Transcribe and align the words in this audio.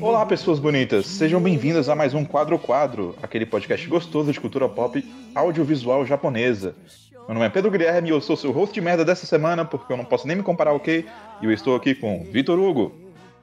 Olá, 0.00 0.24
pessoas 0.24 0.58
bonitas! 0.58 1.06
Sejam 1.06 1.40
bem-vindas 1.40 1.88
a 1.88 1.94
mais 1.94 2.14
um 2.14 2.24
Quadro 2.24 2.58
Quadro, 2.58 3.14
aquele 3.22 3.44
podcast 3.44 3.86
gostoso 3.86 4.32
de 4.32 4.40
cultura 4.40 4.68
pop 4.68 5.04
audiovisual 5.34 6.06
japonesa. 6.06 6.74
Meu 7.12 7.34
nome 7.34 7.46
é 7.46 7.50
Pedro 7.50 7.70
Guilherme 7.70 8.08
e 8.08 8.12
eu 8.12 8.20
sou 8.20 8.36
seu 8.36 8.50
host 8.52 8.74
de 8.74 8.80
merda 8.80 9.04
dessa 9.04 9.26
semana, 9.26 9.64
porque 9.64 9.92
eu 9.92 9.96
não 9.96 10.04
posso 10.04 10.26
nem 10.26 10.36
me 10.36 10.42
comparar, 10.42 10.72
ok? 10.72 11.04
E 11.42 11.44
eu 11.44 11.52
estou 11.52 11.76
aqui 11.76 11.94
com 11.94 12.24
Vitor 12.32 12.58
Hugo. 12.58 12.94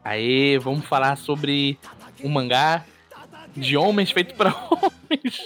Aê, 0.04 0.58
vamos 0.58 0.86
falar 0.86 1.16
sobre 1.18 1.78
um 2.24 2.30
mangá 2.30 2.86
de 3.56 3.78
homens 3.78 4.12
feito 4.12 4.34
para 4.36 4.50
homens. 4.72 5.42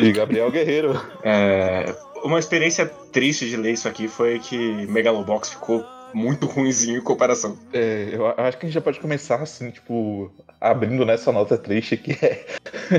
e 0.00 0.12
Gabriel 0.12 0.50
Guerreiro. 0.50 1.00
É, 1.22 1.94
uma 2.24 2.38
experiência 2.38 2.86
triste 2.86 3.48
de 3.48 3.56
ler 3.56 3.72
isso 3.72 3.88
aqui 3.88 4.08
foi 4.08 4.38
que 4.38 4.56
Megalobox 4.86 5.50
ficou 5.50 5.84
muito 6.12 6.46
ruimzinho 6.46 6.98
em 6.98 7.02
comparação. 7.02 7.58
É, 7.72 8.10
eu 8.12 8.26
acho 8.26 8.58
que 8.58 8.66
a 8.66 8.68
gente 8.68 8.74
já 8.74 8.80
pode 8.80 9.00
começar 9.00 9.36
assim, 9.36 9.70
tipo, 9.70 10.30
abrindo 10.60 11.04
nessa 11.04 11.30
nota 11.32 11.56
triste 11.56 11.96
que 11.96 12.12
é 12.24 12.44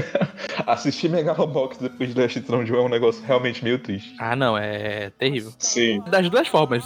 assistir 0.65 1.09
Megalobox 1.09 1.77
depois 1.77 2.13
de 2.13 2.21
Last 2.21 2.41
Tron 2.41 2.63
é 2.63 2.81
um 2.81 2.89
negócio 2.89 3.23
realmente 3.25 3.63
meio 3.63 3.79
triste. 3.79 4.15
Ah, 4.19 4.35
não, 4.35 4.57
é 4.57 5.09
terrível. 5.11 5.51
Sim. 5.57 6.01
Das 6.09 6.29
duas 6.29 6.47
formas. 6.47 6.85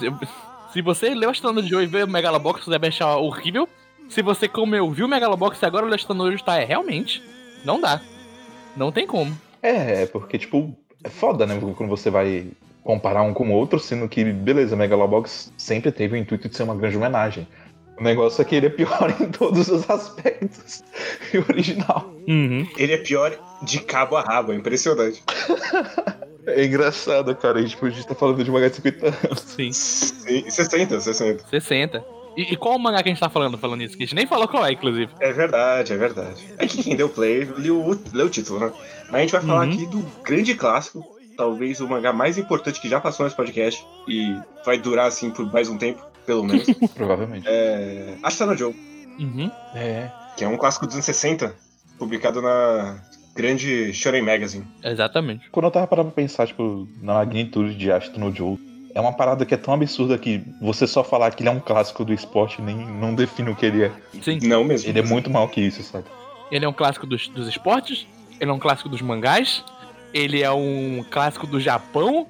Se 0.72 0.82
você 0.82 1.14
leu 1.14 1.30
Astronauta 1.30 1.64
de 1.64 1.70
Joe 1.70 1.84
e 1.84 1.88
vê 1.88 2.04
o 2.04 2.08
Megalobox, 2.08 2.64
você 2.64 2.72
deve 2.72 2.88
achar 2.88 3.18
horrível. 3.18 3.68
Se 4.10 4.22
você, 4.22 4.48
como 4.48 4.76
eu, 4.76 4.90
viu 4.92 5.06
o 5.06 5.10
Megalobox 5.10 5.62
e 5.62 5.66
agora 5.66 5.86
o 5.86 5.94
Astronauta 5.94 6.34
está 6.34 6.60
é 6.60 6.66
realmente, 6.66 7.22
não 7.64 7.80
dá. 7.80 8.02
Não 8.76 8.92
tem 8.92 9.06
como. 9.06 9.38
É, 9.62 10.06
porque, 10.08 10.38
tipo, 10.38 10.76
é 11.04 11.10
foda, 11.10 11.46
né? 11.46 11.60
Quando 11.76 11.90
você 11.90 12.10
vai 12.10 12.48
comparar 12.84 13.24
um 13.24 13.34
com 13.34 13.50
o 13.50 13.54
outro, 13.54 13.80
sendo 13.80 14.08
que, 14.10 14.24
beleza, 14.24 14.76
Megalobox 14.76 15.52
sempre 15.58 15.92
teve 15.92 16.16
o 16.16 16.18
intuito 16.18 16.50
de 16.50 16.56
ser 16.56 16.64
uma 16.64 16.76
grande 16.76 16.98
homenagem. 16.98 17.48
O 17.98 18.04
negócio 18.04 18.42
é 18.42 18.46
que 18.46 18.56
ele 18.56 18.66
é 18.66 18.70
pior 18.70 19.16
em 19.22 19.30
todos 19.32 19.68
os 19.70 19.90
aspectos 19.90 20.84
e 21.34 21.38
o 21.38 21.46
original. 21.48 22.14
Uhum. 22.28 22.68
Ele 22.78 22.94
é 22.94 22.98
pior 22.98 23.38
de 23.62 23.80
cabo 23.80 24.18
a 24.18 24.22
rabo, 24.22 24.52
é 24.52 24.56
impressionante. 24.56 25.24
É 26.46 26.66
engraçado, 26.66 27.34
cara. 27.36 27.60
A 27.60 27.62
gente 27.62 27.78
podia 27.78 28.00
estar 28.00 28.16
falando 28.16 28.44
de 28.44 28.52
mangá 28.52 28.68
de 28.68 28.76
50 28.76 29.08
anos. 29.08 29.40
Sim. 29.40 29.72
Sim, 29.72 30.50
60, 30.50 31.00
60. 31.00 31.48
60. 31.48 32.04
E, 32.38 32.54
e 32.54 32.58
qual 32.58 32.76
o 32.76 32.80
mangá 32.80 33.02
que 33.04 33.10
a 33.10 33.12
gente 33.12 33.20
tá 33.20 33.30
falando 33.30 33.58
falando 33.58 33.82
isso? 33.84 33.96
Que 33.98 34.04
a 34.04 34.06
gente 34.06 34.16
nem 34.16 34.26
falou 34.26 34.48
qual 34.48 34.66
é, 34.66 34.72
inclusive. 34.72 35.12
É 35.20 35.32
verdade, 35.32 35.94
é 35.94 35.98
verdade. 35.98 36.44
É 36.58 36.66
que 36.68 36.82
quem 36.84 36.96
deu 36.96 37.10
play 37.10 37.46
leu, 37.58 38.00
leu 38.14 38.26
o 38.26 38.30
título, 38.30 38.60
né? 38.60 38.72
Mas 39.06 39.16
a 39.16 39.20
gente 39.20 39.32
vai 39.32 39.42
falar 39.42 39.68
Uhum. 39.68 39.74
aqui 39.74 39.86
do 39.88 40.00
grande 40.24 40.56
clássico, 40.56 41.04
talvez 41.38 41.80
o 41.80 41.88
mangá 41.88 42.12
mais 42.14 42.38
importante 42.38 42.80
que 42.82 42.90
já 42.90 43.00
passou 43.00 43.24
nesse 43.26 43.36
podcast, 43.36 43.86
e 44.08 44.36
vai 44.66 44.78
durar 44.78 45.08
assim 45.08 45.30
por 45.32 45.52
mais 45.52 45.70
um 45.70 45.78
tempo, 45.78 46.02
pelo 46.26 46.44
menos. 46.44 46.66
Provavelmente. 46.96 47.46
é. 47.48 48.16
Ashitano 48.24 48.58
Joe, 48.58 48.74
Uhum. 49.20 49.52
É. 49.76 50.10
que 50.36 50.44
é 50.44 50.48
um 50.48 50.58
clássico 50.58 50.86
dos 50.88 50.96
anos 50.96 51.06
60, 51.06 51.54
publicado 52.00 52.42
na 52.42 53.00
grande 53.36 53.94
Shonen 53.94 54.22
Magazine. 54.24 54.66
Exatamente. 54.84 55.50
Quando 55.52 55.66
eu 55.66 55.72
tava 55.72 55.86
parando 55.88 56.12
pra 56.12 56.22
pensar, 56.24 56.48
tipo, 56.48 56.88
na 57.02 57.14
magnitude 57.16 57.76
de 57.76 57.92
Ashton 57.92 58.20
no 58.20 58.36
Joe, 58.36 58.58
é 58.94 59.02
uma 59.02 59.14
parada 59.14 59.46
que 59.46 59.54
é 59.54 59.58
tão 59.58 59.74
absurda 59.74 60.18
que 60.18 60.42
você 60.62 60.86
só 60.88 61.04
falar 61.04 61.32
que 61.32 61.42
ele 61.42 61.50
é 61.50 61.52
um 61.52 61.60
clássico 61.60 62.06
do 62.06 62.14
esporte 62.14 62.62
nem 62.62 62.76
não 62.76 63.14
define 63.16 63.50
o 63.50 63.56
que 63.56 63.66
ele 63.66 63.84
é. 63.86 63.92
Sim. 64.22 64.40
Não 64.44 64.64
mesmo. 64.64 64.90
Ele 64.90 65.00
é 65.00 65.04
muito 65.04 65.30
mal 65.30 65.48
que 65.50 65.62
isso, 65.62 65.82
sabe? 65.84 66.06
Ele 66.52 66.66
é 66.66 66.70
um 66.70 66.74
clássico 66.74 67.08
dos, 67.08 67.28
dos 67.30 67.48
esportes, 67.48 68.06
ele 68.40 68.52
é 68.52 68.54
um 68.54 68.60
clássico 68.60 68.88
dos 68.90 69.02
mangás, 69.02 69.64
ele 70.14 70.44
é 70.44 70.52
um 70.52 71.04
clássico 71.10 71.48
do 71.48 71.60
Japão, 71.60 72.28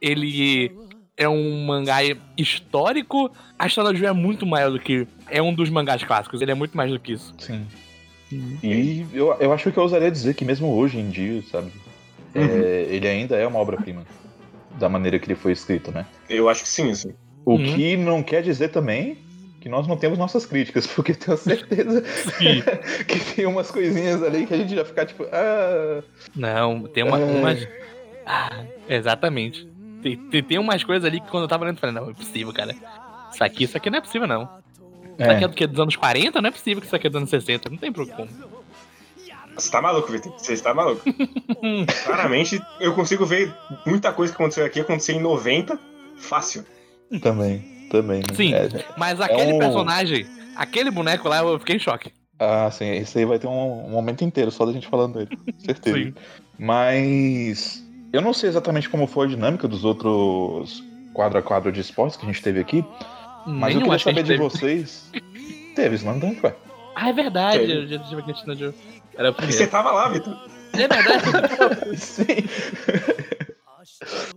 ele 0.00 0.72
é 1.16 1.28
um 1.28 1.66
mangá 1.66 1.98
histórico. 2.36 3.30
A 3.58 3.66
história 3.66 3.92
do 3.92 3.98
Ju 3.98 4.06
é 4.06 4.12
muito 4.12 4.46
maior 4.46 4.70
do 4.70 4.78
que. 4.78 5.06
É 5.28 5.42
um 5.42 5.52
dos 5.52 5.68
mangás 5.68 6.02
clássicos, 6.02 6.40
ele 6.40 6.50
é 6.50 6.54
muito 6.54 6.76
mais 6.76 6.90
do 6.90 6.98
que 6.98 7.12
isso. 7.12 7.34
Sim. 7.38 7.66
E 8.62 9.06
eu, 9.12 9.34
eu 9.40 9.52
acho 9.52 9.70
que 9.72 9.78
eu 9.78 9.82
ousaria 9.82 10.10
dizer 10.10 10.34
que 10.34 10.44
mesmo 10.44 10.68
hoje 10.74 10.98
em 10.98 11.08
dia, 11.10 11.42
sabe? 11.50 11.70
é, 12.34 12.38
Uhum. 12.40 12.94
ele 12.94 13.08
ainda 13.08 13.36
é 13.36 13.46
uma 13.46 13.58
obra-prima. 13.58 14.04
Da 14.78 14.88
maneira 14.88 15.18
que 15.18 15.26
ele 15.26 15.34
foi 15.34 15.52
escrito, 15.52 15.90
né? 15.92 16.06
Eu 16.28 16.48
acho 16.48 16.62
que 16.62 16.68
sim, 16.68 16.90
assim. 16.90 17.12
O 17.44 17.52
Uhum. 17.54 17.64
que 17.74 17.96
não 17.96 18.22
quer 18.22 18.42
dizer 18.42 18.68
também 18.68 19.18
que 19.60 19.68
nós 19.68 19.86
não 19.88 19.96
temos 19.96 20.18
nossas 20.18 20.46
críticas, 20.46 20.86
porque 20.94 21.12
eu 21.12 21.16
tenho 21.16 21.36
certeza 21.36 22.04
Sim. 22.38 22.62
que 23.08 23.34
tem 23.34 23.46
umas 23.46 23.70
coisinhas 23.70 24.22
ali 24.22 24.46
que 24.46 24.54
a 24.54 24.56
gente 24.56 24.74
já 24.74 24.84
ficar 24.84 25.06
tipo, 25.06 25.24
ah, 25.32 26.02
Não, 26.34 26.82
tem 26.82 27.02
uma, 27.04 27.18
É. 27.18 27.24
umas. 27.24 27.68
Ah, 28.26 28.64
exatamente. 28.88 29.66
Tem, 30.02 30.16
tem, 30.16 30.42
tem 30.42 30.58
umas 30.58 30.84
coisas 30.84 31.04
ali 31.04 31.20
que 31.20 31.28
quando 31.28 31.44
eu 31.44 31.48
tava 31.48 31.64
lendo, 31.64 31.76
eu 31.76 31.80
falei, 31.80 31.94
não, 31.94 32.10
é 32.10 32.14
possível, 32.14 32.52
cara. 32.52 32.72
Isso 33.32 33.42
aqui, 33.42 33.64
isso 33.64 33.76
aqui 33.76 33.90
não 33.90 33.98
é 33.98 34.00
possível, 34.00 34.28
não. 34.28 34.42
Isso 35.18 35.28
aqui 35.30 35.42
é 35.42 35.44
é, 35.44 35.48
do 35.48 35.54
que? 35.54 35.66
Dos 35.66 35.80
anos 35.80 35.96
40? 35.96 36.40
Não 36.40 36.48
é 36.48 36.52
possível 36.52 36.80
que 36.80 36.86
isso 36.86 36.94
aqui 36.94 37.06
é 37.08 37.10
dos 37.10 37.16
anos 37.16 37.30
60. 37.30 37.68
Não 37.70 37.76
tem 37.76 37.92
como. 37.92 38.28
Você 39.58 39.70
tá 39.70 39.82
maluco, 39.82 40.10
Vitor? 40.12 40.32
Você 40.38 40.52
está 40.52 40.72
maluco. 40.72 41.02
Claramente, 42.04 42.60
eu 42.80 42.94
consigo 42.94 43.26
ver 43.26 43.52
muita 43.84 44.12
coisa 44.12 44.32
que 44.32 44.40
aconteceu 44.40 44.64
aqui 44.64 44.80
acontecer 44.80 45.12
em 45.14 45.20
90, 45.20 45.78
fácil. 46.16 46.64
também, 47.20 47.60
também. 47.90 48.20
né? 48.20 48.34
Sim. 48.34 48.54
É, 48.54 48.68
Mas 48.96 49.20
aquele 49.20 49.52
um- 49.54 49.58
personagem, 49.58 50.26
aquele 50.56 50.90
boneco 50.90 51.28
lá, 51.28 51.38
eu 51.38 51.58
fiquei 51.58 51.76
em 51.76 51.80
choque. 51.80 52.12
Ah, 52.38 52.70
sim, 52.70 52.88
esse 52.92 53.18
aí 53.18 53.24
vai 53.24 53.38
ter 53.38 53.48
um, 53.48 53.86
um 53.86 53.90
momento 53.90 54.22
inteiro 54.22 54.50
só 54.52 54.64
da 54.64 54.70
gente 54.72 54.86
falando 54.86 55.14
dele, 55.18 55.36
certeza. 55.58 55.96
Sim. 55.98 56.14
Mas 56.56 57.84
eu 58.12 58.20
não 58.20 58.32
sei 58.32 58.48
exatamente 58.48 58.88
como 58.88 59.06
foi 59.08 59.26
a 59.26 59.30
dinâmica 59.30 59.66
dos 59.66 59.84
outros 59.84 60.84
quadro 61.12 61.38
a 61.38 61.42
quadro 61.42 61.72
de 61.72 61.80
esportes 61.80 62.16
que 62.16 62.24
a 62.24 62.28
gente 62.28 62.40
teve 62.40 62.60
aqui, 62.60 62.84
mas 63.44 63.74
eu 63.74 63.80
queria 63.80 63.96
que 63.96 64.04
saber 64.04 64.22
de 64.22 64.28
teve. 64.28 64.42
vocês. 64.42 65.10
Teve 65.74 65.96
Slam 65.96 66.18
Dunk, 66.20 66.44
ué. 66.44 66.54
Ah, 66.94 67.08
é 67.08 67.12
verdade. 67.12 67.58
Teve. 67.58 67.72
Eu 67.72 67.88
já 67.88 67.98
tive 68.00 68.20
aqui 68.20 68.46
no 68.46 68.54
jogo. 68.56 68.74
Era 69.18 69.32
o 69.32 69.34
E 69.44 69.52
você 69.52 69.66
tava 69.66 69.90
lá, 69.90 70.08
Vitor. 70.08 70.38
É 70.72 70.86
verdade. 70.86 71.96
Sim. 71.98 72.24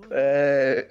É, 0.09 0.87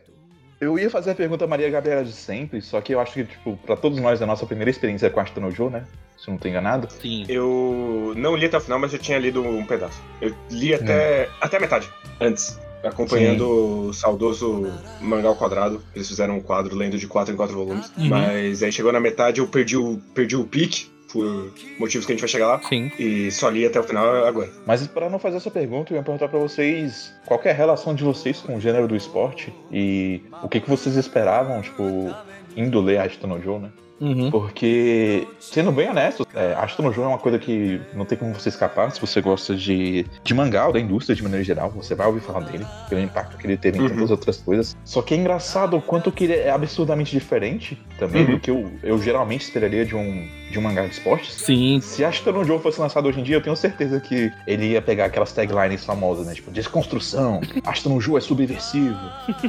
eu 0.61 0.79
ia 0.79 0.89
fazer 0.89 1.11
a 1.11 1.15
pergunta 1.15 1.45
a 1.45 1.49
Maria 1.49 1.69
Gabriela 1.71 2.05
de 2.05 2.13
sempre, 2.13 2.61
só 2.63 2.81
que 2.81 2.95
eu 2.95 3.01
acho 3.01 3.15
que, 3.15 3.25
tipo, 3.25 3.59
pra 3.67 3.77
todos 3.77 3.99
nós, 3.99 4.23
a 4.23 4.27
nossa 4.27 4.47
primeira 4.47 4.71
experiência 4.71 5.11
com 5.11 5.19
a 5.19 5.23
Ashton 5.25 5.51
Joe, 5.51 5.71
né? 5.71 5.85
Se 6.17 6.29
eu 6.29 6.33
não 6.33 6.39
tô 6.39 6.47
enganado. 6.47 6.87
Sim. 7.01 7.25
Eu 7.29 8.13
não 8.17 8.37
li 8.37 8.47
até 8.47 8.59
o 8.59 8.61
final, 8.61 8.79
mas 8.79 8.93
eu 8.93 8.99
tinha 8.99 9.19
lido 9.19 9.43
um 9.43 9.65
pedaço. 9.65 10.01
Eu 10.21 10.37
li 10.51 10.73
até, 10.73 11.29
até 11.41 11.57
a 11.57 11.61
metade, 11.61 11.91
antes. 12.21 12.61
Acompanhando 12.85 13.89
o 13.89 13.93
saudoso 13.93 14.73
Mangá 15.01 15.29
ao 15.29 15.37
Quadrado. 15.37 15.83
Eles 15.95 16.09
fizeram 16.09 16.37
um 16.37 16.41
quadro 16.41 16.75
lendo 16.75 16.97
de 16.97 17.07
4 17.07 17.35
em 17.35 17.37
4 17.37 17.55
volumes. 17.55 17.93
Uhum. 17.97 18.09
Mas 18.09 18.63
aí 18.63 18.73
chegou 18.73 18.93
na 18.93 19.01
metade, 19.01 19.41
eu 19.41 19.47
perdi 19.47 19.77
o, 19.77 20.01
perdi 20.15 20.37
o 20.37 20.45
pique, 20.45 20.91
por 21.13 21.53
motivos 21.79 22.07
que 22.07 22.13
a 22.13 22.15
gente 22.15 22.21
vai 22.21 22.29
chegar 22.29 22.47
lá. 22.47 22.61
Sim. 22.69 22.91
E 22.99 23.31
só 23.31 23.49
li 23.49 23.65
até 23.67 23.79
o 23.81 23.83
final 23.83 24.25
agora. 24.27 24.49
Mas 24.67 24.87
para 24.87 25.09
não 25.11 25.19
fazer 25.19 25.37
essa 25.39 25.51
pergunta, 25.51 25.93
eu 25.93 25.97
ia 25.97 26.03
perguntar 26.03 26.29
pra 26.29 26.39
vocês 26.39 27.13
qual 27.27 27.39
que 27.39 27.49
é 27.49 27.51
a 27.51 27.55
relação 27.55 27.95
de 27.95 28.05
vocês 28.05 28.41
com 28.41 28.57
o 28.57 28.61
gênero 28.61 28.87
do 28.89 28.97
esporte 28.97 29.53
e 29.73 30.23
o 30.43 30.49
que, 30.49 30.61
que 30.61 30.69
vocês 30.71 30.97
esperavam, 30.97 31.61
tipo, 31.63 32.15
indo 32.57 32.81
ler 32.81 32.99
Ashton 32.99 33.41
Joe, 33.41 33.59
né? 33.59 33.71
Uhum. 34.01 34.31
Porque, 34.31 35.29
sendo 35.39 35.71
bem 35.71 35.91
honesto, 35.91 36.27
é, 36.35 36.55
Ashton 36.55 36.91
Joe 36.91 37.05
é 37.05 37.09
uma 37.09 37.19
coisa 37.19 37.39
que 37.39 37.79
não 37.95 38.07
tem 38.07 38.17
como 38.17 38.33
você 38.33 38.49
escapar 38.49 38.91
se 38.91 38.99
você 38.99 39.21
gosta 39.21 39.55
de, 39.55 40.07
de 40.25 40.33
mangá 40.33 40.67
ou 40.69 40.73
da 40.73 40.81
indústria 40.81 41.15
de 41.15 41.23
maneira 41.23 41.45
geral. 41.45 41.69
Você 41.77 41.95
vai 41.95 42.07
ouvir 42.07 42.21
falar 42.21 42.41
dele, 42.41 42.65
pelo 42.89 43.03
impacto 43.03 43.37
que 43.37 43.47
ele 43.47 43.59
teve 43.59 43.77
em 43.79 43.83
Uhum. 43.83 43.89
tantas 43.91 44.11
outras 44.11 44.37
coisas. 44.39 44.75
Só 44.87 45.03
que 45.03 45.13
é 45.13 45.19
engraçado 45.19 45.77
o 45.77 45.83
quanto 45.83 46.11
que 46.11 46.25
ele 46.25 46.33
é 46.33 46.49
absurdamente 46.51 47.11
diferente 47.11 47.79
também 47.99 48.25
Uhum. 48.25 48.31
do 48.37 48.41
que 48.41 48.51
eu, 48.51 48.71
eu 48.83 48.99
geralmente 49.03 49.43
esperaria 49.43 49.85
de 49.85 49.95
um, 49.95 50.27
de 50.51 50.59
um 50.59 50.63
mangá 50.63 50.85
de 50.85 50.93
esportes. 50.93 51.35
Sim. 51.35 51.81
Se 51.81 52.05
Ashton 52.05 52.45
Joe 52.45 52.59
fosse 52.59 52.81
lançado 52.81 53.09
hoje 53.09 53.21
em 53.21 53.23
dia, 53.23 53.37
eu 53.37 53.41
tenho 53.41 53.57
certeza 53.57 54.01
que 54.01 54.33
ele 54.47 54.67
ia 54.73 54.83
pegar 54.83 55.07
aquelas 55.07 55.33
taglines 55.33 55.85
famosas, 55.85 56.27
né? 56.27 56.35
Tipo, 56.35 56.51
desconstrução, 56.51 57.41
Ashton 57.65 58.01
Joe 58.01 58.19
é 58.19 58.21
subversivo, 58.21 58.99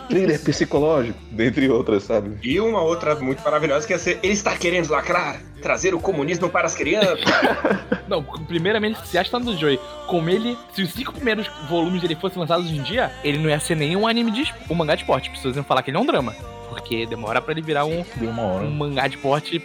thriller 0.07 0.39
psicológico, 0.41 1.17
dentre 1.31 1.69
outras, 1.69 2.03
sabe? 2.03 2.37
E 2.43 2.59
uma 2.59 2.81
outra 2.81 3.15
muito 3.15 3.43
maravilhosa 3.43 3.87
que 3.87 3.93
ia 3.93 3.99
ser 3.99 4.19
Ele 4.21 4.33
está 4.33 4.55
querendo 4.55 4.89
lacrar, 4.89 5.41
trazer 5.61 5.93
o 5.93 5.99
comunismo 5.99 6.49
para 6.49 6.67
as 6.67 6.75
crianças. 6.75 7.19
Não, 8.07 8.23
primeiramente, 8.23 9.07
se 9.07 9.17
acha 9.17 9.39
do 9.39 9.55
Joey, 9.57 9.79
como 10.07 10.29
ele, 10.29 10.57
se 10.73 10.83
os 10.83 10.91
cinco 10.91 11.13
primeiros 11.13 11.49
volumes 11.69 12.01
dele 12.01 12.15
fossem 12.15 12.39
lançados 12.39 12.65
hoje 12.65 12.77
em 12.77 12.83
dia, 12.83 13.09
ele 13.23 13.37
não 13.37 13.49
ia 13.49 13.59
ser 13.59 13.75
nenhum 13.75 14.05
anime 14.05 14.31
de 14.31 14.53
um 14.69 14.75
mangá 14.75 14.95
de 14.95 15.01
esporte. 15.03 15.29
As 15.29 15.37
pessoas 15.37 15.55
iam 15.55 15.63
falar 15.63 15.81
que 15.81 15.89
ele 15.89 15.97
é 15.97 15.99
um 15.99 16.05
drama. 16.05 16.35
Porque 16.67 17.05
demora 17.05 17.41
pra 17.41 17.53
ele 17.53 17.61
virar 17.61 17.85
um, 17.85 18.03
Deu 18.17 18.29
uma 18.29 18.43
hora. 18.43 18.65
um 18.65 18.71
mangá 18.71 19.07
de 19.07 19.15
esporte 19.15 19.63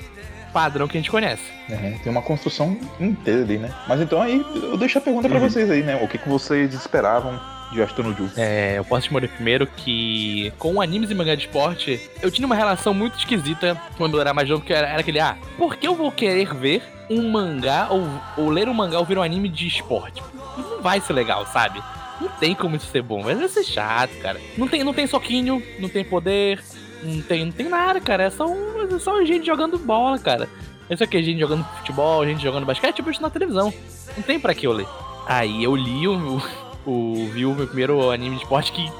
padrão 0.57 0.89
que 0.89 0.97
a 0.97 1.01
gente 1.01 1.11
conhece. 1.11 1.43
É, 1.69 1.77
tem 2.03 2.11
uma 2.11 2.23
construção 2.23 2.79
inteira 2.99 3.43
ali, 3.43 3.59
né? 3.59 3.71
Mas 3.87 4.01
então 4.01 4.23
aí, 4.23 4.43
eu 4.55 4.75
deixo 4.79 4.97
a 4.97 5.01
pergunta 5.03 5.29
pra 5.29 5.39
Uhum. 5.39 5.51
vocês 5.51 5.71
aí, 5.71 5.83
né? 5.83 5.97
O 6.03 6.09
que, 6.09 6.17
que 6.17 6.27
vocês 6.27 6.73
esperavam 6.73 7.39
de 7.71 7.77
Joe? 7.77 8.31
É, 8.39 8.79
eu 8.79 8.85
posso 8.87 9.03
te 9.03 9.05
responder 9.11 9.29
primeiro 9.29 9.67
que 9.67 10.51
com 10.59 10.81
animes 10.81 11.11
e 11.11 11.15
mangá 11.15 11.35
de 11.35 11.43
esporte, 11.43 12.01
eu 12.23 12.31
tinha 12.31 12.47
uma 12.47 12.55
relação 12.55 12.95
muito 12.95 13.19
esquisita 13.19 13.79
quando 13.99 14.17
eu 14.17 14.21
era 14.23 14.33
mais 14.33 14.49
novo, 14.49 14.65
que 14.65 14.73
era, 14.73 14.89
era 14.89 15.01
aquele, 15.01 15.21
ah, 15.21 15.37
por 15.59 15.77
que 15.77 15.87
eu 15.87 15.95
vou 15.95 16.11
querer 16.11 16.55
ver 16.55 16.83
um 17.11 17.29
mangá 17.31 17.89
ou, 17.91 18.09
ou 18.39 18.49
ler 18.49 18.67
um 18.67 18.73
mangá 18.75 18.99
ou 18.99 19.05
ver 19.05 19.19
um 19.19 19.23
anime 19.23 19.51
de 19.51 19.67
esporte? 19.67 20.23
Não 20.57 20.81
vai 20.81 21.01
ser 21.03 21.13
legal, 21.13 21.45
sabe? 21.47 21.83
Não 22.19 22.29
tem 22.41 22.55
como 22.55 22.77
isso 22.77 22.87
ser 22.87 23.03
bom, 23.03 23.23
vai 23.23 23.37
ser 23.47 23.63
chato, 23.63 24.13
cara. 24.23 24.41
Não 24.57 24.67
tem, 24.67 24.83
não 24.83 24.95
tem 24.95 25.07
soquinho, 25.07 25.63
não 25.79 25.89
tem 25.91 26.03
poder, 26.03 26.63
Não 27.07 27.23
tem, 27.23 27.45
não 27.45 27.53
tem 27.53 27.69
nada, 27.69 28.01
cara. 28.01 28.25
É 28.25 28.31
só, 28.31 28.47
um, 28.47 28.95
é 28.95 28.99
só 28.99 29.25
gente 29.25 29.47
jogando 29.47 29.79
bola, 29.79 30.19
cara. 30.19 30.49
Isso 30.89 31.03
aqui 31.03 31.17
é 31.17 31.23
gente 31.23 31.41
jogando 31.41 31.65
futebol, 31.79 32.25
gente 32.25 32.43
jogando 32.43 32.65
basquete, 32.65 32.97
tipo 32.97 33.11
isso 33.11 33.23
na 33.23 33.31
televisão. 33.31 33.73
Não 34.17 34.23
tem 34.23 34.39
pra 34.39 34.55
que 34.55 34.67
eu 34.67 34.73
ler. 34.73 34.87
Aí 35.27 35.65
eu 35.65 35.75
li 35.75 36.07
o, 36.07 36.41
o, 36.87 37.29
vi 37.33 37.45
o 37.45 37.55
meu 37.55 37.67
primeiro 37.67 38.11
anime 38.11 38.37
de 38.37 38.43
esporte 38.43 38.71
que 38.73 38.91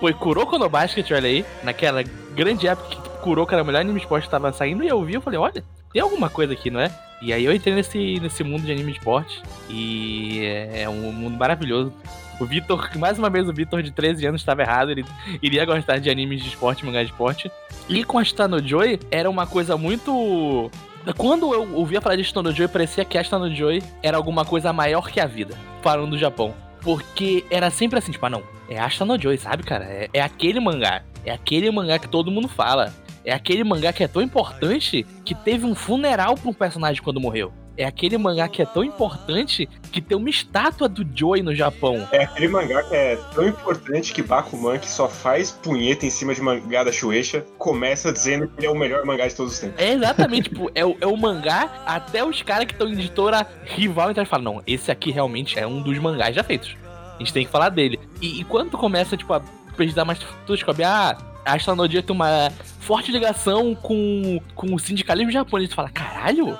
foi 0.00 0.14
Kuroko 0.14 0.58
no 0.58 0.68
Basket, 0.68 1.10
olha 1.10 1.28
aí. 1.28 1.44
Naquela 1.62 2.02
grande 2.34 2.66
época 2.66 2.88
que 2.88 3.10
Kuroko 3.20 3.52
era 3.52 3.62
o 3.62 3.66
melhor 3.66 3.80
anime 3.80 3.98
de 3.98 4.04
esporte 4.04 4.24
que 4.24 4.30
tava 4.30 4.52
saindo. 4.52 4.82
E 4.82 4.88
eu 4.88 5.02
vi, 5.04 5.14
eu 5.14 5.20
falei, 5.20 5.38
olha, 5.38 5.64
tem 5.92 6.00
alguma 6.00 6.30
coisa 6.30 6.52
aqui, 6.52 6.70
não 6.70 6.80
é? 6.80 6.90
E 7.20 7.32
aí 7.32 7.44
eu 7.44 7.54
entrei 7.54 7.74
nesse, 7.74 8.18
nesse 8.20 8.42
mundo 8.42 8.64
de 8.64 8.72
anime 8.72 8.92
de 8.92 8.98
esporte. 8.98 9.42
E 9.68 10.40
é, 10.44 10.82
é 10.82 10.88
um 10.88 11.12
mundo 11.12 11.36
maravilhoso. 11.36 11.92
O 12.40 12.44
Vitor, 12.44 12.90
mais 12.96 13.18
uma 13.18 13.30
vez, 13.30 13.48
o 13.48 13.52
Vitor 13.52 13.82
de 13.82 13.90
13 13.90 14.26
anos 14.26 14.40
estava 14.40 14.62
errado. 14.62 14.90
Ele 14.90 15.04
iria 15.42 15.64
gostar 15.64 15.98
de 15.98 16.10
animes 16.10 16.42
de 16.42 16.48
esporte, 16.48 16.84
mangá 16.84 17.02
de 17.02 17.10
esporte. 17.10 17.50
E 17.88 18.02
com 18.04 18.18
a 18.18 18.24
Stano 18.24 18.66
Joy 18.66 18.98
era 19.10 19.28
uma 19.28 19.46
coisa 19.46 19.76
muito 19.76 20.70
quando 21.12 21.52
eu 21.52 21.74
ouvia 21.74 22.00
falar 22.00 22.16
de 22.16 22.24
Stone 22.24 22.52
Joy, 22.52 22.66
parecia 22.68 23.04
que 23.04 23.18
a 23.18 23.24
Stone 23.24 23.54
Joy 23.54 23.82
era 24.02 24.16
alguma 24.16 24.44
coisa 24.44 24.72
maior 24.72 25.10
que 25.10 25.20
a 25.20 25.26
vida, 25.26 25.54
falando 25.82 26.10
do 26.10 26.18
Japão. 26.18 26.54
Porque 26.80 27.44
era 27.50 27.70
sempre 27.70 27.98
assim, 27.98 28.12
tipo, 28.12 28.24
ah, 28.24 28.30
não, 28.30 28.42
é 28.68 28.78
a 28.78 28.88
Stone 28.88 29.20
Joy, 29.20 29.36
sabe, 29.36 29.62
cara? 29.64 29.84
É, 29.84 30.08
é 30.14 30.20
aquele 30.22 30.60
mangá. 30.60 31.02
É 31.24 31.32
aquele 31.32 31.70
mangá 31.70 31.98
que 31.98 32.08
todo 32.08 32.30
mundo 32.30 32.48
fala. 32.48 32.92
É 33.24 33.32
aquele 33.32 33.64
mangá 33.64 33.92
que 33.92 34.04
é 34.04 34.08
tão 34.08 34.22
importante 34.22 35.06
que 35.24 35.34
teve 35.34 35.64
um 35.64 35.74
funeral 35.74 36.34
pra 36.34 36.50
um 36.50 36.54
personagem 36.54 37.02
quando 37.02 37.20
morreu 37.20 37.52
é 37.76 37.84
aquele 37.84 38.16
mangá 38.16 38.48
que 38.48 38.62
é 38.62 38.66
tão 38.66 38.84
importante 38.84 39.68
que 39.90 40.00
tem 40.00 40.16
uma 40.16 40.30
estátua 40.30 40.88
do 40.88 41.06
Joey 41.14 41.42
no 41.42 41.54
Japão. 41.54 42.06
É 42.12 42.24
aquele 42.24 42.48
mangá 42.48 42.82
que 42.84 42.94
é 42.94 43.16
tão 43.34 43.46
importante 43.46 44.12
que 44.12 44.22
Bakuman, 44.22 44.78
que 44.78 44.88
só 44.88 45.08
faz 45.08 45.50
punheta 45.50 46.06
em 46.06 46.10
cima 46.10 46.34
de 46.34 46.40
mangá 46.40 46.84
da 46.84 46.92
Shueisha, 46.92 47.44
começa 47.58 48.12
dizendo 48.12 48.48
que 48.48 48.60
ele 48.60 48.66
é 48.66 48.70
o 48.70 48.74
melhor 48.74 49.04
mangá 49.04 49.26
de 49.26 49.34
todos 49.34 49.54
os 49.54 49.58
tempos. 49.58 49.80
É 49.80 49.92
exatamente, 49.92 50.50
tipo, 50.50 50.70
é 50.74 50.84
o, 50.84 50.96
é 51.00 51.06
o 51.06 51.16
mangá, 51.16 51.82
até 51.84 52.24
os 52.24 52.42
caras 52.42 52.66
que 52.66 52.72
estão 52.72 52.88
em 52.88 52.92
editora 52.92 53.46
rival 53.64 54.10
então 54.10 54.24
falam, 54.24 54.54
não, 54.54 54.62
esse 54.66 54.90
aqui 54.90 55.10
realmente 55.10 55.58
é 55.58 55.66
um 55.66 55.82
dos 55.82 55.98
mangás 55.98 56.34
já 56.34 56.42
feitos. 56.42 56.76
A 57.14 57.18
gente 57.18 57.32
tem 57.32 57.44
que 57.44 57.50
falar 57.50 57.68
dele. 57.68 57.98
E, 58.20 58.40
e 58.40 58.44
quando 58.44 58.70
tu 58.70 58.78
começa, 58.78 59.16
tipo, 59.16 59.32
a 59.32 59.40
pesquisar 59.76 60.04
mais, 60.04 60.18
tu 60.18 60.52
descobre, 60.52 60.84
ah, 60.84 61.16
a 61.44 61.54
Astronaudia 61.54 62.02
tem 62.02 62.14
uma 62.14 62.50
forte 62.80 63.10
ligação 63.10 63.74
com, 63.74 64.40
com 64.54 64.74
o 64.74 64.78
sindicalismo 64.78 65.32
japonês. 65.32 65.70
Tu 65.70 65.74
fala, 65.74 65.90
caralho, 65.90 66.58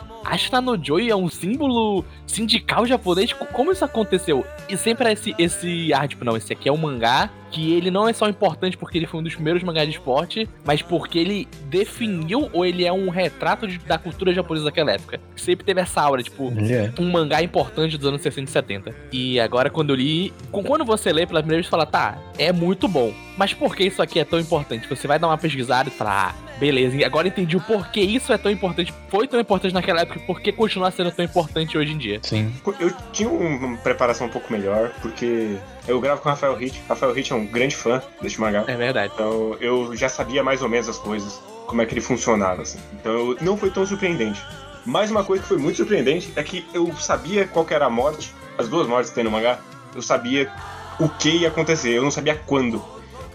Joy 0.82 1.10
é 1.10 1.16
um 1.16 1.28
símbolo 1.28 2.04
sindical 2.26 2.86
japonês? 2.86 3.32
Como 3.32 3.70
isso 3.70 3.84
aconteceu? 3.84 4.44
E 4.68 4.76
sempre 4.76 5.08
é 5.08 5.12
esse, 5.12 5.34
esse 5.38 5.92
ar, 5.92 6.08
tipo, 6.08 6.24
não, 6.24 6.36
esse 6.36 6.52
aqui 6.52 6.68
é 6.68 6.72
um 6.72 6.76
mangá 6.76 7.30
que 7.50 7.72
ele 7.72 7.88
não 7.88 8.08
é 8.08 8.12
só 8.12 8.28
importante 8.28 8.76
porque 8.76 8.98
ele 8.98 9.06
foi 9.06 9.20
um 9.20 9.22
dos 9.22 9.34
primeiros 9.34 9.62
mangás 9.62 9.86
de 9.86 9.94
esporte, 9.94 10.48
mas 10.64 10.82
porque 10.82 11.18
ele 11.18 11.46
definiu 11.66 12.50
ou 12.52 12.66
ele 12.66 12.84
é 12.84 12.92
um 12.92 13.10
retrato 13.10 13.68
de, 13.68 13.78
da 13.78 13.96
cultura 13.96 14.34
japonesa 14.34 14.64
daquela 14.64 14.90
época. 14.90 15.20
Sempre 15.36 15.64
teve 15.64 15.80
essa 15.80 16.00
aura, 16.00 16.22
tipo, 16.22 16.50
yeah. 16.58 16.92
É. 16.96 17.00
um 17.00 17.12
mangá 17.12 17.40
importante 17.42 17.96
dos 17.96 18.08
anos 18.08 18.22
60 18.22 18.50
e 18.50 18.52
70. 18.52 18.94
E 19.12 19.40
agora, 19.40 19.70
quando 19.70 19.90
eu 19.90 19.96
li, 19.96 20.32
quando 20.50 20.84
você 20.84 21.12
lê 21.12 21.26
pela 21.26 21.40
primeira 21.40 21.58
vez, 21.58 21.66
você 21.66 21.70
fala, 21.70 21.86
tá, 21.86 22.18
é 22.38 22.50
muito 22.50 22.88
bom. 22.88 23.12
Mas 23.36 23.52
por 23.52 23.74
que 23.74 23.84
isso 23.84 24.00
aqui 24.00 24.20
é 24.20 24.24
tão 24.24 24.38
importante? 24.38 24.88
Você 24.88 25.06
vai 25.06 25.18
dar 25.18 25.26
uma 25.26 25.38
pesquisada 25.38 25.88
e 25.88 25.92
falar, 25.92 26.34
ah, 26.34 26.58
beleza, 26.58 26.96
e 26.96 27.04
agora 27.04 27.26
entendi 27.28 27.56
o 27.56 27.60
porquê 27.60 28.00
isso 28.00 28.32
é 28.32 28.38
tão 28.38 28.50
importante, 28.50 28.94
foi 29.08 29.26
tão 29.26 29.40
importante 29.40 29.74
naquela 29.74 30.00
época 30.00 30.20
e 30.20 30.22
por 30.22 30.40
que 30.40 30.52
continua 30.52 30.90
sendo 30.90 31.10
tão 31.10 31.24
importante 31.24 31.76
hoje 31.76 31.92
em 31.92 31.98
dia. 31.98 32.20
Sim. 32.22 32.52
Eu 32.78 32.92
tinha 33.12 33.28
uma 33.28 33.76
preparação 33.78 34.28
um 34.28 34.30
pouco 34.30 34.52
melhor, 34.52 34.92
porque 35.02 35.56
eu 35.88 36.00
gravo 36.00 36.20
com 36.20 36.28
o 36.28 36.32
Rafael 36.32 36.54
Hit. 36.54 36.80
Rafael 36.88 37.12
Hit 37.12 37.32
é 37.32 37.36
um 37.36 37.46
grande 37.46 37.74
fã 37.74 38.02
deste 38.22 38.40
mangá. 38.40 38.64
É 38.66 38.76
verdade. 38.76 39.12
Então 39.14 39.56
eu 39.60 39.94
já 39.96 40.08
sabia 40.08 40.42
mais 40.42 40.62
ou 40.62 40.68
menos 40.68 40.88
as 40.88 40.98
coisas, 40.98 41.40
como 41.66 41.82
é 41.82 41.86
que 41.86 41.94
ele 41.94 42.00
funcionava, 42.00 42.62
assim. 42.62 42.78
Então 42.92 43.36
não 43.40 43.56
foi 43.56 43.70
tão 43.70 43.84
surpreendente. 43.84 44.40
Mais 44.86 45.10
uma 45.10 45.24
coisa 45.24 45.42
que 45.42 45.48
foi 45.48 45.58
muito 45.58 45.76
surpreendente 45.76 46.30
é 46.36 46.42
que 46.42 46.64
eu 46.74 46.94
sabia 46.96 47.46
qual 47.46 47.66
era 47.70 47.86
a 47.86 47.90
morte, 47.90 48.34
as 48.58 48.68
duas 48.68 48.86
mortes 48.86 49.08
que 49.10 49.14
tem 49.14 49.24
no 49.24 49.30
mangá, 49.30 49.58
eu 49.94 50.02
sabia 50.02 50.52
o 51.00 51.08
que 51.08 51.30
ia 51.30 51.48
acontecer, 51.48 51.90
eu 51.90 52.02
não 52.02 52.10
sabia 52.10 52.36
quando. 52.46 52.84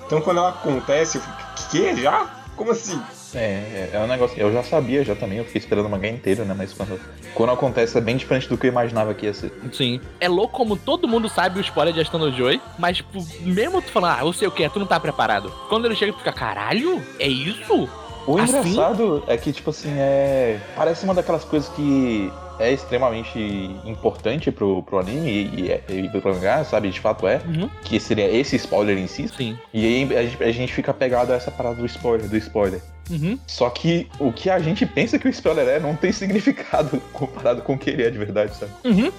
Então 0.10 0.20
quando 0.22 0.38
ela 0.38 0.50
acontece, 0.50 1.20
eu 1.20 1.22
fico, 1.22 1.70
que? 1.70 2.02
Já? 2.02 2.28
Como 2.56 2.72
assim? 2.72 3.00
É, 3.36 3.38
é, 3.40 3.90
é 3.94 4.00
um 4.00 4.08
negócio 4.08 4.36
que 4.36 4.42
eu 4.42 4.52
já 4.52 4.64
sabia 4.64 5.06
já 5.06 5.14
também, 5.14 5.38
eu 5.38 5.46
fiquei 5.46 5.60
esperando 5.60 5.86
o 5.86 5.90
mangá 5.90 6.08
inteiro, 6.08 6.44
né? 6.46 6.56
Mas 6.58 6.74
quando, 6.74 7.00
quando 7.36 7.52
acontece 7.52 7.96
é 7.96 8.02
bem 8.02 8.18
diferente 8.18 8.50
do 8.50 8.58
que 8.58 8.66
eu 8.66 8.72
imaginava 8.72 9.14
que 9.14 9.28
ia 9.28 9.34
ser. 9.36 9.54
Sim. 9.72 10.02
É 10.20 10.28
louco 10.28 10.58
como 10.58 10.76
todo 10.76 11.08
mundo 11.08 11.30
sabe 11.30 11.60
o 11.60 11.62
spoiler 11.62 11.94
de 11.94 12.02
Astano 12.02 12.32
Joy, 12.32 12.60
mas 12.80 12.98
tipo, 12.98 13.24
mesmo 13.42 13.84
tu 13.84 13.92
falando, 13.92 14.18
ah, 14.18 14.26
eu 14.26 14.34
sei 14.34 14.48
o 14.48 14.52
que 14.52 14.64
é, 14.64 14.70
tu 14.70 14.80
não 14.80 14.88
tá 14.88 15.00
preparado. 15.00 15.54
Quando 15.70 15.86
ele 15.86 15.96
chega, 15.96 16.12
tu 16.12 16.18
fica, 16.18 16.34
caralho, 16.34 17.04
é 17.20 17.28
isso? 17.28 17.88
O 18.26 18.40
assim? 18.40 18.58
engraçado 18.58 19.24
é 19.28 19.38
que, 19.38 19.54
tipo 19.54 19.70
assim, 19.70 19.94
é. 19.96 20.60
Parece 20.76 21.04
uma 21.04 21.14
daquelas 21.14 21.44
coisas 21.44 21.70
que 21.70 22.34
é 22.60 22.72
extremamente 22.72 23.40
importante 23.86 24.52
pro, 24.52 24.84
pro 24.84 25.00
anime 25.00 25.30
e, 25.30 25.72
e, 25.88 26.06
e 26.06 26.10
pro 26.10 26.34
mangá, 26.34 26.64
sabe? 26.64 26.90
De 26.90 27.00
fato 27.00 27.28
é. 27.28 27.42
Uhum. 27.46 27.70
Que 27.84 28.00
seria 28.00 28.30
esse 28.30 28.56
spoiler 28.58 28.98
em 28.98 29.08
si. 29.08 29.28
Sim. 29.30 29.58
E 29.74 29.86
aí 29.86 30.18
a 30.18 30.24
gente, 30.24 30.44
a 30.44 30.52
gente 30.52 30.74
fica 30.74 30.94
pegado 30.94 31.32
a 31.32 31.36
essa 31.36 31.50
parada 31.50 31.76
do 31.76 31.86
spoiler, 31.86 32.28
do 32.28 32.38
spoiler. 32.38 32.82
Uhum. 33.10 33.40
Só 33.48 33.70
que 33.70 34.08
o 34.20 34.32
que 34.32 34.50
a 34.50 34.60
gente 34.60 34.86
pensa 34.86 35.18
que 35.18 35.28
o 35.28 35.30
spoiler 35.30 35.68
é 35.68 35.80
não 35.80 35.96
tem 35.96 36.12
significado 36.12 37.02
comparado 37.14 37.62
com 37.62 37.74
o 37.74 37.78
que 37.78 37.90
ele 37.90 38.04
é 38.04 38.10
de 38.10 38.18
verdade, 38.18 38.56
sabe? 38.56 38.72
Uhum. 38.84 39.12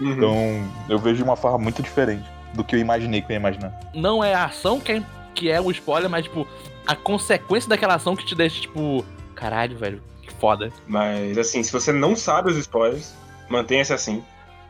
uhum. 0.00 0.12
Então 0.12 0.70
eu 0.88 0.98
vejo 0.98 1.16
de 1.16 1.22
uma 1.24 1.36
forma 1.36 1.58
muito 1.58 1.82
diferente 1.82 2.24
do 2.54 2.64
que 2.64 2.74
eu 2.74 2.80
imaginei 2.80 3.20
que 3.20 3.30
eu 3.30 3.34
ia 3.34 3.40
imaginar. 3.40 3.78
Não 3.94 4.22
é 4.22 4.34
a 4.34 4.46
ação 4.46 4.80
que 4.80 4.92
é, 4.92 5.02
que 5.34 5.50
é 5.50 5.60
o 5.60 5.70
spoiler, 5.70 6.08
mas, 6.08 6.24
tipo, 6.24 6.46
a 6.86 6.96
consequência 6.96 7.68
daquela 7.68 7.94
ação 7.94 8.16
que 8.16 8.24
te 8.24 8.34
deixa, 8.34 8.60
tipo, 8.60 9.04
caralho, 9.34 9.76
velho, 9.76 10.02
foda. 10.40 10.72
Mas, 10.88 11.36
assim, 11.38 11.62
se 11.62 11.70
você 11.70 11.92
não 11.92 12.16
sabe 12.16 12.50
os 12.50 12.56
spoilers, 12.56 13.14
mantenha-se 13.48 13.92
assim. 13.92 14.24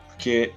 Porque, 0.07 0.53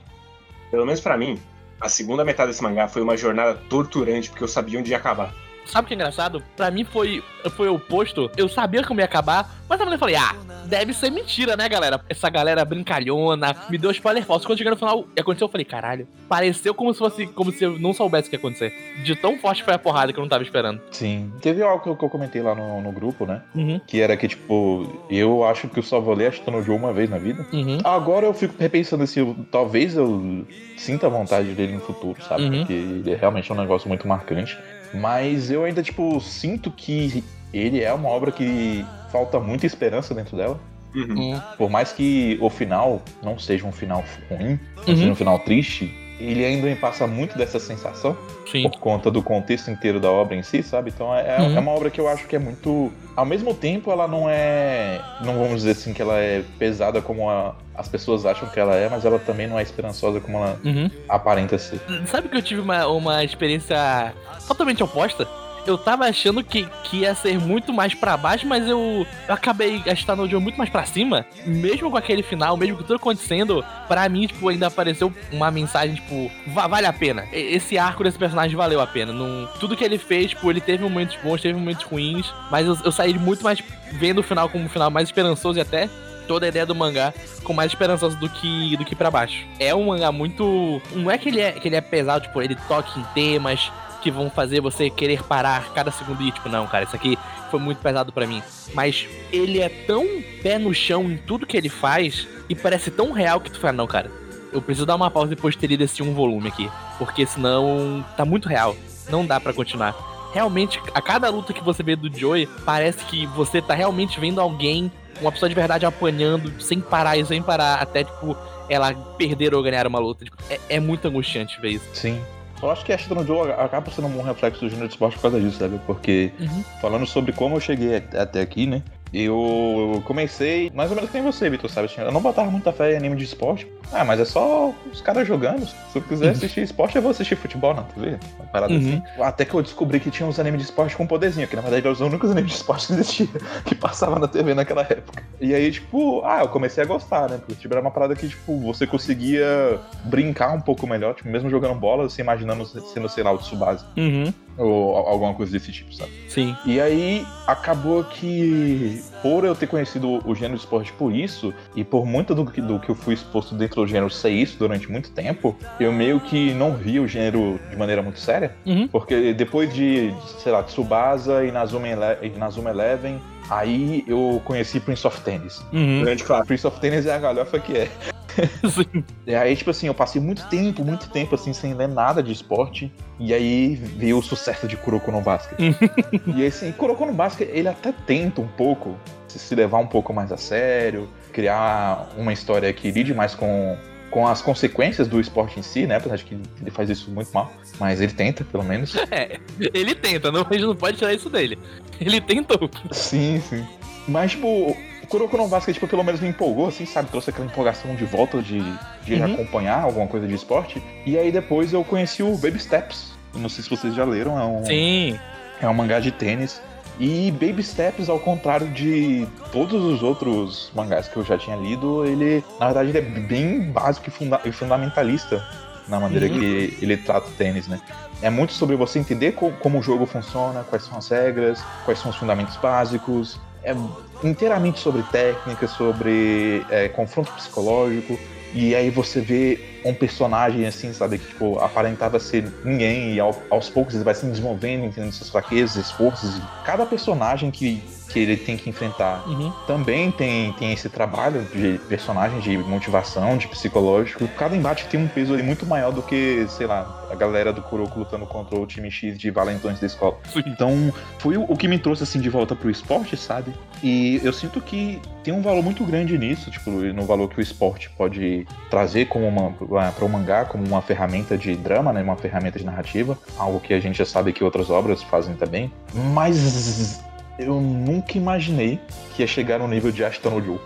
pelo 0.70 0.84
menos 0.84 1.00
para 1.00 1.16
mim, 1.16 1.40
a 1.80 1.88
segunda 1.88 2.24
metade 2.24 2.50
desse 2.50 2.62
mangá 2.62 2.88
foi 2.88 3.00
uma 3.00 3.16
jornada 3.16 3.54
torturante, 3.70 4.28
porque 4.28 4.44
eu 4.44 4.48
sabia 4.48 4.78
onde 4.78 4.90
ia 4.90 4.96
acabar. 4.96 5.32
Sabe 5.66 5.86
o 5.86 5.88
que 5.88 5.94
é 5.94 5.96
engraçado? 5.96 6.42
Pra 6.56 6.70
mim 6.70 6.84
foi, 6.84 7.22
foi 7.56 7.68
o 7.68 7.74
oposto. 7.74 8.30
Eu 8.36 8.48
sabia 8.48 8.82
como 8.84 9.00
ia 9.00 9.06
acabar, 9.06 9.50
mas 9.68 9.78
também 9.78 9.98
falei, 9.98 10.16
ah, 10.16 10.34
deve 10.66 10.92
ser 10.92 11.10
mentira, 11.10 11.56
né, 11.56 11.68
galera? 11.68 12.00
Essa 12.08 12.28
galera 12.28 12.64
brincalhona, 12.64 13.56
me 13.70 13.78
deu 13.78 13.90
spoiler 13.90 14.24
falso. 14.24 14.46
Quando 14.46 14.58
cheguei 14.58 14.70
no 14.70 14.76
final, 14.76 15.06
aconteceu, 15.18 15.46
eu 15.46 15.50
falei, 15.50 15.64
caralho, 15.64 16.06
pareceu 16.28 16.74
como 16.74 16.92
se 16.92 16.98
fosse, 16.98 17.26
como 17.28 17.50
se 17.52 17.64
eu 17.64 17.78
não 17.78 17.92
soubesse 17.92 18.28
o 18.28 18.30
que 18.30 18.36
ia 18.36 18.38
acontecer. 18.38 18.72
De 19.02 19.16
tão 19.16 19.38
forte 19.38 19.62
foi 19.62 19.74
a 19.74 19.78
porrada 19.78 20.12
que 20.12 20.18
eu 20.18 20.22
não 20.22 20.28
tava 20.28 20.42
esperando. 20.42 20.80
Sim. 20.90 21.32
Teve 21.40 21.62
algo 21.62 21.82
que 21.82 21.88
eu, 21.88 21.96
que 21.96 22.04
eu 22.04 22.10
comentei 22.10 22.42
lá 22.42 22.54
no, 22.54 22.80
no 22.80 22.92
grupo, 22.92 23.26
né? 23.26 23.42
Uhum. 23.54 23.80
Que 23.86 24.00
era 24.00 24.16
que, 24.16 24.28
tipo, 24.28 25.04
eu 25.10 25.44
acho 25.44 25.68
que 25.68 25.78
eu 25.78 25.82
só 25.82 26.00
vou 26.00 26.14
ler 26.14 26.28
Ashton 26.28 26.62
Joe 26.62 26.76
uma 26.76 26.92
vez 26.92 27.08
na 27.08 27.18
vida. 27.18 27.46
Uhum. 27.52 27.78
Agora 27.84 28.26
eu 28.26 28.34
fico 28.34 28.54
repensando 28.58 29.06
se 29.06 29.18
eu, 29.18 29.36
talvez 29.50 29.96
eu 29.96 30.46
sinta 30.76 31.08
vontade 31.08 31.52
dele 31.52 31.72
no 31.72 31.80
futuro, 31.80 32.22
sabe? 32.22 32.44
Uhum. 32.44 32.58
Porque 32.58 32.72
ele 32.72 33.12
é 33.12 33.16
realmente 33.16 33.52
um 33.52 33.56
negócio 33.56 33.88
muito 33.88 34.06
marcante. 34.06 34.58
Mas 34.94 35.50
eu 35.50 35.64
ainda, 35.64 35.82
tipo, 35.82 36.20
sinto 36.20 36.70
que 36.70 37.22
ele 37.52 37.82
é 37.82 37.92
uma 37.92 38.08
obra 38.08 38.32
que 38.32 38.84
falta 39.10 39.38
muita 39.38 39.66
esperança 39.66 40.14
dentro 40.14 40.36
dela. 40.36 40.60
Uhum. 40.94 41.40
Por 41.58 41.68
mais 41.68 41.92
que 41.92 42.38
o 42.40 42.48
final 42.48 43.02
não 43.22 43.38
seja 43.38 43.66
um 43.66 43.72
final 43.72 44.04
ruim, 44.30 44.58
uhum. 44.76 44.84
seja 44.84 45.10
um 45.10 45.14
final 45.14 45.38
triste, 45.40 45.92
ele 46.18 46.44
ainda 46.44 46.66
me 46.66 46.76
passa 46.76 47.06
muito 47.06 47.36
dessa 47.36 47.58
sensação. 47.58 48.16
Sim. 48.50 48.62
Por 48.62 48.78
conta 48.78 49.10
do 49.10 49.22
contexto 49.22 49.70
inteiro 49.70 49.98
da 49.98 50.10
obra 50.10 50.36
em 50.36 50.42
si, 50.42 50.62
sabe? 50.62 50.90
Então 50.94 51.14
é, 51.14 51.36
é 51.36 51.40
uhum. 51.40 51.56
é, 51.56 51.60
uma 51.60 51.72
obra 51.72 51.90
que 51.90 52.00
eu 52.00 52.08
acho 52.08 52.26
que 52.26 52.36
é 52.36 52.38
muito. 52.38 52.92
Ao 53.16 53.24
mesmo 53.24 53.54
tempo, 53.54 53.90
ela 53.90 54.06
não 54.06 54.28
é. 54.28 55.00
Não 55.24 55.34
vamos 55.34 55.56
dizer 55.56 55.72
assim 55.72 55.92
que 55.92 56.02
ela 56.02 56.18
é 56.18 56.42
pesada 56.58 57.00
como 57.00 57.28
a, 57.28 57.54
as 57.74 57.88
pessoas 57.88 58.24
acham 58.24 58.48
que 58.48 58.58
ela 58.60 58.74
é, 58.74 58.88
mas 58.88 59.04
ela 59.04 59.18
também 59.18 59.46
não 59.46 59.58
é 59.58 59.62
esperançosa 59.62 60.20
como 60.20 60.38
ela 60.38 60.58
uhum. 60.64 60.90
aparenta 61.08 61.58
ser. 61.58 61.80
Sabe 62.06 62.28
que 62.28 62.36
eu 62.36 62.42
tive 62.42 62.60
uma, 62.60 62.86
uma 62.86 63.24
experiência 63.24 64.12
totalmente 64.46 64.82
oposta? 64.82 65.26
Eu 65.66 65.78
tava 65.78 66.04
achando 66.04 66.42
que, 66.42 66.66
que 66.84 66.98
ia 66.98 67.14
ser 67.14 67.38
muito 67.38 67.72
mais 67.72 67.94
para 67.94 68.16
baixo, 68.16 68.46
mas 68.46 68.66
eu, 68.68 69.06
eu 69.28 69.34
acabei 69.34 69.78
gastando 69.78 70.22
o 70.22 70.28
jogo 70.28 70.42
muito 70.42 70.56
mais 70.56 70.70
para 70.70 70.84
cima. 70.84 71.24
Mesmo 71.46 71.90
com 71.90 71.96
aquele 71.96 72.22
final, 72.22 72.56
mesmo 72.56 72.76
com 72.76 72.82
tudo 72.82 72.96
acontecendo, 72.96 73.64
para 73.88 74.08
mim, 74.08 74.26
tipo, 74.26 74.48
ainda 74.48 74.66
apareceu 74.66 75.12
uma 75.32 75.50
mensagem, 75.50 75.96
tipo, 75.96 76.30
vale 76.46 76.86
a 76.86 76.92
pena. 76.92 77.26
Esse 77.32 77.78
arco 77.78 78.04
desse 78.04 78.18
personagem 78.18 78.56
valeu 78.56 78.80
a 78.80 78.86
pena. 78.86 79.12
Não, 79.12 79.48
tudo 79.58 79.76
que 79.76 79.84
ele 79.84 79.98
fez, 79.98 80.30
tipo, 80.30 80.50
ele 80.50 80.60
teve 80.60 80.82
momentos 80.82 81.16
bons, 81.22 81.40
teve 81.40 81.58
momentos 81.58 81.84
ruins, 81.84 82.32
mas 82.50 82.66
eu, 82.66 82.76
eu 82.84 82.92
saí 82.92 83.14
muito 83.18 83.42
mais 83.42 83.62
vendo 83.92 84.18
o 84.18 84.22
final 84.22 84.48
como 84.48 84.64
um 84.64 84.68
final 84.68 84.90
mais 84.90 85.08
esperançoso 85.08 85.58
e 85.58 85.62
até 85.62 85.88
toda 86.26 86.46
a 86.46 86.48
ideia 86.48 86.66
do 86.66 86.74
mangá 86.74 87.12
com 87.42 87.52
mais 87.52 87.70
esperançoso 87.70 88.16
do 88.16 88.28
que 88.28 88.76
do 88.76 88.84
que 88.84 88.94
para 88.94 89.10
baixo. 89.10 89.46
É 89.58 89.74
um 89.74 89.86
mangá 89.86 90.10
muito, 90.10 90.80
não 90.92 91.10
é 91.10 91.18
que 91.18 91.28
ele 91.28 91.40
é 91.40 91.52
que 91.52 91.68
ele 91.68 91.76
é 91.76 91.80
pesado, 91.80 92.26
tipo, 92.26 92.40
ele 92.40 92.56
toca 92.66 92.98
em 92.98 93.04
temas, 93.14 93.70
que 94.04 94.10
vão 94.10 94.28
fazer 94.28 94.60
você 94.60 94.90
querer 94.90 95.22
parar 95.22 95.72
cada 95.72 95.90
segundo 95.90 96.22
e 96.22 96.30
tipo, 96.30 96.46
não, 96.50 96.66
cara, 96.66 96.84
isso 96.84 96.94
aqui 96.94 97.18
foi 97.50 97.58
muito 97.58 97.78
pesado 97.78 98.12
para 98.12 98.26
mim. 98.26 98.42
Mas 98.74 99.08
ele 99.32 99.62
é 99.62 99.68
tão 99.70 100.04
pé 100.42 100.58
no 100.58 100.74
chão 100.74 101.10
em 101.10 101.16
tudo 101.16 101.46
que 101.46 101.56
ele 101.56 101.70
faz 101.70 102.28
e 102.46 102.54
parece 102.54 102.90
tão 102.90 103.12
real 103.12 103.40
que 103.40 103.50
tu 103.50 103.58
fala, 103.58 103.72
não, 103.72 103.86
cara, 103.86 104.10
eu 104.52 104.60
preciso 104.60 104.84
dar 104.84 104.94
uma 104.94 105.10
pausa 105.10 105.30
depois 105.30 105.54
de 105.54 105.60
ter 105.60 105.68
lido 105.68 105.82
esse 105.82 106.02
um 106.02 106.12
volume 106.12 106.48
aqui, 106.48 106.70
porque 106.98 107.24
senão 107.24 108.04
tá 108.14 108.26
muito 108.26 108.46
real, 108.46 108.76
não 109.08 109.24
dá 109.24 109.40
para 109.40 109.54
continuar. 109.54 109.96
realmente, 110.34 110.78
a 110.92 111.00
cada 111.00 111.30
luta 111.30 111.54
que 111.54 111.64
você 111.64 111.82
vê 111.82 111.96
do 111.96 112.14
Joey, 112.14 112.46
parece 112.66 113.04
que 113.06 113.24
você 113.28 113.62
tá 113.62 113.72
realmente 113.72 114.20
vendo 114.20 114.38
alguém, 114.38 114.92
uma 115.18 115.32
pessoa 115.32 115.48
de 115.48 115.54
verdade 115.54 115.86
apanhando 115.86 116.52
sem 116.60 116.78
parar 116.78 117.16
e 117.16 117.24
sem 117.24 117.40
parar, 117.40 117.76
até 117.76 118.04
tipo, 118.04 118.36
ela 118.68 118.92
perder 119.16 119.54
ou 119.54 119.62
ganhar 119.62 119.86
uma 119.86 119.98
luta. 119.98 120.24
Tipo, 120.24 120.36
é, 120.50 120.60
é 120.68 120.80
muito 120.80 121.08
angustiante 121.08 121.58
ver 121.60 121.70
isso. 121.70 121.88
Sim. 121.94 122.20
Eu 122.64 122.70
acho 122.70 122.82
que 122.82 122.92
a 122.92 122.94
Ashton 122.94 123.26
Joe 123.26 123.52
acaba 123.52 123.90
sendo 123.90 124.08
um 124.08 124.22
reflexo 124.22 124.60
do 124.64 124.70
gênero 124.70 124.88
de 124.88 124.94
esporte 124.94 125.16
por 125.16 125.22
causa 125.22 125.38
disso, 125.38 125.58
sabe? 125.58 125.78
Porque, 125.86 126.32
Uhum. 126.40 126.64
falando 126.80 127.06
sobre 127.06 127.30
como 127.32 127.56
eu 127.56 127.60
cheguei 127.60 127.96
até 127.96 128.40
aqui, 128.40 128.66
né? 128.66 128.82
Eu 129.16 130.02
comecei 130.04 130.72
mais 130.74 130.90
ou 130.90 130.96
menos 130.96 131.08
que 131.10 131.16
nem 131.16 131.24
você, 131.24 131.48
Vitor, 131.48 131.70
sabe? 131.70 131.86
Assim, 131.86 132.00
Eu 132.00 132.10
não 132.10 132.20
botava 132.20 132.50
muita 132.50 132.72
fé 132.72 132.92
em 132.92 132.96
anime 132.96 133.14
de 133.16 133.24
esporte. 133.24 133.66
Ah, 133.92 134.04
mas 134.04 134.18
é 134.18 134.24
só 134.24 134.74
os 134.92 135.00
caras 135.00 135.26
jogando. 135.26 135.64
Se 135.66 135.96
eu 135.96 136.02
quiser 136.02 136.30
assistir 136.30 136.62
esporte, 136.62 136.96
eu 136.96 137.02
vou 137.02 137.12
assistir 137.12 137.36
futebol 137.36 137.72
na 137.74 137.82
TV. 137.82 138.18
Uma 138.38 138.46
parada 138.48 138.72
Uhum. 138.72 138.78
assim. 138.80 139.02
Até 139.22 139.44
que 139.44 139.54
eu 139.54 139.62
descobri 139.62 140.00
que 140.00 140.10
tinha 140.10 140.28
uns 140.28 140.40
animes 140.40 140.58
de 140.60 140.64
esporte 140.66 140.96
com 140.96 141.06
poderzinho, 141.06 141.46
que 141.46 141.54
na 141.54 141.62
verdade 141.62 141.82
eram 141.82 141.92
os 141.92 142.00
únicos 142.00 142.30
animes 142.30 142.50
de 142.50 142.56
esporte 142.56 142.88
que 142.88 142.92
existia, 142.94 143.28
que 143.64 143.74
passava 143.74 144.18
na 144.18 144.26
TV 144.26 144.52
naquela 144.52 144.82
época. 144.82 145.22
E 145.40 145.54
aí, 145.54 145.70
tipo, 145.70 146.22
ah, 146.24 146.40
eu 146.40 146.48
comecei 146.48 146.82
a 146.82 146.86
gostar, 146.86 147.30
né? 147.30 147.36
Porque 147.38 147.54
tipo, 147.54 147.72
era 147.72 147.80
uma 147.80 147.92
parada 147.92 148.16
que, 148.16 148.28
tipo, 148.28 148.58
você 148.60 148.84
conseguia 148.86 149.78
brincar 150.04 150.52
um 150.54 150.60
pouco 150.60 150.86
melhor, 150.88 151.14
tipo, 151.14 151.28
mesmo 151.28 151.48
jogando 151.48 151.74
bola, 151.78 152.08
você 152.08 152.20
imaginando 152.20 152.64
sendo, 152.66 153.08
sei 153.08 153.22
lá, 153.22 153.30
o 153.32 153.38
Tsubasa. 153.38 153.86
Uhum. 153.96 154.32
Ou 154.56 154.96
alguma 154.96 155.34
coisa 155.34 155.52
desse 155.52 155.72
tipo, 155.72 155.92
sabe? 155.94 156.12
Sim. 156.28 156.56
E 156.64 156.80
aí 156.80 157.26
acabou 157.46 158.04
que, 158.04 159.02
por 159.22 159.44
eu 159.44 159.54
ter 159.54 159.66
conhecido 159.66 160.20
o 160.26 160.34
gênero 160.34 160.54
de 160.54 160.60
esporte 160.60 160.92
por 160.92 161.12
isso, 161.12 161.52
e 161.74 161.82
por 161.82 162.06
muito 162.06 162.34
do 162.34 162.46
que, 162.46 162.60
do 162.60 162.78
que 162.78 162.90
eu 162.90 162.94
fui 162.94 163.14
exposto 163.14 163.54
dentro 163.54 163.82
do 163.82 163.86
gênero 163.86 164.10
ser 164.10 164.30
isso 164.30 164.58
durante 164.58 164.90
muito 164.90 165.10
tempo, 165.10 165.56
eu 165.80 165.92
meio 165.92 166.20
que 166.20 166.54
não 166.54 166.74
vi 166.74 167.00
o 167.00 167.08
gênero 167.08 167.58
de 167.70 167.76
maneira 167.76 168.02
muito 168.02 168.20
séria. 168.20 168.54
Uhum. 168.64 168.88
Porque 168.88 169.32
depois 169.32 169.72
de, 169.72 170.14
sei 170.38 170.52
lá, 170.52 170.62
Tsubasa 170.62 171.44
e 171.44 171.50
Nazuma, 171.50 171.88
Ele 171.88 172.34
e 172.34 172.38
Nazuma 172.38 172.70
Eleven, 172.70 173.20
aí 173.50 174.04
eu 174.06 174.40
conheci 174.44 174.80
Prince 174.80 175.06
of 175.06 175.20
Tennis. 175.22 175.64
Uhum. 175.72 176.02
Grande 176.02 176.24
clássico. 176.24 176.48
Prince 176.48 176.66
of 176.66 176.80
Tennis 176.80 177.06
é 177.06 177.14
a 177.14 177.18
galhofa 177.18 177.58
que 177.58 177.76
é. 177.76 177.90
Sim. 178.70 179.04
E 179.26 179.34
aí, 179.34 179.54
tipo 179.56 179.70
assim, 179.70 179.86
eu 179.86 179.94
passei 179.94 180.20
muito 180.20 180.44
tempo, 180.48 180.84
muito 180.84 181.08
tempo, 181.10 181.34
assim, 181.34 181.52
sem 181.52 181.74
ler 181.74 181.88
nada 181.88 182.22
de 182.22 182.32
esporte. 182.32 182.92
E 183.18 183.32
aí 183.32 183.74
veio 183.76 184.18
o 184.18 184.22
sucesso 184.22 184.66
de 184.66 184.76
Kuroko 184.76 185.10
no 185.12 185.20
Basket. 185.20 185.58
e 186.34 186.42
aí, 186.42 186.46
assim, 186.46 186.72
Kuroko 186.72 187.06
no 187.06 187.12
Basket, 187.12 187.48
ele 187.52 187.68
até 187.68 187.92
tenta 187.92 188.40
um 188.40 188.48
pouco 188.48 188.96
se- 189.28 189.54
levar 189.54 189.78
um 189.78 189.86
pouco 189.86 190.12
mais 190.12 190.30
a 190.32 190.36
sério, 190.36 191.08
criar 191.32 192.08
uma 192.16 192.32
história 192.32 192.72
que 192.72 192.90
lide 192.90 193.12
mais 193.14 193.34
com, 193.34 193.76
com 194.10 194.26
as 194.26 194.40
consequências 194.42 195.06
do 195.08 195.20
esporte 195.20 195.58
em 195.58 195.62
si, 195.62 195.86
né? 195.86 195.96
Apesar 195.96 196.16
de 196.16 196.24
que 196.24 196.34
ele 196.60 196.70
faz 196.70 196.88
isso 196.90 197.10
muito 197.10 197.30
mal. 197.32 197.52
Mas 197.78 198.00
ele 198.00 198.12
tenta, 198.12 198.44
pelo 198.44 198.64
menos. 198.64 198.94
É, 199.10 199.38
ele 199.72 199.94
tenta, 199.94 200.30
não, 200.32 200.40
a 200.48 200.52
gente 200.52 200.66
não 200.66 200.74
pode 200.76 200.98
tirar 200.98 201.12
isso 201.14 201.28
dele. 201.30 201.58
Ele 202.00 202.20
tentou. 202.20 202.68
Sim, 202.90 203.40
sim. 203.48 203.64
Mas, 204.08 204.32
tipo, 204.32 204.76
Kuroko 205.14 205.36
no 205.36 205.46
Basket, 205.46 205.74
tipo, 205.74 205.86
pelo 205.86 206.02
menos 206.02 206.20
me 206.20 206.26
empolgou, 206.28 206.66
assim, 206.66 206.84
sabe? 206.84 207.08
Trouxe 207.08 207.30
aquela 207.30 207.46
empolgação 207.46 207.94
de 207.94 208.04
volta 208.04 208.42
de, 208.42 208.60
de 209.04 209.14
Uhum. 209.14 209.34
acompanhar 209.34 209.80
alguma 209.84 210.08
coisa 210.08 210.26
de 210.26 210.34
esporte. 210.34 210.82
E 211.06 211.16
aí 211.16 211.30
depois 211.30 211.72
eu 211.72 211.84
conheci 211.84 212.20
o 212.22 212.36
Baby 212.36 212.58
Steps. 212.58 213.12
Não 213.32 213.48
sei 213.48 213.62
se 213.62 213.70
vocês 213.70 213.94
já 213.94 214.04
leram, 214.04 214.36
é 214.38 214.44
um, 214.44 214.64
Sim. 214.64 215.18
é 215.62 215.68
um 215.68 215.74
mangá 215.74 216.00
de 216.00 216.10
tênis. 216.10 216.60
E 216.98 217.30
Baby 217.30 217.62
Steps, 217.62 218.08
ao 218.08 218.18
contrário 218.18 218.68
de 218.70 219.24
todos 219.52 219.80
os 219.84 220.02
outros 220.02 220.72
mangás 220.74 221.06
que 221.06 221.16
eu 221.16 221.24
já 221.24 221.38
tinha 221.38 221.54
lido, 221.56 222.04
ele, 222.04 222.42
na 222.58 222.66
verdade, 222.66 222.88
ele 222.90 222.98
é 222.98 223.02
bem 223.02 223.70
básico 223.70 224.08
e, 224.08 224.10
funda- 224.10 224.40
e 224.44 224.50
fundamentalista 224.50 225.44
na 225.88 226.00
maneira 226.00 226.26
Uhum. 226.26 226.40
que 226.40 226.78
ele 226.82 226.96
trata 226.96 227.28
o 227.28 227.32
tênis, 227.32 227.68
né? 227.68 227.80
É 228.20 228.30
muito 228.30 228.52
sobre 228.52 228.74
você 228.74 228.98
entender 228.98 229.32
co- 229.32 229.52
como 229.60 229.78
o 229.78 229.82
jogo 229.82 230.06
funciona, 230.06 230.64
quais 230.68 230.84
são 230.84 230.98
as 230.98 231.08
regras, 231.08 231.62
quais 231.84 232.00
são 232.00 232.10
os 232.10 232.16
fundamentos 232.16 232.56
básicos. 232.56 233.38
É 233.62 233.74
inteiramente 234.22 234.78
sobre 234.80 235.02
técnica, 235.04 235.66
sobre 235.66 236.64
é, 236.70 236.88
confronto 236.88 237.32
psicológico. 237.32 238.18
E 238.54 238.74
aí 238.74 238.88
você 238.88 239.20
vê 239.20 239.58
um 239.84 239.92
personagem 239.92 240.64
assim, 240.64 240.92
sabe, 240.92 241.18
que 241.18 241.26
tipo, 241.26 241.58
aparentava 241.58 242.20
ser 242.20 242.44
ninguém 242.64 243.14
e 243.14 243.18
ao- 243.20 243.36
aos 243.50 243.68
poucos 243.68 243.94
ele 243.96 244.04
vai 244.04 244.14
se 244.14 244.24
desenvolvendo, 244.26 244.84
entendendo 244.84 245.12
suas 245.12 245.28
fraquezas, 245.28 245.76
esforços. 245.76 246.40
Cada 246.64 246.86
personagem 246.86 247.50
que, 247.50 247.82
que 248.14 248.20
ele 248.20 248.36
tem 248.36 248.56
que 248.56 248.70
enfrentar 248.70 249.24
Uhum. 249.26 249.52
também 249.66 250.12
tem, 250.12 250.52
tem 250.52 250.72
esse 250.72 250.88
trabalho 250.88 251.44
de 251.52 251.80
personagem, 251.88 252.38
de 252.38 252.56
motivação, 252.56 253.36
de 253.36 253.48
psicológico. 253.48 254.28
Cada 254.28 254.56
embate 254.56 254.86
tem 254.86 255.00
um 255.00 255.08
peso 255.08 255.34
ali 255.34 255.42
muito 255.42 255.66
maior 255.66 255.90
do 255.90 256.00
que, 256.00 256.46
sei 256.48 256.68
lá, 256.68 257.04
a 257.10 257.14
galera 257.16 257.52
do 257.52 257.60
Kuroko 257.60 257.98
lutando 257.98 258.24
contra 258.24 258.56
o 258.56 258.64
time 258.66 258.88
X 258.88 259.18
de 259.18 259.32
valentões 259.32 259.80
da 259.80 259.86
escola. 259.86 260.16
Sim. 260.32 260.44
Então, 260.46 260.92
foi 261.18 261.36
o, 261.36 261.56
que 261.56 261.66
me 261.66 261.76
trouxe 261.76 262.04
assim 262.04 262.20
de 262.20 262.30
volta 262.30 262.54
pro 262.54 262.70
esporte, 262.70 263.16
sabe? 263.16 263.52
E 263.82 264.20
eu 264.22 264.32
sinto 264.32 264.60
que 264.60 265.00
tem 265.24 265.34
um 265.34 265.42
valor 265.42 265.62
muito 265.62 265.84
grande 265.84 266.16
nisso, 266.16 266.50
tipo, 266.52 266.70
no 266.70 267.04
valor 267.04 267.28
que 267.28 267.38
o 267.38 267.42
esporte 267.42 267.90
pode 267.90 268.46
trazer 268.70 269.06
como 269.06 269.26
uma 269.26 269.90
para 269.92 270.04
o 270.04 270.08
mangá 270.08 270.44
como 270.44 270.64
uma 270.64 270.80
ferramenta 270.80 271.36
de 271.36 271.56
drama, 271.56 271.92
né, 271.92 272.02
uma 272.02 272.16
ferramenta 272.16 272.58
de 272.58 272.64
narrativa, 272.64 273.18
algo 273.36 273.58
que 273.58 273.74
a 273.74 273.80
gente 273.80 273.98
já 273.98 274.04
sabe 274.04 274.32
que 274.32 274.44
outras 274.44 274.70
obras 274.70 275.02
fazem 275.02 275.34
também. 275.34 275.72
Mas 276.12 277.02
eu 277.38 277.60
nunca 277.60 278.16
imaginei 278.18 278.78
que 279.14 279.22
ia 279.22 279.26
chegar 279.26 279.58
no 279.58 279.68
nível 279.68 279.90
de 279.90 280.04
Ashton 280.04 280.40
Joe. 280.42 280.58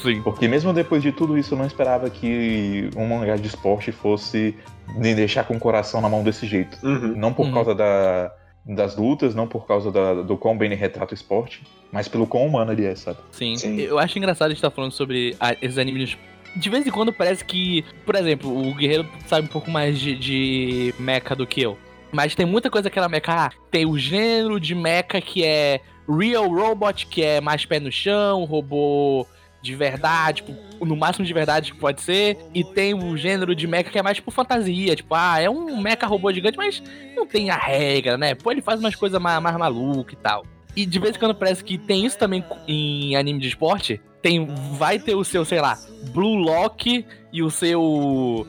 Sim. 0.00 0.22
Porque 0.22 0.46
mesmo 0.48 0.72
depois 0.72 1.02
de 1.02 1.10
tudo 1.12 1.36
isso, 1.36 1.54
eu 1.54 1.58
não 1.58 1.66
esperava 1.66 2.08
que 2.08 2.88
um 2.96 3.06
mangá 3.06 3.36
de 3.36 3.46
esporte 3.48 3.90
fosse 3.92 4.54
me 4.94 5.14
deixar 5.14 5.44
com 5.44 5.54
o 5.54 5.58
coração 5.60 6.00
na 6.00 6.08
mão 6.08 6.22
desse 6.22 6.46
jeito. 6.46 6.78
Uhum. 6.86 7.14
Não 7.16 7.32
por 7.32 7.46
Uhum. 7.46 7.52
causa 7.52 7.74
da- 7.74 8.32
das 8.64 8.96
lutas, 8.96 9.34
não 9.34 9.46
por 9.46 9.66
causa 9.66 9.90
da- 9.92 10.22
do 10.22 10.36
quão 10.36 10.56
bem 10.56 10.66
ele 10.66 10.74
retrata 10.76 11.12
o 11.12 11.14
esporte, 11.14 11.62
mas 11.92 12.08
pelo 12.08 12.26
quão 12.26 12.46
humano 12.46 12.72
ele 12.72 12.84
é, 12.84 12.94
sabe? 12.94 13.18
Sim. 13.32 13.56
Sim. 13.56 13.76
Eu 13.80 13.98
acho 13.98 14.16
engraçado 14.18 14.46
a 14.46 14.50
gente 14.50 14.58
estar 14.58 14.70
falando 14.70 14.92
sobre 14.92 15.36
a- 15.40 15.52
esses 15.54 15.78
animes. 15.78 16.16
De 16.56 16.70
vez 16.70 16.86
em 16.86 16.90
quando 16.90 17.12
parece 17.12 17.44
que, 17.44 17.84
por 18.06 18.14
exemplo, 18.14 18.50
o 18.70 18.72
guerreiro 18.74 19.06
sabe 19.26 19.46
um 19.46 19.50
pouco 19.50 19.70
mais 19.70 19.98
de, 20.00 20.16
de 20.16 20.94
mecha 20.98 21.34
do 21.36 21.46
que 21.46 21.60
eu. 21.60 21.76
Mas 22.12 22.34
tem 22.34 22.46
muita 22.46 22.70
coisa 22.70 22.88
que 22.88 22.98
era 22.98 23.08
mecha. 23.08 23.24
Ah, 23.28 23.50
tem 23.70 23.84
o 23.84 23.98
gênero 23.98 24.58
de 24.58 24.74
mecha 24.74 25.20
que 25.20 25.44
é 25.44 25.80
Real 26.08 26.48
Robot, 26.48 27.06
que 27.06 27.22
é 27.22 27.40
mais 27.40 27.64
pé 27.64 27.80
no 27.80 27.90
chão, 27.90 28.44
robô 28.44 29.26
de 29.62 29.74
verdade, 29.74 30.42
tipo, 30.42 30.84
no 30.84 30.96
máximo 30.96 31.26
de 31.26 31.32
verdade 31.32 31.72
que 31.72 31.78
pode 31.78 32.00
ser. 32.00 32.38
E 32.54 32.62
tem 32.62 32.94
o 32.94 33.16
gênero 33.16 33.54
de 33.54 33.66
mecha 33.66 33.90
que 33.90 33.98
é 33.98 34.02
mais 34.02 34.16
tipo 34.16 34.30
fantasia, 34.30 34.94
tipo, 34.94 35.14
ah, 35.14 35.40
é 35.40 35.50
um 35.50 35.80
mecha 35.80 36.06
robô 36.06 36.32
gigante, 36.32 36.56
mas 36.56 36.82
não 37.16 37.26
tem 37.26 37.50
a 37.50 37.56
regra, 37.56 38.16
né? 38.16 38.34
Pô, 38.34 38.52
ele 38.52 38.62
faz 38.62 38.78
umas 38.78 38.94
coisas 38.94 39.20
mais, 39.20 39.42
mais 39.42 39.56
malucas 39.56 40.12
e 40.12 40.22
tal. 40.22 40.46
E 40.76 40.86
de 40.86 40.98
vez 40.98 41.16
em 41.16 41.18
quando 41.18 41.34
parece 41.34 41.64
que 41.64 41.78
tem 41.78 42.04
isso 42.04 42.18
também 42.18 42.44
em 42.68 43.16
anime 43.16 43.40
de 43.40 43.48
esporte. 43.48 44.00
Tem, 44.22 44.46
vai 44.72 44.98
ter 44.98 45.14
o 45.14 45.24
seu, 45.24 45.44
sei 45.44 45.60
lá, 45.60 45.78
Blue 46.12 46.34
Lock 46.34 47.04
e 47.32 47.42
o 47.42 47.50
seu 47.50 48.46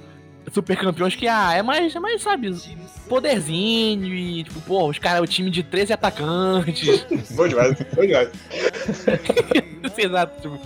Super 0.51 0.77
Campeões 0.77 1.15
que, 1.15 1.27
ah, 1.27 1.53
é 1.53 1.61
mais, 1.61 1.95
é 1.95 1.99
mais, 1.99 2.21
sabe, 2.21 2.53
poderzinho 3.07 4.05
e, 4.13 4.43
tipo, 4.43 4.61
pô, 4.61 4.87
os 4.87 4.97
caras, 4.97 5.21
o 5.21 5.27
time 5.27 5.49
de 5.49 5.63
13 5.63 5.93
atacantes. 5.93 7.05
Bom 7.31 7.47
demais, 7.47 7.77
bom 7.95 8.05
demais. 8.05 8.29
Exato, 9.97 10.41
tipo. 10.41 10.59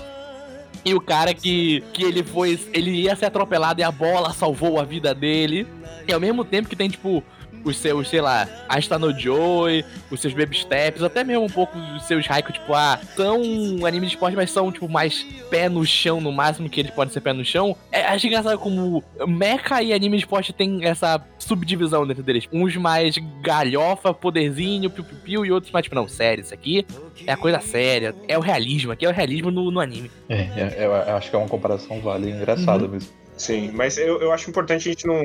E 0.84 0.94
o 0.94 1.02
cara 1.02 1.34
que, 1.34 1.84
que 1.94 2.04
ele 2.04 2.24
foi. 2.24 2.60
Ele 2.74 2.92
ia 2.92 3.16
ser 3.16 3.26
atropelado 3.26 3.80
e 3.80 3.84
a 3.84 3.92
bola 3.92 4.34
salvou 4.34 4.80
a 4.80 4.84
vida 4.84 5.14
dele. 5.14 5.68
E 6.08 6.14
ao 6.14 6.20
mesmo 6.20 6.44
tempo 6.44 6.68
que 6.68 6.76
tem, 6.76 6.90
tipo, 6.90 7.24
os 7.64 7.78
seus, 7.78 8.10
sei 8.10 8.22
lá, 8.22 8.48
Asta 8.68 8.98
no 8.98 9.18
Joy, 9.18 9.84
os 10.10 10.20
seus 10.20 10.34
Baby 10.34 10.58
Steps, 10.58 11.04
até 11.04 11.24
mesmo 11.24 11.44
um 11.46 11.50
pouco 11.50 11.78
os 11.78 12.04
seus 12.06 12.26
Raikou, 12.28 12.52
tipo, 12.54 12.74
ah, 12.74 13.00
são 13.16 13.42
anime 13.86 14.08
de 14.08 14.14
esporte, 14.14 14.36
mas 14.36 14.52
são, 14.52 14.72
tipo, 14.72 14.88
mais 14.90 15.24
pé 15.50 15.68
no 15.70 15.86
chão, 15.86 16.20
no 16.22 16.32
máximo 16.32 16.70
que 16.70 16.80
eles 16.80 16.92
podem 16.92 17.14
ser 17.14 17.22
pé 17.22 17.34
no 17.34 17.44
chão. 17.46 17.76
É, 17.92 18.04
acho 18.06 18.26
engraçado 18.28 18.58
como 18.60 19.04
Mecha 19.28 19.82
e 19.82 19.94
anime 19.94 20.18
de 20.18 20.24
esporte 20.24 20.54
tem 20.54 20.86
essa 20.86 21.22
subdivisão 21.40 22.06
dentro 22.08 22.24
deles. 22.24 22.48
Uns 22.52 22.76
mais 22.78 23.16
galhofa, 23.42 24.14
poderzinho, 24.14 24.90
piu-piu-piu, 24.90 25.46
e 25.46 25.52
outros 25.52 25.72
mais, 25.72 25.84
tipo, 25.84 25.96
não, 25.96 26.08
sério, 26.08 26.42
isso 26.42 26.54
aqui 26.54 26.86
é 27.28 27.32
a 27.34 27.38
coisa 27.38 27.60
séria. 27.60 28.16
É 28.28 28.38
o 28.38 28.42
realismo, 28.42 28.92
aqui 28.92 29.06
é 29.06 29.10
o 29.10 29.14
realismo 29.14 29.52
no, 29.52 29.70
no 29.72 29.80
anime. 29.80 30.10
É, 30.30 30.42
é, 30.42 30.86
eu 30.86 30.94
acho 31.16 31.30
que 31.30 31.36
é 31.36 31.40
uma 31.40 31.48
comparação 31.48 32.00
válida 32.00 32.30
e 32.30 32.34
engraçada 32.34 32.84
Uhum. 32.86 32.90
mesmo. 32.92 33.10
Sim, 33.38 33.72
mas 33.74 33.98
eu, 33.98 34.22
eu 34.22 34.32
acho 34.32 34.50
importante 34.50 34.88
a 34.88 34.92
gente 34.92 35.08
não. 35.08 35.18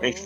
A 0.00 0.06
gente 0.06 0.22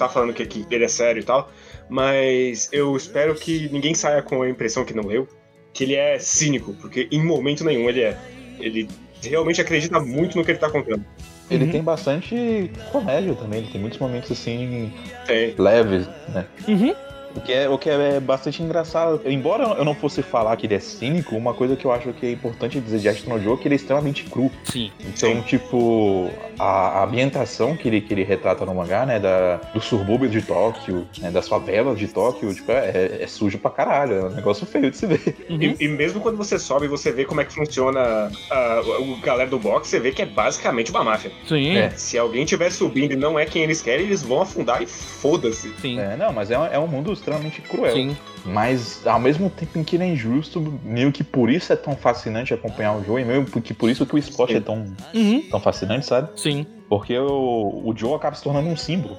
tá 0.00 0.08
falando 0.08 0.32
que 0.34 0.42
aqui 0.42 0.66
ele 0.70 0.84
é 0.84 0.88
sério 0.88 1.20
e 1.20 1.24
tal, 1.24 1.50
mas 1.88 2.68
eu 2.72 2.96
espero 2.96 3.34
que 3.34 3.68
ninguém 3.72 3.94
saia 3.94 4.20
com 4.22 4.42
a 4.42 4.48
impressão 4.50 4.84
que 4.84 4.92
não 4.94 5.04
leu, 5.06 5.28
que 5.72 5.84
ele 5.84 5.94
é 5.94 6.18
cínico, 6.18 6.74
porque 6.80 7.08
em 7.10 7.24
momento 7.24 7.64
nenhum 7.64 7.88
ele 7.88 8.02
é. 8.02 8.18
Ele 8.58 8.88
realmente 9.22 9.60
acredita 9.60 10.00
muito 10.00 10.36
no 10.36 10.44
que 10.44 10.50
ele 10.50 10.58
tá 10.58 10.68
contando. 10.70 11.04
Ele 11.50 11.64
Uhum. 11.64 11.70
tem 11.72 11.82
bastante 11.82 12.70
comédia 12.92 13.34
também, 13.34 13.60
ele 13.60 13.70
tem 13.72 13.80
muitos 13.80 13.98
momentos 13.98 14.30
assim 14.30 14.92
Tem. 15.26 15.54
leves, 15.58 16.06
né? 16.28 16.46
Uhum. 16.68 16.94
O 17.34 17.40
que, 17.40 17.52
é, 17.52 17.68
o 17.68 17.78
que 17.78 17.88
é 17.88 18.20
bastante 18.20 18.62
engraçado. 18.62 19.20
Embora 19.24 19.64
eu 19.78 19.84
não 19.84 19.94
fosse 19.94 20.22
falar 20.22 20.56
que 20.56 20.66
ele 20.66 20.74
é 20.74 20.80
cínico, 20.80 21.36
uma 21.36 21.54
coisa 21.54 21.76
que 21.76 21.84
eu 21.84 21.92
acho 21.92 22.12
que 22.12 22.26
é 22.26 22.32
importante 22.32 22.80
dizer 22.80 22.98
de 22.98 23.08
Astro 23.08 23.40
Joe 23.40 23.54
é 23.54 23.56
que 23.56 23.68
ele 23.68 23.74
é 23.74 23.76
extremamente 23.76 24.24
cru. 24.24 24.50
Sim. 24.64 24.90
Então, 25.00 25.34
Sim. 25.34 25.42
tipo, 25.42 26.30
a, 26.58 27.00
a 27.00 27.04
ambientação 27.04 27.76
que 27.76 27.88
ele, 27.88 28.00
que 28.00 28.12
ele 28.12 28.24
retrata 28.24 28.64
no 28.66 28.74
mangá, 28.74 29.06
né, 29.06 29.18
da, 29.18 29.56
do 29.72 29.80
subúrbio 29.80 30.28
de 30.28 30.42
Tóquio, 30.42 31.06
né, 31.18 31.30
das 31.30 31.48
favelas 31.48 31.98
de 31.98 32.08
Tóquio, 32.08 32.52
tipo, 32.54 32.70
é, 32.72 33.18
é 33.20 33.26
sujo 33.26 33.58
pra 33.58 33.70
caralho, 33.70 34.14
é 34.14 34.24
um 34.24 34.30
negócio 34.30 34.66
feio 34.66 34.90
de 34.90 34.96
se 34.96 35.06
ver. 35.06 35.36
Uhum. 35.48 35.60
E, 35.60 35.76
e 35.84 35.88
mesmo 35.88 36.20
quando 36.20 36.36
você 36.36 36.58
sobe 36.58 36.86
e 36.86 36.88
você 36.88 37.12
vê 37.12 37.24
como 37.24 37.40
é 37.40 37.44
que 37.44 37.52
funciona 37.52 38.30
a, 38.50 38.80
o 38.98 39.16
galera 39.20 39.48
do 39.48 39.58
box, 39.58 39.88
você 39.88 40.00
vê 40.00 40.12
que 40.12 40.22
é 40.22 40.26
basicamente 40.26 40.90
uma 40.90 41.04
máfia. 41.04 41.30
Sim, 41.46 41.76
É. 41.76 41.90
Se 41.90 42.18
alguém 42.18 42.44
estiver 42.44 42.70
subindo 42.70 43.12
e 43.12 43.16
não 43.16 43.38
é 43.38 43.46
quem 43.46 43.62
eles 43.62 43.80
querem, 43.80 44.06
eles 44.06 44.22
vão 44.22 44.42
afundar 44.42 44.82
e 44.82 44.86
foda-se. 44.86 45.72
sim, 45.80 45.98
É, 45.98 46.16
não, 46.16 46.32
mas 46.32 46.50
é, 46.50 46.54
é 46.72 46.78
um 46.78 46.86
mundo 46.86 47.12
extremamente 47.20 47.60
cruel. 47.62 47.92
sim. 47.94 48.16
Mas 48.44 49.06
ao 49.06 49.20
mesmo 49.20 49.50
tempo 49.50 49.78
em 49.78 49.84
que 49.84 49.96
ele 49.96 50.04
é 50.04 50.06
injusto, 50.06 50.60
meio 50.82 51.12
que 51.12 51.22
por 51.22 51.50
isso 51.50 51.70
é 51.72 51.76
tão 51.76 51.94
fascinante 51.94 52.54
acompanhar 52.54 52.96
o 52.96 53.04
Joe, 53.04 53.20
e 53.20 53.24
meio 53.24 53.44
que 53.44 53.74
por 53.74 53.90
isso 53.90 54.06
que 54.06 54.14
o 54.14 54.18
esporte 54.18 54.52
Sim. 54.52 54.58
é 54.58 54.60
tão, 54.62 54.86
Uhum. 55.14 55.42
tão 55.50 55.60
fascinante, 55.60 56.06
sabe? 56.06 56.30
Sim. 56.40 56.64
Porque 56.88 57.16
o, 57.18 57.82
o 57.84 57.92
Joe 57.94 58.14
acaba 58.14 58.34
se 58.34 58.42
tornando 58.42 58.68
um 58.68 58.76
símbolo 58.76 59.16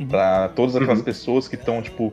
Uhum. 0.00 0.06
pra 0.06 0.48
todas 0.48 0.74
aquelas 0.74 0.98
Uhum. 1.00 1.04
pessoas 1.04 1.46
que 1.48 1.54
estão, 1.54 1.82
tipo, 1.82 2.12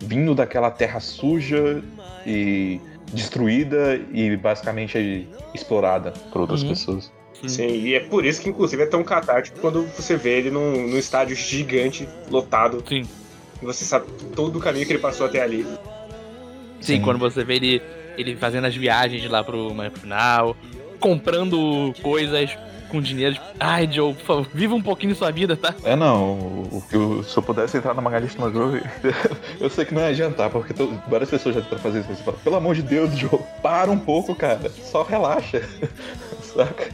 vindo 0.00 0.34
daquela 0.34 0.70
terra 0.70 0.98
suja 0.98 1.82
e 2.26 2.80
destruída 3.12 4.00
e 4.12 4.34
basicamente 4.36 5.28
explorada 5.54 6.12
por 6.32 6.40
outras 6.40 6.62
Uhum. 6.62 6.70
pessoas. 6.70 7.12
Sim, 7.46 7.66
e 7.68 7.94
é 7.94 8.00
por 8.00 8.24
isso 8.24 8.40
que, 8.40 8.48
inclusive, 8.48 8.82
é 8.82 8.86
tão 8.86 9.04
catártico 9.04 9.60
quando 9.60 9.82
você 9.94 10.16
vê 10.16 10.38
ele 10.38 10.50
num, 10.50 10.88
num 10.88 10.96
estádio 10.96 11.36
gigante, 11.36 12.08
lotado, 12.30 12.82
Sim. 12.88 13.02
E 13.60 13.64
você 13.64 13.84
sabe 13.84 14.06
todo 14.34 14.56
o 14.56 14.60
caminho 14.60 14.86
que 14.86 14.92
ele 14.92 14.98
passou 15.00 15.26
até 15.26 15.40
ali. 15.42 15.66
Sim, 16.80 17.00
quando 17.00 17.18
você 17.18 17.42
vê 17.44 17.54
ele, 17.56 17.82
ele 18.16 18.36
fazendo 18.36 18.66
as 18.66 18.76
viagens 18.76 19.28
lá 19.30 19.42
pro 19.42 19.74
pro 19.74 19.90
final, 20.00 20.56
comprando 21.00 21.92
coisas 22.02 22.56
com 22.88 23.00
dinheiro. 23.00 23.34
tipo, 23.34 23.46
Ai, 23.58 23.88
Joe, 23.90 24.14
por 24.14 24.22
favor, 24.24 24.46
viva 24.54 24.74
um 24.74 24.82
pouquinho 24.82 25.14
sua 25.16 25.30
vida, 25.32 25.56
tá? 25.56 25.74
É, 25.82 25.96
não, 25.96 26.34
o, 26.34 26.68
o 26.78 26.82
que 26.88 26.94
eu- 26.94 27.22
se 27.24 27.36
eu 27.36 27.42
pudesse 27.42 27.76
entrar 27.76 27.94
numa 27.94 28.16
lista 28.18 28.40
no 28.40 28.52
jogo, 28.52 28.78
eu 29.60 29.68
sei 29.68 29.84
que 29.84 29.92
não 29.94 30.02
ia 30.02 30.08
adiantar, 30.08 30.50
porque 30.50 30.72
to- 30.72 30.92
várias 31.08 31.28
pessoas 31.28 31.54
já 31.56 31.60
tentaram 31.62 31.82
fazer 31.82 31.98
isso, 32.00 32.08
mas 32.10 32.18
você 32.18 32.24
fala, 32.24 32.36
pelo 32.44 32.56
amor 32.56 32.74
de 32.76 32.82
Deus, 32.82 33.10
Joe, 33.18 33.40
para 33.62 33.90
um 33.90 33.98
pouco, 33.98 34.34
cara, 34.36 34.70
só 34.84 35.02
relaxa, 35.02 35.62
saca? 36.54 36.88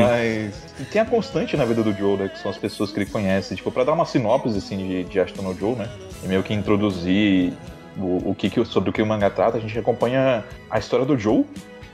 Mas 0.00 0.74
tem 0.90 1.00
a 1.00 1.04
constante 1.04 1.56
na 1.56 1.64
vida 1.64 1.82
do 1.82 1.92
Joe, 1.92 2.16
né, 2.16 2.28
que 2.28 2.38
são 2.38 2.50
as 2.50 2.56
pessoas 2.56 2.90
que 2.90 2.98
ele 2.98 3.06
conhece, 3.06 3.56
tipo, 3.56 3.70
pra 3.70 3.84
dar 3.84 3.92
uma 3.92 4.04
sinopse, 4.04 4.56
assim, 4.56 4.76
de, 4.76 5.04
de 5.04 5.20
Ashton 5.20 5.42
no 5.42 5.54
Joe, 5.54 5.74
né, 5.74 5.88
e 6.24 6.28
meio 6.28 6.42
que 6.42 6.54
introduzir 6.54 7.52
o, 7.98 8.30
o 8.30 8.34
que, 8.34 8.48
que 8.50 8.64
sobre 8.64 8.90
o 8.90 8.92
que 8.92 9.02
o 9.02 9.06
mangá 9.06 9.30
trata, 9.30 9.58
a 9.58 9.60
gente 9.60 9.78
acompanha 9.78 10.44
a 10.70 10.78
história 10.78 11.04
do 11.04 11.18
Joe, 11.18 11.44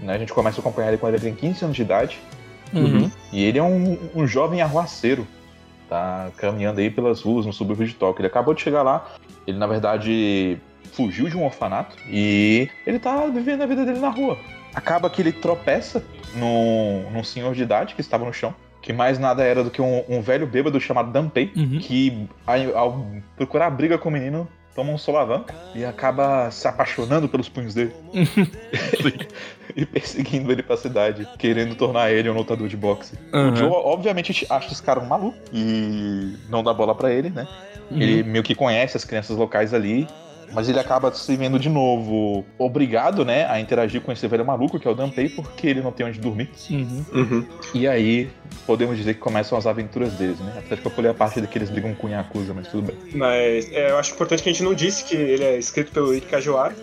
né, 0.00 0.14
a 0.14 0.18
gente 0.18 0.32
começa 0.32 0.58
a 0.58 0.60
acompanhar 0.60 0.88
ele 0.88 0.98
quando 0.98 1.14
ele 1.14 1.22
tem 1.22 1.34
15 1.34 1.64
anos 1.64 1.76
de 1.76 1.82
idade, 1.82 2.18
Uhum. 2.74 3.10
e 3.32 3.44
ele 3.44 3.58
é 3.58 3.62
um, 3.62 3.96
um 4.14 4.26
jovem 4.26 4.60
arruaceiro, 4.60 5.26
tá 5.88 6.30
caminhando 6.36 6.80
aí 6.80 6.90
pelas 6.90 7.22
ruas 7.22 7.46
no 7.46 7.52
subúrbio 7.52 7.86
de 7.86 7.94
Tóquio. 7.94 8.22
Ele 8.22 8.26
acabou 8.26 8.54
de 8.54 8.60
chegar 8.60 8.82
lá, 8.82 9.14
ele 9.46 9.56
na 9.56 9.66
verdade 9.66 10.58
fugiu 10.92 11.28
de 11.28 11.36
um 11.36 11.44
orfanato 11.44 11.96
e 12.08 12.68
ele 12.86 12.98
tá 12.98 13.26
vivendo 13.26 13.62
a 13.62 13.66
vida 13.66 13.84
dele 13.84 14.00
na 14.00 14.08
rua. 14.08 14.36
Acaba 14.76 15.08
que 15.10 15.22
ele 15.22 15.32
tropeça 15.32 16.04
num, 16.34 17.10
num 17.10 17.24
senhor 17.24 17.54
de 17.54 17.62
idade 17.62 17.94
que 17.94 18.00
estava 18.02 18.24
no 18.24 18.32
chão, 18.32 18.54
que 18.82 18.92
mais 18.92 19.18
nada 19.18 19.42
era 19.42 19.64
do 19.64 19.70
que 19.70 19.80
um, 19.80 20.04
um 20.08 20.20
velho 20.20 20.46
bêbado 20.46 20.78
chamado 20.78 21.10
Danpei, 21.10 21.50
Uhum. 21.56 21.78
que 21.80 22.28
ao, 22.46 23.06
procurar 23.36 23.70
briga 23.70 23.96
com 23.98 24.10
o 24.10 24.12
menino 24.12 24.46
toma 24.74 24.92
um 24.92 24.98
solavanco 24.98 25.48
e 25.74 25.82
acaba 25.86 26.50
se 26.50 26.68
apaixonando 26.68 27.26
pelos 27.26 27.48
punhos 27.48 27.72
dele 27.72 27.94
e 29.74 29.86
perseguindo 29.86 30.52
ele 30.52 30.62
pra 30.62 30.76
cidade, 30.76 31.26
querendo 31.38 31.74
tornar 31.74 32.10
ele 32.12 32.28
um 32.28 32.34
lutador 32.34 32.68
de 32.68 32.76
boxe. 32.76 33.14
Uhum. 33.32 33.52
O 33.52 33.56
Joe, 33.56 33.70
obviamente, 33.70 34.46
acha 34.50 34.70
esse 34.72 34.82
cara 34.82 35.00
um 35.00 35.06
maluco 35.06 35.38
e 35.52 36.36
não 36.50 36.62
dá 36.62 36.74
bola 36.74 36.94
pra 36.94 37.10
ele, 37.10 37.30
né? 37.30 37.48
Uhum. 37.90 38.00
Ele 38.02 38.22
meio 38.22 38.44
que 38.44 38.54
conhece 38.54 38.96
as 38.96 39.04
crianças 39.04 39.36
locais 39.36 39.72
ali, 39.72 40.06
mas 40.52 40.68
ele 40.68 40.78
acaba 40.78 41.12
se 41.12 41.36
vendo 41.36 41.58
de 41.58 41.68
novo 41.68 42.44
obrigado, 42.58 43.24
né, 43.24 43.46
a 43.46 43.60
interagir 43.60 44.00
com 44.00 44.12
esse 44.12 44.26
velho 44.26 44.44
maluco, 44.44 44.78
que 44.78 44.86
é 44.86 44.90
o 44.90 44.94
Danpei, 44.94 45.28
porque 45.28 45.66
ele 45.66 45.80
não 45.80 45.92
tem 45.92 46.06
onde 46.06 46.18
dormir. 46.18 46.50
Uhum. 46.70 47.04
Uhum. 47.12 47.46
E 47.74 47.86
aí, 47.86 48.30
podemos 48.66 48.96
dizer 48.96 49.14
que 49.14 49.20
começam 49.20 49.56
as 49.56 49.66
aventuras 49.66 50.12
deles, 50.14 50.38
né? 50.40 50.54
Apesar 50.56 50.76
de 50.76 50.80
que 50.80 50.86
eu 50.86 50.90
pulei 50.90 51.10
a 51.10 51.14
parte 51.14 51.40
de 51.40 51.46
que 51.46 51.58
eles 51.58 51.70
brigam 51.70 51.94
com 51.94 52.06
o 52.06 52.10
Yakuza, 52.10 52.54
mas 52.54 52.68
tudo 52.68 52.86
bem. 52.86 52.96
Mas 53.14 53.70
é, 53.72 53.90
eu 53.90 53.98
acho 53.98 54.14
importante 54.14 54.42
que 54.42 54.48
a 54.48 54.52
gente 54.52 54.62
não 54.62 54.74
disse 54.74 55.04
que 55.04 55.16
ele 55.16 55.44
é 55.44 55.58
escrito 55.58 55.92
pelo 55.92 56.14
Ike 56.14 56.26
Kajiwara, 56.26 56.74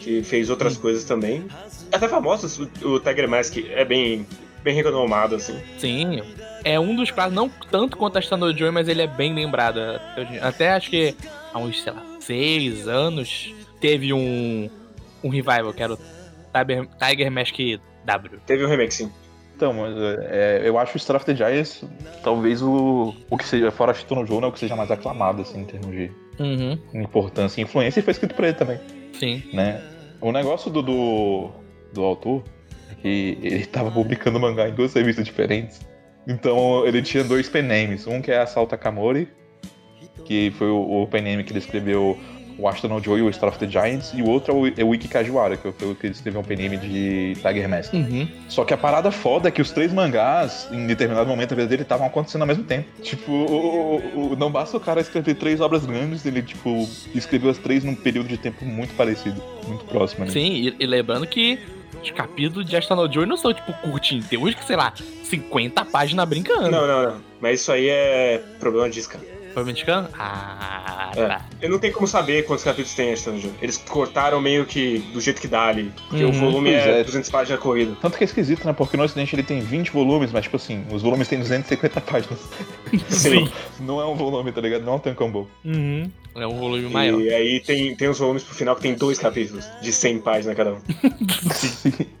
que 0.00 0.22
fez 0.22 0.50
outras 0.50 0.76
coisas 0.76 1.04
também. 1.04 1.46
É 1.92 1.96
até 1.96 2.08
famoso, 2.08 2.70
o, 2.82 3.00
Tiger 3.00 3.28
Mask 3.28 3.56
é 3.58 3.84
bem, 3.84 4.26
bem 4.62 4.74
renomado, 4.74 5.36
assim. 5.36 5.58
Sim. 5.78 6.22
É 6.64 6.78
um 6.78 6.94
dos 6.94 7.10
clássicos, 7.10 7.36
não 7.36 7.48
tanto 7.70 7.96
quanto 7.96 8.16
a 8.16 8.20
Stand 8.20 8.56
Joy, 8.56 8.70
mas 8.70 8.88
ele 8.88 9.02
é 9.02 9.06
bem 9.06 9.34
lembrado. 9.34 9.78
até. 9.78 10.38
Até 10.40 10.70
acho 10.72 10.90
que 10.90 11.14
há 11.52 11.58
uns, 11.58 11.82
sei 11.82 11.92
lá, 11.92 12.09
seis 12.30 12.86
anos 12.86 13.52
teve 13.80 14.12
um, 14.12 14.70
um 15.24 15.28
revival, 15.28 15.72
que 15.72 15.82
era 15.82 15.94
o 15.94 15.98
Tiger, 16.54 16.86
Tiger 16.98 17.30
Mask 17.32 17.56
W. 18.04 18.40
Teve 18.46 18.64
um 18.64 18.68
remake, 18.68 18.94
sim. 18.94 19.10
Então, 19.56 19.72
mas, 19.72 19.94
é, 20.30 20.62
eu 20.64 20.78
acho 20.78 20.96
o 20.96 21.00
Star 21.00 21.16
of 21.16 21.26
the 21.26 21.34
Giants 21.34 21.84
talvez 22.22 22.62
o, 22.62 23.14
o 23.28 23.36
que 23.36 23.44
seja, 23.44 23.70
fora 23.70 23.92
Chito 23.92 24.14
no 24.14 24.24
jogo, 24.24 24.40
né, 24.40 24.46
o 24.46 24.52
que 24.52 24.58
seja 24.58 24.76
mais 24.76 24.90
aclamado, 24.90 25.42
assim, 25.42 25.60
em 25.60 25.64
termos 25.64 25.90
de 25.90 26.10
Uhum. 26.38 26.78
importância 26.94 27.60
e 27.60 27.64
influência, 27.64 28.00
e 28.00 28.02
foi 28.02 28.12
escrito 28.12 28.34
por 28.34 28.44
ele 28.44 28.54
também. 28.54 28.78
Sim. 29.12 29.42
né? 29.52 29.82
O 30.20 30.32
negócio 30.32 30.70
do, 30.70 30.80
do, 30.80 31.50
do 31.92 32.02
autor 32.02 32.42
é 32.90 32.94
que 32.94 33.38
ele 33.42 33.66
tava 33.66 33.90
publicando 33.90 34.40
mangá 34.40 34.68
em 34.68 34.72
duas 34.72 34.94
revistas 34.94 35.26
diferentes. 35.26 35.80
Então 36.26 36.86
ele 36.86 37.02
tinha 37.02 37.24
dois 37.24 37.48
pen 37.48 37.62
names. 37.62 38.06
Um 38.06 38.22
que 38.22 38.30
é 38.30 38.38
Assault 38.38 38.70
Takamori, 38.70 39.28
que 40.30 40.52
foi 40.56 40.68
o, 40.68 41.02
o 41.02 41.06
pen 41.08 41.22
name 41.22 41.42
que 41.42 41.50
ele 41.50 41.58
escreveu 41.58 42.16
o 42.56 42.68
Astronaut 42.68 43.04
Joe 43.04 43.18
e 43.18 43.22
o 43.22 43.32
Star 43.32 43.48
of 43.48 43.58
the 43.58 43.66
Giants, 43.66 44.12
e 44.14 44.22
o 44.22 44.28
outro 44.28 44.52
é 44.52 44.54
o, 44.54 44.66
é 44.80 44.84
o 44.84 44.94
Iki 44.94 45.08
Kajiwara, 45.08 45.56
que 45.56 45.72
foi 45.72 45.90
o 45.90 45.94
que 45.96 46.06
ele 46.06 46.14
escreveu 46.14 46.40
um 46.40 46.44
pen 46.44 46.56
name 46.56 46.76
de 46.76 47.34
Tiger 47.42 47.68
Mask. 47.68 47.92
Uhum. 47.92 48.28
Só 48.48 48.64
que 48.64 48.72
a 48.72 48.76
parada 48.76 49.10
foda 49.10 49.48
é 49.48 49.50
que 49.50 49.60
os 49.60 49.72
três 49.72 49.92
mangás, 49.92 50.68
em 50.70 50.86
determinado 50.86 51.28
momento 51.28 51.50
da 51.50 51.56
vida 51.56 51.66
dele, 51.68 51.82
estavam 51.82 52.06
acontecendo 52.06 52.42
ao 52.42 52.46
mesmo 52.46 52.62
tempo. 52.62 52.86
Tipo, 53.02 53.32
o- 53.32 53.96
o- 53.96 54.32
o- 54.32 54.36
não 54.36 54.52
basta 54.52 54.76
o 54.76 54.80
cara 54.80 55.00
escrever 55.00 55.34
três 55.34 55.60
obras 55.60 55.84
grandes, 55.84 56.24
ele, 56.24 56.42
tipo, 56.42 56.88
escreveu 57.12 57.50
as 57.50 57.58
três 57.58 57.82
num 57.82 57.96
período 57.96 58.28
de 58.28 58.36
tempo 58.36 58.64
muito 58.64 58.94
parecido, 58.94 59.42
muito 59.66 59.84
próximo, 59.86 60.26
né? 60.26 60.30
Sim, 60.30 60.52
e, 60.52 60.76
e 60.78 60.86
lembrando 60.86 61.26
que 61.26 61.58
os 62.00 62.10
capítulos 62.12 62.68
de 62.68 62.76
Astronaut 62.76 63.12
Joy 63.12 63.26
não 63.26 63.36
são, 63.36 63.52
tipo, 63.52 63.72
curtinhos. 63.80 64.28
Tem 64.28 64.38
uns 64.38 64.54
que, 64.54 64.64
sei 64.64 64.76
lá, 64.76 64.92
50 65.24 65.84
páginas 65.86 66.28
brincando. 66.28 66.70
Não, 66.70 66.86
não, 66.86 67.02
não. 67.10 67.16
Mas 67.40 67.62
isso 67.62 67.72
aí 67.72 67.88
é 67.88 68.40
problema 68.60 68.88
disso, 68.90 69.08
cara. 69.08 69.39
Foi 69.54 69.64
mexicano? 69.64 70.08
Ah, 70.18 71.10
É. 71.16 71.26
tá. 71.26 71.44
Eu 71.60 71.70
não 71.70 71.78
tenho 71.78 71.92
como 71.92 72.06
saber 72.06 72.44
quantos 72.44 72.64
capítulos 72.64 72.94
tem 72.94 73.12
esse 73.12 73.24
jogo. 73.38 73.54
Eles 73.60 73.76
cortaram 73.76 74.40
meio 74.40 74.64
que 74.64 74.98
do 75.12 75.20
jeito 75.20 75.40
que 75.40 75.48
dá 75.48 75.62
ali. 75.66 75.92
Porque 76.08 76.24
Uhum, 76.24 76.30
o 76.30 76.32
volume 76.32 76.70
pois 76.70 76.86
é 76.86 77.00
é. 77.00 77.04
200 77.04 77.30
páginas 77.30 77.60
corrido. 77.60 77.96
Tanto 78.00 78.16
que 78.16 78.24
é 78.24 78.26
esquisito, 78.26 78.64
né? 78.66 78.72
Porque 78.72 78.96
no 78.96 79.02
Ocidente 79.02 79.34
ele 79.34 79.42
tem 79.42 79.60
20 79.60 79.90
volumes, 79.90 80.30
mas, 80.32 80.44
tipo 80.44 80.56
assim, 80.56 80.84
os 80.90 81.02
volumes 81.02 81.26
têm 81.28 81.38
250 81.38 82.00
páginas. 82.00 82.38
Sim. 83.08 83.50
Não 83.80 84.00
é 84.00 84.06
um 84.06 84.14
volume, 84.14 84.52
tá 84.52 84.60
ligado? 84.60 84.84
Não 84.84 84.94
é 84.94 84.96
um 84.96 85.00
tancombo. 85.00 85.48
Uhum. 85.64 86.10
É 86.36 86.46
um 86.46 86.56
volume 86.58 86.88
maior. 86.88 87.20
E 87.20 87.32
aí 87.34 87.60
tem, 87.60 87.94
tem 87.96 88.08
os 88.08 88.18
volumes 88.18 88.42
pro 88.44 88.54
final 88.54 88.76
que 88.76 88.82
tem 88.82 88.94
dois 88.94 89.18
capítulos, 89.18 89.68
de 89.82 89.92
100 89.92 90.20
páginas 90.20 90.56
cada 90.56 90.74
um. 90.74 90.78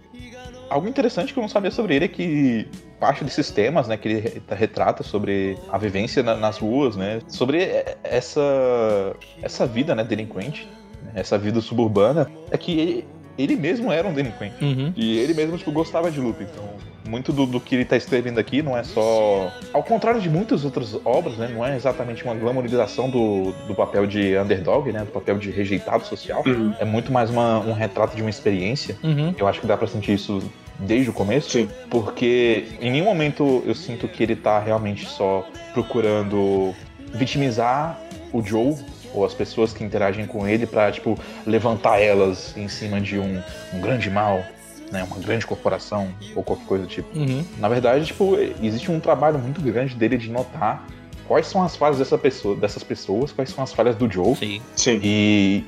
Algo 0.70 0.88
interessante 0.88 1.32
que 1.32 1.38
eu 1.38 1.42
não 1.42 1.48
sabia 1.48 1.70
sobre 1.70 1.96
ele 1.96 2.04
é 2.04 2.08
que 2.08 2.68
parte 3.00 3.24
desses 3.24 3.50
temas, 3.50 3.88
né, 3.88 3.96
que 3.96 4.08
ele 4.08 4.20
re- 4.20 4.42
retrata 4.50 5.02
sobre 5.02 5.58
a 5.68 5.76
vivência 5.76 6.22
na- 6.22 6.36
nas 6.36 6.58
ruas, 6.58 6.94
né, 6.96 7.20
sobre 7.26 7.84
essa 8.04 9.14
essa 9.42 9.66
vida, 9.66 9.94
né, 9.94 10.04
delinquente, 10.04 10.68
né, 11.02 11.12
essa 11.16 11.36
vida 11.36 11.60
suburbana, 11.60 12.30
é 12.50 12.56
que 12.56 12.78
ele, 12.78 13.08
ele 13.36 13.56
mesmo 13.56 13.90
era 13.90 14.06
um 14.06 14.12
delinquente. 14.14 14.62
Uhum. 14.62 14.92
E 14.94 15.18
ele 15.18 15.34
mesmo, 15.34 15.58
tipo, 15.58 15.72
gostava 15.72 16.10
de 16.10 16.20
luta. 16.20 16.42
Então, 16.42 16.64
muito 17.10 17.32
do, 17.32 17.44
do 17.46 17.60
que 17.60 17.74
ele 17.74 17.84
tá 17.84 17.96
escrevendo 17.96 18.38
aqui 18.38 18.62
não 18.62 18.76
é 18.76 18.82
só. 18.84 19.52
Ao 19.72 19.82
contrário 19.82 20.20
de 20.20 20.30
muitas 20.30 20.64
outras 20.64 20.94
obras, 21.04 21.36
né? 21.36 21.50
Não 21.52 21.66
é 21.66 21.74
exatamente 21.76 22.22
uma 22.24 22.34
glamorização 22.34 23.10
do, 23.10 23.52
do 23.66 23.74
papel 23.74 24.06
de 24.06 24.36
underdog, 24.38 24.90
né? 24.92 25.00
Do 25.00 25.10
papel 25.12 25.36
de 25.38 25.50
rejeitado 25.50 26.04
social. 26.06 26.42
Uhum. 26.46 26.72
É 26.78 26.84
muito 26.84 27.10
mais 27.12 27.28
uma- 27.28 27.58
um 27.60 27.72
retrato 27.72 28.14
de 28.16 28.22
uma 28.22 28.30
experiência. 28.30 28.96
Uhum. 29.02 29.34
Eu 29.36 29.48
acho 29.48 29.60
que 29.60 29.66
dá 29.66 29.76
pra 29.76 29.88
sentir 29.88 30.12
isso 30.14 30.40
desde 30.78 31.10
o 31.10 31.12
começo. 31.12 31.50
Sim. 31.50 31.68
Porque 31.90 32.68
em 32.80 32.90
nenhum 32.90 33.04
momento 33.04 33.62
eu 33.66 33.74
sinto 33.74 34.06
que 34.08 34.22
ele 34.22 34.36
tá 34.36 34.58
realmente 34.60 35.04
só 35.06 35.46
procurando 35.74 36.74
vitimizar 37.12 37.98
o 38.32 38.42
Joe 38.42 38.76
ou 39.12 39.24
as 39.24 39.34
pessoas 39.34 39.72
que 39.72 39.82
interagem 39.82 40.24
com 40.24 40.46
ele 40.46 40.66
pra, 40.66 40.90
tipo, 40.92 41.18
levantar 41.44 41.98
elas 42.00 42.56
em 42.56 42.68
cima 42.68 43.00
de 43.00 43.18
um, 43.18 43.42
um 43.74 43.80
grande 43.80 44.08
mal, 44.08 44.44
né? 44.90 45.04
Uma 45.04 45.18
grande 45.18 45.46
corporação 45.46 46.12
ou 46.34 46.42
qualquer 46.42 46.66
coisa 46.66 46.84
do 46.84 46.90
tipo. 46.90 47.18
Uhum. 47.18 47.44
Na 47.58 47.68
verdade, 47.68 48.06
tipo, 48.06 48.36
existe 48.62 48.90
um 48.90 49.00
trabalho 49.00 49.38
muito 49.38 49.60
grande 49.60 49.94
dele 49.94 50.16
de 50.16 50.30
notar 50.30 50.86
quais 51.26 51.46
são 51.46 51.62
as 51.62 51.76
falhas 51.76 51.98
dessa 51.98 52.18
pessoa, 52.18 52.56
dessas 52.56 52.82
pessoas, 52.82 53.30
quais 53.30 53.50
são 53.50 53.62
as 53.62 53.72
falhas 53.72 53.94
do 53.96 54.10
Joe. 54.10 54.34
Sim. 54.34 54.60
Sim. 54.74 55.00
E 55.02 55.64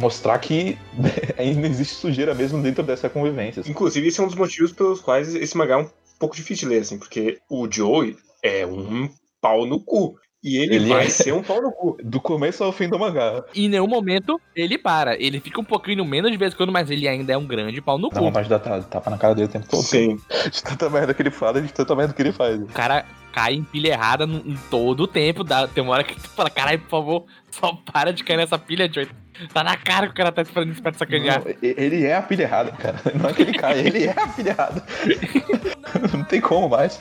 mostrar 0.00 0.38
que 0.38 0.78
ainda 1.36 1.66
existe 1.66 1.94
sujeira 1.94 2.34
mesmo 2.34 2.62
dentro 2.62 2.82
dessa 2.82 3.08
convivência. 3.08 3.60
assim. 3.60 3.70
Inclusive, 3.70 4.08
esse 4.08 4.20
é 4.20 4.22
um 4.22 4.26
dos 4.26 4.36
motivos 4.36 4.72
pelos 4.72 5.00
quais 5.00 5.34
esse 5.34 5.56
mangá 5.56 5.74
é 5.74 5.78
um 5.78 5.90
pouco 6.18 6.34
difícil 6.34 6.68
de 6.68 6.74
ler, 6.74 6.80
assim, 6.80 6.98
porque 6.98 7.38
o 7.50 7.70
Joey 7.70 8.16
é 8.42 8.66
um 8.66 9.08
pau 9.40 9.66
no 9.66 9.80
cu. 9.80 10.16
E 10.42 10.56
ele, 10.56 10.74
Ele 10.74 10.88
vai 10.88 11.06
é. 11.06 11.08
ser 11.08 11.32
um 11.32 11.42
pau 11.42 11.62
no 11.62 11.70
cu. 11.70 11.96
Do 12.02 12.20
começo 12.20 12.64
ao 12.64 12.72
fim 12.72 12.88
do 12.88 12.98
mangá. 12.98 13.44
E 13.54 13.66
em 13.66 13.68
nenhum 13.68 13.86
momento 13.86 14.40
ele 14.56 14.76
para. 14.76 15.14
Ele 15.22 15.38
fica 15.38 15.60
um 15.60 15.64
pouquinho 15.64 16.04
menos 16.04 16.30
de 16.32 16.36
vez 16.36 16.52
em 16.52 16.56
quando, 16.56 16.72
mas 16.72 16.90
ele 16.90 17.06
ainda 17.06 17.32
é 17.32 17.36
um 17.36 17.46
grande 17.46 17.80
pau 17.80 17.96
no 17.96 18.08
Dá 18.08 18.18
cu. 18.18 18.24
vontade 18.24 18.44
de 18.46 18.50
dar 18.50 18.58
ta- 18.58 18.80
tapa 18.82 19.08
na 19.10 19.18
cara 19.18 19.34
dele 19.34 19.46
o 19.46 19.50
tempo 19.50 19.68
todo. 19.68 19.82
Sim. 19.82 20.18
De 20.50 20.62
tanta 20.62 20.90
merda 20.90 21.14
que 21.14 21.22
ele 21.22 21.30
fala 21.30 21.58
e 21.58 21.62
de 21.62 21.72
tanta 21.72 21.94
merda 21.94 22.12
que 22.12 22.22
ele 22.22 22.32
faz. 22.32 22.60
O 22.60 22.66
cara 22.66 23.04
cai 23.32 23.54
em 23.54 23.62
pilha 23.62 23.88
errada 23.92 24.24
em 24.24 24.36
em 24.52 24.56
todo 24.70 25.04
o 25.04 25.06
tempo. 25.06 25.44
Dá, 25.44 25.68
tem 25.68 25.82
uma 25.82 25.92
hora 25.92 26.04
que 26.04 26.14
tu 26.16 26.28
fala, 26.30 26.50
caralho, 26.50 26.80
por 26.80 26.90
favor, 26.90 27.24
só 27.50 27.72
para 27.92 28.12
de 28.12 28.24
cair 28.24 28.36
nessa 28.38 28.58
pilha, 28.58 28.90
Joey. 28.92 29.08
Tá 29.52 29.64
na 29.64 29.76
cara 29.76 30.06
que 30.06 30.12
o 30.12 30.16
cara 30.16 30.30
tá 30.32 30.42
esperando 30.42 30.72
isso 30.72 30.82
pra 30.82 30.92
te 30.92 30.98
sacanear. 30.98 31.42
Não, 31.44 31.54
ele 31.62 32.04
é 32.04 32.14
a 32.16 32.22
pilha 32.22 32.42
errada, 32.44 32.70
cara. 32.72 33.00
Não 33.14 33.28
é 33.30 33.32
que 33.32 33.42
ele 33.42 33.52
cai, 33.54 33.78
ele 33.80 34.04
é 34.04 34.10
a 34.16 34.26
pilha 34.28 34.50
errada. 34.50 34.82
Não 36.16 36.24
tem 36.24 36.40
como 36.40 36.68
mais. 36.68 36.98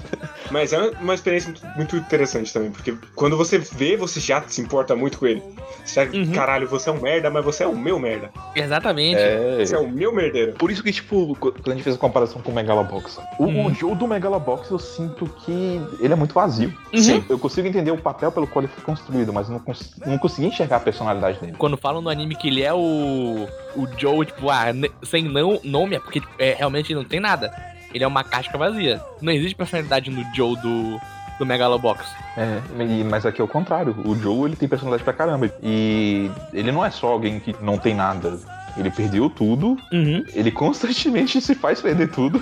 Mas 0.50 0.74
é 0.74 0.78
uma 1.02 1.14
experiência 1.14 1.54
muito, 1.76 1.96
interessante 1.96 2.52
também, 2.54 2.72
porque 2.72 2.94
quando 3.16 3.38
você 3.38 3.58
vê, 3.58 3.96
você 3.96 4.20
já 4.20 4.42
se 4.48 4.62
importa 4.62 4.96
muito 4.96 5.18
com 5.18 5.28
ele. 5.28 5.42
Você 5.86 6.06
já, 6.06 6.12
Uhum. 6.12 6.32
caralho, 6.32 6.68
você 6.68 6.90
é 6.90 6.94
um 6.94 7.00
merda, 7.02 7.30
mas 7.30 7.44
você 7.44 7.64
é 7.64 7.68
o 7.68 7.76
meu 7.76 7.98
merda. 8.00 8.30
Exatamente. 8.56 9.18
É. 9.20 9.58
Você 9.66 9.76
é 9.76 9.80
o 9.80 9.88
meu 9.90 10.14
merdeiro. 10.14 10.54
Por 10.54 10.70
isso 10.72 10.84
que, 10.84 10.92
tipo, 10.92 11.36
quando 11.40 11.68
a 11.68 11.72
gente 11.72 11.84
fez 11.84 11.96
a 11.96 12.00
comparação 12.00 12.42
com 12.42 12.52
o 12.52 12.56
Megalobox, 12.56 13.20
o, 13.40 13.46
Hum. 13.46 13.66
o 13.68 13.74
Joe 13.74 13.96
do 13.96 14.08
Megalobox 14.08 14.70
eu 14.70 14.80
sinto 14.80 15.26
que 15.46 15.82
ele 16.00 16.14
é 16.14 16.16
muito 16.16 16.34
vazio. 16.34 16.74
Uhum. 16.94 17.02
Sim. 17.02 17.26
Eu 17.30 17.40
consigo 17.40 17.68
entender 17.68 17.92
o 17.92 17.98
papel 17.98 18.32
pelo 18.32 18.46
qual 18.48 18.64
ele 18.64 18.72
foi 18.74 18.84
construído, 18.84 19.32
mas 19.34 19.48
não, 19.50 19.60
cons 19.60 19.96
não 20.06 20.18
consegui 20.18 20.48
enxergar 20.48 20.78
a 20.78 20.80
personalidade 20.82 21.40
dele. 21.40 21.54
Quando 21.58 21.78
falam 21.78 22.02
no 22.02 22.10
anime 22.10 22.21
que 22.30 22.48
ele 22.48 22.62
é 22.62 22.74
o. 22.74 23.48
O 23.76 23.88
Joe, 23.98 24.26
tipo, 24.26 24.50
ah, 24.50 24.66
sem 25.04 25.24
não, 25.24 25.60
nome, 25.64 25.96
é 25.96 26.00
porque 26.00 26.20
tipo, 26.20 26.34
é, 26.38 26.54
realmente 26.54 26.94
não 26.94 27.06
tem 27.06 27.20
nada. 27.22 27.54
Ele 27.94 28.04
é 28.04 28.08
uma 28.08 28.24
casca 28.24 28.58
vazia. 28.58 29.02
Não 29.22 29.32
existe 29.32 29.56
personalidade 29.56 30.10
no 30.10 30.26
Joe 30.36 30.56
do, 30.58 31.00
do 31.40 31.46
Megalobox. 31.46 32.06
É, 32.38 32.62
mas 33.10 33.26
aqui 33.26 33.42
é 33.42 33.44
o 33.44 33.48
contrário. 33.48 33.96
O 34.06 34.16
Joe, 34.16 34.50
ele 34.50 34.56
tem 34.56 34.68
personalidade 34.68 35.04
pra 35.04 35.14
caramba. 35.14 35.50
E 35.62 36.30
ele 36.54 36.72
não 36.72 36.86
é 36.86 36.92
só 36.92 37.08
alguém 37.08 37.40
que 37.40 37.56
não 37.62 37.78
tem 37.78 37.96
nada. 37.96 38.38
Ele 38.78 38.90
perdeu 38.90 39.30
tudo, 39.30 39.78
Uhum. 39.92 40.24
ele 40.34 40.52
constantemente 40.52 41.40
se 41.42 41.54
faz 41.56 41.82
perder 41.82 42.10
tudo 42.10 42.42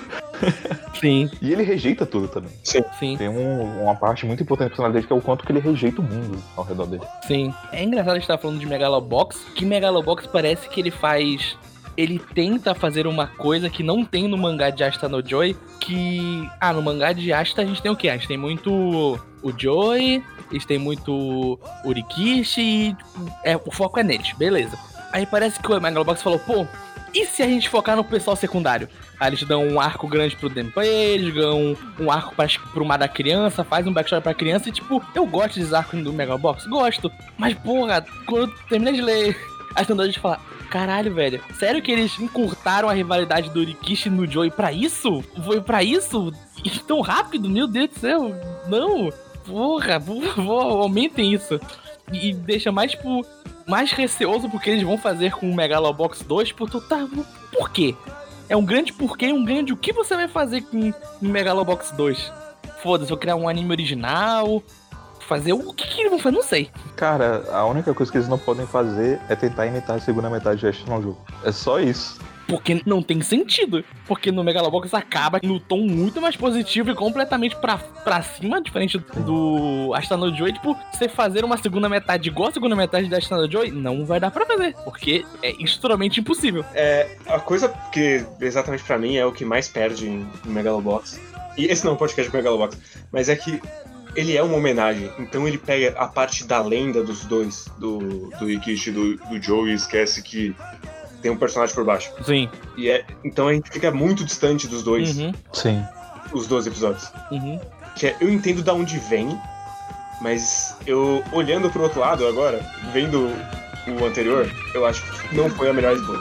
Sim, 1.00 1.30
e 1.42 1.52
ele 1.52 1.64
rejeita 1.64 2.06
tudo 2.06 2.28
também. 2.28 2.52
sim, 2.64 3.18
Tem 3.18 3.28
um- 3.30 3.84
uma 3.84 3.96
parte 3.96 4.26
muito 4.26 4.44
importante 4.44 4.66
da 4.66 4.70
personalidade 4.70 5.08
que 5.08 5.14
é 5.14 5.16
o 5.16 5.22
quanto 5.22 5.46
que 5.46 5.52
ele 5.52 5.60
rejeita 5.60 6.02
o 6.02 6.04
mundo 6.04 6.38
ao 6.56 6.64
redor 6.64 6.86
dele. 6.86 7.04
sim. 7.28 7.54
É 7.72 7.84
engraçado 7.84 8.12
a 8.12 8.16
gente 8.16 8.24
estar 8.24 8.38
falando 8.38 8.60
de 8.60 8.66
Megalobox, 8.66 9.38
que 9.56 9.66
Megalobox 9.66 10.28
parece 10.28 10.70
que 10.70 10.80
ele 10.80 10.92
faz. 10.92 11.58
Ele 11.98 12.18
tenta 12.34 12.74
fazer 12.74 13.06
uma 13.08 13.28
coisa 13.28 13.70
que 13.70 13.84
não 13.84 14.06
tem 14.06 14.26
no 14.28 14.38
mangá 14.38 14.70
de 14.70 14.84
Asta 14.84 15.10
no 15.10 15.26
Joy, 15.28 15.56
que. 15.82 16.50
Ah, 16.62 16.72
no 16.72 16.82
mangá 16.82 17.12
de 17.12 17.34
Asta 17.34 17.62
a 17.62 17.66
gente 17.66 17.82
tem 17.82 17.92
o 17.92 17.96
quê? 17.96 18.08
A 18.08 18.14
gente 18.16 18.28
tem 18.28 18.38
muito 18.38 18.72
o 19.44 19.52
Joy, 19.58 20.24
a 20.50 20.54
gente 20.54 20.66
tem 20.66 20.78
muito 20.78 21.60
Urikishi 21.84 22.62
e 22.62 22.94
tipo, 22.94 23.32
é, 23.44 23.58
o 23.58 23.72
foco 23.72 24.00
é 24.00 24.04
nele, 24.04 24.24
beleza. 24.38 24.78
Aí 25.12 25.26
parece 25.26 25.60
que 25.60 25.72
o 25.72 25.82
Megalobox 25.82 26.22
falou, 26.22 26.40
pô, 26.40 26.68
e 27.14 27.26
se 27.26 27.42
a 27.42 27.48
gente 27.48 27.70
focar 27.70 27.96
no 27.96 28.04
pessoal 28.04 28.36
secundário? 28.36 28.88
Aí 29.20 29.30
eles 29.30 29.44
dão 29.44 29.68
um 29.68 29.80
arco 29.80 30.08
grande 30.08 30.36
pro 30.36 30.50
Denpai, 30.50 30.88
eles 30.88 31.34
dão 31.34 31.76
um 32.00 32.12
arco 32.12 32.36
pra, 32.36 32.48
pro 32.72 32.86
mar 32.86 32.98
da 32.98 33.08
criança, 33.08 33.64
faz 33.64 33.88
um 33.88 33.94
backstory 33.94 34.22
pra 34.22 34.34
criança 34.34 34.70
e 34.70 34.72
tipo, 34.72 35.04
eu 35.16 35.26
gosto 35.26 35.56
desses 35.56 35.74
arcos 35.74 36.02
do 36.04 36.14
Megalobox, 36.14 36.66
gosto. 36.68 37.12
Mas 37.38 37.56
porra, 37.56 38.06
quando 38.26 38.52
eu 38.52 38.58
terminei 38.68 38.94
de 38.94 39.02
ler 39.02 39.38
as 39.76 39.88
tendas 39.88 40.14
de 40.14 40.20
falar, 40.20 40.40
caralho, 40.70 41.14
velho, 41.14 41.42
sério 41.58 41.82
que 41.82 41.92
eles 41.92 42.20
encurtaram 42.20 42.88
a 42.88 42.94
rivalidade 42.94 43.50
do 43.50 43.64
Rikishi 43.64 44.10
no 44.10 44.30
Joey 44.30 44.52
pra 44.52 44.72
isso? 44.72 45.24
Foi 45.44 45.60
pra 45.62 45.84
isso? 45.84 46.32
E 46.64 46.70
tão 46.70 47.02
rápido? 47.02 47.50
Meu 47.50 47.68
Deus 47.68 47.90
do 47.90 48.00
céu, 48.00 48.36
não. 48.68 49.12
Porra, 49.46 50.00
por 50.00 50.24
favor, 50.24 50.84
aumentem 50.84 51.34
isso. 51.34 51.60
E 52.12 52.34
deixa 52.34 52.72
mais, 52.72 52.92
tipo, 52.92 53.26
mais 53.70 53.92
receoso 53.92 54.50
porque 54.50 54.72
eles 54.72 54.84
vão 54.84 54.98
fazer 54.98 55.32
com 55.32 55.50
o 55.50 55.56
Megalobox 55.56 56.24
2, 56.24 56.48
tipo, 56.50 56.68
tu 56.68 56.82
tá. 56.82 57.08
Por 57.54 57.70
quê? 57.70 57.96
É 58.50 58.58
um 58.58 58.66
grande 58.66 58.92
porquê 58.92 59.28
e 59.28 59.34
um 59.34 59.46
grande 59.46 59.72
o 59.72 59.78
que 59.78 59.94
você 59.94 60.16
vai 60.16 60.28
fazer 60.28 60.62
com 60.62 60.90
o 60.90 60.94
Megalobox 61.22 61.92
2? 61.92 62.34
Foda-se, 62.82 63.10
vou 63.10 63.18
criar 63.18 63.36
um 63.36 63.48
anime 63.48 63.70
original. 63.72 64.64
Fazer 65.28 65.54
o 65.54 65.72
que, 65.72 65.88
que 65.88 66.02
eles 66.02 66.10
vão 66.10 66.20
fazer? 66.20 66.36
Não 66.36 66.42
sei. 66.42 66.72
Cara, 66.96 67.46
a 67.52 67.64
única 67.68 67.94
coisa 67.94 68.12
que 68.12 68.18
eles 68.18 68.28
não 68.28 68.40
podem 68.40 68.66
fazer 68.66 69.22
é 69.30 69.36
tentar 69.36 69.68
imitar 69.68 69.98
a 69.98 70.00
segunda 70.00 70.28
metade 70.32 70.62
de 70.62 70.68
Ash 70.68 70.84
no 70.86 71.00
jogo. 71.00 71.18
É 71.44 71.52
só 71.52 71.80
isso. 71.80 72.20
Porque 72.50 72.82
não 72.86 73.02
tem 73.04 73.22
sentido. 73.22 73.86
Porque 74.08 74.32
no 74.32 74.44
Megalobox 74.44 74.94
acaba 74.94 75.40
no 75.44 75.60
tom 75.60 75.86
muito 75.86 76.20
mais 76.20 76.36
positivo 76.36 76.90
e 76.90 76.96
completamente 76.96 77.56
pra, 77.56 77.78
pra 77.78 78.22
cima, 78.24 78.60
diferente 78.60 78.98
do 78.98 79.94
Astano 79.94 80.36
Joy. 80.36 80.54
Tipo, 80.54 80.76
você 80.92 81.08
fazer 81.08 81.46
uma 81.46 81.58
segunda 81.58 81.88
metade 81.88 82.30
igual 82.30 82.50
a 82.50 82.52
segunda 82.52 82.76
metade 82.76 83.08
da 83.08 83.18
Astano 83.18 83.50
Joy, 83.50 83.70
não 83.72 84.04
vai 84.06 84.20
dar 84.20 84.32
pra 84.32 84.46
fazer. 84.46 84.74
Porque 84.84 85.24
é 85.44 85.52
extremamente 85.64 86.20
impossível. 86.20 86.66
É, 86.74 87.16
a 87.28 87.40
coisa 87.40 87.70
que 87.92 88.26
exatamente 88.42 88.84
pra 88.84 88.98
mim 88.98 89.16
é 89.16 89.26
o 89.26 89.32
que 89.32 89.46
mais 89.46 89.68
perde 89.68 90.10
em 90.10 90.28
Megalobox. 90.46 91.22
E 91.56 91.66
esse 91.66 91.84
não 91.84 91.92
é 91.92 91.96
um 91.96 91.98
podcast 91.98 92.32
de 92.32 92.36
Megalobox, 92.36 92.78
mas 93.12 93.30
é 93.30 93.36
que 93.36 93.62
ele 94.16 94.36
é 94.36 94.42
uma 94.42 94.58
homenagem. 94.58 95.12
Então 95.20 95.48
ele 95.48 95.58
pega 95.58 95.96
a 96.00 96.08
parte 96.08 96.46
da 96.46 96.62
lenda 96.62 97.04
dos 97.04 97.26
dois, 97.26 97.66
do, 97.78 98.30
do 98.40 98.50
Ikishi 98.50 98.90
e 98.90 98.94
do, 98.94 99.16
do 99.18 99.42
Joe, 99.42 99.70
e 99.70 99.74
esquece 99.74 100.24
que 100.24 100.56
tem 101.22 101.32
um 101.32 101.38
personagem 101.38 101.74
por 101.76 101.84
baixo. 101.86 102.12
Sim. 102.26 102.50
E 102.78 102.90
é, 102.90 103.06
então 103.24 103.48
a 103.48 103.54
gente 103.54 103.70
fica 103.70 103.92
muito 103.92 104.24
distante 104.26 104.68
dos 104.68 104.84
dois, 104.84 105.18
Uhum, 105.18 105.32
Sim. 105.54 105.84
os 106.34 106.48
dois 106.48 106.66
episódios. 106.68 107.12
uhum. 107.32 107.60
Que 107.96 108.08
é, 108.08 108.16
eu 108.22 108.30
entendo 108.30 108.62
da 108.64 108.74
onde 108.74 108.98
vem, 108.98 109.38
mas 110.22 110.76
eu 110.86 111.24
olhando 111.32 111.70
pro 111.70 111.84
outro 111.84 112.00
lado 112.00 112.26
agora, 112.28 112.60
vendo 112.94 113.28
o 113.88 114.06
anterior, 114.06 114.50
eu 114.74 114.86
acho 114.86 115.02
que 115.28 115.36
não 115.36 115.50
foi 115.50 115.70
a 115.70 115.74
melhor 115.74 115.96
escolha. 115.96 116.20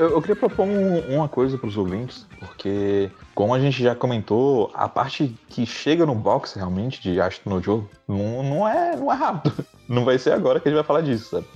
Eu, 0.00 0.10
eu 0.12 0.20
queria 0.20 0.34
propor 0.36 0.64
um- 0.66 1.14
uma 1.14 1.28
coisa 1.28 1.58
pros 1.58 1.76
ouvintes, 1.76 2.26
porque, 2.38 3.10
como 3.34 3.52
a 3.54 3.60
gente 3.60 3.82
já 3.82 3.94
comentou, 3.94 4.70
a 4.72 4.88
parte 4.88 5.34
que 5.48 5.66
chega 5.66 6.06
no 6.06 6.14
box 6.14 6.54
realmente 6.54 7.02
de 7.02 7.20
Ashton 7.20 7.50
no 7.50 7.62
jogo 7.62 7.88
não, 8.08 8.42
não, 8.42 8.66
é, 8.68 8.96
não 8.96 9.12
é 9.12 9.14
rápido. 9.14 9.52
Não 9.86 10.04
vai 10.04 10.18
ser 10.18 10.32
agora 10.32 10.60
que 10.60 10.68
a 10.68 10.70
gente 10.70 10.76
vai 10.78 10.86
falar 10.86 11.00
disso, 11.00 11.30
sabe? 11.30 11.46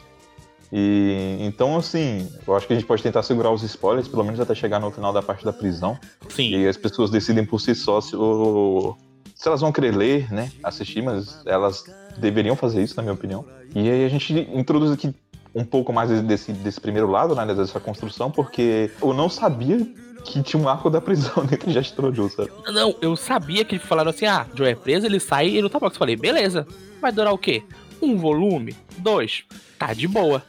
E 0.72 1.36
então, 1.40 1.76
assim, 1.76 2.28
eu 2.44 2.56
acho 2.56 2.66
que 2.66 2.72
a 2.72 2.76
gente 2.76 2.84
pode 2.84 3.00
tentar 3.00 3.22
segurar 3.22 3.52
os 3.52 3.62
spoilers, 3.62 4.08
pelo 4.08 4.24
menos 4.24 4.40
até 4.40 4.54
chegar 4.56 4.80
no 4.80 4.90
final 4.90 5.12
da 5.12 5.22
parte 5.22 5.44
da 5.44 5.52
prisão. 5.52 5.96
Sim. 6.28 6.50
E 6.56 6.66
as 6.66 6.76
pessoas 6.76 7.10
decidem 7.10 7.44
por 7.46 7.60
si 7.60 7.76
só 7.76 8.00
se, 8.00 8.16
o- 8.16 8.96
se 9.36 9.46
elas 9.46 9.60
vão 9.60 9.70
querer 9.70 9.94
ler, 9.96 10.32
né? 10.32 10.50
Assistir, 10.64 11.00
mas 11.00 11.46
elas 11.46 11.84
deveriam 12.18 12.56
fazer 12.56 12.82
isso, 12.82 12.96
na 12.96 13.04
minha 13.04 13.14
opinião. 13.14 13.44
E 13.72 13.88
aí 13.88 14.04
a 14.04 14.08
gente 14.08 14.32
introduz 14.52 14.90
aqui 14.90 15.14
um 15.54 15.64
pouco 15.64 15.92
mais 15.92 16.10
desse, 16.22 16.52
desse 16.52 16.80
primeiro 16.80 17.10
lado, 17.10 17.34
né? 17.34 17.54
Dessa 17.54 17.78
construção, 17.78 18.30
porque 18.30 18.90
eu 19.00 19.14
não 19.14 19.28
sabia 19.28 19.86
que 20.24 20.42
tinha 20.42 20.60
um 20.60 20.68
arco 20.68 20.90
da 20.90 21.00
prisão 21.00 21.44
dentro 21.46 21.70
de 21.70 21.78
Astro 21.78 22.12
Joe, 22.12 22.30
sabe? 22.30 22.50
Não, 22.72 22.94
eu 23.00 23.14
sabia 23.14 23.64
que 23.64 23.78
falaram 23.78 24.10
assim: 24.10 24.26
ah, 24.26 24.46
Joe 24.54 24.68
é 24.68 24.74
preso, 24.74 25.06
ele 25.06 25.20
sai 25.20 25.48
e 25.48 25.58
ele 25.58 25.68
tá 25.68 25.78
box. 25.78 25.94
Eu 25.94 25.98
falei, 25.98 26.16
beleza. 26.16 26.66
Vai 27.00 27.12
durar 27.12 27.32
o 27.32 27.38
quê? 27.38 27.62
Um 28.00 28.16
volume? 28.16 28.74
Dois? 28.98 29.44
Tá 29.78 29.92
de 29.92 30.08
boa. 30.08 30.42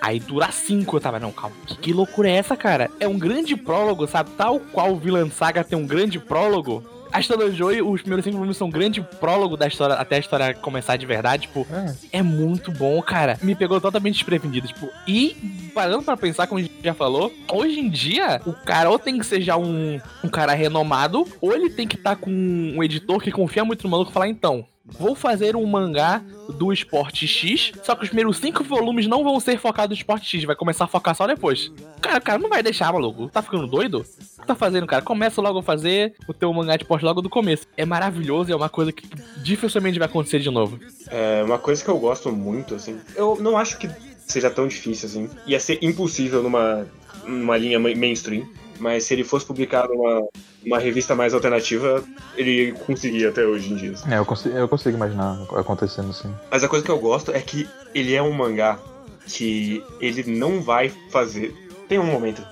Aí 0.00 0.18
dura 0.18 0.50
cinco, 0.50 0.96
eu 0.96 1.00
tava, 1.00 1.20
não, 1.20 1.30
calma. 1.30 1.54
Que, 1.64 1.76
que 1.76 1.92
loucura 1.92 2.28
é 2.28 2.34
essa, 2.34 2.56
cara? 2.56 2.90
É 2.98 3.06
um 3.06 3.18
grande 3.18 3.56
prólogo, 3.56 4.06
sabe? 4.06 4.30
Tal 4.36 4.58
qual 4.58 4.92
o 4.92 4.96
Villan 4.96 5.30
Saga 5.30 5.62
tem 5.62 5.78
um 5.78 5.86
grande 5.86 6.18
prólogo. 6.18 6.82
A 7.12 7.20
história 7.20 7.44
do 7.44 7.54
Joey, 7.54 7.82
os 7.82 8.00
primeiros 8.00 8.24
cinco 8.24 8.36
volumes 8.36 8.56
são 8.56 8.68
um 8.68 8.70
grande 8.70 9.02
prólogo 9.20 9.54
da 9.56 9.66
história, 9.66 9.96
até 9.96 10.16
a 10.16 10.18
história 10.18 10.54
começar 10.54 10.96
de 10.96 11.04
verdade, 11.04 11.42
tipo, 11.42 11.66
é 12.10 12.22
muito 12.22 12.72
bom, 12.72 13.00
cara. 13.02 13.38
Me 13.42 13.54
pegou 13.54 13.78
totalmente 13.80 14.14
desprevenido, 14.14 14.66
tipo, 14.66 14.88
e 15.06 15.70
parando 15.74 16.02
pra 16.02 16.16
pensar, 16.16 16.46
como 16.46 16.58
a 16.58 16.62
gente 16.62 16.74
já 16.82 16.94
falou, 16.94 17.30
hoje 17.52 17.78
em 17.80 17.90
dia, 17.90 18.40
o 18.46 18.52
cara 18.52 18.88
ou 18.88 18.98
tem 18.98 19.18
que 19.18 19.26
ser 19.26 19.42
já 19.42 19.56
um, 19.58 20.00
um 20.24 20.28
cara 20.28 20.54
renomado, 20.54 21.26
ou 21.40 21.52
ele 21.52 21.68
tem 21.68 21.86
que 21.86 21.96
estar 21.96 22.16
com 22.16 22.30
um 22.30 22.82
editor 22.82 23.20
que 23.20 23.30
confia 23.30 23.64
muito 23.64 23.84
no 23.84 23.90
maluco 23.90 24.10
e 24.10 24.14
falar, 24.14 24.28
então, 24.28 24.64
vou 24.84 25.14
fazer 25.14 25.56
um 25.56 25.66
mangá 25.66 26.22
do 26.58 26.72
esporte 26.72 27.26
X, 27.26 27.72
só 27.82 27.94
que 27.94 28.02
os 28.02 28.08
primeiros 28.08 28.38
cinco 28.38 28.64
volumes 28.64 29.06
não 29.06 29.22
vão 29.22 29.38
ser 29.40 29.58
focados 29.58 29.96
no 29.96 30.00
esporte 30.00 30.26
X, 30.28 30.44
vai 30.44 30.56
começar 30.56 30.84
a 30.84 30.88
focar 30.88 31.14
só 31.14 31.26
depois. 31.26 31.72
Cara, 32.00 32.18
o 32.18 32.22
cara 32.22 32.38
não 32.38 32.48
vai 32.48 32.62
deixar, 32.62 32.92
maluco. 32.92 33.28
Tá 33.28 33.42
ficando 33.42 33.66
doido? 33.66 34.04
O 34.38 34.40
que 34.40 34.46
tá 34.46 34.54
fazendo, 34.54 34.86
cara? 34.86 35.02
Começa 35.02 35.40
logo 35.40 35.60
a 35.60 35.62
fazer 35.62 36.14
o 36.26 36.34
teu 36.34 36.52
mangá 36.52 36.76
de 36.76 36.82
esporte 36.82 37.04
logo 37.04 37.22
do 37.22 37.30
começo. 37.30 37.66
É 37.76 37.84
maravilhoso 37.84 38.50
e 38.50 38.52
é 38.52 38.56
uma 38.56 38.68
coisa 38.68 38.92
que 38.92 39.08
dificilmente 39.42 39.98
vai 39.98 40.06
acontecer 40.06 40.40
de 40.40 40.50
novo. 40.50 40.78
É 41.08 41.42
uma 41.44 41.58
coisa 41.58 41.82
que 41.82 41.90
eu 41.90 41.98
gosto 41.98 42.32
muito, 42.32 42.74
assim. 42.74 43.00
Eu 43.14 43.38
não 43.40 43.56
acho 43.56 43.78
que 43.78 43.88
seja 44.26 44.50
tão 44.50 44.66
difícil 44.66 45.08
assim. 45.08 45.30
Ia 45.46 45.60
ser 45.60 45.78
impossível 45.82 46.42
numa, 46.42 46.86
numa 47.26 47.56
linha 47.56 47.78
mainstream. 47.78 48.46
Mas 48.78 49.04
se 49.04 49.14
ele 49.14 49.24
fosse 49.24 49.46
publicado 49.46 49.94
numa, 49.94 50.26
uma 50.64 50.78
revista 50.78 51.14
mais 51.14 51.34
alternativa, 51.34 52.02
ele 52.36 52.72
conseguia 52.86 53.28
até 53.28 53.44
hoje 53.44 53.72
em 53.72 53.76
dia. 53.76 53.94
É, 54.08 54.18
eu 54.18 54.24
consigo, 54.24 54.56
eu 54.56 54.68
consigo 54.68 54.96
imaginar 54.96 55.40
acontecendo 55.56 56.10
assim. 56.10 56.32
Mas 56.50 56.64
a 56.64 56.68
coisa 56.68 56.84
que 56.84 56.90
eu 56.90 56.98
gosto 56.98 57.32
é 57.32 57.40
que 57.40 57.68
ele 57.94 58.14
é 58.14 58.22
um 58.22 58.32
mangá 58.32 58.78
que 59.26 59.82
ele 60.00 60.24
não 60.38 60.60
vai 60.60 60.88
fazer. 61.10 61.54
Tem 61.88 61.98
um 61.98 62.06
momento 62.06 62.42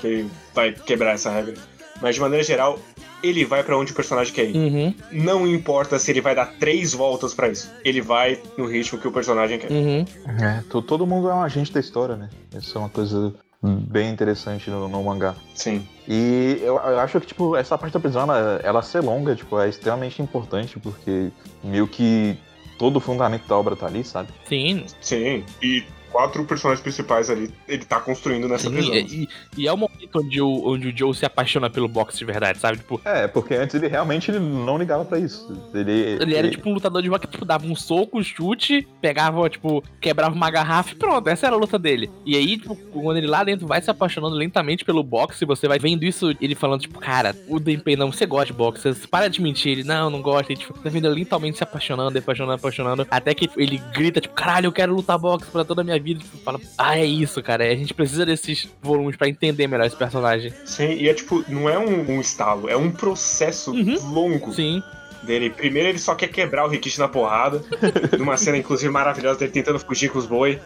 que 0.00 0.06
ele 0.06 0.30
vai 0.54 0.72
quebrar 0.72 1.12
essa 1.12 1.30
regra. 1.30 1.54
Mas 2.00 2.14
de 2.14 2.20
maneira 2.20 2.44
geral, 2.44 2.78
ele 3.22 3.44
vai 3.44 3.62
para 3.62 3.76
onde 3.76 3.92
o 3.92 3.94
personagem 3.94 4.32
quer 4.32 4.44
ir. 4.44 4.56
Uhum. 4.56 4.94
Não 5.12 5.46
importa 5.46 5.98
se 5.98 6.10
ele 6.10 6.20
vai 6.20 6.34
dar 6.34 6.46
três 6.58 6.92
voltas 6.92 7.34
para 7.34 7.48
isso. 7.48 7.70
Ele 7.84 8.00
vai 8.00 8.40
no 8.56 8.66
ritmo 8.66 8.98
que 8.98 9.08
o 9.08 9.12
personagem 9.12 9.58
quer. 9.58 9.70
Uhum. 9.70 10.04
É, 10.42 10.62
todo 10.68 11.06
mundo 11.06 11.28
é 11.28 11.34
um 11.34 11.42
agente 11.42 11.72
da 11.72 11.80
história, 11.80 12.16
né? 12.16 12.28
Isso 12.54 12.76
é 12.76 12.80
uma 12.80 12.90
coisa 12.90 13.34
bem 13.62 14.10
interessante 14.10 14.70
no, 14.70 14.88
no 14.88 15.02
mangá. 15.02 15.34
Sim. 15.54 15.86
E 16.08 16.58
eu, 16.60 16.76
eu, 16.76 17.00
acho 17.00 17.20
que, 17.20 17.26
tipo, 17.26 17.56
essa 17.56 17.76
parte 17.76 17.94
da 17.94 18.00
prisão, 18.00 18.22
ela, 18.22 18.60
ela 18.62 18.82
ser 18.82 19.00
longa, 19.00 19.34
tipo, 19.34 19.58
é 19.58 19.68
extremamente 19.68 20.22
importante, 20.22 20.78
porque 20.78 21.30
meio 21.64 21.88
que 21.88 22.38
todo 22.78 22.96
o 22.96 23.00
fundamento 23.00 23.46
da 23.48 23.56
obra 23.56 23.74
tá 23.74 23.86
ali, 23.86 24.04
sabe? 24.04 24.28
Sim. 24.44 24.84
Sim. 25.00 25.44
E 25.62 25.84
quatro 26.16 26.42
personagens 26.46 26.82
principais 26.82 27.28
ali, 27.28 27.50
ele 27.68 27.84
tá 27.84 28.00
construindo 28.00 28.48
nessa 28.48 28.70
Sim, 28.70 28.74
prisão. 28.74 28.94
e, 28.94 29.28
e 29.54 29.68
é 29.68 29.72
o 29.72 29.76
momento 29.76 30.18
onde 30.18 30.40
o, 30.40 30.66
onde 30.66 30.88
o 30.88 30.96
Joe 30.96 31.14
se 31.14 31.26
apaixona 31.26 31.68
pelo 31.68 31.86
boxe 31.86 32.16
de 32.16 32.24
verdade, 32.24 32.58
sabe? 32.58 32.78
Tipo, 32.78 32.98
É, 33.04 33.28
porque 33.28 33.52
antes 33.52 33.74
ele 33.74 33.86
realmente 33.86 34.30
ele 34.30 34.38
não 34.38 34.78
ligava 34.78 35.04
pra 35.04 35.18
isso. 35.18 35.46
Ele, 35.74 36.16
ele 36.18 36.34
era 36.34 36.48
tipo 36.48 36.70
um 36.70 36.72
lutador 36.72 37.02
de 37.02 37.10
boxe 37.10 37.26
que 37.26 37.32
tipo, 37.32 37.44
dava 37.44 37.66
um 37.66 37.76
soco, 37.76 38.18
um 38.18 38.22
chute, 38.22 38.88
pegava, 38.98 39.46
tipo, 39.50 39.84
quebrava 40.00 40.34
uma 40.34 40.50
garrafa 40.50 40.92
e 40.92 40.94
pronto, 40.94 41.28
essa 41.28 41.48
era 41.48 41.54
a 41.54 41.58
luta 41.58 41.78
dele. 41.78 42.10
E 42.24 42.34
aí, 42.34 42.56
tipo, 42.56 42.74
quando 42.74 43.18
ele 43.18 43.26
lá 43.26 43.44
dentro 43.44 43.66
vai 43.66 43.82
se 43.82 43.90
apaixonando 43.90 44.36
lentamente 44.36 44.86
pelo 44.86 45.02
boxe, 45.02 45.44
você 45.44 45.68
vai 45.68 45.78
vendo 45.78 46.02
isso, 46.02 46.34
ele 46.40 46.54
falando, 46.54 46.80
tipo, 46.80 46.98
cara, 46.98 47.36
o 47.46 47.60
Denpei 47.60 47.94
não, 47.94 48.10
você 48.10 48.24
gosta 48.24 48.46
de 48.46 48.54
boxe, 48.54 48.82
você 48.94 49.06
para 49.06 49.28
de 49.28 49.42
mentir, 49.42 49.72
ele, 49.72 49.84
não, 49.84 50.08
não 50.08 50.22
gosta, 50.22 50.50
e, 50.50 50.56
tipo, 50.56 50.72
tá 50.72 50.88
vendo 50.88 51.08
ele 51.08 51.16
lentamente 51.16 51.58
se 51.58 51.62
apaixonando, 51.62 52.18
apaixonando, 52.18 52.54
apaixonando, 52.54 53.06
até 53.10 53.34
que 53.34 53.50
ele 53.58 53.76
grita, 53.92 54.18
tipo, 54.18 54.34
caralho, 54.34 54.66
eu 54.68 54.72
quero 54.72 54.94
lutar 54.94 55.18
boxe 55.18 55.50
pra 55.50 55.62
toda 55.62 55.82
a 55.82 55.84
minha 55.84 56.00
vida, 56.00 56.05
tipo, 56.14 56.36
fala, 56.38 56.60
ah, 56.78 56.98
é 56.98 57.04
isso, 57.04 57.42
cara, 57.42 57.64
a 57.64 57.74
gente 57.74 57.92
precisa 57.92 58.24
desses 58.24 58.68
volumes 58.80 59.16
pra 59.16 59.28
entender 59.28 59.66
melhor 59.66 59.86
esse 59.86 59.96
personagem. 59.96 60.52
Sim, 60.64 60.92
e 60.92 61.08
é 61.08 61.14
tipo, 61.14 61.44
não 61.48 61.68
é 61.68 61.78
um, 61.78 62.12
um 62.16 62.20
estalo, 62.20 62.68
é 62.68 62.76
um 62.76 62.90
processo 62.90 63.72
Uhum. 63.72 63.96
longo 64.12 64.52
Sim, 64.52 64.82
dele. 65.22 65.50
Primeiro 65.50 65.88
ele 65.88 65.98
só 65.98 66.14
quer 66.14 66.28
quebrar 66.28 66.64
o 66.64 66.68
Rikishi 66.68 66.98
na 66.98 67.08
porrada, 67.08 67.62
numa 68.18 68.36
cena 68.36 68.56
inclusive 68.56 68.90
maravilhosa 68.90 69.38
dele 69.40 69.52
tentando 69.52 69.78
fugir 69.78 70.08
com 70.10 70.18
os 70.18 70.26
boi. 70.26 70.58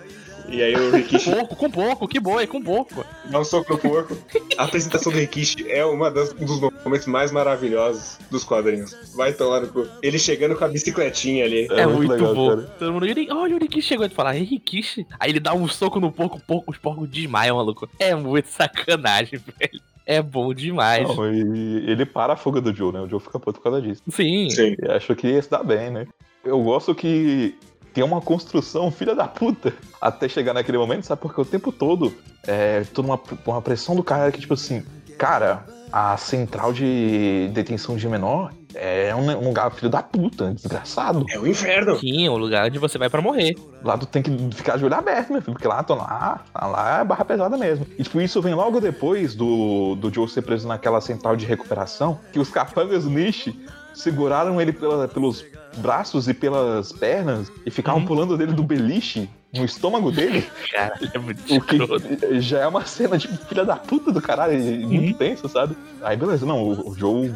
E 0.51 0.63
aí 0.63 0.75
o 0.75 0.91
Rikishi 0.91 1.31
pouco, 1.31 1.55
com 1.57 1.71
pouco, 1.71 2.09
que 2.09 2.19
boi, 2.19 2.47
com 2.47 2.61
pouco. 2.61 3.05
dá 3.31 3.39
um 3.41 3.45
soco 3.45 3.73
no 3.73 3.79
porco. 3.79 4.17
A 4.59 4.65
apresentação 4.65 5.13
do 5.13 5.19
Rikishi 5.19 5.71
é 5.71 5.85
uma 5.85 6.11
das, 6.11 6.33
um 6.33 6.45
dos 6.45 6.61
momentos 6.85 7.07
mais 7.07 7.31
maravilhosos 7.31 8.19
dos 8.31 8.43
quadrinhos. 8.43 8.95
Vai 9.15 9.33
tomar 9.33 9.61
no 9.61 9.69
cu. 9.69 9.87
Ele 10.03 10.19
chegando 10.19 10.57
com 10.57 10.65
a 10.65 10.69
bicicletinha 10.69 11.45
ali. 11.45 11.67
É, 11.71 11.87
muito 11.87 11.99
muito, 11.99 12.11
legal, 12.13 12.35
bom. 12.35 12.49
cara. 12.51 12.63
Todo 12.79 12.93
mundo, 12.93 13.07
"Yuri- 13.07 13.29
olha 13.31 13.55
o 13.55 13.59
Rikishi 13.59 13.87
chegou 13.89 14.05
e 14.07 14.11
fala, 14.11 14.35
é 14.35 14.39
Rikishi? 14.41 15.07
Aí 15.21 15.31
ele 15.31 15.41
dá 15.41 15.55
um 15.55 15.69
soco 15.69 16.01
no 16.01 16.11
porco, 16.11 16.41
porco, 16.41 16.71
os 16.71 16.77
porcos 16.79 17.09
desmaiam, 17.09 17.57
maluco. 17.57 17.89
É 17.99 18.15
muito 18.15 18.49
sacanagem, 18.49 19.39
velho. 19.59 19.81
É 20.07 20.21
bom 20.21 20.53
demais. 20.53 21.07
Não, 21.07 21.33
e 21.33 21.89
ele 21.89 22.05
para 22.05 22.33
a 22.33 22.37
fuga 22.37 22.61
do 22.61 22.75
Joe, 22.75 22.93
né? 22.93 23.01
O 23.01 23.09
Joe 23.09 23.21
fica 23.21 23.39
puto 23.39 23.61
por 23.61 23.65
causa 23.71 23.81
disso. 23.81 24.03
Sim. 24.09 24.51
Sim. 24.51 24.75
E 24.83 24.91
acho 24.91 25.15
que 25.15 25.29
ia 25.29 25.41
se 25.41 25.49
dar 25.49 25.63
bem, 25.63 25.91
né? 25.91 26.07
Eu 26.45 26.61
gosto 26.63 26.93
que 26.95 27.55
tem 27.93 28.05
uma 28.05 28.21
construção 28.21 28.91
filha 28.91 29.15
da 29.15 29.27
puta 29.27 29.73
até 30.01 30.29
chegar 30.29 30.55
naquele 30.55 30.79
momento, 30.79 31.05
sabe? 31.05 31.21
Porque 31.21 31.41
o 31.41 31.45
tempo 31.45 31.73
todo 31.73 32.13
é 32.47 32.85
toda 32.95 33.09
uma, 33.09 33.21
uma 33.47 33.63
pressão 33.63 33.95
do 33.95 34.03
cara 34.03 34.31
que, 34.33 34.41
tipo 34.41 34.55
assim, 34.55 34.85
cara, 35.19 35.65
a 35.93 36.17
central 36.17 36.73
de 36.73 37.51
detenção 37.53 37.97
de 37.97 38.09
menor 38.09 38.53
é 38.75 39.15
um, 39.15 39.29
um 39.31 39.49
lugar 39.49 39.71
filho 39.73 39.91
da 39.91 40.03
puta, 40.03 40.55
desgraçado. 40.55 41.27
É 41.31 41.39
o 41.39 41.47
inferno. 41.47 41.99
Sim, 41.99 42.27
é 42.27 42.31
o 42.31 42.37
lugar 42.37 42.67
onde 42.67 42.79
você 42.79 42.97
vai 42.99 43.11
pra 43.11 43.21
morrer. 43.21 43.57
Lá 43.83 43.99
tu 43.99 44.07
tem 44.07 44.23
que 44.23 44.31
ficar 44.55 44.79
de 44.79 44.85
olho 44.85 44.95
aberto, 44.95 45.33
meu 45.33 45.43
filho, 45.43 45.55
porque 45.55 45.67
lá, 45.67 45.83
tô 45.83 45.95
lá, 45.95 46.45
lá 46.55 47.01
é 47.01 47.05
barra 47.05 47.25
pesada 47.25 47.57
mesmo. 47.57 47.87
E 47.99 48.03
tipo, 48.03 48.21
isso 48.21 48.41
vem 48.41 48.55
logo 48.55 48.81
depois 48.81 49.35
do, 49.35 49.97
do 49.97 50.13
Joe 50.13 50.29
ser 50.29 50.43
preso 50.43 50.69
naquela 50.69 51.01
central 51.01 51.37
de 51.37 51.45
recuperação, 51.45 52.21
que 52.33 52.39
os 52.39 52.51
capangas 52.51 53.05
do 53.05 53.11
Nishi 53.11 53.59
seguraram 54.01 54.61
ele 54.61 54.73
pela- 54.73 55.07
pelos 55.09 55.45
braços 55.79 56.29
e 56.29 56.35
pelas 56.35 56.91
pernas 56.93 57.51
e 57.65 57.71
ficavam 57.71 58.01
Uhum. 58.01 58.07
pulando 58.07 58.37
dele 58.37 58.53
do 58.53 58.63
beliche 58.63 59.29
no 59.53 59.65
estômago 59.65 60.11
dele, 60.13 60.47
Cara, 60.73 60.95
é 61.13 61.19
muito 61.19 61.43
o 61.55 61.61
que 61.61 62.41
já 62.41 62.61
é 62.61 62.67
uma 62.67 62.85
cena 62.85 63.19
de 63.19 63.27
filha 63.29 63.65
da 63.65 63.77
puta 63.77 64.13
do 64.13 64.21
caralho, 64.21 64.55
e 64.59 64.85
muito 64.87 65.09
Uhum. 65.09 65.13
tensa, 65.15 65.49
sabe? 65.49 65.77
Aí 66.03 66.17
beleza, 66.17 66.45
não, 66.47 66.63
o, 66.63 66.91
o 66.91 66.95
Joe 66.99 67.33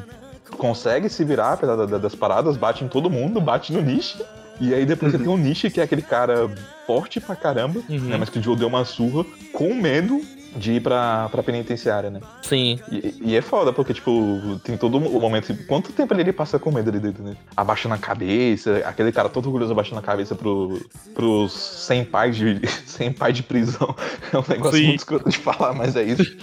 consegue 0.56 1.08
se 1.08 1.24
virar 1.24 1.54
apesar 1.54 1.76
da- 1.76 1.86
da- 1.86 1.98
das 1.98 2.14
paradas, 2.14 2.56
bate 2.56 2.84
em 2.84 2.88
todo 2.88 3.10
mundo, 3.10 3.40
bate 3.40 3.72
no 3.72 3.82
Nishi. 3.82 4.22
E 4.60 4.72
aí 4.72 4.86
depois 4.86 5.10
você 5.10 5.18
tem 5.18 5.26
o 5.28 5.36
Nishi, 5.36 5.68
que 5.70 5.80
é 5.80 5.84
aquele 5.84 6.02
cara 6.02 6.48
forte 6.86 7.20
pra 7.20 7.34
caramba, 7.34 7.80
Uhum. 7.88 7.98
né? 8.00 8.16
Mas 8.16 8.28
que 8.28 8.38
o 8.38 8.42
Joe 8.42 8.54
deu 8.56 8.68
uma 8.68 8.84
surra 8.84 9.24
com 9.52 9.74
medo 9.74 10.20
de 10.56 10.72
ir 10.74 10.80
pra, 10.80 11.28
pra 11.30 11.42
penitenciária, 11.42 12.10
né? 12.10 12.20
Sim. 12.42 12.78
E, 12.90 13.14
e 13.20 13.36
é 13.36 13.42
foda, 13.42 13.72
porque, 13.72 13.94
tipo, 13.94 14.60
tem 14.62 14.76
todo 14.76 14.98
o 14.98 15.20
momento. 15.20 15.54
Quanto 15.66 15.92
tempo 15.92 16.14
ele 16.14 16.32
passa 16.32 16.58
com 16.58 16.70
medo 16.70 16.90
ali 16.90 17.00
dentro, 17.00 17.22
né? 17.22 17.36
Abaixando 17.56 17.94
a 17.94 17.98
cabeça, 17.98 18.78
aquele 18.86 19.12
cara 19.12 19.28
todo 19.28 19.46
orgulhoso 19.46 19.72
abaixando 19.72 19.98
a 19.98 20.02
cabeça 20.02 20.34
pro, 20.34 20.80
pros 21.14 21.52
100 21.52 22.04
pais 22.06 22.36
de, 22.36 22.60
100 22.86 23.12
pais 23.12 23.36
de 23.36 23.42
prisão. 23.42 23.94
É 24.32 24.38
um 24.38 24.44
negócio 24.48 24.78
Sim. 24.78 24.86
muito 24.86 24.98
escroto 24.98 25.28
de 25.28 25.38
falar, 25.38 25.72
mas 25.74 25.94
é 25.96 26.02
isso. 26.02 26.36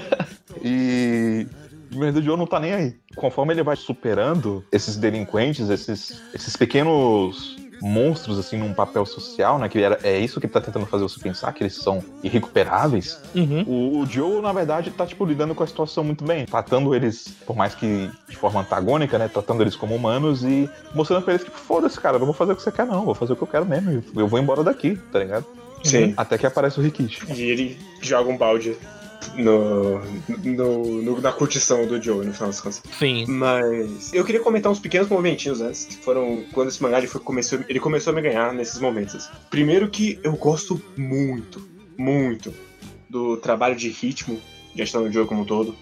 e. 0.64 1.46
Mas 1.94 2.16
o 2.16 2.22
Joe 2.22 2.36
não 2.36 2.46
tá 2.46 2.58
nem 2.58 2.72
aí. 2.72 2.96
Conforme 3.14 3.52
ele 3.52 3.62
vai 3.62 3.76
superando 3.76 4.64
esses 4.72 4.96
delinquentes, 4.96 5.68
esses, 5.68 6.22
esses 6.34 6.56
pequenos 6.56 7.56
monstros, 7.84 8.38
assim, 8.38 8.56
num 8.56 8.72
papel 8.72 9.04
social, 9.04 9.58
né? 9.58 9.68
Que 9.68 9.80
era, 9.80 9.98
é 10.02 10.18
isso 10.18 10.40
que 10.40 10.46
ele 10.46 10.52
tá 10.52 10.60
tentando 10.60 10.86
fazer 10.86 11.02
você 11.02 11.20
pensar, 11.20 11.52
que 11.52 11.62
eles 11.62 11.74
são 11.74 12.02
irrecuperáveis. 12.22 13.20
Uhum. 13.34 13.62
O, 13.66 13.98
o 14.00 14.06
Joe, 14.06 14.40
na 14.40 14.52
verdade, 14.52 14.90
tá, 14.90 15.06
tipo, 15.06 15.24
lidando 15.24 15.54
com 15.54 15.62
a 15.62 15.66
situação 15.66 16.02
muito 16.02 16.24
bem. 16.24 16.46
Tratando 16.46 16.94
eles, 16.94 17.28
por 17.46 17.54
mais 17.54 17.74
que 17.74 18.10
de 18.28 18.36
forma 18.36 18.60
antagônica, 18.60 19.18
né? 19.18 19.28
Tratando 19.28 19.62
eles 19.62 19.76
como 19.76 19.94
humanos 19.94 20.42
e 20.42 20.68
mostrando 20.94 21.22
pra 21.22 21.34
eles, 21.34 21.44
tipo, 21.44 21.58
foda-se, 21.58 22.00
cara, 22.00 22.18
não 22.18 22.26
vou 22.26 22.34
fazer 22.34 22.52
o 22.52 22.56
que 22.56 22.62
você 22.62 22.72
quer, 22.72 22.86
não. 22.86 23.04
Vou 23.04 23.14
fazer 23.14 23.34
o 23.34 23.36
que 23.36 23.42
eu 23.42 23.48
quero 23.48 23.66
mesmo. 23.66 24.02
Eu 24.16 24.26
vou 24.26 24.38
embora 24.38 24.64
daqui, 24.64 24.98
tá 25.12 25.18
ligado? 25.18 25.44
Sim. 25.82 26.14
Até 26.16 26.38
que 26.38 26.46
aparece 26.46 26.80
o 26.80 26.82
Rikishi. 26.82 27.30
E 27.30 27.42
ele 27.42 27.78
joga 28.00 28.30
um 28.30 28.38
balde 28.38 28.74
no, 29.36 30.00
no- 30.44 31.02
no- 31.02 31.20
na 31.20 31.32
curtição 31.32 31.86
do 31.86 32.00
Joe, 32.02 32.24
no 32.26 32.32
final 32.32 32.48
das 32.50 32.60
contas. 32.60 32.82
Sim. 32.98 33.24
Mas 33.28 34.12
eu 34.12 34.24
queria 34.24 34.40
comentar 34.40 34.70
uns 34.70 34.78
pequenos 34.80 35.08
momentinhos 35.08 35.60
antes, 35.60 35.84
que 35.84 35.96
foram 35.96 36.44
quando 36.52 36.68
esse 36.68 36.82
mangá 36.82 36.98
ele, 36.98 37.06
foi, 37.06 37.20
começou, 37.20 37.60
ele 37.68 37.80
começou 37.80 38.12
a 38.12 38.16
me 38.16 38.22
ganhar 38.22 38.52
nesses 38.52 38.78
momentos. 38.80 39.28
Primeiro 39.50 39.88
que 39.88 40.18
eu 40.22 40.32
gosto 40.36 40.80
muito, 40.96 41.66
muito 41.96 42.52
do 43.08 43.36
trabalho 43.36 43.76
de 43.76 43.88
ritmo 43.88 44.40
de 44.74 44.82
Ashton 44.82 45.10
Joe 45.10 45.26
como 45.26 45.42
um 45.42 45.44
todo. 45.44 45.74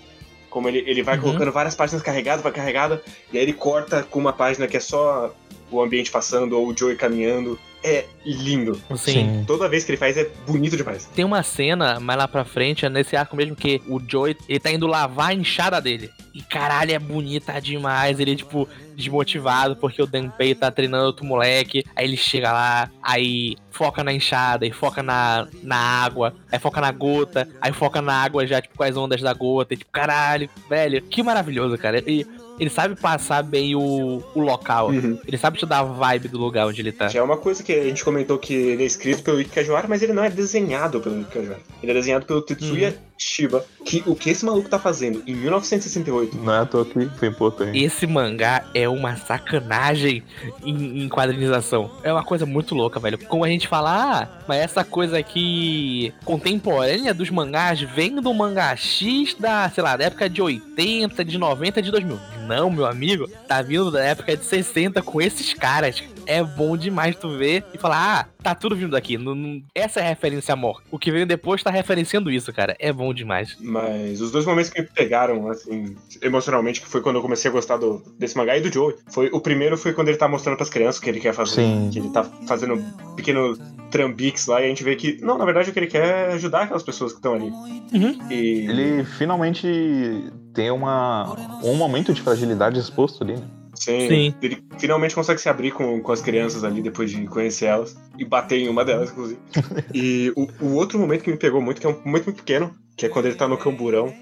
Como 0.50 0.68
ele, 0.68 0.78
ele 0.86 1.02
vai 1.02 1.16
Uhum. 1.16 1.22
colocando 1.22 1.50
várias 1.50 1.74
páginas 1.74 2.02
carregadas, 2.02 2.42
vai 2.42 2.52
carregada, 2.52 3.02
e 3.32 3.38
aí 3.38 3.42
ele 3.44 3.54
corta 3.54 4.02
com 4.02 4.18
uma 4.18 4.34
página 4.34 4.66
que 4.66 4.76
é 4.76 4.80
só 4.80 5.34
o 5.76 5.82
ambiente 5.82 6.10
passando 6.10 6.58
ou 6.58 6.68
o 6.68 6.76
Joey 6.76 6.96
caminhando. 6.96 7.58
É 7.84 8.04
lindo. 8.24 8.80
Sim. 8.96 9.42
Toda 9.44 9.68
vez 9.68 9.82
que 9.82 9.90
ele 9.90 9.98
faz 9.98 10.16
é 10.16 10.30
bonito 10.46 10.76
demais. 10.76 11.04
Tem 11.16 11.24
uma 11.24 11.42
cena 11.42 11.98
mais 11.98 12.16
lá 12.16 12.28
pra 12.28 12.44
frente, 12.44 12.86
é 12.86 12.88
nesse 12.88 13.16
arco 13.16 13.34
mesmo, 13.34 13.56
que 13.56 13.82
o 13.88 14.00
Joey, 14.00 14.36
ele 14.48 14.60
tá 14.60 14.70
indo 14.70 14.86
lavar 14.86 15.30
a 15.30 15.34
enxada 15.34 15.80
dele. 15.80 16.08
E 16.32 16.40
caralho, 16.42 16.92
é 16.92 16.98
bonita 16.98 17.60
demais. 17.60 18.20
Ele, 18.20 18.36
tipo, 18.36 18.68
desmotivado 18.94 19.74
porque 19.74 20.00
o 20.00 20.06
Denpei 20.06 20.54
tá 20.54 20.70
treinando 20.70 21.06
outro 21.06 21.26
moleque. 21.26 21.84
Aí 21.96 22.06
ele 22.06 22.16
chega 22.16 22.52
lá, 22.52 22.88
aí 23.02 23.56
foca 23.70 24.04
na 24.04 24.12
enxada, 24.12 24.64
e 24.64 24.70
foca 24.70 25.02
na, 25.02 25.48
na 25.62 25.76
água, 25.76 26.34
aí 26.52 26.58
foca 26.58 26.80
na 26.80 26.92
gota, 26.92 27.48
aí 27.60 27.72
foca 27.72 28.00
na 28.00 28.22
água 28.22 28.46
já, 28.46 28.60
tipo, 28.60 28.76
com 28.76 28.84
as 28.84 28.96
ondas 28.96 29.20
da 29.20 29.32
gota. 29.32 29.74
E, 29.74 29.76
tipo, 29.76 29.90
caralho, 29.90 30.48
velho, 30.68 31.02
que 31.02 31.22
maravilhoso, 31.22 31.76
cara. 31.76 31.98
E 32.06 32.24
ele 32.58 32.70
sabe 32.70 32.94
passar 32.94 33.42
bem 33.42 33.74
o, 33.74 34.22
o 34.34 34.40
local. 34.40 34.88
Uhum. 34.88 35.18
Ele 35.26 35.38
sabe 35.38 35.58
te 35.58 35.66
dar 35.66 35.80
a 35.80 35.84
vibe 35.84 36.28
do 36.28 36.38
lugar 36.38 36.66
onde 36.66 36.80
ele 36.80 36.92
tá. 36.92 37.08
Já 37.08 37.20
é 37.20 37.22
uma 37.22 37.36
coisa 37.36 37.62
que 37.62 37.72
a 37.72 37.84
gente 37.84 38.04
comentou 38.04 38.38
que 38.38 38.54
ele 38.54 38.82
é 38.82 38.86
escrito 38.86 39.22
pelo 39.22 39.40
Ike 39.40 39.50
Kajiwara, 39.50 39.88
mas 39.88 40.02
ele 40.02 40.12
não 40.12 40.22
é 40.22 40.30
desenhado 40.30 41.00
pelo 41.00 41.20
Ike 41.20 41.32
Kajiwara. 41.32 41.60
Ele 41.82 41.92
é 41.92 41.94
desenhado 41.94 42.26
pelo 42.26 42.42
Tetsuya 42.42 42.94
Shiba, 43.22 43.64
que 43.84 44.02
o 44.06 44.14
que 44.16 44.30
esse 44.30 44.44
maluco 44.44 44.68
tá 44.68 44.78
fazendo 44.78 45.22
em 45.26 45.34
1968 45.34 46.36
Não 46.36 46.52
é 46.52 46.58
à 46.58 46.66
toa 46.66 46.84
que 46.84 47.08
foi 47.16 47.28
importante. 47.28 47.78
Esse 47.78 48.06
mangá 48.06 48.64
é 48.74 48.88
uma 48.88 49.16
sacanagem 49.16 50.22
em, 50.64 51.04
em 51.04 51.08
quadrinização. 51.08 51.90
É 52.02 52.12
uma 52.12 52.24
coisa 52.24 52.44
muito 52.44 52.74
louca, 52.74 52.98
velho. 52.98 53.18
Como 53.18 53.44
a 53.44 53.48
gente 53.48 53.68
fala, 53.68 53.90
ah, 53.92 54.28
mas 54.48 54.58
essa 54.58 54.84
coisa 54.84 55.18
aqui 55.18 56.12
contemporânea 56.24 57.14
dos 57.14 57.30
mangás 57.30 57.80
vem 57.80 58.16
do 58.20 58.34
mangá 58.34 58.74
X 58.74 59.34
da, 59.34 59.70
sei 59.70 59.82
lá, 59.82 59.96
da 59.96 60.04
época 60.04 60.28
de 60.28 60.42
80, 60.42 61.24
de 61.24 61.38
90, 61.38 61.80
de 61.80 61.90
2000. 61.90 62.18
Não, 62.46 62.70
meu 62.70 62.86
amigo, 62.86 63.28
tá 63.46 63.62
vindo 63.62 63.90
da 63.90 64.02
época 64.02 64.36
de 64.36 64.44
60 64.44 65.02
com 65.02 65.20
esses 65.20 65.54
caras. 65.54 66.02
É 66.26 66.42
bom 66.42 66.76
demais 66.76 67.16
tu 67.16 67.36
ver 67.36 67.64
e 67.74 67.78
falar, 67.78 68.20
ah, 68.20 68.42
tá 68.42 68.54
tudo 68.54 68.76
vindo 68.76 68.90
daqui. 68.92 69.16
Não- 69.18 69.34
não- 69.34 69.62
essa 69.74 70.00
é 70.00 70.04
a 70.04 70.08
referência 70.08 70.52
amor. 70.52 70.82
O 70.90 70.98
que 70.98 71.10
veio 71.10 71.26
depois 71.26 71.62
tá 71.62 71.70
referenciando 71.70 72.30
isso, 72.30 72.52
cara. 72.52 72.76
É 72.78 72.92
bom 72.92 73.12
demais. 73.12 73.56
Mas 73.60 74.20
os 74.20 74.30
dois 74.30 74.44
momentos 74.44 74.70
que 74.70 74.80
me 74.82 74.88
pegaram, 74.88 75.48
assim, 75.48 75.96
emocionalmente, 76.20 76.80
que 76.80 76.86
foi 76.86 77.00
quando 77.00 77.16
eu 77.16 77.22
comecei 77.22 77.50
a 77.50 77.52
gostar 77.52 77.76
do, 77.76 78.02
desse 78.18 78.36
mangá 78.36 78.56
e 78.56 78.60
do 78.60 78.72
Joey. 78.72 78.96
Foi, 79.08 79.28
o 79.32 79.40
primeiro 79.40 79.76
foi 79.76 79.92
quando 79.92 80.08
ele 80.08 80.16
tá 80.16 80.28
mostrando 80.28 80.56
pras 80.56 80.70
crianças 80.70 80.98
o 80.98 81.02
que 81.02 81.10
ele 81.10 81.20
quer 81.20 81.34
fazer. 81.34 81.62
Sim. 81.62 81.90
Que 81.92 81.98
ele 81.98 82.10
tá 82.10 82.24
fazendo 82.46 82.82
pequenos 83.16 83.58
trambiques 83.90 84.46
lá 84.46 84.60
e 84.60 84.64
a 84.64 84.68
gente 84.68 84.82
vê 84.82 84.96
que, 84.96 85.18
não, 85.20 85.36
na 85.36 85.44
verdade 85.44 85.70
o 85.70 85.72
que 85.72 85.78
ele 85.78 85.86
quer 85.86 86.30
é 86.30 86.32
ajudar 86.32 86.62
aquelas 86.62 86.82
pessoas 86.82 87.12
que 87.12 87.18
estão 87.18 87.34
ali. 87.34 87.50
Uhum. 87.92 88.18
E 88.30 88.66
Ele 88.68 89.04
finalmente 89.04 90.32
tem 90.54 90.70
uma, 90.70 91.34
um 91.62 91.74
momento 91.74 92.12
de 92.14 92.22
fragilidade 92.22 92.78
exposto 92.78 93.22
ali, 93.22 93.34
né? 93.34 93.42
Sim, 93.84 94.08
Sim. 94.08 94.34
ele 94.42 94.62
finalmente 94.78 95.14
consegue 95.14 95.40
se 95.40 95.48
abrir 95.48 95.72
com, 95.72 96.00
com 96.00 96.12
as 96.12 96.20
crianças 96.20 96.62
ali 96.64 96.80
depois 96.82 97.10
de 97.10 97.26
conhecer 97.26 97.66
elas 97.66 97.96
e 98.18 98.24
bater 98.24 98.58
em 98.60 98.68
uma 98.68 98.84
delas, 98.84 99.10
inclusive. 99.10 99.40
e 99.94 100.32
o, 100.36 100.46
o 100.60 100.74
outro 100.74 100.98
momento 100.98 101.22
que 101.24 101.30
me 101.30 101.36
pegou 101.36 101.60
muito, 101.60 101.80
que 101.80 101.86
é 101.86 101.90
um 101.90 101.98
momento 102.04 102.24
muito 102.24 102.36
pequeno, 102.36 102.74
que 102.96 103.06
é 103.06 103.08
quando 103.08 103.26
ele 103.26 103.34
tá 103.34 103.48
no 103.48 103.56
camburão. 103.58 104.12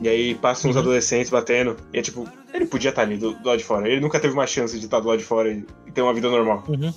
E 0.00 0.08
aí 0.08 0.34
passam 0.36 0.70
uns 0.70 0.76
Uhum. 0.76 0.82
adolescentes 0.82 1.28
batendo. 1.30 1.76
E 1.92 1.98
é 1.98 2.02
tipo, 2.02 2.28
ele 2.54 2.66
podia 2.66 2.90
estar 2.90 3.02
ali 3.02 3.16
do, 3.16 3.32
do 3.34 3.48
lado 3.48 3.58
de 3.58 3.64
fora. 3.64 3.88
Ele 3.88 4.00
nunca 4.00 4.20
teve 4.20 4.32
uma 4.32 4.46
chance 4.46 4.78
de 4.78 4.84
estar 4.84 5.00
do 5.00 5.08
lado 5.08 5.18
de 5.18 5.24
fora 5.24 5.50
e, 5.50 5.64
e 5.86 5.90
ter 5.90 6.02
uma 6.02 6.14
vida 6.14 6.28
normal. 6.30 6.64
Uhum. 6.68 6.92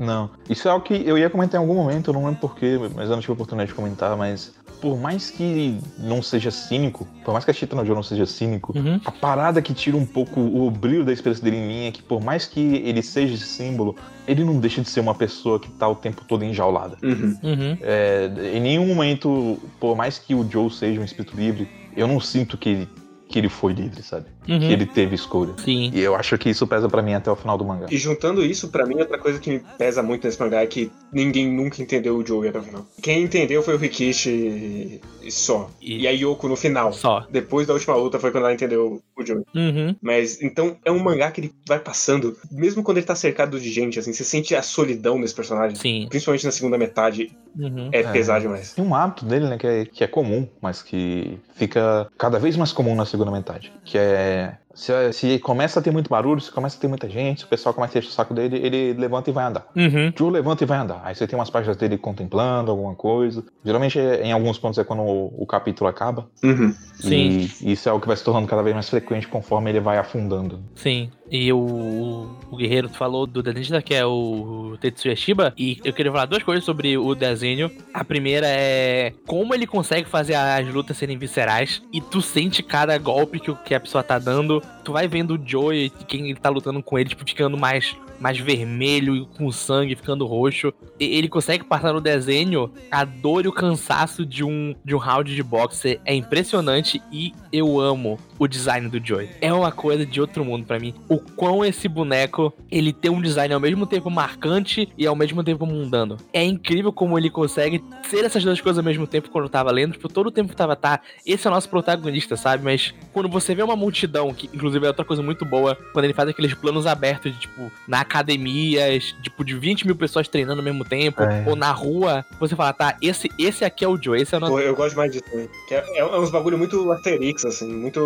Não. 0.00 0.30
Isso 0.48 0.68
é 0.68 0.70
algo 0.70 0.84
que 0.84 0.94
eu 1.06 1.18
ia 1.18 1.28
comentar 1.28 1.60
em 1.60 1.64
algum 1.64 1.74
momento, 1.74 2.10
eu 2.10 2.14
não 2.14 2.24
lembro 2.24 2.40
porquê, 2.40 2.78
mas 2.94 3.08
eu 3.08 3.16
não 3.16 3.20
tive 3.20 3.32
oportunidade 3.32 3.70
de 3.70 3.74
comentar, 3.74 4.16
mas 4.16 4.54
por 4.80 4.98
mais 4.98 5.30
que 5.30 5.78
não 5.98 6.22
seja 6.22 6.50
cínico, 6.50 7.06
por 7.24 7.32
mais 7.32 7.44
que 7.44 7.50
a 7.50 7.54
Chitana 7.54 7.84
Joe 7.84 7.94
não 7.94 8.02
seja 8.02 8.26
cínico, 8.26 8.72
Uhum. 8.76 9.00
a 9.04 9.10
parada 9.10 9.60
que 9.60 9.74
tira 9.74 9.96
um 9.96 10.06
pouco 10.06 10.40
o 10.40 10.70
brilho 10.70 11.04
da 11.04 11.12
experiência 11.12 11.44
dele 11.44 11.56
em 11.56 11.66
mim 11.66 11.86
é 11.86 11.92
que 11.92 12.02
por 12.02 12.22
mais 12.22 12.46
que 12.46 12.60
ele 12.60 13.02
seja 13.02 13.34
esse 13.34 13.44
símbolo, 13.44 13.96
ele 14.26 14.44
não 14.44 14.58
deixa 14.60 14.80
de 14.80 14.88
ser 14.88 15.00
uma 15.00 15.14
pessoa 15.14 15.58
que 15.58 15.68
tá 15.70 15.88
o 15.88 15.94
tempo 15.94 16.24
todo 16.26 16.44
enjaulada. 16.44 16.96
Uhum. 17.02 17.38
Uhum. 17.42 17.78
É, 17.80 18.30
em 18.54 18.60
nenhum 18.60 18.86
momento, 18.86 19.58
por 19.80 19.96
mais 19.96 20.18
que 20.18 20.34
o 20.34 20.48
Joe 20.50 20.70
seja 20.70 21.00
um 21.00 21.04
espírito 21.04 21.36
livre, 21.36 21.68
eu 21.96 22.06
não 22.06 22.20
sinto 22.20 22.56
que 22.56 22.68
ele, 22.68 22.88
que 23.28 23.38
ele 23.38 23.48
foi 23.48 23.72
livre, 23.72 24.02
sabe? 24.02 24.26
Uhum. 24.48 24.58
Que 24.60 24.72
ele 24.72 24.86
teve 24.86 25.14
escolha. 25.14 25.52
Sim. 25.58 25.90
E 25.92 26.00
eu 26.00 26.14
acho 26.14 26.38
que 26.38 26.48
isso 26.48 26.66
pesa 26.66 26.88
pra 26.88 27.02
mim 27.02 27.14
até 27.14 27.30
o 27.30 27.36
final 27.36 27.58
do 27.58 27.64
mangá. 27.64 27.86
E 27.90 27.96
juntando 27.98 28.44
isso, 28.44 28.68
pra 28.68 28.86
mim, 28.86 28.98
outra 28.98 29.18
coisa 29.18 29.38
que 29.38 29.50
me 29.50 29.60
pesa 29.76 30.02
muito 30.02 30.24
nesse 30.26 30.40
mangá 30.40 30.62
é 30.62 30.66
que 30.66 30.90
ninguém 31.12 31.50
nunca 31.52 31.82
entendeu 31.82 32.16
o 32.16 32.26
Joey 32.26 32.48
até 32.48 32.58
o 32.58 32.62
final. 32.62 32.86
Quem 33.02 33.22
entendeu 33.22 33.62
foi 33.62 33.74
o 33.74 33.78
Rikishi 33.78 35.00
só. 35.28 35.70
E- 35.80 36.02
E 36.02 36.08
a 36.08 36.10
Yoko 36.10 36.48
no 36.48 36.56
final. 36.56 36.92
Só. 36.92 37.26
Depois 37.30 37.66
da 37.66 37.74
última 37.74 37.94
luta 37.96 38.18
foi 38.18 38.30
quando 38.30 38.44
ela 38.44 38.54
entendeu 38.54 39.02
o 39.16 39.24
Joey. 39.26 39.44
Uhum. 39.54 39.94
Mas 40.00 40.40
então 40.40 40.76
é 40.84 40.90
um 40.90 40.98
mangá 40.98 41.30
que 41.30 41.40
ele 41.40 41.52
vai 41.66 41.78
passando, 41.78 42.36
mesmo 42.50 42.82
quando 42.82 42.98
ele 42.98 43.06
tá 43.06 43.14
cercado 43.14 43.60
de 43.60 43.70
gente, 43.70 43.98
assim, 43.98 44.12
você 44.12 44.24
sente 44.24 44.54
a 44.54 44.62
solidão 44.62 45.20
desse 45.20 45.34
personagem. 45.34 45.76
Sim. 45.76 46.06
Principalmente 46.08 46.44
na 46.46 46.52
segunda 46.52 46.78
metade, 46.78 47.30
Uhum. 47.58 47.90
é, 47.92 48.00
É. 48.00 48.12
pesado 48.12 48.42
demais. 48.42 48.72
Tem 48.74 48.84
um 48.84 48.94
hábito 48.94 49.24
dele, 49.24 49.46
né, 49.46 49.58
que 49.58 49.66
é, 49.66 49.84
que 49.84 50.04
é 50.04 50.06
comum, 50.06 50.46
mas 50.60 50.80
que 50.82 51.38
fica 51.56 52.08
cada 52.16 52.38
vez 52.38 52.56
mais 52.56 52.72
comum 52.72 52.94
na 52.94 53.04
segunda 53.04 53.30
metade. 53.30 53.72
Que 53.84 53.98
é. 53.98 54.37
Se, 54.74 55.12
se 55.12 55.38
começa 55.40 55.80
a 55.80 55.82
ter 55.82 55.90
muito 55.90 56.08
barulho, 56.08 56.40
se 56.40 56.52
começa 56.52 56.76
a 56.76 56.80
ter 56.80 56.86
muita 56.86 57.08
gente, 57.08 57.40
se 57.40 57.44
o 57.44 57.48
pessoal 57.48 57.74
começa 57.74 57.96
a 57.96 58.00
encher 58.00 58.08
o 58.08 58.12
saco 58.12 58.32
dele, 58.32 58.56
ele 58.58 58.92
levanta 58.92 59.28
e 59.28 59.32
vai 59.32 59.44
andar. 59.44 59.66
Uhum. 59.74 60.12
Joe 60.16 60.30
levanta 60.30 60.62
e 60.62 60.66
vai 60.66 60.78
andar. 60.78 61.00
Aí 61.04 61.14
você 61.14 61.26
tem 61.26 61.36
umas 61.36 61.50
páginas 61.50 61.76
dele 61.76 61.98
contemplando 61.98 62.70
alguma 62.70 62.94
coisa. 62.94 63.44
Geralmente, 63.64 63.98
é- 63.98 64.22
em 64.22 64.30
alguns 64.32 64.56
pontos, 64.58 64.78
é 64.78 64.84
quando 64.84 65.02
o, 65.02 65.34
o 65.42 65.46
capítulo 65.46 65.90
acaba. 65.90 66.28
Uhum. 66.44 66.72
Sim. 66.94 67.50
E 67.60 67.72
isso 67.72 67.88
é 67.88 67.90
algo 67.90 68.00
que 68.00 68.06
vai 68.06 68.16
se 68.16 68.22
tornando 68.22 68.46
cada 68.46 68.62
vez 68.62 68.72
mais 68.74 68.88
frequente 68.88 69.26
conforme 69.26 69.70
ele 69.70 69.80
vai 69.80 69.98
afundando. 69.98 70.60
Sim. 70.76 71.10
E 71.30 71.52
o, 71.52 72.30
o 72.50 72.56
Guerreiro 72.56 72.88
falou 72.88 73.26
do 73.26 73.42
desenhista, 73.42 73.82
que 73.82 73.94
é 73.94 74.04
o 74.04 74.76
Tetsuya 74.80 75.14
Shiba, 75.14 75.52
e 75.56 75.78
eu 75.84 75.92
queria 75.92 76.10
falar 76.10 76.26
duas 76.26 76.42
coisas 76.42 76.64
sobre 76.64 76.96
o 76.96 77.14
desenho. 77.14 77.70
A 77.92 78.02
primeira 78.04 78.46
é 78.46 79.12
como 79.26 79.54
ele 79.54 79.66
consegue 79.66 80.08
fazer 80.08 80.34
as 80.34 80.66
lutas 80.68 80.96
serem 80.96 81.18
viscerais, 81.18 81.82
e 81.92 82.00
tu 82.00 82.22
sente 82.22 82.62
cada 82.62 82.96
golpe 82.98 83.40
que, 83.40 83.54
que 83.54 83.74
a 83.74 83.80
pessoa 83.80 84.02
tá 84.02 84.18
dando. 84.18 84.62
Tu 84.84 84.92
vai 84.92 85.06
vendo 85.06 85.34
o 85.34 85.40
Joey, 85.44 85.90
quem 86.06 86.34
tá 86.34 86.48
lutando 86.48 86.82
com 86.82 86.98
ele, 86.98 87.10
tipo, 87.10 87.24
ficando 87.26 87.58
mais, 87.58 87.94
mais 88.20 88.38
vermelho, 88.38 89.26
com 89.36 89.50
sangue, 89.50 89.96
ficando 89.96 90.26
roxo. 90.26 90.72
E 90.98 91.04
ele 91.04 91.28
consegue 91.28 91.64
passar 91.64 91.92
no 91.92 92.00
desenho 92.00 92.70
a 92.90 93.04
dor 93.04 93.44
e 93.44 93.48
o 93.48 93.52
cansaço 93.52 94.24
de 94.24 94.44
um, 94.44 94.74
de 94.84 94.94
um 94.94 94.98
round 94.98 95.34
de 95.34 95.42
boxe. 95.42 96.00
É 96.04 96.14
impressionante 96.14 97.00
e 97.12 97.32
eu 97.52 97.80
amo 97.80 98.18
o 98.38 98.46
design 98.46 98.88
do 98.88 99.04
Joey. 99.04 99.28
É 99.40 99.52
uma 99.52 99.72
coisa 99.72 100.06
de 100.06 100.20
outro 100.20 100.44
mundo 100.44 100.64
pra 100.64 100.78
mim. 100.78 100.94
O 101.08 101.18
quão 101.18 101.64
esse 101.64 101.88
boneco, 101.88 102.52
ele 102.70 102.92
tem 102.92 103.10
um 103.10 103.20
design 103.20 103.52
ao 103.52 103.60
mesmo 103.60 103.86
tempo 103.86 104.10
marcante 104.10 104.88
e 104.96 105.06
ao 105.06 105.16
mesmo 105.16 105.42
tempo 105.42 105.66
mundano. 105.66 106.16
É 106.32 106.44
incrível 106.44 106.92
como 106.92 107.18
ele 107.18 107.30
consegue 107.30 107.82
ser 108.08 108.24
essas 108.24 108.44
duas 108.44 108.60
coisas 108.60 108.78
ao 108.78 108.84
mesmo 108.84 109.06
tempo 109.06 109.30
quando 109.30 109.44
eu 109.44 109.50
tava 109.50 109.70
lendo. 109.70 109.92
Tipo, 109.92 110.08
todo 110.08 110.28
o 110.28 110.30
tempo 110.30 110.50
que 110.50 110.56
tava, 110.56 110.76
tá, 110.76 111.00
esse 111.26 111.46
é 111.46 111.50
o 111.50 111.54
nosso 111.54 111.68
protagonista, 111.68 112.36
sabe? 112.36 112.64
Mas 112.64 112.94
quando 113.12 113.28
você 113.28 113.54
vê 113.54 113.62
uma 113.62 113.76
multidão, 113.76 114.32
que 114.32 114.48
inclusive 114.52 114.84
é 114.84 114.88
outra 114.88 115.04
coisa 115.04 115.22
muito 115.22 115.44
boa, 115.44 115.76
quando 115.92 116.04
ele 116.04 116.14
faz 116.14 116.28
aqueles 116.28 116.54
planos 116.54 116.86
abertos 116.86 117.32
de, 117.32 117.40
tipo, 117.40 117.70
na 117.86 118.04
academia, 118.08 118.98
tipo, 119.22 119.44
de 119.44 119.54
20 119.54 119.86
mil 119.86 119.94
pessoas 119.94 120.26
treinando 120.26 120.60
ao 120.60 120.64
mesmo 120.64 120.84
tempo, 120.84 121.22
É. 121.22 121.44
ou 121.46 121.54
na 121.54 121.70
rua, 121.70 122.24
você 122.40 122.56
fala, 122.56 122.72
tá, 122.72 122.96
esse, 123.02 123.30
esse 123.38 123.64
aqui 123.64 123.84
é 123.84 123.88
o 123.88 124.00
Joe, 124.00 124.20
esse 124.20 124.34
é 124.34 124.38
o 124.38 124.40
nosso. 124.40 124.52
Pô, 124.52 124.60
eu 124.60 124.74
gosto 124.74 124.96
mais 124.96 125.12
disso 125.12 125.24
também. 125.30 125.48
É, 125.70 125.74
é, 125.74 125.98
é 126.00 126.18
uns 126.18 126.30
bagulho 126.30 126.56
muito 126.58 126.90
Asterix, 126.92 127.44
assim, 127.44 127.68
muito. 127.72 128.00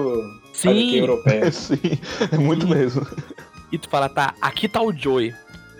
sabe, 0.53 0.75
que 0.75 0.91
Sim, 0.91 0.99
europeu. 0.99 1.51
Sim, 1.53 1.79
é 2.33 2.39
muito 2.39 2.67
Sim. 2.67 2.75
mesmo. 2.75 3.07
e 3.71 3.79
tu 3.79 3.89
fala, 3.89 4.09
tá, 4.09 4.35
aqui 4.41 4.69
tá 4.69 4.83
o 4.83 4.93
Joey. 4.93 5.33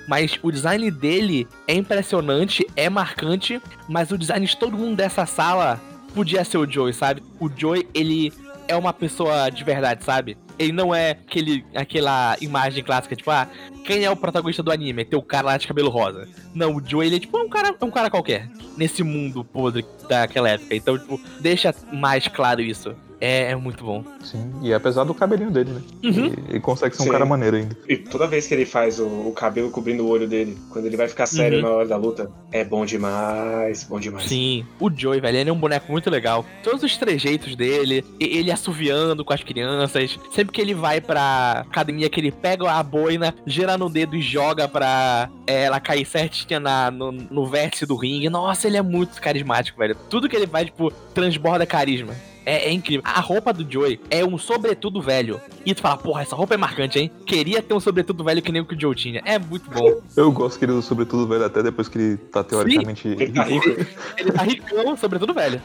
Mas 0.09 0.37
o 0.43 0.51
design 0.51 0.91
dele 0.91 1.47
é 1.67 1.75
impressionante, 1.75 2.67
é 2.75 2.91
marcante, 2.91 3.61
mas 3.89 4.11
o 4.11 4.19
design 4.19 4.45
de 4.45 4.57
todo 4.57 4.77
mundo 4.77 4.97
dessa 4.97 5.25
sala 5.27 5.81
podia 6.13 6.45
ser 6.45 6.59
o 6.59 6.69
Joey, 6.69 6.93
sabe? 6.93 7.23
O 7.39 7.49
Joey, 7.49 7.87
ele 7.95 8.33
é 8.67 8.75
uma 8.77 8.93
pessoa 8.93 9.49
de 9.49 9.63
verdade, 9.63 10.05
sabe? 10.05 10.37
Ele 10.63 10.73
não 10.73 10.95
é 10.95 11.11
aquele, 11.11 11.65
aquela 11.75 12.37
imagem 12.41 12.85
clássica, 12.85 13.17
tipo, 13.17 13.31
ah, 13.31 13.49
quem 13.85 14.05
é 14.05 14.11
o 14.11 14.17
protagonista 14.17 14.63
do 14.63 14.71
anime? 14.71 15.05
Tem 15.05 15.19
o 15.19 15.23
cara 15.23 15.47
lá 15.47 15.57
de 15.57 15.67
cabelo 15.67 15.91
rosa. 15.91 16.29
Não, 16.55 16.77
o 16.77 16.83
Joey, 16.85 17.09
ele 17.09 17.17
é 17.17 17.21
tipo 17.21 17.39
um 17.39 17.49
cara, 17.49 17.75
é 17.79 17.85
um 17.85 17.91
cara 17.91 18.11
qualquer. 18.11 18.49
Nesse 18.77 19.03
mundo 19.03 19.45
podre 19.45 19.85
daquela 20.09 20.51
época. 20.51 20.75
Então, 20.75 20.99
tipo, 20.99 21.21
deixa 21.41 21.75
mais 21.93 22.29
claro 22.29 22.61
isso. 22.61 22.95
É, 23.25 23.53
é 23.53 23.57
muito 23.57 23.85
bom. 23.85 24.03
Sim, 24.21 24.53
e 24.63 24.75
apesar 24.75 25.05
do 25.05 25.15
cabelinho 25.15 25.53
dele, 25.53 25.71
né? 25.71 25.81
Uhum. 26.03 26.35
Ele, 26.49 26.59
consegue 26.59 26.97
ser 26.97 27.03
um 27.03 27.05
Sim. 27.05 27.13
cara 27.13 27.25
maneiro 27.25 27.57
ainda. 27.57 27.77
E 27.89 27.97
toda 27.97 28.27
vez 28.27 28.49
que 28.49 28.53
ele 28.55 28.67
faz 28.67 28.99
o, 28.99 29.07
o 29.07 29.33
cabelo 29.33 29.71
cobrindo 29.71 30.05
o 30.05 30.09
olho 30.09 30.27
dele, 30.27 30.59
quando 30.71 30.87
ele 30.87 30.97
vai 30.97 31.07
ficar 31.07 31.27
sério 31.27 31.59
Uhum. 31.59 31.63
na 31.63 31.71
hora 31.71 31.87
da 31.87 31.97
luta, 31.97 32.29
é 32.51 32.65
bom 32.65 32.85
demais, 32.85 33.85
bom 33.85 34.01
demais. 34.01 34.25
Sim, 34.27 34.67
o 34.81 34.91
Joey, 34.91 35.21
velho, 35.21 35.39
ele 35.39 35.51
é 35.51 35.53
um 35.53 35.59
boneco 35.59 35.93
muito 35.93 36.11
legal. 36.11 36.45
Todos 36.65 36.83
os 36.83 36.97
trejeitos 36.97 37.55
dele, 37.55 38.05
e- 38.19 38.39
ele 38.39 38.51
assoviando 38.51 39.25
com 39.25 39.33
as 39.33 39.45
crianças. 39.45 40.19
Sempre 40.33 40.53
que 40.53 40.61
ele 40.61 40.75
vai 40.75 41.01
pra 41.01 41.65
academia, 41.71 42.11
que 42.11 42.19
ele 42.19 42.33
pega 42.33 42.69
a 42.73 42.83
boina, 42.83 43.33
gira 43.47 43.79
no 43.79 43.89
dedo 43.89 44.17
e 44.17 44.21
joga 44.21 44.67
pra 44.67 45.31
é, 45.47 45.63
ela 45.67 45.79
cair 45.79 46.05
certinha 46.05 46.59
na, 46.59 46.91
no, 46.91 47.13
no 47.13 47.47
vértice 47.47 47.87
do 47.87 47.95
ringue. 47.95 48.29
Nossa, 48.29 48.67
ele 48.67 48.77
é 48.79 48.83
muito 48.83 49.21
carismático, 49.21 49.79
velho. 49.79 49.95
Tudo 50.11 50.29
que 50.29 50.35
ele 50.35 50.49
faz, 50.49 50.67
tipo, 50.67 50.91
transborda 51.15 51.65
carisma. 51.65 52.15
É, 52.45 52.69
é 52.69 52.73
incrível. 52.73 53.03
A 53.05 53.21
roupa 53.21 53.53
do 53.53 53.71
Joey 53.71 54.01
é 54.11 54.25
um 54.25 54.37
sobretudo 54.39 55.01
velho. 55.01 55.41
E 55.65 55.75
tu 55.75 55.81
fala, 55.81 55.97
porra, 55.97 56.23
essa 56.23 56.35
roupa 56.35 56.55
é 56.55 56.57
marcante, 56.57 56.99
hein? 56.99 57.11
Queria 57.27 57.63
ter 57.63 57.75
um 57.75 57.81
sobretudo 57.81 58.25
velho 58.25 58.43
que 58.43 58.51
nem 58.51 58.63
o 58.63 58.67
que 58.67 58.75
o 58.75 58.81
Joe 58.81 58.95
tinha. 58.95 59.23
É 59.25 59.39
muito 59.39 59.71
bom. 59.71 60.01
Eu 60.17 60.31
gosto 60.33 60.59
que 60.59 60.65
ele 60.65 60.73
usa 60.73 60.87
sobretudo 60.87 61.27
velho 61.27 61.45
até 61.45 61.63
depois 61.63 61.89
que 61.89 61.99
ele 61.99 62.17
tá 62.17 62.43
teoricamente. 62.43 63.09
Ele 63.09 63.33
tá 63.33 63.45
rico. 63.45 63.69
Ele 64.17 64.33
tá 64.33 64.43
ricão, 64.43 64.97
sobretudo 64.97 65.35
velho. 65.35 65.63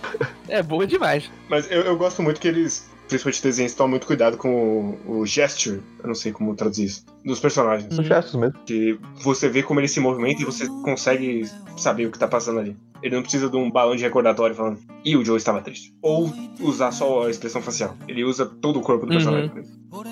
É 0.47 0.61
boa 0.61 0.85
demais. 0.85 1.29
Mas 1.49 1.69
eu, 1.71 1.81
eu 1.81 1.97
gosto 1.97 2.21
muito 2.21 2.39
que 2.39 2.47
eles, 2.47 2.89
principalmente 3.07 3.41
desenhos, 3.41 3.73
tomam 3.73 3.91
muito 3.91 4.07
cuidado 4.07 4.37
com 4.37 4.97
o, 5.05 5.19
o 5.19 5.25
gesture, 5.25 5.81
eu 6.01 6.07
não 6.07 6.15
sei 6.15 6.31
como 6.31 6.55
traduzir 6.55 6.85
isso, 6.85 7.05
dos 7.25 7.39
personagens. 7.39 7.93
São 7.93 8.04
gestos 8.04 8.35
mesmo. 8.35 8.58
Que 8.65 8.99
você 9.23 9.49
vê 9.49 9.63
como 9.63 9.79
ele 9.79 9.87
se 9.87 9.99
movimenta 9.99 10.41
e 10.41 10.45
você 10.45 10.67
consegue 10.83 11.49
saber 11.77 12.06
o 12.06 12.12
que 12.12 12.19
tá 12.19 12.27
passando 12.27 12.60
ali. 12.60 12.75
Ele 13.02 13.15
não 13.15 13.21
precisa 13.21 13.50
de 13.50 13.56
um 13.58 13.69
balão 13.71 13.95
de 13.95 14.04
recordatório 14.04 14.56
falando, 14.56 14.79
e 15.06 15.15
o 15.15 15.23
Joe 15.23 15.37
estava 15.37 15.62
triste. 15.62 15.93
Ou 16.02 16.31
usar 16.60 16.91
só 16.91 17.25
a 17.27 17.29
expressão 17.29 17.62
facial. 17.62 17.95
Ele 18.08 18.23
usa 18.23 18.45
todo 18.45 18.79
o 18.79 18.81
corpo 18.81 19.06
do 19.06 19.12
Uhum. 19.12 19.17
personagem. 19.17 19.52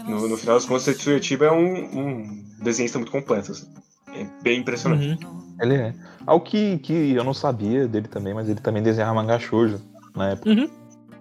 No, 0.08 0.28
no 0.28 0.38
final 0.38 0.56
das 0.56 0.66
contas, 0.66 0.86
Tetsuya 0.86 1.22
Chiba 1.22 1.46
é 1.46 1.52
um, 1.52 2.00
um 2.00 2.44
desenhista 2.62 2.98
muito 2.98 3.12
completo. 3.12 3.52
assim. 3.52 3.68
É 4.16 4.26
bem 4.44 4.60
impressionante. 4.62 5.26
Uhum. 5.26 5.56
Ele 5.62 5.76
é. 5.76 5.94
Algo 6.26 6.44
que, 6.46 6.78
que 6.80 7.14
eu 7.14 7.24
não 7.24 7.34
sabia 7.34 7.88
dele 7.88 8.08
também, 8.08 8.34
mas 8.34 8.50
ele 8.50 8.60
também 8.60 8.82
desenhava 8.82 9.14
mangá 9.14 9.38
shoujo. 9.40 9.80
na 10.16 10.30
época. 10.32 10.50
Uhum. 10.50 10.70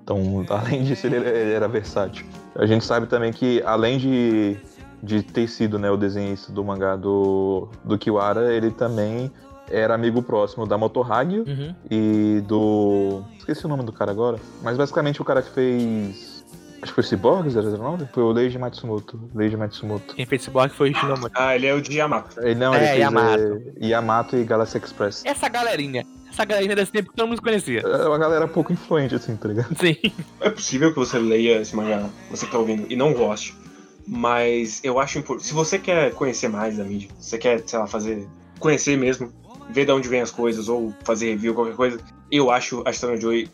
Então, 0.02 0.44
além 0.50 0.84
disso, 0.84 1.06
ele, 1.06 1.16
ele 1.16 1.52
era 1.52 1.66
versátil. 1.68 2.24
A 2.56 2.66
gente 2.66 2.84
sabe 2.84 3.06
também 3.06 3.32
que, 3.32 3.60
além 3.66 3.98
de, 3.98 4.56
de 5.02 5.22
ter 5.22 5.48
sido 5.48 5.78
né, 5.78 5.90
o 5.90 5.96
desenhista 5.96 6.52
do 6.52 6.62
mangá 6.64 6.94
do, 6.94 7.68
do 7.84 7.98
Kiwara, 7.98 8.54
ele 8.54 8.70
também 8.70 9.30
era 9.70 9.94
amigo 9.94 10.22
próximo 10.22 10.66
da 10.66 10.76
Motohagio 10.78 11.44
Uhum. 11.46 11.74
e 11.90 12.40
do. 12.46 13.22
Esqueci 13.38 13.64
o 13.64 13.68
nome 13.68 13.82
do 13.84 13.92
cara 13.92 14.10
agora. 14.10 14.38
Mas 14.62 14.76
basicamente 14.76 15.20
o 15.20 15.24
cara 15.24 15.42
que 15.42 15.50
fez. 15.50 16.34
Acho 16.82 16.92
que 16.92 16.94
foi 17.02 17.04
Cyborg 17.04 17.48
009? 17.48 18.06
Foi 18.12 18.22
o 18.22 18.30
Leiji 18.30 18.58
Matsumoto. 18.58 19.18
Leiji 19.34 19.56
Matsumoto. 19.56 20.14
Quem 20.14 20.26
fez 20.26 20.46
bloco 20.48 20.74
foi 20.74 20.90
o 20.90 20.94
Shinomori. 20.94 21.32
Ah, 21.34 21.54
ele 21.56 21.66
é 21.66 21.72
o 21.72 21.80
de 21.80 21.96
Yamato. 21.96 22.38
Ele 22.40 22.54
não, 22.56 22.74
É, 22.74 22.76
ele 22.78 22.86
fez 22.88 22.98
Yamato. 23.00 23.62
é, 23.80 23.86
Yamato 23.86 24.36
e 24.36 24.44
Galaxy 24.44 24.76
Express. 24.76 25.22
Essa 25.24 25.48
galerinha. 25.48 26.04
Essa 26.30 26.44
galerinha 26.44 26.76
desse 26.76 26.92
tempo 26.92 27.08
que 27.10 27.16
todo 27.16 27.26
mundo 27.28 27.40
conhecia. 27.40 27.80
É 27.80 28.06
uma 28.06 28.18
galera 28.18 28.46
pouco 28.46 28.70
influente, 28.70 29.14
assim, 29.14 29.34
tá 29.34 29.48
ligado? 29.48 29.74
Sim. 29.78 29.96
É 30.40 30.50
possível 30.50 30.90
que 30.92 30.98
você 30.98 31.18
leia 31.18 31.58
esse 31.62 31.74
mangá, 31.74 32.06
você 32.30 32.44
que 32.44 32.52
tá 32.52 32.58
ouvindo, 32.58 32.84
e 32.90 32.96
não 32.96 33.14
goste. 33.14 33.56
Mas 34.06 34.80
eu 34.84 34.98
acho 35.00 35.18
importante. 35.18 35.46
Se 35.46 35.54
você 35.54 35.78
quer 35.78 36.12
conhecer 36.12 36.48
mais 36.48 36.76
da 36.76 36.84
mídia, 36.84 37.08
se 37.18 37.30
você 37.30 37.38
quer, 37.38 37.62
sei 37.66 37.78
lá, 37.78 37.86
fazer. 37.86 38.26
conhecer 38.58 38.96
mesmo, 38.98 39.32
ver 39.70 39.84
de 39.86 39.92
onde 39.92 40.08
vem 40.08 40.20
as 40.20 40.30
coisas, 40.30 40.68
ou 40.68 40.92
fazer 41.04 41.30
review, 41.30 41.54
qualquer 41.54 41.74
coisa, 41.76 41.98
eu 42.30 42.50
acho 42.50 42.82
a 42.86 42.92
Stone 42.92 43.20
Joy 43.20 43.48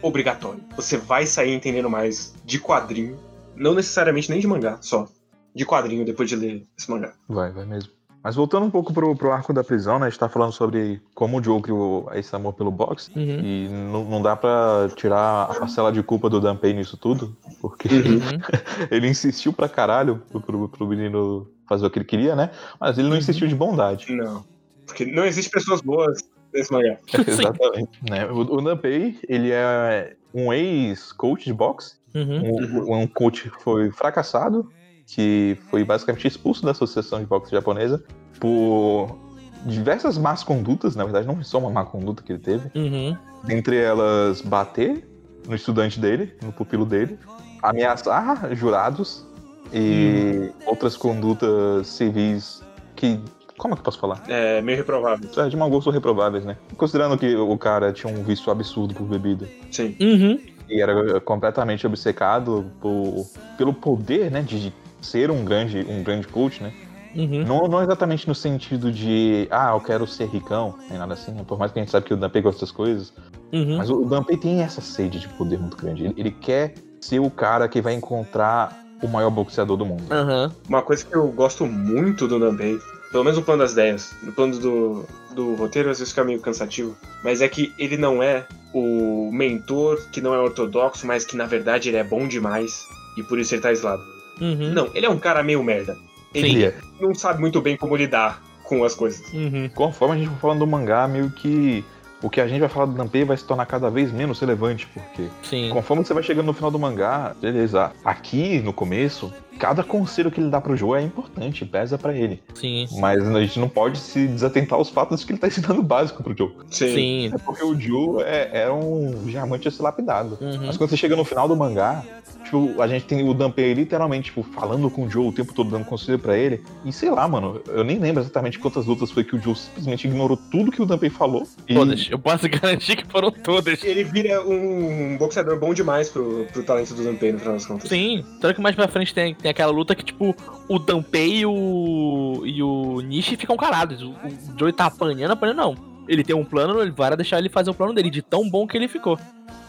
obrigatório. 0.00 0.60
Você 0.76 0.96
vai 0.96 1.26
sair 1.26 1.54
entendendo 1.54 1.88
mais 1.88 2.34
de 2.44 2.58
quadrinho, 2.58 3.16
não 3.56 3.74
necessariamente 3.74 4.30
nem 4.30 4.40
de 4.40 4.46
mangá, 4.46 4.78
só. 4.80 5.06
De 5.54 5.64
quadrinho 5.66 6.04
depois 6.04 6.28
de 6.28 6.36
ler 6.36 6.64
esse 6.78 6.90
mangá. 6.90 7.12
Vai, 7.28 7.52
vai 7.52 7.64
mesmo. 7.66 7.92
Mas 8.24 8.36
voltando 8.36 8.64
um 8.64 8.70
pouco 8.70 8.92
pro, 8.92 9.16
pro 9.16 9.32
arco 9.32 9.52
da 9.52 9.64
prisão, 9.64 9.98
né? 9.98 10.06
A 10.06 10.08
gente 10.08 10.18
tá 10.18 10.28
falando 10.28 10.52
sobre 10.52 11.02
como 11.12 11.38
o 11.40 11.42
Joe 11.42 11.60
criou 11.60 12.08
esse 12.14 12.34
amor 12.36 12.52
pelo 12.54 12.70
boxe. 12.70 13.10
Uhum. 13.16 13.40
E 13.40 13.68
não, 13.68 14.04
não 14.04 14.22
dá 14.22 14.36
pra 14.36 14.88
tirar 14.94 15.42
a 15.50 15.54
parcela 15.54 15.90
de 15.92 16.02
culpa 16.04 16.30
do 16.30 16.40
Danpei 16.40 16.72
nisso 16.72 16.96
tudo, 16.96 17.36
porque 17.60 17.88
Uhum. 17.88 18.20
ele 18.92 19.08
insistiu 19.08 19.52
pra 19.52 19.68
caralho 19.68 20.22
pro, 20.30 20.40
pro, 20.40 20.68
pro 20.68 20.86
menino 20.86 21.48
fazer 21.68 21.84
o 21.84 21.90
que 21.90 21.98
ele 21.98 22.06
queria, 22.06 22.36
né? 22.36 22.50
Mas 22.80 22.96
ele 22.96 23.08
não 23.08 23.14
Uhum. 23.14 23.18
insistiu 23.20 23.48
de 23.48 23.56
bondade. 23.56 24.14
Não. 24.14 24.44
Porque 24.92 25.06
não 25.06 25.24
existe 25.24 25.50
pessoas 25.50 25.80
boas 25.80 26.18
nesse 26.52 26.72
mangá. 26.72 26.98
Exatamente. 27.26 27.98
Né? 28.08 28.26
O, 28.26 28.38
o 28.40 28.60
Danpei, 28.62 29.18
ele 29.28 29.50
é 29.50 30.14
um 30.34 30.52
ex-coach 30.52 31.44
de 31.44 31.52
boxe, 31.52 32.00
Uhum. 32.14 32.86
um, 32.90 33.02
um 33.02 33.06
coach 33.06 33.48
que 33.48 33.62
foi 33.62 33.90
fracassado, 33.90 34.68
que 35.06 35.56
foi 35.70 35.82
basicamente 35.82 36.28
expulso 36.28 36.62
da 36.62 36.72
Associação 36.72 37.20
de 37.20 37.24
Boxe 37.24 37.50
Japonesa 37.50 38.04
por 38.38 39.18
diversas 39.64 40.18
más 40.18 40.44
condutas, 40.44 40.94
na 40.94 41.04
verdade 41.04 41.26
não 41.26 41.36
foi 41.36 41.44
só 41.44 41.58
uma 41.58 41.70
má 41.70 41.86
conduta 41.86 42.22
que 42.22 42.32
ele 42.32 42.38
teve, 42.38 42.70
Uhum. 42.74 43.16
dentre 43.44 43.78
elas 43.78 44.42
bater 44.42 45.08
no 45.48 45.54
estudante 45.54 45.98
dele, 45.98 46.34
no 46.42 46.52
pupilo 46.52 46.84
dele, 46.84 47.18
ameaçar 47.62 48.54
jurados 48.54 49.26
e 49.72 50.50
outras 50.66 50.96
condutas 50.98 51.86
civis 51.86 52.62
que 52.94 53.18
como 53.62 53.74
é 53.74 53.76
que 53.76 53.80
eu 53.80 53.84
posso 53.84 54.00
falar? 54.00 54.20
É 54.26 54.60
meio 54.60 54.76
reprovável. 54.76 55.30
É, 55.36 55.48
de 55.48 55.56
mau 55.56 55.70
gosto 55.70 55.88
reprováveis, 55.88 56.44
né? 56.44 56.56
Considerando 56.76 57.16
que 57.16 57.36
o 57.36 57.56
cara 57.56 57.92
tinha 57.92 58.12
um 58.12 58.24
vício 58.24 58.50
absurdo 58.50 58.92
por 58.92 59.06
bebida 59.06 59.46
Sim. 59.70 59.96
Uhum. 60.00 60.40
e 60.68 60.80
era 60.80 61.20
completamente 61.20 61.86
obcecado 61.86 62.66
por, 62.80 63.24
pelo 63.56 63.72
poder, 63.72 64.32
né, 64.32 64.42
de 64.42 64.72
ser 65.00 65.30
um 65.30 65.44
grande, 65.44 65.86
um 65.88 66.02
grande 66.02 66.26
coach, 66.26 66.60
né? 66.60 66.72
Uhum. 67.14 67.44
Não, 67.44 67.68
não 67.68 67.80
exatamente 67.80 68.26
no 68.26 68.34
sentido 68.34 68.90
de, 68.90 69.46
ah, 69.48 69.70
eu 69.74 69.80
quero 69.80 70.08
ser 70.08 70.26
ricão, 70.26 70.74
nem 70.90 70.98
nada 70.98 71.14
assim, 71.14 71.30
né? 71.30 71.44
por 71.46 71.56
mais 71.56 71.70
que 71.70 71.78
a 71.78 71.82
gente 71.82 71.92
sabe 71.92 72.06
que 72.06 72.14
o 72.14 72.16
Danpei 72.16 72.42
gosta 72.42 72.58
dessas 72.58 72.72
coisas, 72.74 73.12
Uhum. 73.52 73.76
mas 73.76 73.90
o 73.90 74.04
Danpei 74.04 74.36
tem 74.36 74.62
essa 74.62 74.80
sede 74.80 75.20
de 75.20 75.28
poder 75.28 75.58
muito 75.58 75.76
grande. 75.76 76.06
Ele, 76.06 76.14
ele 76.16 76.30
quer 76.32 76.74
ser 77.00 77.20
o 77.20 77.30
cara 77.30 77.68
que 77.68 77.80
vai 77.80 77.92
encontrar 77.92 78.82
o 79.02 79.06
maior 79.08 79.30
boxeador 79.30 79.76
do 79.76 79.84
mundo. 79.84 80.04
Aham. 80.10 80.50
Uma 80.68 80.80
coisa 80.82 81.04
que 81.04 81.14
eu 81.14 81.28
gosto 81.28 81.66
muito 81.66 82.26
do 82.26 82.38
Nanbei, 82.38 82.78
pelo 83.12 83.24
menos 83.24 83.38
no 83.38 83.44
plano 83.44 83.62
das 83.62 83.72
ideias, 83.72 84.14
no 84.22 84.32
plano 84.32 84.58
do, 84.58 85.06
do 85.34 85.54
roteiro 85.54 85.90
às 85.90 85.98
vezes 85.98 86.12
fica 86.12 86.24
meio 86.24 86.40
cansativo, 86.40 86.96
mas 87.22 87.42
é 87.42 87.48
que 87.48 87.72
ele 87.78 87.96
não 87.96 88.22
é 88.22 88.46
o 88.74 89.30
mentor 89.30 90.00
que 90.10 90.20
não 90.20 90.34
é 90.34 90.38
ortodoxo, 90.38 91.06
mas 91.06 91.24
que 91.24 91.36
na 91.36 91.44
verdade 91.44 91.90
ele 91.90 91.98
é 91.98 92.04
bom 92.04 92.26
demais 92.26 92.86
e 93.16 93.22
por 93.22 93.38
isso 93.38 93.54
ele 93.54 93.62
tá 93.62 93.70
isolado. 93.70 94.02
Uhum. 94.40 94.72
Não, 94.72 94.90
ele 94.94 95.06
é 95.06 95.10
um 95.10 95.18
cara 95.18 95.42
meio 95.42 95.62
merda. 95.62 95.96
Ele 96.34 96.70
Sim. 96.70 96.76
Não 96.98 97.14
sabe 97.14 97.40
muito 97.40 97.60
bem 97.60 97.76
como 97.76 97.94
lidar 97.94 98.42
com 98.64 98.82
as 98.82 98.94
coisas. 98.94 99.30
Uhum. 99.32 99.68
Conforme 99.74 100.14
a 100.14 100.18
gente 100.18 100.30
for 100.30 100.40
falando 100.40 100.60
do 100.60 100.66
mangá, 100.66 101.06
meio 101.06 101.30
que 101.30 101.84
o 102.22 102.30
que 102.30 102.40
a 102.40 102.46
gente 102.46 102.60
vai 102.60 102.68
falar 102.68 102.86
do 102.86 102.92
Danpei 102.92 103.24
vai 103.24 103.36
se 103.36 103.44
tornar 103.44 103.66
cada 103.66 103.90
vez 103.90 104.12
menos 104.12 104.38
relevante, 104.40 104.86
porque 104.86 105.28
Sim. 105.42 105.68
Conforme 105.70 106.04
você 106.04 106.14
vai 106.14 106.22
chegando 106.22 106.46
no 106.46 106.52
final 106.52 106.70
do 106.70 106.78
mangá, 106.78 107.34
beleza. 107.40 107.92
Aqui 108.04 108.60
no 108.60 108.72
começo, 108.72 109.32
cada 109.62 109.84
conselho 109.84 110.28
que 110.28 110.40
ele 110.40 110.50
dá 110.50 110.60
pro 110.60 110.76
Joe 110.76 110.98
é 110.98 111.02
importante, 111.02 111.64
pesa 111.64 111.96
pra 111.96 112.12
ele. 112.12 112.42
Sim. 112.52 112.88
Mas 112.98 113.24
a 113.24 113.40
gente 113.40 113.60
não 113.60 113.68
pode 113.68 113.96
se 113.96 114.26
desatentar 114.26 114.76
aos 114.76 114.90
fatos 114.90 115.20
de 115.20 115.26
que 115.26 115.30
ele 115.30 115.38
tá 115.38 115.46
ensinando 115.46 115.80
básico 115.80 116.20
pro 116.20 116.36
Joe. 116.36 116.50
Sim. 116.68 117.30
É 117.32 117.38
porque 117.38 117.62
o 117.62 117.78
Joe 117.78 118.24
é, 118.24 118.62
é 118.64 118.72
um 118.72 119.24
diamante 119.24 119.70
lapidado. 119.80 120.36
Uhum. 120.40 120.66
Mas 120.66 120.76
quando 120.76 120.90
você 120.90 120.96
chega 120.96 121.14
no 121.14 121.24
final 121.24 121.46
do 121.46 121.54
mangá, 121.54 122.04
tipo, 122.42 122.82
a 122.82 122.88
gente 122.88 123.04
tem 123.04 123.28
o 123.28 123.32
Danpei 123.32 123.72
literalmente, 123.72 124.24
tipo, 124.26 124.42
falando 124.42 124.90
com 124.90 125.04
o 125.04 125.10
Joe 125.10 125.28
o 125.28 125.32
tempo 125.32 125.54
todo, 125.54 125.70
dando 125.70 125.84
conselho 125.84 126.18
pra 126.18 126.36
ele. 126.36 126.60
E 126.84 126.92
sei 126.92 127.10
lá, 127.10 127.28
mano, 127.28 127.62
eu 127.68 127.84
nem 127.84 128.00
lembro 128.00 128.20
exatamente 128.20 128.58
quantas 128.58 128.86
lutas 128.86 129.12
foi 129.12 129.22
que 129.22 129.36
o 129.36 129.40
Joe 129.40 129.54
simplesmente 129.54 130.08
ignorou 130.08 130.36
tudo 130.36 130.72
que 130.72 130.82
o 130.82 130.86
Danpei 130.86 131.08
falou. 131.08 131.46
E 131.68 131.74
Todas. 131.74 132.08
Eu 132.10 132.18
posso 132.18 132.48
garantir 132.50 132.96
que 132.96 133.06
foram 133.06 133.30
todas. 133.30 133.84
Ele 133.84 134.02
vira 134.02 134.42
um 134.42 135.16
boxeador 135.18 135.56
bom 135.56 135.72
demais 135.72 136.08
pro, 136.08 136.46
pro 136.52 136.64
talento 136.64 136.94
do 136.94 137.04
Nanbei, 137.04 137.30
no 137.30 137.38
final 137.38 137.54
das 137.54 137.64
contas. 137.64 137.88
Sim. 137.88 138.24
Tanto 138.40 138.56
que 138.56 138.60
mais 138.60 138.74
pra 138.74 138.88
frente 138.88 139.14
tem, 139.14 139.36
tem 139.36 139.51
aquela 139.52 139.72
luta 139.72 139.94
que, 139.94 140.04
tipo, 140.04 140.34
o 140.68 140.78
Danpei 140.78 141.38
e 141.38 141.46
o. 141.46 142.42
e 142.44 142.62
o 142.62 143.00
Nishi 143.00 143.36
ficam 143.36 143.56
calados. 143.56 144.02
O, 144.02 144.10
o 144.10 144.58
Joey 144.58 144.72
tá 144.72 144.86
apanhando, 144.86 145.30
apanhando 145.30 145.56
não. 145.56 145.76
Ele 146.08 146.24
tem 146.24 146.34
um 146.34 146.44
plano, 146.44 146.80
ele 146.80 146.90
vai 146.90 147.16
deixar 147.16 147.38
ele 147.38 147.48
fazer 147.48 147.70
o 147.70 147.74
plano 147.74 147.94
dele, 147.94 148.10
de 148.10 148.22
tão 148.22 148.48
bom 148.48 148.66
que 148.66 148.76
ele 148.76 148.88
ficou. 148.88 149.18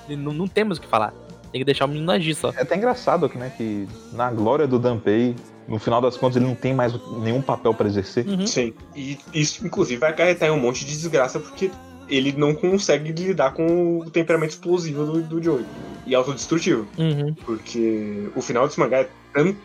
Ele 0.10 0.22
não, 0.22 0.34
não 0.34 0.48
temos 0.48 0.78
o 0.78 0.82
que 0.82 0.88
falar. 0.88 1.14
Tem 1.52 1.62
que 1.62 1.66
deixar 1.66 1.86
o 1.86 1.88
menino 1.88 2.12
agir 2.12 2.34
só. 2.34 2.52
É 2.58 2.64
até 2.64 2.76
engraçado 2.76 3.30
né, 3.36 3.52
que 3.56 3.88
na 4.12 4.32
glória 4.32 4.66
do 4.66 4.80
Danpei, 4.80 5.36
no 5.68 5.78
final 5.78 6.02
das 6.02 6.18
contas, 6.18 6.38
ele 6.38 6.46
não 6.46 6.56
tem 6.56 6.74
mais 6.74 6.94
nenhum 7.20 7.42
papel 7.44 7.74
pra 7.76 7.88
exercer. 7.88 8.28
Uhum. 8.28 8.48
Sim. 8.48 8.74
E 8.96 9.20
isso, 9.32 9.66
inclusive, 9.66 10.00
vai 10.00 10.10
acarretar 10.10 10.50
em 10.50 10.52
um 10.52 10.60
monte 10.60 10.84
de 10.84 10.92
desgraça, 10.92 11.40
porque 11.40 11.70
ele 12.16 12.34
não 12.34 12.54
consegue 12.54 13.12
lidar 13.12 13.54
com 13.54 14.00
o 14.00 14.10
temperamento 14.10 14.52
explosivo 14.52 15.06
do, 15.06 15.22
do 15.22 15.42
Joey. 15.42 15.66
E 16.06 16.14
autodestrutivo. 16.14 16.88
Uhum. 16.98 17.34
Porque 17.46 18.30
o 18.36 18.42
final 18.42 18.68
desse 18.68 18.80
mangá 18.80 19.00
é, 19.00 19.10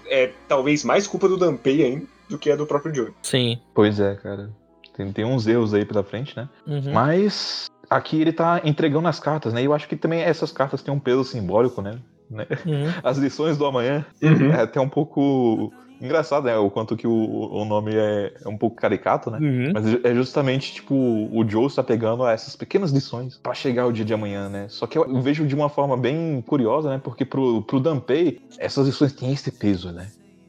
é 0.07 0.32
talvez 0.46 0.84
mais 0.84 1.07
culpa 1.07 1.28
do 1.28 1.36
Danpei 1.36 1.84
ainda 1.84 2.07
do 2.28 2.38
que 2.38 2.51
é 2.51 2.57
do 2.57 2.66
próprio 2.66 2.94
Joey. 2.94 3.12
Sim. 3.22 3.59
Pois 3.74 3.99
é, 3.99 4.14
cara. 4.16 4.51
Tem, 4.96 5.12
tem 5.12 5.24
uns 5.24 5.46
erros 5.46 5.74
aí 5.74 5.84
pela 5.84 6.03
frente, 6.03 6.36
né? 6.36 6.49
Uhum. 6.66 6.92
Mas 6.92 7.66
aqui 7.88 8.20
ele 8.20 8.32
tá 8.32 8.61
entregando 8.64 9.09
as 9.09 9.18
cartas, 9.18 9.53
né? 9.53 9.62
E 9.62 9.64
eu 9.64 9.74
acho 9.74 9.88
que 9.88 9.96
também 9.96 10.20
essas 10.20 10.53
cartas 10.53 10.82
têm 10.82 10.92
um 10.92 11.01
peso 11.01 11.24
simbólico, 11.24 11.82
né? 11.82 11.99
Né? 12.30 12.46
Uhum. 12.66 12.92
As 13.03 13.18
lições 13.18 13.57
do 13.57 13.64
amanhã 13.64 14.05
é 14.20 14.61
até 14.61 14.80
um 14.80 14.88
pouco 14.88 15.72
engraçado, 16.01 16.44
né? 16.44 16.57
O 16.57 16.70
quanto 16.70 16.96
que 16.96 17.07
o, 17.07 17.12
o 17.12 17.64
nome 17.64 17.92
é, 17.94 18.32
é 18.44 18.49
um 18.49 18.57
pouco 18.57 18.76
caricato, 18.76 19.30
né? 19.30 19.38
Uhum. 19.38 19.72
Mas 19.72 20.05
é 20.05 20.14
justamente, 20.14 20.74
tipo, 20.74 20.94
o 20.94 21.44
Joe 21.49 21.66
está 21.66 21.82
pegando 21.82 22.26
essas 22.26 22.57
pequenas 22.57 22.90
lições 22.90 23.38
pra 23.42 23.55
chegar 23.55 23.86
o 23.86 23.92
dia 23.92 24.05
de 24.05 24.14
amanhã, 24.14 24.49
né? 24.49 24.66
Só 24.68 24.86
que 24.86 24.96
eu 24.99 25.20
vejo 25.20 25.46
de 25.46 25.55
uma 25.55 25.68
forma 25.68 25.96
bem 25.96 26.42
curiosa, 26.46 26.90
né? 26.90 27.01
Porque 27.03 27.24
pro, 27.24 27.62
pro 27.62 27.80
Danpei, 27.80 28.40
essas 28.59 28.86
lições 28.86 29.12
têm 29.12 29.32
esse 29.32 29.51
peso, 29.51 29.90
né? 29.92 30.09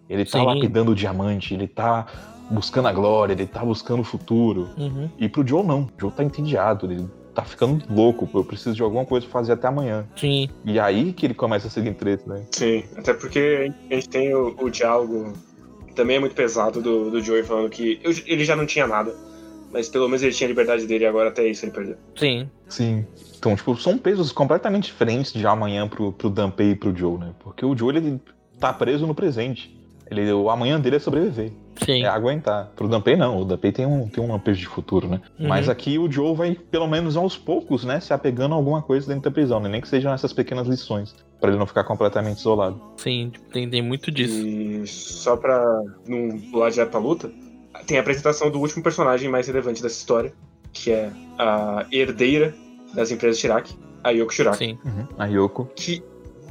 Ele 0.10 0.26
tá 0.26 0.40
Sim. 0.40 0.46
lapidando 0.46 0.92
o 0.92 0.96
diamante, 0.96 1.54
ele 1.54 1.68
tá 1.68 2.08
buscando 2.50 2.88
a 2.88 2.94
glória, 2.94 3.34
ele 3.34 3.46
tá 3.46 3.64
buscando 3.64 4.00
o 4.00 4.04
futuro. 4.04 4.70
Uhum. 4.78 5.10
E 5.20 5.30
pro 5.30 5.46
Joe 5.48 5.64
não. 5.64 5.84
O 5.84 5.90
Joe 6.00 6.12
tá 6.12 6.24
entediado, 6.24 6.92
ele 6.92 7.08
tá 7.42 7.46
ficando 7.48 7.84
louco. 7.90 8.30
Eu 8.34 8.44
preciso 8.44 8.76
de 8.76 8.82
alguma 8.82 9.06
coisa 9.06 9.26
pra 9.26 9.34
fazer 9.34 9.54
até 9.54 9.68
amanhã. 9.68 10.06
Sim. 10.16 10.50
E 10.66 10.80
aí 10.80 11.14
que 11.14 11.26
ele 11.26 11.34
começa 11.34 11.68
a 11.68 11.70
seguir 11.70 11.90
em 11.90 11.94
treta, 11.94 12.24
né? 12.34 12.44
Sim, 12.52 12.84
até 12.96 13.14
porque 13.14 13.72
a 13.90 13.94
gente 13.96 14.10
tem 14.10 14.34
o, 14.34 14.56
o 14.60 14.70
diálogo 14.70 15.34
que 15.88 15.94
também 15.94 16.18
é 16.18 16.20
muito 16.20 16.36
pesado 16.36 16.82
do, 16.82 17.10
do 17.12 17.22
Joey 17.22 17.44
falando 17.44 17.70
que 17.70 18.00
eu- 18.04 18.12
ele 18.26 18.44
já 18.46 18.56
não 18.56 18.66
tinha 18.66 18.88
nada. 18.88 19.14
Mas 19.72 19.88
pelo 19.88 20.08
menos 20.08 20.24
ele 20.24 20.34
tinha 20.34 20.48
a 20.48 20.50
liberdade 20.50 20.88
dele 20.88 21.04
e 21.04 21.08
agora 21.08 21.30
até 21.30 21.46
isso 21.48 21.64
ele 21.64 21.72
perdeu. 21.72 21.96
Sim. 22.16 22.50
Sim. 22.68 23.06
Então, 23.38 23.56
tipo, 23.56 23.76
são 23.78 23.98
pesos 23.98 24.32
completamente 24.32 24.86
diferentes 24.86 25.32
de 25.32 25.46
amanhã 25.46 25.88
pro, 25.88 26.12
pro 26.12 26.30
Danpei 26.30 26.72
e 26.72 26.76
pro 26.76 26.96
Joe, 26.96 27.18
né? 27.20 27.34
Porque 27.40 27.64
o 27.64 27.78
Joe, 27.78 27.96
ele 27.96 28.20
tá 28.60 28.74
preso 28.74 29.06
no 29.06 29.14
presente. 29.14 29.79
Ele, 30.10 30.32
o 30.32 30.50
amanhã 30.50 30.80
dele 30.80 30.96
é 30.96 31.00
sobreviver, 31.00 31.52
Sim. 31.86 32.04
é 32.04 32.08
aguentar. 32.08 32.72
Pro 32.76 32.88
Danpei, 32.88 33.16
não. 33.16 33.42
O 33.42 33.46
Danpei 33.46 33.72
tem 33.72 33.86
um, 33.86 34.08
tem 34.08 34.24
um 34.24 34.32
lampejo 34.32 34.60
de 34.60 34.68
futuro, 34.68 35.08
né? 35.08 35.22
Uhum. 35.40 35.48
Mas 35.48 35.70
aqui 35.70 36.00
o 36.00 36.12
Joe 36.12 36.36
vai, 36.36 36.56
pelo 36.56 36.88
menos 36.88 37.16
aos 37.16 37.38
poucos, 37.38 37.84
né? 37.84 38.00
Se 38.00 38.12
apegando 38.14 38.54
a 38.54 38.58
alguma 38.58 38.82
coisa 38.82 39.08
dentro 39.08 39.24
da 39.24 39.32
prisão, 39.32 39.60
né? 39.60 39.70
Nem 39.70 39.80
que 39.82 39.88
sejam 39.88 40.12
essas 40.12 40.34
pequenas 40.34 40.68
lições. 40.68 41.16
Pra 41.40 41.50
ele 41.50 41.60
não 41.60 41.68
ficar 41.68 41.84
completamente 41.84 42.40
isolado. 42.40 42.82
Sim. 42.98 43.32
Tem, 43.54 43.70
tem 43.70 43.82
muito 43.82 44.12
disso. 44.12 44.46
E 44.46 44.86
só 44.88 45.38
pra 45.38 45.64
não 46.08 46.38
pular 46.52 46.70
direto 46.72 46.90
pra 46.90 47.00
luta, 47.00 47.32
tem 47.86 47.98
a 47.98 48.02
apresentação 48.02 48.50
do 48.50 48.60
último 48.60 48.84
personagem 48.84 49.30
mais 49.30 49.48
relevante 49.48 49.82
dessa 49.82 49.96
história, 49.96 50.34
que 50.74 50.92
é 50.92 51.12
a 51.38 51.86
herdeira 51.92 52.54
das 52.94 53.12
empresas 53.12 53.40
Chirac, 53.40 53.74
a 54.04 54.10
Yoko 54.10 54.34
Shiraki, 54.34 54.58
Sim. 54.58 54.80
Uhum. 54.84 55.08
A 55.18 55.26
Yoko. 55.28 55.70
que 55.76 56.04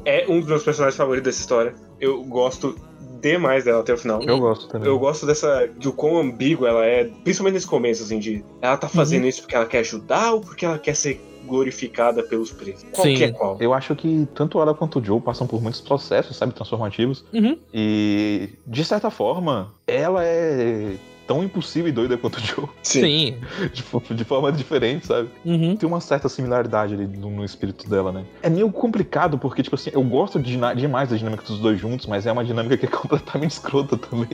é 0.04 0.24
um 0.28 0.38
dos 0.40 0.48
meus 0.48 0.62
personagens 0.62 0.96
favoritos 0.96 1.24
dessa 1.26 1.40
história. 1.40 1.74
Eu 2.00 2.22
gosto 2.24 2.76
demais 3.20 3.64
dela 3.64 3.80
até 3.80 3.92
o 3.92 3.98
final. 3.98 4.22
Eu 4.22 4.38
gosto 4.38 4.68
também. 4.68 4.88
Eu 4.88 4.98
gosto 4.98 5.26
dessa. 5.26 5.68
do 5.76 5.92
quão 5.92 6.18
ambígua 6.18 6.68
ela 6.68 6.84
é, 6.84 7.04
principalmente 7.24 7.54
nesse 7.54 7.66
começo, 7.66 8.02
assim, 8.02 8.18
de. 8.18 8.44
Ela 8.60 8.76
tá 8.76 8.88
fazendo 8.88 9.26
isso 9.26 9.42
porque 9.42 9.54
ela 9.54 9.66
quer 9.66 9.78
ajudar 9.78 10.32
ou 10.32 10.40
porque 10.40 10.64
ela 10.64 10.78
quer 10.78 10.94
ser 10.94 11.20
glorificada 11.46 12.22
pelos 12.22 12.52
presos? 12.52 12.84
Qual 12.92 13.06
Sim. 13.06 13.14
que 13.14 13.24
é 13.24 13.32
qual? 13.32 13.56
Eu 13.60 13.72
acho 13.72 13.96
que 13.96 14.28
tanto 14.34 14.60
ela 14.60 14.74
quanto 14.74 15.00
o 15.00 15.04
Joe 15.04 15.20
passam 15.20 15.46
por 15.46 15.62
muitos 15.62 15.80
processos, 15.80 16.36
sabe, 16.36 16.52
transformativos. 16.52 17.24
Uhum. 17.32 17.58
E, 17.72 18.50
de 18.66 18.84
certa 18.84 19.10
forma, 19.10 19.72
ela 19.86 20.24
é 20.24 20.94
tão 21.28 21.44
impossível 21.44 21.88
e 21.88 21.92
doida 21.92 22.16
quanto 22.16 22.38
o 22.38 22.40
Joe. 22.40 22.66
Sim. 22.82 23.36
De, 23.72 24.14
de 24.14 24.24
forma 24.24 24.50
diferente, 24.50 25.06
sabe? 25.06 25.28
Uhum. 25.44 25.76
Tem 25.76 25.86
uma 25.88 26.00
certa 26.00 26.28
similaridade 26.28 26.94
ali 26.94 27.06
no, 27.06 27.30
no 27.30 27.44
espírito 27.44 27.88
dela, 27.88 28.10
né? 28.10 28.24
É 28.42 28.48
meio 28.48 28.72
complicado, 28.72 29.38
porque, 29.38 29.62
tipo 29.62 29.76
assim, 29.76 29.90
eu 29.92 30.02
gosto 30.02 30.38
de, 30.40 30.56
demais 30.76 31.10
da 31.10 31.16
dinâmica 31.16 31.44
dos 31.44 31.58
dois 31.60 31.78
juntos, 31.78 32.06
mas 32.06 32.26
é 32.26 32.32
uma 32.32 32.44
dinâmica 32.44 32.76
que 32.76 32.86
é 32.86 32.88
completamente 32.90 33.50
escrota 33.52 33.96
também. 33.98 34.30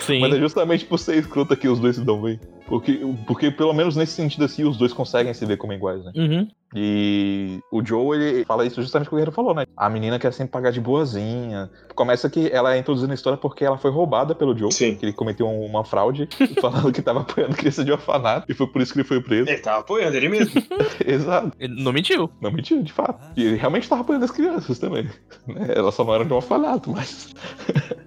Sim. 0.00 0.20
Mas 0.20 0.32
é 0.34 0.38
justamente 0.38 0.84
por 0.86 0.98
ser 0.98 1.16
escrota 1.18 1.54
que 1.54 1.68
os 1.68 1.78
dois 1.78 1.96
se 1.96 2.02
dão 2.04 2.20
bem. 2.22 2.40
Porque, 2.66 3.00
porque, 3.26 3.50
pelo 3.50 3.74
menos 3.74 3.94
nesse 3.96 4.12
sentido 4.12 4.44
assim, 4.46 4.64
os 4.64 4.78
dois 4.78 4.92
conseguem 4.94 5.34
se 5.34 5.44
ver 5.44 5.58
como 5.58 5.72
iguais, 5.74 6.02
né? 6.04 6.12
Uhum. 6.16 6.48
E 6.74 7.60
o 7.70 7.84
Joe, 7.84 8.16
ele 8.16 8.44
fala 8.46 8.64
isso 8.64 8.80
justamente 8.80 9.08
o 9.08 9.10
que 9.10 9.14
o 9.14 9.18
Guerreiro 9.18 9.32
falou, 9.32 9.54
né? 9.54 9.66
A 9.76 9.90
menina 9.90 10.18
quer 10.18 10.32
sempre 10.32 10.52
pagar 10.52 10.70
de 10.72 10.80
boazinha. 10.80 11.68
Começa 11.94 12.30
que 12.30 12.48
ela 12.50 12.74
é 12.74 12.78
introduzida 12.78 13.08
na 13.08 13.14
história 13.14 13.36
porque 13.36 13.62
ela 13.64 13.76
foi 13.76 13.90
roubada 13.90 14.34
pelo 14.34 14.56
Joe. 14.56 14.72
Sim. 14.72 14.94
Que 14.96 15.04
ele 15.04 15.12
cometeu 15.12 15.46
um- 15.46 15.66
uma 15.66 15.84
fraude, 15.84 16.21
falando 16.60 16.92
que 16.92 17.02
tava 17.02 17.20
apoiando 17.20 17.56
criança 17.56 17.84
de 17.84 17.92
orfanato. 17.92 18.50
E 18.50 18.54
foi 18.54 18.66
por 18.66 18.82
isso 18.82 18.92
que 18.92 19.00
ele 19.00 19.08
foi 19.08 19.20
preso. 19.20 19.48
Ele 19.48 19.58
tava 19.58 19.80
apoiando 19.80 20.16
ele 20.16 20.28
mesmo. 20.28 20.62
Exato. 21.04 21.52
Ele 21.58 21.82
não 21.82 21.92
mentiu. 21.92 22.30
Não 22.40 22.50
mentiu, 22.50 22.82
de 22.82 22.92
fato. 22.92 23.20
E 23.36 23.44
ele 23.44 23.56
realmente 23.56 23.88
tava 23.88 24.02
apoiando 24.02 24.24
as 24.24 24.30
crianças 24.30 24.78
também. 24.78 25.04
né? 25.46 25.68
Elas 25.74 25.94
só 25.94 26.04
não 26.04 26.14
eram 26.14 26.26
de 26.26 26.32
um 26.32 26.36
orfanato, 26.36 26.90
mas. 26.90 27.34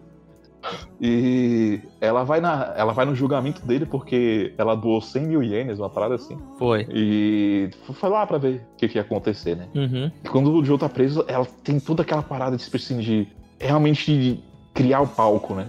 e 0.99 1.80
ela 2.01 2.24
vai, 2.24 2.39
na, 2.39 2.74
ela 2.76 2.93
vai 2.93 3.05
no 3.05 3.16
julgamento 3.16 3.66
dele 3.66 3.86
porque 3.86 4.53
ela 4.57 4.76
doou 4.76 5.01
100 5.01 5.28
mil 5.28 5.43
ienes, 5.43 5.80
uma 5.80 5.89
parada 5.89 6.16
assim. 6.16 6.38
Foi. 6.57 6.88
E 6.89 7.70
foi 7.93 8.09
lá 8.09 8.26
pra 8.26 8.38
ver 8.38 8.66
o 8.74 8.78
que, 8.78 8.88
que 8.88 8.97
ia 8.97 9.01
acontecer, 9.01 9.55
né? 9.55 9.68
Uhum. 9.76 10.11
E 10.24 10.30
quando 10.30 10.51
o 10.51 10.63
Joe 10.63 10.78
tá 10.78 10.89
preso, 10.89 11.24
ela 11.28 11.45
tem 11.63 11.80
toda 11.80 12.01
aquela 12.01 12.24
parada 12.24 12.57
de, 12.57 12.63
tipo 12.63 12.78
assim, 12.78 12.99
de 12.99 13.28
realmente 13.59 14.43
criar 14.74 15.01
o 15.01 15.07
palco, 15.07 15.55
né? 15.55 15.68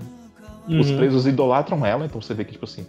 Os 0.69 0.91
Uhum. 0.91 0.97
presos 0.97 1.27
idolatram 1.27 1.85
ela, 1.87 2.05
então 2.05 2.21
você 2.21 2.35
vê 2.35 2.45
que, 2.45 2.53
tipo 2.53 2.65
assim, 2.65 2.87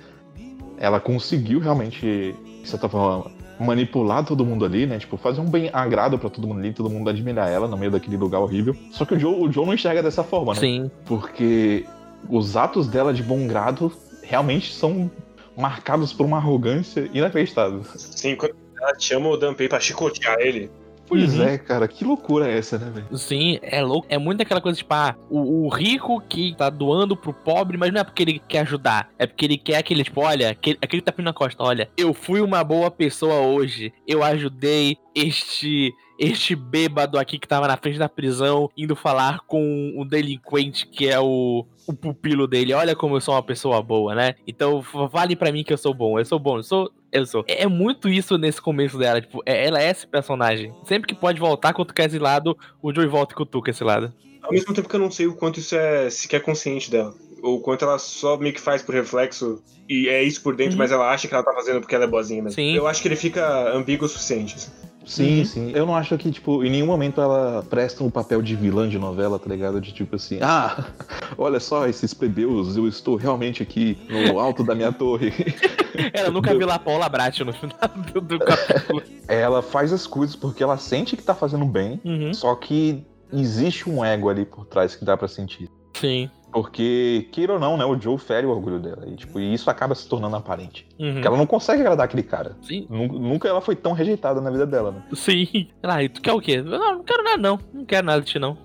ela 0.78 1.00
conseguiu 1.00 1.60
realmente, 1.60 2.36
de 2.62 2.68
certa 2.68 2.90
forma, 2.90 3.32
manipular 3.60 4.24
todo 4.24 4.46
mundo 4.46 4.66
ali, 4.66 4.86
né? 4.86 5.00
Tipo, 5.00 5.18
fazer 5.18 5.42
um 5.42 5.50
bem 5.50 5.70
agrado 5.74 6.18
pra 6.18 6.30
todo 6.30 6.48
mundo 6.48 6.60
ali, 6.60 6.74
todo 6.74 6.90
mundo 6.90 7.10
admirar 7.10 7.50
ela 7.50 7.68
no 7.68 7.78
meio 7.78 7.92
daquele 7.92 8.18
lugar 8.18 8.40
horrível. 8.40 8.76
Só 8.92 9.06
que 9.06 9.16
o 9.16 9.20
Joe, 9.20 9.34
o 9.34 9.52
Joe 9.52 9.66
não 9.66 9.74
enxerga 9.74 10.04
dessa 10.04 10.24
forma, 10.24 10.54
né? 10.54 10.60
Sim. 10.60 10.92
Porque 11.06 11.86
os 12.30 12.56
atos 12.56 12.88
dela 12.88 13.14
de 13.14 13.24
bom 13.24 13.48
grado 13.48 13.92
realmente 14.24 14.74
são 14.74 15.10
marcados 15.56 16.14
por 16.14 16.26
uma 16.26 16.38
arrogância 16.38 17.10
inacreditável. 17.14 17.82
Sim, 17.96 18.36
quando 18.36 18.56
ela 18.80 18.94
chama 19.00 19.30
o 19.30 19.38
Danpei 19.38 19.68
pra 19.68 19.80
chicotear 19.80 20.38
ele. 20.40 20.70
Pois 21.08 21.36
Uhum. 21.38 21.44
é, 21.44 21.58
cara, 21.58 21.88
que 21.88 22.04
loucura 22.04 22.48
é 22.50 22.58
essa, 22.58 22.78
né, 22.78 22.92
velho? 22.94 23.18
Sim, 23.18 23.60
é 23.62 23.82
louco. 23.82 24.06
É 24.10 24.18
muito 24.18 24.42
aquela 24.42 24.60
coisa, 24.60 24.78
tipo, 24.78 24.94
ah, 24.94 25.16
o, 25.30 25.66
o 25.66 25.70
rico 25.70 26.22
que 26.28 26.54
tá 26.58 26.70
doando 26.70 27.16
pro 27.16 27.34
pobre, 27.34 27.78
mas 27.78 27.94
não 27.94 28.02
é 28.02 28.04
porque 28.04 28.24
ele 28.24 28.42
quer 28.48 28.60
ajudar. 28.60 29.10
É 29.18 29.26
porque 29.26 29.46
ele 29.46 29.58
quer 29.58 29.78
aquele, 29.78 30.04
tipo, 30.04 30.22
olha, 30.22 30.50
aquele, 30.50 30.78
aquele 30.82 31.02
tapinho 31.02 31.26
na 31.26 31.34
costa, 31.34 31.64
olha, 31.64 31.90
eu 31.98 32.14
fui 32.14 32.42
uma 32.42 32.64
boa 32.64 32.92
pessoa 32.92 33.36
hoje. 33.40 33.94
Eu 34.06 34.22
ajudei 34.24 34.98
este. 35.16 35.94
Este 36.20 36.56
bêbado 36.56 37.18
aqui 37.20 37.38
que 37.38 37.48
tava 37.48 37.68
na 37.68 37.78
frente 37.78 38.00
da 38.00 38.10
prisão, 38.10 38.70
indo 38.76 38.96
falar 38.96 39.42
com 39.46 39.94
o 39.96 40.04
delinquente 40.04 40.88
que 40.88 41.08
é 41.08 41.20
o, 41.20 41.66
o 41.88 41.94
pupilo 41.94 42.48
dele. 42.48 42.74
Olha 42.74 42.96
como 42.96 43.16
eu 43.16 43.22
sou 43.22 43.36
uma 43.36 43.44
pessoa 43.44 43.82
boa, 43.82 44.16
né? 44.16 44.36
Então 44.48 44.82
vale 45.12 45.36
pra 45.36 45.52
mim 45.52 45.64
que 45.64 45.72
eu 45.74 45.78
sou 45.78 45.94
bom. 45.94 46.18
Eu 46.20 46.26
sou 46.26 46.40
bom, 46.40 46.58
eu 46.58 46.64
sou. 46.64 46.92
Eu 47.12 47.26
sou. 47.26 47.44
É 47.48 47.64
é 47.64 47.68
muito 47.68 48.10
isso 48.10 48.38
nesse 48.38 48.62
começo 48.62 48.98
dela. 48.98 49.22
Tipo, 49.22 49.42
é- 49.46 49.68
ela 49.68 49.82
é 49.82 49.90
esse 49.90 50.06
personagem. 50.08 50.74
Sempre 50.86 51.08
que 51.08 51.20
pode 51.20 51.40
voltar, 51.40 51.74
quando 51.74 51.94
quer 51.94 52.08
esse 52.08 52.20
lado, 52.20 52.58
o 52.82 52.94
Joey 52.94 53.08
volta 53.08 53.34
e 53.34 53.38
cutuca 53.38 53.72
esse 53.72 53.84
lado. 53.84 54.12
Ao 54.42 54.52
mesmo 54.52 54.74
tempo 54.74 54.88
que 54.90 54.96
eu 54.96 55.00
não 55.00 55.12
sei 55.12 55.28
o 55.28 55.36
quanto 55.36 55.60
isso 55.60 55.76
é 55.76 56.10
sequer 56.10 56.42
consciente 56.42 56.90
dela. 56.90 57.14
Ou 57.44 57.62
quanto 57.62 57.86
ela 57.86 58.00
só 58.00 58.38
meio 58.38 58.54
que 58.54 58.60
faz 58.62 58.82
por 58.82 58.96
reflexo 58.96 59.62
e 59.88 60.10
é 60.10 60.24
isso 60.24 60.42
por 60.42 60.56
dentro, 60.56 60.74
Uhum. 60.74 60.80
mas 60.80 60.92
ela 60.92 61.10
acha 61.12 61.28
que 61.28 61.34
ela 61.34 61.44
tá 61.44 61.54
fazendo 61.54 61.80
porque 61.80 61.94
ela 61.94 62.06
é 62.06 62.08
boazinha 62.08 62.42
mesmo. 62.42 62.56
Sim. 62.56 62.76
Eu 62.76 62.88
acho 62.88 63.02
que 63.02 63.08
ele 63.08 63.16
fica 63.16 63.72
ambíguo 63.76 64.06
o 64.06 64.10
suficiente. 64.10 64.56
assim. 64.56 64.87
Sim, 65.08 65.40
Uhum. 65.40 65.46
sim. 65.46 65.72
Eu 65.74 65.86
não 65.86 65.96
acho 65.96 66.18
que, 66.18 66.30
tipo, 66.30 66.64
em 66.64 66.70
nenhum 66.70 66.86
momento 66.86 67.22
ela 67.22 67.64
presta 67.70 68.04
um 68.04 68.10
papel 68.10 68.42
de 68.42 68.56
vilã 68.56 68.88
de 68.90 69.00
novela, 69.00 69.40
tá 69.40 69.50
ligado? 69.50 69.80
De 69.80 69.94
tipo 69.94 70.18
assim, 70.18 70.40
ah, 70.42 70.86
olha 71.38 71.60
só 71.62 71.88
esses 71.88 72.14
plebeus, 72.14 72.76
eu 72.76 72.88
estou 72.88 73.16
realmente 73.16 73.64
aqui 73.64 73.98
no 74.10 74.38
alto 74.40 74.64
da 74.66 74.76
minha 74.76 74.92
torre. 74.92 75.32
Ela 76.14 76.30
nunca 76.30 76.54
viu 76.56 76.68
lá 76.68 76.78
Paula 76.78 77.10
Brat 77.10 77.40
no 77.40 77.52
final 77.54 77.74
do, 78.14 78.22
do 78.22 78.38
capítulo. 78.46 79.02
ela 79.28 79.64
faz 79.64 79.92
as 79.92 80.06
coisas 80.06 80.36
porque 80.36 80.62
ela 80.62 80.78
sente 80.78 81.18
que 81.18 81.24
tá 81.24 81.34
fazendo 81.34 81.66
bem, 81.66 82.00
Uhum. 82.06 82.34
só 82.36 82.54
que 82.54 83.04
existe 83.34 83.90
um 83.90 84.06
ego 84.06 84.30
ali 84.30 84.46
por 84.46 84.66
trás 84.68 84.96
que 84.96 85.04
dá 85.04 85.18
pra 85.18 85.28
sentir. 85.28 85.68
Sim. 85.96 86.30
Porque, 86.52 87.28
queira 87.32 87.54
ou 87.54 87.60
não, 87.60 87.78
né, 87.78 87.86
o 87.86 88.00
Joe 88.00 88.18
fere 88.18 88.48
o 88.48 88.50
orgulho 88.50 88.80
dela. 88.80 89.04
E, 89.08 89.16
tipo, 89.16 89.40
e 89.40 89.54
isso 89.54 89.70
acaba 89.70 89.94
se 89.94 90.08
tornando 90.08 90.36
aparente. 90.36 90.88
Uhum. 91.00 91.14
Porque 91.14 91.28
ela 91.28 91.38
não 91.38 91.46
consegue 91.46 91.82
agradar 91.82 92.06
aquele 92.06 92.24
cara. 92.24 92.56
Sim. 92.62 92.88
Nu- 92.90 93.20
Nunca 93.20 93.48
ela 93.48 93.62
foi 93.62 93.76
tão 93.76 93.94
rejeitada 93.94 94.40
na 94.42 94.50
vida 94.50 94.66
dela, 94.66 94.92
né? 94.92 95.04
Sim. 95.14 95.68
Ah, 95.84 96.02
e 96.04 96.10
tu 96.10 96.22
quer 96.22 96.34
o 96.34 96.40
quê? 96.42 96.62
Não, 96.62 96.96
não 96.98 97.04
quero 97.04 97.24
nada, 97.24 97.38
não. 97.38 97.60
Não 97.74 97.86
quero 97.86 98.06
nada 98.08 98.22
de 98.22 98.28
ti, 98.28 98.40
não. 98.40 98.58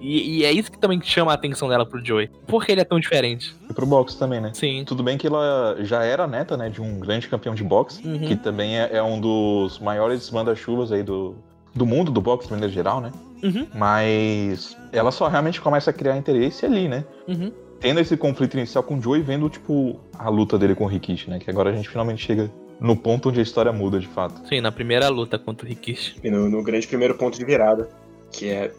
E, 0.00 0.38
e 0.38 0.44
é 0.44 0.52
isso 0.52 0.70
que 0.72 0.78
também 0.78 0.98
chama 1.02 1.30
a 1.30 1.34
atenção 1.34 1.68
dela 1.68 1.84
pro 1.84 2.02
Joey. 2.02 2.28
Por 2.46 2.64
que 2.64 2.72
ele 2.72 2.80
é 2.80 2.84
tão 2.84 2.98
diferente? 2.98 3.54
E 3.68 3.72
pro 3.74 3.84
boxe 3.84 4.18
também, 4.18 4.40
né? 4.40 4.50
Sim. 4.54 4.82
Tudo 4.86 5.02
bem 5.02 5.18
que 5.18 5.26
ela 5.26 5.76
já 5.80 6.02
era 6.04 6.26
neta, 6.26 6.56
né, 6.56 6.70
de 6.70 6.80
um 6.80 6.98
grande 7.00 7.28
campeão 7.28 7.54
de 7.54 7.62
boxe, 7.62 8.06
Uhum. 8.06 8.18
que 8.20 8.34
também 8.34 8.78
é, 8.80 8.96
é 8.96 9.02
um 9.02 9.20
dos 9.20 9.78
maiores 9.78 10.30
manda-chuvas 10.30 10.90
aí 10.90 11.02
do, 11.02 11.36
do 11.74 11.86
mundo 11.86 12.10
do 12.10 12.20
boxe 12.20 12.46
de 12.46 12.52
maneira 12.52 12.72
geral, 12.72 13.00
né? 13.00 13.10
Uhum. 13.42 13.66
Mas 13.74 14.76
ela 14.92 15.10
só 15.10 15.28
realmente 15.28 15.60
começa 15.60 15.90
a 15.90 15.92
criar 15.92 16.16
interesse 16.16 16.66
ali, 16.66 16.88
né? 16.88 17.04
Uhum. 17.26 17.52
Tendo 17.80 18.00
esse 18.00 18.16
conflito 18.16 18.56
inicial 18.56 18.84
com 18.84 18.98
o 18.98 19.00
Joe 19.00 19.18
e 19.18 19.22
vendo, 19.22 19.48
tipo, 19.48 19.98
a 20.18 20.28
luta 20.28 20.58
dele 20.58 20.74
com 20.74 20.84
o 20.84 20.86
Rikishi, 20.86 21.30
né? 21.30 21.38
Que 21.38 21.50
agora 21.50 21.70
a 21.70 21.72
gente 21.72 21.88
finalmente 21.88 22.24
chega 22.24 22.50
no 22.78 22.96
ponto 22.96 23.28
onde 23.28 23.40
a 23.40 23.42
história 23.42 23.72
muda 23.72 23.98
de 23.98 24.08
fato. 24.08 24.46
Sim, 24.48 24.60
na 24.60 24.70
primeira 24.70 25.08
luta 25.08 25.38
contra 25.38 25.66
o 25.66 25.68
Rikishi. 25.68 26.16
E 26.22 26.30
no, 26.30 26.48
no 26.48 26.62
grande 26.62 26.86
primeiro 26.86 27.14
ponto 27.14 27.38
de 27.38 27.44
virada, 27.44 27.88
que 28.30 28.48
é 28.48 28.72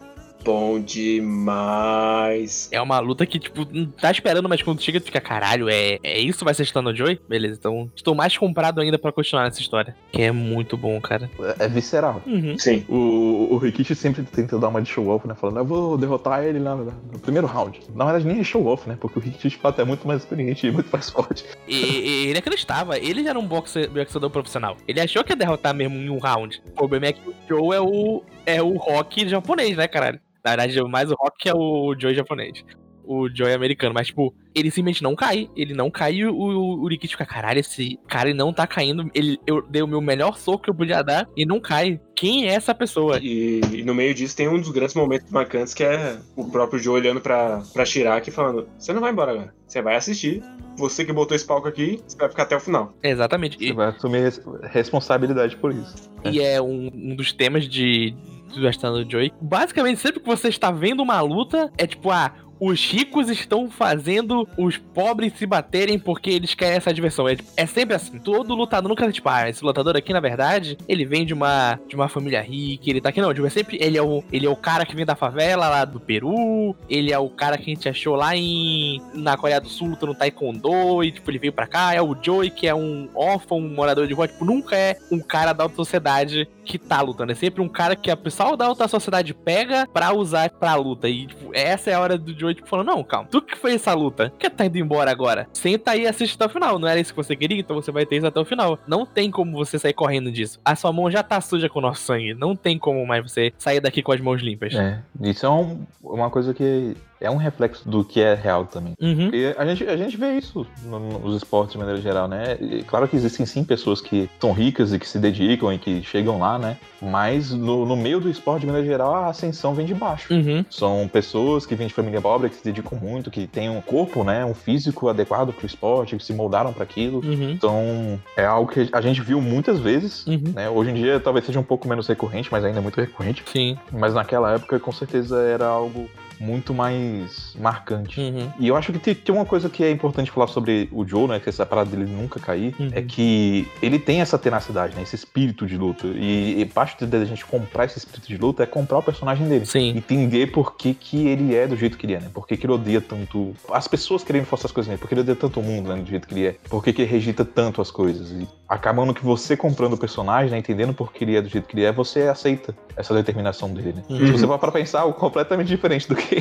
bom 0.44 0.80
demais. 0.80 2.68
É 2.72 2.80
uma 2.80 2.98
luta 3.00 3.24
que, 3.26 3.38
tipo, 3.38 3.66
não 3.70 3.86
tá 3.86 4.10
esperando, 4.10 4.48
mas 4.48 4.62
quando 4.62 4.80
chega, 4.82 5.00
tu 5.00 5.04
fica, 5.06 5.20
caralho, 5.20 5.68
é, 5.68 5.98
é 6.02 6.18
isso 6.18 6.44
vai 6.44 6.54
ser 6.54 6.64
Stano 6.64 6.94
Joy? 6.94 7.20
Beleza, 7.28 7.56
então 7.58 7.90
estou 7.94 8.14
mais 8.14 8.36
comprado 8.36 8.80
ainda 8.80 8.98
pra 8.98 9.12
continuar 9.12 9.44
nessa 9.44 9.60
história. 9.60 9.94
Que 10.10 10.22
é 10.22 10.32
muito 10.32 10.76
bom, 10.76 11.00
cara. 11.00 11.30
É, 11.58 11.64
é 11.64 11.68
visceral. 11.68 12.22
Uhum. 12.26 12.58
Sim. 12.58 12.84
O, 12.88 13.48
o 13.54 13.56
Rikishi 13.58 13.94
sempre 13.94 14.22
tenta 14.22 14.58
dar 14.58 14.68
uma 14.68 14.82
de 14.82 14.88
show-off, 14.88 15.26
né? 15.26 15.34
Falando, 15.34 15.58
eu 15.58 15.64
vou 15.64 15.96
derrotar 15.98 16.44
ele 16.44 16.58
na- 16.58 16.76
no 16.76 17.18
primeiro 17.20 17.46
round. 17.46 17.80
Na 17.94 18.04
verdade, 18.04 18.26
nem 18.26 18.40
é 18.40 18.44
show-off, 18.44 18.88
né? 18.88 18.96
Porque 19.00 19.18
o 19.18 19.22
Rikishi, 19.22 19.50
de 19.50 19.56
fato, 19.56 19.80
é 19.80 19.84
muito 19.84 20.06
mais 20.06 20.20
experiente 20.22 20.66
e 20.66 20.70
muito 20.72 20.88
mais 20.92 21.10
forte. 21.10 21.44
E, 21.68 21.76
e- 21.76 22.26
ele 22.28 22.38
acreditava, 22.38 22.98
ele 22.98 23.22
já 23.22 23.30
era 23.30 23.38
um 23.38 23.46
boxe- 23.46 23.86
boxeador 23.88 24.30
profissional. 24.30 24.76
Ele 24.86 25.00
achou 25.00 25.22
que 25.24 25.32
ia 25.32 25.36
derrotar 25.36 25.74
mesmo 25.74 25.96
em 25.96 26.08
um 26.10 26.18
round. 26.18 26.60
O 26.66 26.70
problema 26.72 27.06
é 27.06 27.12
que 27.12 27.20
o 27.28 27.34
Joe 27.48 27.76
é 27.76 27.80
o, 27.80 28.22
é 28.46 28.62
o 28.62 28.76
rock 28.76 29.28
japonês, 29.28 29.76
né, 29.76 29.86
caralho? 29.88 30.20
Na 30.44 30.50
verdade, 30.56 30.82
mais 30.88 31.10
o 31.10 31.14
rock 31.14 31.48
é 31.48 31.54
o 31.54 31.94
Joe 31.98 32.14
japonês. 32.14 32.64
O 33.04 33.28
Joe 33.28 33.48
é 33.50 33.54
americano, 33.54 33.92
mas, 33.92 34.06
tipo, 34.06 34.32
ele 34.54 34.70
simplesmente 34.70 35.02
não 35.02 35.16
cai. 35.16 35.50
Ele 35.56 35.74
não 35.74 35.90
cai 35.90 36.14
e 36.14 36.24
o, 36.24 36.32
o, 36.32 36.82
o 36.84 36.86
Rikishi 36.88 37.14
fica, 37.14 37.26
caralho, 37.26 37.58
esse 37.58 37.98
cara 38.08 38.28
ele 38.30 38.38
não 38.38 38.52
tá 38.52 38.64
caindo. 38.64 39.10
Ele, 39.12 39.40
eu 39.44 39.60
dei 39.60 39.82
o 39.82 39.88
meu 39.88 40.00
melhor 40.00 40.38
soco 40.38 40.62
que 40.62 40.70
eu 40.70 40.74
podia 40.74 41.02
dar 41.02 41.28
e 41.36 41.44
não 41.44 41.58
cai. 41.58 42.00
Quem 42.14 42.48
é 42.48 42.52
essa 42.54 42.72
pessoa? 42.72 43.18
E, 43.20 43.60
e 43.72 43.82
no 43.82 43.92
meio 43.92 44.14
disso 44.14 44.36
tem 44.36 44.46
um 44.46 44.56
dos 44.60 44.70
grandes 44.70 44.94
momentos 44.94 45.28
marcantes 45.32 45.74
que 45.74 45.82
é 45.82 46.16
o 46.36 46.44
próprio 46.48 46.78
Joe 46.78 46.94
olhando 46.94 47.20
pra, 47.20 47.60
pra 47.72 47.84
Shiraki 47.84 48.30
e 48.30 48.32
falando: 48.32 48.68
Você 48.78 48.92
não 48.92 49.00
vai 49.00 49.10
embora 49.10 49.32
agora, 49.32 49.54
você 49.66 49.82
vai 49.82 49.96
assistir. 49.96 50.40
Você 50.78 51.04
que 51.04 51.12
botou 51.12 51.34
esse 51.36 51.44
palco 51.44 51.66
aqui, 51.68 52.00
você 52.06 52.16
vai 52.16 52.28
ficar 52.30 52.44
até 52.44 52.56
o 52.56 52.60
final. 52.60 52.94
Exatamente. 53.02 53.58
Você 53.58 53.64
E, 53.66 53.72
vai 53.72 53.88
assumir 53.88 54.20
res- 54.22 54.40
responsabilidade 54.70 55.56
por 55.56 55.72
isso. 55.72 56.08
e 56.24 56.40
é 56.40 56.62
um, 56.62 56.90
um 56.94 57.16
dos 57.16 57.32
temas 57.32 57.68
de 57.68 58.14
do 58.60 59.10
Joy. 59.10 59.32
Basicamente, 59.40 60.00
sempre 60.00 60.20
que 60.20 60.26
você 60.26 60.48
está 60.48 60.70
vendo 60.70 61.02
uma 61.02 61.20
luta, 61.20 61.70
é 61.76 61.86
tipo, 61.86 62.10
ah, 62.10 62.32
os 62.64 62.80
ricos 62.92 63.28
estão 63.28 63.68
fazendo 63.68 64.48
os 64.56 64.78
pobres 64.78 65.32
se 65.36 65.44
baterem 65.44 65.98
porque 65.98 66.30
eles 66.30 66.54
querem 66.54 66.76
essa 66.76 66.94
diversão. 66.94 67.28
É, 67.28 67.36
é 67.56 67.66
sempre 67.66 67.96
assim. 67.96 68.20
Todo 68.20 68.54
lutador 68.54 68.88
nunca 68.88 69.04
é 69.04 69.10
tipo, 69.10 69.28
ah, 69.28 69.48
esse 69.48 69.64
lutador 69.64 69.96
aqui, 69.96 70.12
na 70.12 70.20
verdade, 70.20 70.78
ele 70.88 71.04
vem 71.04 71.26
de 71.26 71.34
uma, 71.34 71.80
de 71.88 71.96
uma 71.96 72.08
família 72.08 72.40
rica, 72.40 72.88
ele 72.88 73.00
tá 73.00 73.08
aqui. 73.08 73.20
Não, 73.20 73.34
tipo, 73.34 73.44
é 73.44 73.50
sempre. 73.50 73.78
Ele 73.80 73.98
é, 73.98 74.02
o, 74.02 74.22
ele 74.30 74.46
é 74.46 74.48
o 74.48 74.54
cara 74.54 74.86
que 74.86 74.94
vem 74.94 75.04
da 75.04 75.16
favela 75.16 75.68
lá 75.68 75.84
do 75.84 75.98
Peru, 75.98 76.76
ele 76.88 77.12
é 77.12 77.18
o 77.18 77.28
cara 77.28 77.58
que 77.58 77.68
a 77.68 77.74
gente 77.74 77.88
achou 77.88 78.14
lá 78.14 78.36
em. 78.36 79.02
na 79.12 79.36
Coreia 79.36 79.60
do 79.60 79.68
Sul 79.68 79.88
lutando 79.88 80.14
Taekwondo, 80.14 81.02
e 81.02 81.10
tipo, 81.10 81.28
ele 81.32 81.40
veio 81.40 81.52
pra 81.52 81.66
cá. 81.66 81.92
É 81.92 82.00
o 82.00 82.16
Joey, 82.22 82.48
que 82.48 82.68
é 82.68 82.74
um 82.74 83.08
órfão, 83.12 83.58
um 83.58 83.74
morador 83.74 84.06
de 84.06 84.14
rua. 84.14 84.28
Tipo, 84.28 84.44
nunca 84.44 84.76
é 84.76 84.96
um 85.10 85.18
cara 85.18 85.52
da 85.52 85.64
alta 85.64 85.74
sociedade 85.74 86.48
que 86.64 86.78
tá 86.78 87.00
lutando. 87.00 87.32
É 87.32 87.34
sempre 87.34 87.60
um 87.60 87.68
cara 87.68 87.96
que 87.96 88.10
a 88.10 88.16
pessoal 88.16 88.56
da 88.56 88.66
alta 88.66 88.86
sociedade 88.88 89.34
pega 89.34 89.86
pra 89.92 90.12
usar 90.12 90.50
pra 90.50 90.74
luta. 90.74 91.08
E 91.08 91.26
tipo, 91.26 91.50
essa 91.52 91.90
é 91.90 91.94
a 91.94 92.00
hora 92.00 92.16
do 92.18 92.38
Joe, 92.38 92.54
tipo, 92.54 92.68
falando, 92.68 92.86
não, 92.88 93.02
calma, 93.04 93.28
tu 93.30 93.42
que 93.42 93.56
fez 93.56 93.76
essa 93.76 93.94
luta, 93.94 94.32
que 94.38 94.48
tá 94.48 94.64
indo 94.66 94.78
embora 94.78 95.10
agora? 95.10 95.48
Senta 95.52 95.92
aí 95.92 96.02
e 96.02 96.06
assiste 96.06 96.34
até 96.36 96.46
o 96.46 96.48
final. 96.48 96.78
Não 96.78 96.88
era 96.88 97.00
isso 97.00 97.12
que 97.12 97.16
você 97.22 97.34
queria? 97.36 97.58
Então 97.58 97.76
você 97.76 97.90
vai 97.90 98.06
ter 98.06 98.16
isso 98.16 98.26
até 98.26 98.38
o 98.40 98.44
final. 98.44 98.78
Não 98.86 99.04
tem 99.04 99.30
como 99.30 99.52
você 99.56 99.78
sair 99.78 99.92
correndo 99.92 100.30
disso. 100.30 100.60
A 100.64 100.74
sua 100.76 100.92
mão 100.92 101.10
já 101.10 101.22
tá 101.22 101.40
suja 101.40 101.68
com 101.68 101.78
o 101.78 101.82
nosso 101.82 102.02
sangue. 102.02 102.34
Não 102.34 102.54
tem 102.56 102.78
como 102.78 103.04
mais 103.06 103.22
você 103.30 103.52
sair 103.58 103.80
daqui 103.80 104.02
com 104.02 104.12
as 104.12 104.20
mãos 104.20 104.40
limpas. 104.40 104.74
É, 104.74 105.00
isso 105.20 105.44
é 105.46 105.50
um- 105.50 105.84
uma 106.02 106.30
coisa 106.30 106.52
que 106.54 106.96
é 107.22 107.30
um 107.30 107.36
reflexo 107.36 107.88
do 107.88 108.04
que 108.04 108.20
é 108.20 108.34
real 108.34 108.66
também. 108.66 108.94
Uhum. 109.00 109.30
E 109.32 109.54
a 109.56 109.64
gente, 109.66 109.84
a 109.84 109.96
gente 109.96 110.16
vê 110.16 110.32
isso 110.38 110.66
no- 110.84 111.18
nos 111.20 111.36
esportes 111.36 111.72
de 111.72 111.78
maneira 111.78 112.00
geral, 112.00 112.28
né? 112.28 112.56
E 112.60 112.82
claro 112.82 113.06
que 113.08 113.16
existem 113.16 113.46
sim 113.46 113.64
pessoas 113.64 114.00
que 114.00 114.28
são 114.40 114.52
ricas 114.52 114.92
e 114.92 114.98
que 114.98 115.08
se 115.08 115.18
dedicam 115.18 115.72
e 115.72 115.78
que 115.78 116.02
chegam 116.02 116.38
lá, 116.38 116.58
né? 116.58 116.76
Mas 117.00 117.50
no, 117.52 117.84
no 117.86 117.96
meio 117.96 118.20
do 118.20 118.28
esporte 118.28 118.60
de 118.60 118.66
maneira 118.66 118.86
geral, 118.86 119.14
a 119.14 119.28
ascensão 119.28 119.74
vem 119.74 119.86
de 119.86 119.94
baixo. 119.94 120.32
Uhum. 120.32 120.64
São 120.70 121.08
pessoas 121.12 121.64
que 121.66 121.74
vêm 121.74 121.86
de 121.86 121.94
família 121.94 122.20
pobre, 122.20 122.48
que 122.48 122.56
se 122.56 122.64
dedicam 122.64 122.98
muito, 122.98 123.30
que 123.30 123.46
têm 123.46 123.68
um 123.70 123.80
corpo, 123.80 124.22
né? 124.24 124.44
Um 124.44 124.54
físico 124.54 125.08
adequado 125.08 125.52
para 125.52 125.62
o 125.62 125.66
esporte, 125.66 126.16
que 126.16 126.24
se 126.24 126.32
moldaram 126.32 126.72
para 126.72 126.82
aquilo. 126.84 127.20
Uhum. 127.24 127.50
Então, 127.50 128.20
é 128.36 128.44
algo 128.44 128.70
que 128.70 128.88
a 128.92 129.00
gente 129.00 129.20
viu 129.20 129.40
muitas 129.40 129.78
vezes. 129.78 130.26
Uhum. 130.26 130.52
Né? 130.54 130.68
Hoje 130.68 130.90
em 130.90 130.94
dia 130.94 131.18
talvez 131.20 131.44
seja 131.46 131.58
um 131.60 131.64
pouco 131.64 131.88
menos 131.88 132.06
recorrente, 132.06 132.48
mas 132.50 132.64
ainda 132.64 132.78
é 132.78 132.82
muito 132.82 133.00
recorrente. 133.00 133.42
Sim. 133.46 133.76
Mas 133.90 134.14
naquela 134.14 134.52
época, 134.54 134.78
com 134.78 134.92
certeza, 134.92 135.40
era 135.42 135.66
algo 135.66 136.08
muito 136.42 136.74
mais 136.74 137.54
marcante. 137.58 138.20
Uhum. 138.20 138.50
E 138.58 138.68
eu 138.68 138.76
acho 138.76 138.92
que 138.92 138.98
tem, 138.98 139.14
tem 139.14 139.34
uma 139.34 139.44
coisa 139.44 139.70
que 139.70 139.84
é 139.84 139.90
importante 139.90 140.30
falar 140.30 140.48
sobre 140.48 140.88
o 140.92 141.06
Joe, 141.06 141.28
né? 141.28 141.38
Que 141.38 141.48
essa 141.48 141.64
parada 141.64 141.90
dele 141.90 142.10
nunca 142.10 142.40
cair, 142.40 142.74
Uhum. 142.78 142.90
é 142.92 143.02
que 143.02 143.68
ele 143.80 143.98
tem 143.98 144.20
essa 144.20 144.38
tenacidade, 144.38 144.94
né? 144.96 145.02
Esse 145.02 145.14
espírito 145.14 145.66
de 145.66 145.76
luta. 145.76 146.06
E, 146.06 146.60
e 146.60 146.66
parte 146.66 147.06
da 147.06 147.24
gente 147.24 147.44
comprar 147.44 147.84
esse 147.84 147.98
espírito 147.98 148.28
de 148.28 148.36
luta 148.36 148.62
é 148.62 148.66
comprar 148.66 148.98
o 148.98 149.02
personagem 149.02 149.48
dele. 149.48 149.66
Sim. 149.66 149.96
Entender 149.96 150.48
por 150.48 150.76
que, 150.76 150.94
que 150.94 151.28
ele 151.28 151.54
é 151.54 151.66
do 151.66 151.76
jeito 151.76 151.96
que 151.96 152.06
ele 152.06 152.14
é, 152.14 152.20
né? 152.20 152.30
Por 152.32 152.46
que, 152.46 152.56
que 152.56 152.66
ele 152.66 152.72
odeia 152.72 153.00
tanto. 153.00 153.54
As 153.70 153.86
pessoas 153.86 154.24
querendo 154.24 154.46
forçar 154.46 154.66
as 154.66 154.72
coisas 154.72 154.88
nele. 154.88 155.00
Por 155.00 155.08
que 155.08 155.14
ele 155.14 155.20
odeia 155.20 155.36
tanto 155.36 155.60
o 155.60 155.62
mundo, 155.62 155.94
né? 155.94 156.02
Do 156.02 156.08
jeito 156.08 156.26
que 156.26 156.34
ele 156.34 156.46
é. 156.46 156.56
Por 156.68 156.82
que, 156.82 156.92
que 156.92 157.02
ele 157.02 157.10
rejeita 157.10 157.44
tanto 157.44 157.80
as 157.80 157.90
coisas. 157.90 158.30
E 158.32 158.48
acabando 158.68 159.14
que 159.14 159.24
você 159.24 159.56
comprando 159.56 159.92
o 159.92 159.98
personagem, 159.98 160.50
né? 160.50 160.58
Entendendo 160.58 160.94
por 160.94 161.12
que 161.12 161.24
ele 161.24 161.36
é 161.36 161.42
do 161.42 161.48
jeito 161.48 161.68
que 161.68 161.76
ele 161.76 161.84
é, 161.84 161.92
você 161.92 162.22
aceita 162.22 162.74
essa 162.96 163.14
determinação 163.14 163.72
dele, 163.72 163.94
né? 163.94 164.02
Uhum. 164.08 164.26
Se 164.26 164.32
você 164.32 164.46
for 164.46 164.58
para 164.58 164.72
pensar, 164.72 165.00
algo 165.00 165.18
completamente 165.18 165.68
diferente 165.68 166.08
do 166.08 166.16
que 166.16 166.31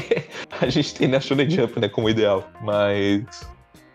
a 0.59 0.67
gente 0.69 0.93
tem 0.95 1.07
na 1.07 1.19
Shonen 1.19 1.49
Jump, 1.49 1.79
né? 1.79 1.89
Como 1.89 2.09
ideal. 2.09 2.49
Mas 2.61 3.23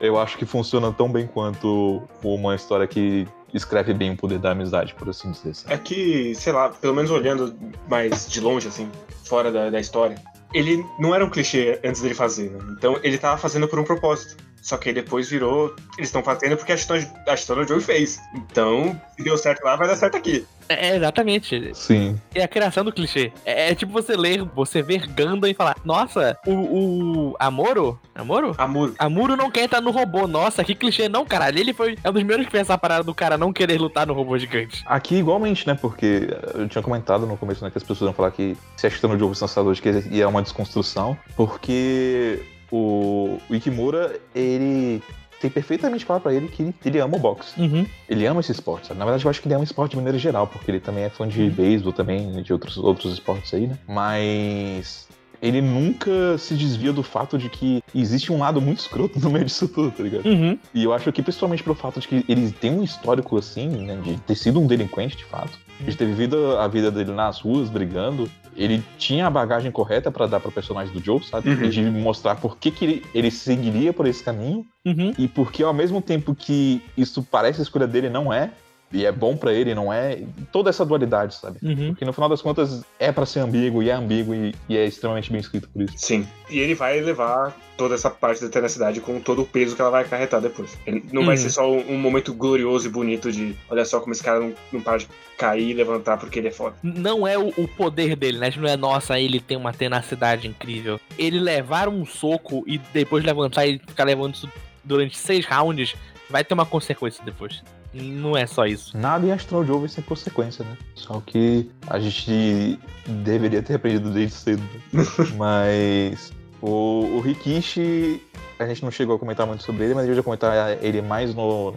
eu 0.00 0.18
acho 0.18 0.36
que 0.36 0.44
funciona 0.44 0.92
tão 0.92 1.10
bem 1.10 1.26
quanto 1.26 2.02
uma 2.22 2.54
história 2.54 2.86
que 2.86 3.26
escreve 3.52 3.94
bem 3.94 4.12
o 4.12 4.16
poder 4.16 4.38
da 4.38 4.50
amizade, 4.50 4.94
por 4.94 5.08
assim 5.08 5.30
dizer. 5.30 5.54
sabe? 5.54 5.74
É 5.74 5.78
que, 5.78 6.34
sei 6.34 6.52
lá, 6.52 6.68
pelo 6.68 6.94
menos 6.94 7.10
olhando 7.10 7.56
mais 7.88 8.28
de 8.28 8.40
longe, 8.40 8.68
assim, 8.68 8.90
fora 9.24 9.50
da, 9.50 9.70
da 9.70 9.80
história, 9.80 10.16
ele 10.52 10.84
não 10.98 11.14
era 11.14 11.24
um 11.24 11.30
clichê 11.30 11.80
antes 11.84 12.00
dele 12.00 12.14
fazer, 12.14 12.50
né? 12.50 12.58
Então 12.76 12.98
ele 13.02 13.18
tava 13.18 13.38
fazendo 13.38 13.66
por 13.68 13.78
um 13.78 13.84
propósito. 13.84 14.36
Só 14.60 14.76
que 14.76 14.88
aí 14.88 14.94
depois 14.94 15.28
virou. 15.30 15.74
Eles 15.96 16.08
estão 16.08 16.22
fazendo 16.22 16.56
porque 16.56 16.72
a 16.72 16.76
Stone, 16.76 17.06
a 17.26 17.36
Stone 17.36 17.66
Joe 17.66 17.80
fez. 17.80 18.20
Então, 18.34 19.00
se 19.16 19.22
deu 19.22 19.38
certo 19.38 19.64
lá, 19.64 19.76
vai 19.76 19.86
dar 19.86 19.96
certo 19.96 20.16
aqui. 20.16 20.46
É, 20.68 20.96
exatamente. 20.96 21.72
Sim. 21.74 22.20
É 22.34 22.42
a 22.42 22.48
criação 22.48 22.84
do 22.84 22.92
clichê. 22.92 23.32
É, 23.44 23.70
é 23.70 23.74
tipo 23.74 23.92
você 23.92 24.16
ler, 24.16 24.42
você 24.42 24.82
ver 24.82 25.06
Gundam 25.06 25.48
e 25.48 25.54
falar: 25.54 25.76
Nossa, 25.84 26.36
o, 26.46 26.52
o 26.52 27.36
Amoro? 27.38 27.98
Amoro? 28.14 28.54
Amor. 28.58 28.94
Amuro 28.98 29.36
não 29.36 29.50
quer 29.50 29.64
entrar 29.64 29.80
no 29.80 29.90
robô. 29.90 30.26
Nossa, 30.26 30.64
que 30.64 30.74
clichê. 30.74 31.08
Não, 31.08 31.24
caralho. 31.24 31.58
Ele 31.58 31.72
foi. 31.72 31.96
É 32.02 32.10
um 32.10 32.12
dos 32.12 32.20
primeiros 32.20 32.46
que 32.46 32.52
fez 32.52 32.62
essa 32.62 32.76
parada 32.76 33.04
do 33.04 33.14
cara 33.14 33.38
não 33.38 33.52
querer 33.52 33.78
lutar 33.78 34.06
no 34.06 34.14
robô 34.14 34.36
gigante. 34.38 34.82
Aqui 34.86 35.16
igualmente, 35.16 35.66
né? 35.66 35.74
Porque 35.74 36.28
eu 36.54 36.68
tinha 36.68 36.82
comentado 36.82 37.26
no 37.26 37.36
começo 37.36 37.62
né, 37.64 37.70
que 37.70 37.78
as 37.78 37.84
pessoas 37.84 38.08
iam 38.08 38.14
falar 38.14 38.30
que 38.30 38.56
se 38.76 38.86
a 38.86 38.90
Kitano 38.90 39.18
Joe 39.18 39.28
fosse 39.28 39.42
lançado 39.42 39.68
hoje, 39.68 39.80
que 39.80 39.90
ia 40.10 40.28
uma 40.28 40.42
desconstrução. 40.42 41.16
Porque 41.36 42.42
o, 42.70 43.38
o 43.48 43.54
Ikimura, 43.54 44.18
ele 44.34 45.02
tem 45.40 45.50
perfeitamente 45.50 46.06
claro 46.06 46.22
pra 46.22 46.32
ele 46.32 46.48
que 46.48 46.74
ele, 46.84 46.98
ama 46.98 47.16
o 47.16 47.20
boxe. 47.20 47.60
Uhum. 47.60 47.86
Ele 48.08 48.26
ama 48.26 48.40
esse 48.40 48.52
esporte, 48.52 48.86
sabe? 48.86 48.98
Na 48.98 49.04
verdade, 49.04 49.24
eu 49.24 49.30
acho 49.30 49.40
que 49.40 49.48
ele 49.48 49.54
ama 49.54 49.64
esporte 49.64 49.90
de 49.90 49.96
maneira 49.96 50.18
geral, 50.18 50.46
porque 50.46 50.70
ele 50.70 50.80
também 50.80 51.04
é 51.04 51.10
fã 51.10 51.28
de 51.28 51.50
beisebol 51.50 51.92
também, 51.92 52.26
né, 52.26 52.42
de 52.42 52.52
outros, 52.52 52.76
outros 52.78 53.12
esportes 53.12 53.52
aí, 53.52 53.66
né? 53.66 53.78
Mas 53.86 55.08
ele 55.40 55.60
nunca 55.60 56.38
se 56.38 56.54
desvia 56.54 56.92
do 56.92 57.02
fato 57.02 57.36
de 57.36 57.48
que 57.48 57.82
existe 57.94 58.32
um 58.32 58.38
lado 58.38 58.60
muito 58.60 58.78
escroto 58.78 59.20
no 59.20 59.30
meio 59.30 59.44
disso 59.44 59.68
tudo, 59.68 59.90
tá 59.90 60.02
ligado? 60.02 60.26
Uhum. 60.26 60.58
E 60.74 60.84
eu 60.84 60.92
acho 60.92 61.12
que 61.12 61.22
principalmente 61.22 61.62
pelo 61.62 61.74
fato 61.74 62.00
de 62.00 62.08
que 62.08 62.24
ele 62.28 62.50
tem 62.50 62.72
um 62.72 62.82
histórico 62.82 63.36
assim, 63.36 63.68
né, 63.68 63.96
de 64.02 64.16
ter 64.20 64.34
sido 64.34 64.60
um 64.60 64.66
delinquente 64.66 65.16
de 65.16 65.24
fato, 65.24 65.58
de 65.80 65.96
ter 65.96 66.06
vivido 66.06 66.56
a 66.58 66.66
vida 66.68 66.90
dele 66.90 67.12
nas 67.12 67.40
ruas 67.40 67.68
brigando, 67.68 68.30
ele 68.56 68.82
tinha 68.98 69.26
a 69.26 69.30
bagagem 69.30 69.70
correta 69.70 70.10
pra 70.10 70.26
dar 70.26 70.40
pro 70.40 70.50
personagem 70.50 70.92
do 70.92 71.04
Joe, 71.04 71.22
sabe? 71.22 71.50
Uhum. 71.50 71.68
De 71.68 71.82
mostrar 71.84 72.36
por 72.36 72.56
que, 72.56 72.70
que 72.70 72.84
ele, 72.84 73.04
ele 73.14 73.30
seguiria 73.30 73.92
por 73.92 74.06
esse 74.06 74.22
caminho 74.24 74.64
Uhum. 74.84 75.12
e 75.18 75.26
porque 75.26 75.64
ao 75.64 75.74
mesmo 75.74 76.00
tempo 76.00 76.32
que 76.32 76.80
isso 76.96 77.20
parece 77.28 77.60
a 77.60 77.62
escolha 77.64 77.88
dele, 77.88 78.08
não 78.08 78.32
é. 78.32 78.50
E 78.92 79.04
é 79.04 79.10
bom 79.10 79.36
pra 79.36 79.52
ele, 79.52 79.74
não 79.74 79.92
é. 79.92 80.20
Toda 80.52 80.70
essa 80.70 80.84
dualidade, 80.86 81.34
sabe? 81.34 81.58
Uhum. 81.62 81.88
Porque 81.88 82.04
no 82.04 82.12
final 82.12 82.28
das 82.28 82.40
contas 82.40 82.84
é 83.00 83.10
pra 83.10 83.26
ser 83.26 83.40
ambíguo 83.40 83.82
e 83.82 83.90
é 83.90 83.92
ambíguo 83.92 84.32
e, 84.34 84.54
e 84.68 84.76
é 84.76 84.86
extremamente 84.86 85.30
bem 85.30 85.40
escrito 85.40 85.68
por 85.68 85.82
isso. 85.82 85.94
Sim. 85.96 86.26
E 86.48 86.60
ele 86.60 86.74
vai 86.74 87.00
levar 87.00 87.54
toda 87.76 87.94
essa 87.96 88.08
parte 88.08 88.42
da 88.42 88.48
tenacidade 88.48 89.00
com 89.00 89.20
todo 89.20 89.42
o 89.42 89.46
peso 89.46 89.74
que 89.74 89.82
ela 89.82 89.90
vai 89.90 90.02
acarretar 90.04 90.40
depois. 90.40 90.78
Ele 90.86 91.04
não 91.12 91.26
vai 91.26 91.34
Uhum. 91.36 91.42
ser 91.42 91.50
só 91.50 91.70
um, 91.70 91.94
um 91.94 91.98
momento 91.98 92.32
glorioso 92.32 92.86
e 92.86 92.90
bonito 92.90 93.30
de 93.32 93.56
olha 93.68 93.84
só 93.84 93.98
como 94.00 94.12
esse 94.12 94.22
cara 94.22 94.38
não, 94.40 94.54
não 94.72 94.80
para 94.80 94.98
de 94.98 95.08
cair 95.36 95.68
e 95.70 95.74
levantar 95.74 96.16
porque 96.16 96.38
ele 96.38 96.48
é 96.48 96.52
foda. 96.52 96.76
Não 96.82 97.26
é 97.26 97.36
o, 97.36 97.48
o 97.56 97.68
poder 97.68 98.14
dele, 98.16 98.38
né? 98.38 98.50
Não 98.56 98.68
é, 98.68 98.76
nossa, 98.76 99.18
ele 99.18 99.40
tem 99.40 99.56
uma 99.56 99.72
tenacidade 99.72 100.46
incrível. 100.46 100.98
Ele 101.18 101.40
levar 101.40 101.88
um 101.88 102.06
soco 102.06 102.62
e 102.66 102.78
depois 102.78 103.24
levantar 103.24 103.66
e 103.66 103.78
ficar 103.80 104.04
levando 104.04 104.34
isso 104.36 104.48
durante 104.84 105.18
seis 105.18 105.44
rounds, 105.44 105.94
vai 106.30 106.44
ter 106.44 106.54
uma 106.54 106.64
consequência 106.64 107.22
depois. 107.24 107.62
Não 108.02 108.36
é 108.36 108.46
só 108.46 108.66
isso. 108.66 108.96
Nada 108.96 109.26
em 109.26 109.32
Astral 109.32 109.64
Joe 109.64 109.80
vai 109.80 109.88
ser 109.88 110.02
consequência, 110.02 110.64
né? 110.64 110.76
Só 110.94 111.22
que 111.24 111.70
a 111.86 111.98
gente 111.98 112.78
deveria 113.06 113.62
ter 113.62 113.74
aprendido 113.74 114.10
desde 114.10 114.34
cedo. 114.34 114.62
Mas 115.36 116.32
o, 116.60 117.16
o 117.16 117.20
Rikishi, 117.20 118.22
a 118.58 118.66
gente 118.66 118.82
não 118.82 118.90
chegou 118.90 119.16
a 119.16 119.18
comentar 119.18 119.46
muito 119.46 119.62
sobre 119.62 119.84
ele, 119.84 119.94
mas 119.94 120.04
a 120.04 120.06
gente 120.06 120.14
vai 120.16 120.24
comentar 120.24 120.82
ele 120.82 121.02
mais 121.02 121.34
no, 121.34 121.74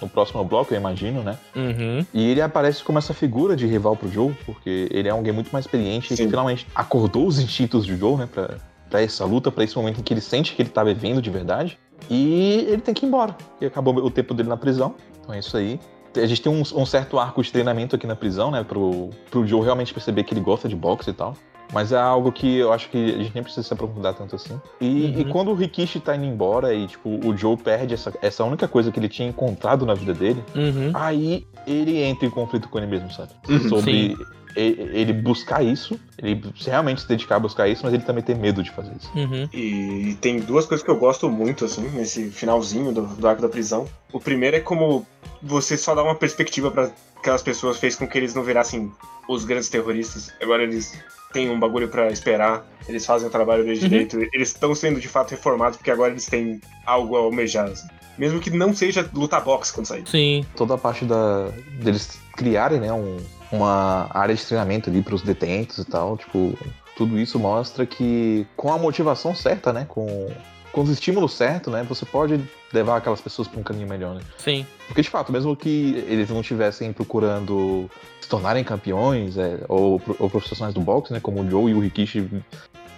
no 0.00 0.08
próximo 0.08 0.42
bloco, 0.44 0.74
eu 0.74 0.78
imagino, 0.78 1.22
né? 1.22 1.38
Uhum. 1.54 2.04
E 2.12 2.30
ele 2.30 2.40
aparece 2.40 2.82
como 2.82 2.98
essa 2.98 3.14
figura 3.14 3.54
de 3.54 3.66
rival 3.66 3.96
pro 3.96 4.10
Joe, 4.10 4.34
porque 4.44 4.88
ele 4.90 5.08
é 5.08 5.10
alguém 5.10 5.32
muito 5.32 5.50
mais 5.52 5.64
experiente 5.64 6.12
e 6.12 6.16
Sim. 6.16 6.24
que 6.24 6.30
finalmente 6.30 6.66
acordou 6.74 7.26
os 7.26 7.38
instintos 7.38 7.86
do 7.86 7.96
Joe, 7.96 8.16
né? 8.16 8.28
Pra, 8.32 8.56
pra 8.90 9.00
essa 9.00 9.24
luta, 9.24 9.50
pra 9.50 9.64
esse 9.64 9.76
momento 9.76 10.00
em 10.00 10.02
que 10.02 10.12
ele 10.12 10.20
sente 10.20 10.54
que 10.54 10.62
ele 10.62 10.68
tá 10.68 10.82
vivendo 10.82 11.22
de 11.22 11.30
verdade. 11.30 11.78
E 12.10 12.66
ele 12.68 12.82
tem 12.82 12.92
que 12.92 13.06
ir 13.06 13.08
embora, 13.08 13.32
porque 13.32 13.66
acabou 13.66 13.94
o 13.96 14.10
tempo 14.10 14.34
dele 14.34 14.48
na 14.48 14.56
prisão. 14.56 14.94
Então 15.22 15.34
é 15.34 15.38
isso 15.38 15.56
aí. 15.56 15.78
A 16.16 16.26
gente 16.26 16.42
tem 16.42 16.52
um, 16.52 16.60
um 16.60 16.84
certo 16.84 17.18
arco 17.18 17.42
de 17.42 17.50
treinamento 17.50 17.96
aqui 17.96 18.06
na 18.06 18.14
prisão, 18.14 18.50
né? 18.50 18.62
Pro, 18.62 19.08
pro 19.30 19.46
Joe 19.46 19.62
realmente 19.62 19.94
perceber 19.94 20.24
que 20.24 20.34
ele 20.34 20.40
gosta 20.42 20.68
de 20.68 20.76
boxe 20.76 21.10
e 21.10 21.12
tal. 21.14 21.34
Mas 21.72 21.90
é 21.90 21.96
algo 21.98 22.30
que 22.30 22.58
eu 22.58 22.70
acho 22.70 22.90
que 22.90 23.14
a 23.14 23.18
gente 23.22 23.32
nem 23.34 23.42
precisa 23.42 23.66
se 23.66 23.72
aprofundar 23.72 24.12
tanto 24.12 24.36
assim. 24.36 24.60
E, 24.78 24.86
Uhum. 25.06 25.20
e 25.20 25.24
quando 25.24 25.50
o 25.50 25.54
Rikishi 25.54 26.00
tá 26.00 26.14
indo 26.14 26.26
embora 26.26 26.74
e, 26.74 26.86
tipo, 26.86 27.08
o 27.26 27.34
Joe 27.34 27.56
perde 27.56 27.94
essa, 27.94 28.12
essa 28.20 28.44
única 28.44 28.68
coisa 28.68 28.92
que 28.92 29.00
ele 29.00 29.08
tinha 29.08 29.26
encontrado 29.26 29.86
na 29.86 29.94
vida 29.94 30.12
dele, 30.12 30.44
Uhum. 30.54 30.90
aí 30.92 31.46
ele 31.66 32.02
entra 32.02 32.26
em 32.26 32.30
conflito 32.30 32.68
com 32.68 32.76
ele 32.76 32.88
mesmo, 32.88 33.10
sabe? 33.10 33.30
Uhum. 33.48 33.68
Sobre 33.70 34.16
Sim. 34.16 34.16
Ele 34.56 35.12
buscar 35.12 35.62
isso, 35.62 35.98
ele 36.18 36.42
realmente 36.64 37.02
se 37.02 37.08
dedicar 37.08 37.36
a 37.36 37.40
buscar 37.40 37.68
isso, 37.68 37.82
mas 37.84 37.92
ele 37.94 38.02
também 38.02 38.22
tem 38.22 38.34
medo 38.36 38.62
de 38.62 38.70
fazer 38.70 38.92
isso. 39.00 39.10
Uhum. 39.14 39.48
E 39.52 40.16
tem 40.20 40.38
duas 40.40 40.66
coisas 40.66 40.84
que 40.84 40.90
eu 40.90 40.96
gosto 40.96 41.28
muito, 41.30 41.64
assim, 41.64 41.88
nesse 41.90 42.30
finalzinho 42.30 42.92
do, 42.92 43.02
do 43.06 43.26
arco 43.28 43.40
da 43.42 43.48
prisão. 43.48 43.86
O 44.12 44.20
primeiro 44.20 44.56
é 44.56 44.60
como 44.60 45.06
você 45.42 45.76
só 45.76 45.94
dá 45.94 46.02
uma 46.02 46.14
perspectiva 46.14 46.70
para 46.70 46.90
aquelas 47.16 47.42
pessoas 47.42 47.78
fez 47.78 47.96
com 47.96 48.06
que 48.06 48.18
eles 48.18 48.34
não 48.34 48.42
virassem 48.42 48.90
os 49.28 49.44
grandes 49.44 49.68
terroristas. 49.68 50.32
Agora 50.42 50.62
eles 50.62 50.92
têm 51.32 51.48
um 51.50 51.58
bagulho 51.58 51.88
pra 51.88 52.10
esperar, 52.10 52.66
eles 52.88 53.06
fazem 53.06 53.26
o 53.28 53.30
trabalho 53.30 53.64
deles 53.64 53.82
Uhum. 53.82 53.88
direito, 53.88 54.18
eles 54.32 54.48
estão 54.48 54.74
sendo 54.74 55.00
de 55.00 55.08
fato 55.08 55.30
reformados 55.30 55.76
porque 55.78 55.90
agora 55.90 56.10
eles 56.10 56.26
têm 56.26 56.60
algo 56.84 57.16
a 57.16 57.20
almejar. 57.20 57.66
assim. 57.70 57.86
Mesmo 58.18 58.40
que 58.40 58.50
não 58.50 58.74
seja 58.74 59.08
lutar 59.14 59.42
boxe 59.42 59.72
quando 59.72 59.86
sair. 59.86 60.04
Sim. 60.06 60.44
Toda 60.54 60.74
a 60.74 60.78
parte 60.78 61.04
da, 61.06 61.48
deles 61.82 62.18
criarem, 62.36 62.78
né, 62.80 62.92
um- 62.92 63.16
uma 63.52 64.08
área 64.10 64.34
de 64.34 64.44
treinamento 64.44 64.90
ali 64.90 65.02
para 65.02 65.14
os 65.14 65.22
detentos 65.22 65.78
e 65.78 65.84
tal, 65.84 66.16
tipo, 66.16 66.58
tudo 66.96 67.18
isso 67.18 67.38
mostra 67.38 67.84
que 67.86 68.46
com 68.56 68.72
a 68.72 68.78
motivação 68.78 69.34
certa, 69.34 69.72
né, 69.72 69.84
com, 69.88 70.30
com 70.72 70.80
os 70.80 70.88
estímulos 70.90 71.34
certos, 71.34 71.72
né, 71.72 71.84
você 71.86 72.04
pode 72.06 72.40
levar 72.72 72.96
aquelas 72.96 73.20
pessoas 73.20 73.46
para 73.46 73.60
um 73.60 73.62
caminho 73.62 73.88
melhor, 73.88 74.14
né? 74.14 74.22
Sim. 74.38 74.66
Porque, 74.86 75.02
de 75.02 75.10
fato, 75.10 75.30
mesmo 75.30 75.54
que 75.54 76.04
eles 76.08 76.30
não 76.30 76.40
estivessem 76.40 76.92
procurando 76.92 77.90
se 78.20 78.28
tornarem 78.28 78.64
campeões 78.64 79.36
é, 79.36 79.58
ou, 79.68 80.00
ou 80.18 80.30
profissionais 80.30 80.74
do 80.74 80.80
boxe, 80.80 81.12
né, 81.12 81.20
como 81.20 81.42
o 81.42 81.50
Joe 81.50 81.70
e 81.70 81.74
o 81.74 81.80
Rikishi 81.80 82.28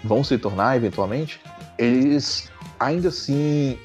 vão 0.03 0.23
se 0.23 0.39
tornar 0.39 0.77
eventualmente, 0.77 1.41
eles 1.79 2.51
ainda 2.79 3.09
assim 3.09 3.79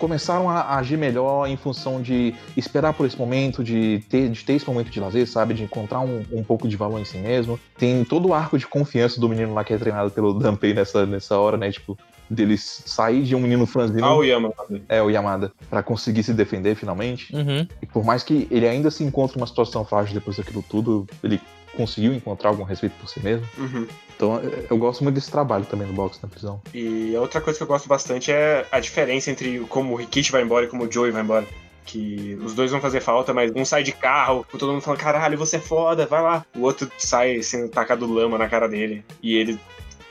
começaram 0.00 0.48
a 0.48 0.76
agir 0.76 0.96
melhor 0.96 1.46
em 1.46 1.56
função 1.56 2.00
de 2.00 2.34
esperar 2.56 2.94
por 2.94 3.06
esse 3.06 3.16
momento, 3.16 3.62
de 3.62 4.02
ter, 4.08 4.30
de 4.30 4.42
ter 4.42 4.54
esse 4.54 4.66
momento 4.66 4.90
de 4.90 4.98
lazer, 4.98 5.28
sabe? 5.28 5.52
De 5.54 5.62
encontrar 5.62 6.00
um, 6.00 6.24
um 6.32 6.42
pouco 6.42 6.66
de 6.66 6.76
valor 6.76 6.98
em 6.98 7.04
si 7.04 7.18
mesmo. 7.18 7.60
Tem 7.78 8.02
todo 8.02 8.28
o 8.28 8.34
arco 8.34 8.58
de 8.58 8.66
confiança 8.66 9.20
do 9.20 9.28
menino 9.28 9.52
lá 9.52 9.62
que 9.62 9.74
é 9.74 9.78
treinado 9.78 10.10
pelo 10.10 10.32
Danpei 10.40 10.72
nessa, 10.72 11.04
nessa 11.04 11.38
hora, 11.38 11.58
né? 11.58 11.70
Tipo, 11.70 11.96
dele 12.30 12.56
sair 12.56 13.24
de 13.24 13.34
um 13.36 13.40
menino 13.40 13.66
franzino. 13.66 14.04
Ah, 14.04 14.16
o 14.16 14.24
Yama. 14.24 14.52
É, 14.88 15.02
o 15.02 15.10
Yamada. 15.10 15.52
para 15.68 15.82
conseguir 15.82 16.22
se 16.22 16.32
defender 16.32 16.74
finalmente. 16.76 17.34
Uhum. 17.34 17.66
E 17.82 17.86
por 17.86 18.04
mais 18.04 18.22
que 18.22 18.48
ele 18.50 18.66
ainda 18.66 18.90
se 18.90 19.04
encontre 19.04 19.36
uma 19.36 19.46
situação 19.46 19.84
frágil 19.84 20.14
depois 20.14 20.36
daquilo 20.36 20.64
tudo, 20.66 21.06
ele 21.22 21.40
conseguiu 21.76 22.12
encontrar 22.12 22.50
algum 22.50 22.62
respeito 22.64 22.94
por 23.00 23.08
si 23.08 23.20
mesmo. 23.20 23.46
Uhum. 23.58 23.86
Então 24.16 24.40
eu 24.68 24.76
gosto 24.76 25.02
muito 25.02 25.14
desse 25.14 25.30
trabalho 25.30 25.64
também 25.64 25.86
no 25.86 25.94
boxe 25.94 26.18
na 26.22 26.28
prisão. 26.28 26.60
E 26.74 27.14
a 27.16 27.20
outra 27.20 27.40
coisa 27.40 27.58
que 27.58 27.62
eu 27.62 27.66
gosto 27.68 27.88
bastante 27.88 28.30
é 28.30 28.66
a 28.70 28.78
diferença 28.80 29.30
entre 29.30 29.60
como 29.68 29.94
o 29.94 29.96
Rikichi 29.96 30.30
vai 30.30 30.42
embora 30.42 30.66
e 30.66 30.68
como 30.68 30.84
o 30.84 30.92
Joey 30.92 31.10
vai 31.10 31.22
embora. 31.22 31.46
Que 31.86 32.38
os 32.42 32.54
dois 32.54 32.70
vão 32.70 32.80
fazer 32.80 33.00
falta, 33.00 33.32
mas 33.32 33.50
um 33.56 33.64
sai 33.64 33.82
de 33.82 33.92
carro, 33.92 34.46
todo 34.58 34.70
mundo 34.72 34.82
fala, 34.82 34.96
caralho, 34.96 35.38
você 35.38 35.56
é 35.56 35.60
foda, 35.60 36.06
vai 36.06 36.22
lá. 36.22 36.44
O 36.54 36.60
outro 36.60 36.90
sai 36.98 37.42
sendo 37.42 37.68
tacado 37.68 38.06
lama 38.12 38.36
na 38.36 38.48
cara 38.48 38.68
dele. 38.68 39.02
E 39.22 39.34
ele 39.36 39.58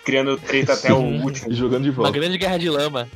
criando 0.04 0.38
treta 0.38 0.74
até 0.74 0.92
o 0.92 0.98
último. 0.98 1.54
Jogando 1.54 1.84
de 1.84 1.90
Uma 1.90 1.98
volta. 1.98 2.12
grande 2.12 2.38
guerra 2.38 2.58
de 2.58 2.70
lama. 2.70 3.08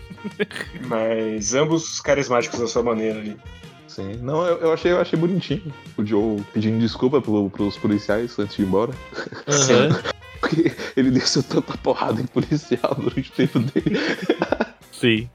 Mas 0.87 1.53
ambos 1.55 1.99
carismáticos 1.99 2.59
da 2.59 2.67
sua 2.67 2.83
maneira 2.83 3.19
ali. 3.19 3.35
Sim. 3.95 4.17
Não, 4.21 4.45
eu, 4.45 4.57
eu 4.57 4.73
achei, 4.73 4.91
eu 4.91 4.99
achei 4.99 5.17
bonitinho. 5.19 5.71
O 5.97 6.05
Joe 6.05 6.41
pedindo 6.53 6.79
desculpa 6.79 7.21
pelo, 7.21 7.49
pros 7.49 7.77
policiais 7.77 8.37
antes 8.39 8.55
de 8.55 8.63
ir 8.63 8.65
embora. 8.65 8.91
Uhum. 9.47 10.11
Porque 10.39 10.71
ele 10.97 11.11
desceu 11.11 11.43
tanta 11.43 11.77
porrada 11.77 12.19
em 12.21 12.25
policial 12.25 12.95
durante 12.99 13.29
o 13.29 13.33
tempo 13.33 13.59
dele. 13.59 13.97
Sim. 14.91 15.29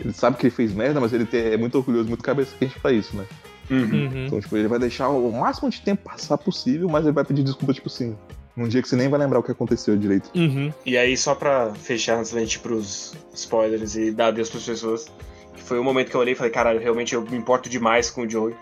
Ele 0.00 0.12
sabe 0.12 0.36
que 0.36 0.46
ele 0.46 0.54
fez 0.54 0.72
merda, 0.72 1.00
mas 1.00 1.12
ele 1.12 1.26
tem- 1.26 1.52
é 1.52 1.56
muito 1.56 1.76
orgulhoso, 1.76 2.08
muito 2.08 2.22
cabeça 2.22 2.54
quente 2.58 2.78
pra 2.80 2.92
isso, 2.92 3.16
né? 3.16 3.24
Uhum. 3.70 3.78
Uhum. 3.82 4.26
Então, 4.26 4.40
tipo, 4.40 4.56
ele 4.56 4.68
vai 4.68 4.78
deixar 4.78 5.08
o 5.10 5.30
máximo 5.32 5.68
de 5.68 5.80
tempo 5.80 6.08
passar 6.08 6.38
possível, 6.38 6.88
mas 6.88 7.04
ele 7.04 7.12
vai 7.12 7.24
pedir 7.24 7.42
desculpa, 7.42 7.74
tipo 7.74 7.88
assim, 7.88 8.16
num 8.56 8.66
dia 8.68 8.80
que 8.80 8.88
você 8.88 8.96
nem 8.96 9.08
vai 9.08 9.20
lembrar 9.20 9.38
o 9.40 9.42
que 9.42 9.52
aconteceu 9.52 9.96
direito. 9.96 10.30
Uhum. 10.34 10.72
E 10.86 10.96
aí, 10.96 11.16
só 11.16 11.34
pra 11.34 11.74
fechar 11.74 12.18
antes 12.18 12.32
da 12.32 12.40
gente 12.40 12.54
ir 12.54 12.58
pros 12.60 13.14
spoilers 13.34 13.94
e 13.96 14.10
dar 14.10 14.28
adeus 14.28 14.48
pras 14.48 14.64
pessoas, 14.64 15.06
que 15.58 15.64
foi 15.64 15.78
o 15.78 15.84
momento 15.84 16.10
que 16.10 16.16
eu 16.16 16.20
olhei 16.20 16.32
e 16.32 16.36
falei, 16.36 16.52
caralho, 16.52 16.80
realmente 16.80 17.14
eu 17.14 17.22
me 17.22 17.36
importo 17.36 17.68
demais 17.68 18.10
com 18.10 18.22
o 18.22 18.30
Joey. 18.30 18.54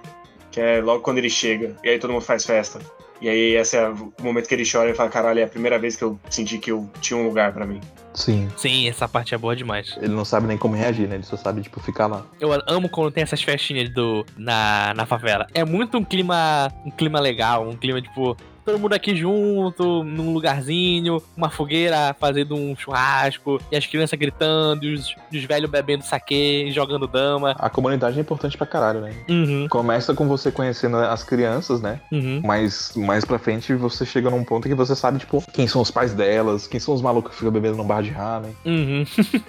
Que 0.51 0.61
é 0.61 0.81
logo 0.81 1.03
quando 1.03 1.19
ele 1.19 1.31
chega, 1.31 1.77
e 1.85 1.89
aí 1.91 1.99
todo 1.99 2.13
mundo 2.13 2.23
faz 2.23 2.45
festa. 2.45 2.81
E 3.21 3.29
aí 3.29 3.57
esse 3.57 3.77
é 3.77 3.89
o 3.89 4.13
momento 4.23 4.47
que 4.47 4.55
ele 4.55 4.65
chora 4.71 4.91
e 4.91 4.95
fala, 4.95 5.09
caralho, 5.09 5.41
é 5.41 5.45
a 5.45 5.49
primeira 5.49 5.79
vez 5.79 5.97
que 5.97 6.05
eu 6.05 6.19
senti 6.29 6.59
que 6.59 6.71
eu 6.71 6.89
tinha 7.01 7.19
um 7.19 7.27
lugar 7.27 7.53
pra 7.53 7.67
mim. 7.67 7.81
Sim. 8.13 8.49
Sim, 8.57 8.89
essa 8.89 9.09
parte 9.09 9.35
é 9.35 9.39
boa 9.39 9.55
demais. 9.55 9.97
Ele 10.01 10.15
não 10.15 10.25
sabe 10.25 10.47
nem 10.47 10.57
como 10.57 10.75
reagir, 10.75 11.09
né? 11.09 11.17
Ele 11.17 11.25
só 11.25 11.37
sabe, 11.37 11.63
tipo, 11.63 11.81
ficar 11.81 12.07
lá. 12.07 12.27
Eu 12.41 12.51
amo 12.67 12.89
quando 12.89 13.11
tem 13.11 13.23
essas 13.23 13.43
festinhas 13.43 13.89
do, 13.91 14.25
na, 14.37 14.93
na 14.95 15.07
favela. 15.07 15.47
É 15.55 15.65
muito 15.65 15.97
um 15.99 16.05
clima, 16.05 16.71
um 16.85 16.91
clima 16.91 17.21
legal, 17.21 17.69
um 17.69 17.77
clima 17.77 18.01
tipo 18.01 18.37
todo 18.67 18.79
mundo 18.81 18.93
aqui 18.95 19.14
junto, 19.14 20.03
num 20.03 20.33
lugarzinho, 20.35 21.23
uma 21.37 21.49
fogueira 21.49 22.14
fazendo 22.19 22.57
um 22.57 22.75
churrasco, 22.77 23.61
e 23.71 23.77
as 23.77 23.87
crianças 23.87 24.19
gritando, 24.19 24.85
e 24.85 24.95
os, 24.95 25.14
os 25.33 25.45
velhos 25.45 25.71
bebendo 25.71 26.05
saquê, 26.05 26.69
jogando 26.73 27.07
dama. 27.07 27.55
A 27.59 27.71
comunidade 27.71 28.19
é 28.19 28.21
importante 28.21 28.57
pra 28.59 28.67
caralho, 28.67 29.01
né? 29.01 29.14
Uhum, 29.29 29.69
Começa 29.69 30.12
com 30.14 30.27
você 30.27 30.51
conhecendo 30.51 30.97
as 30.97 31.23
crianças, 31.23 31.81
né? 31.81 32.01
uhum. 32.11 32.43
Mas 32.45 32.93
mais 32.97 33.25
pra 33.25 33.39
frente 33.39 33.73
você 33.75 34.05
chega 34.05 34.29
num 34.29 34.43
ponto 34.43 34.69
que 34.69 34.75
você 34.75 34.97
sabe, 34.97 35.21
tipo, 35.21 35.43
quem 35.53 35.69
são 35.69 35.81
os 35.81 35.91
pais 35.91 36.12
delas, 36.12 36.67
quem 36.67 36.81
são 36.81 36.93
os 36.93 37.01
malucos 37.01 37.31
que 37.31 37.37
ficam 37.39 37.53
bebendo 37.53 37.77
num 37.77 37.87
bar 37.87 38.03
de 38.03 38.11
ramen. 38.11 38.55
Uhum, 38.64 39.05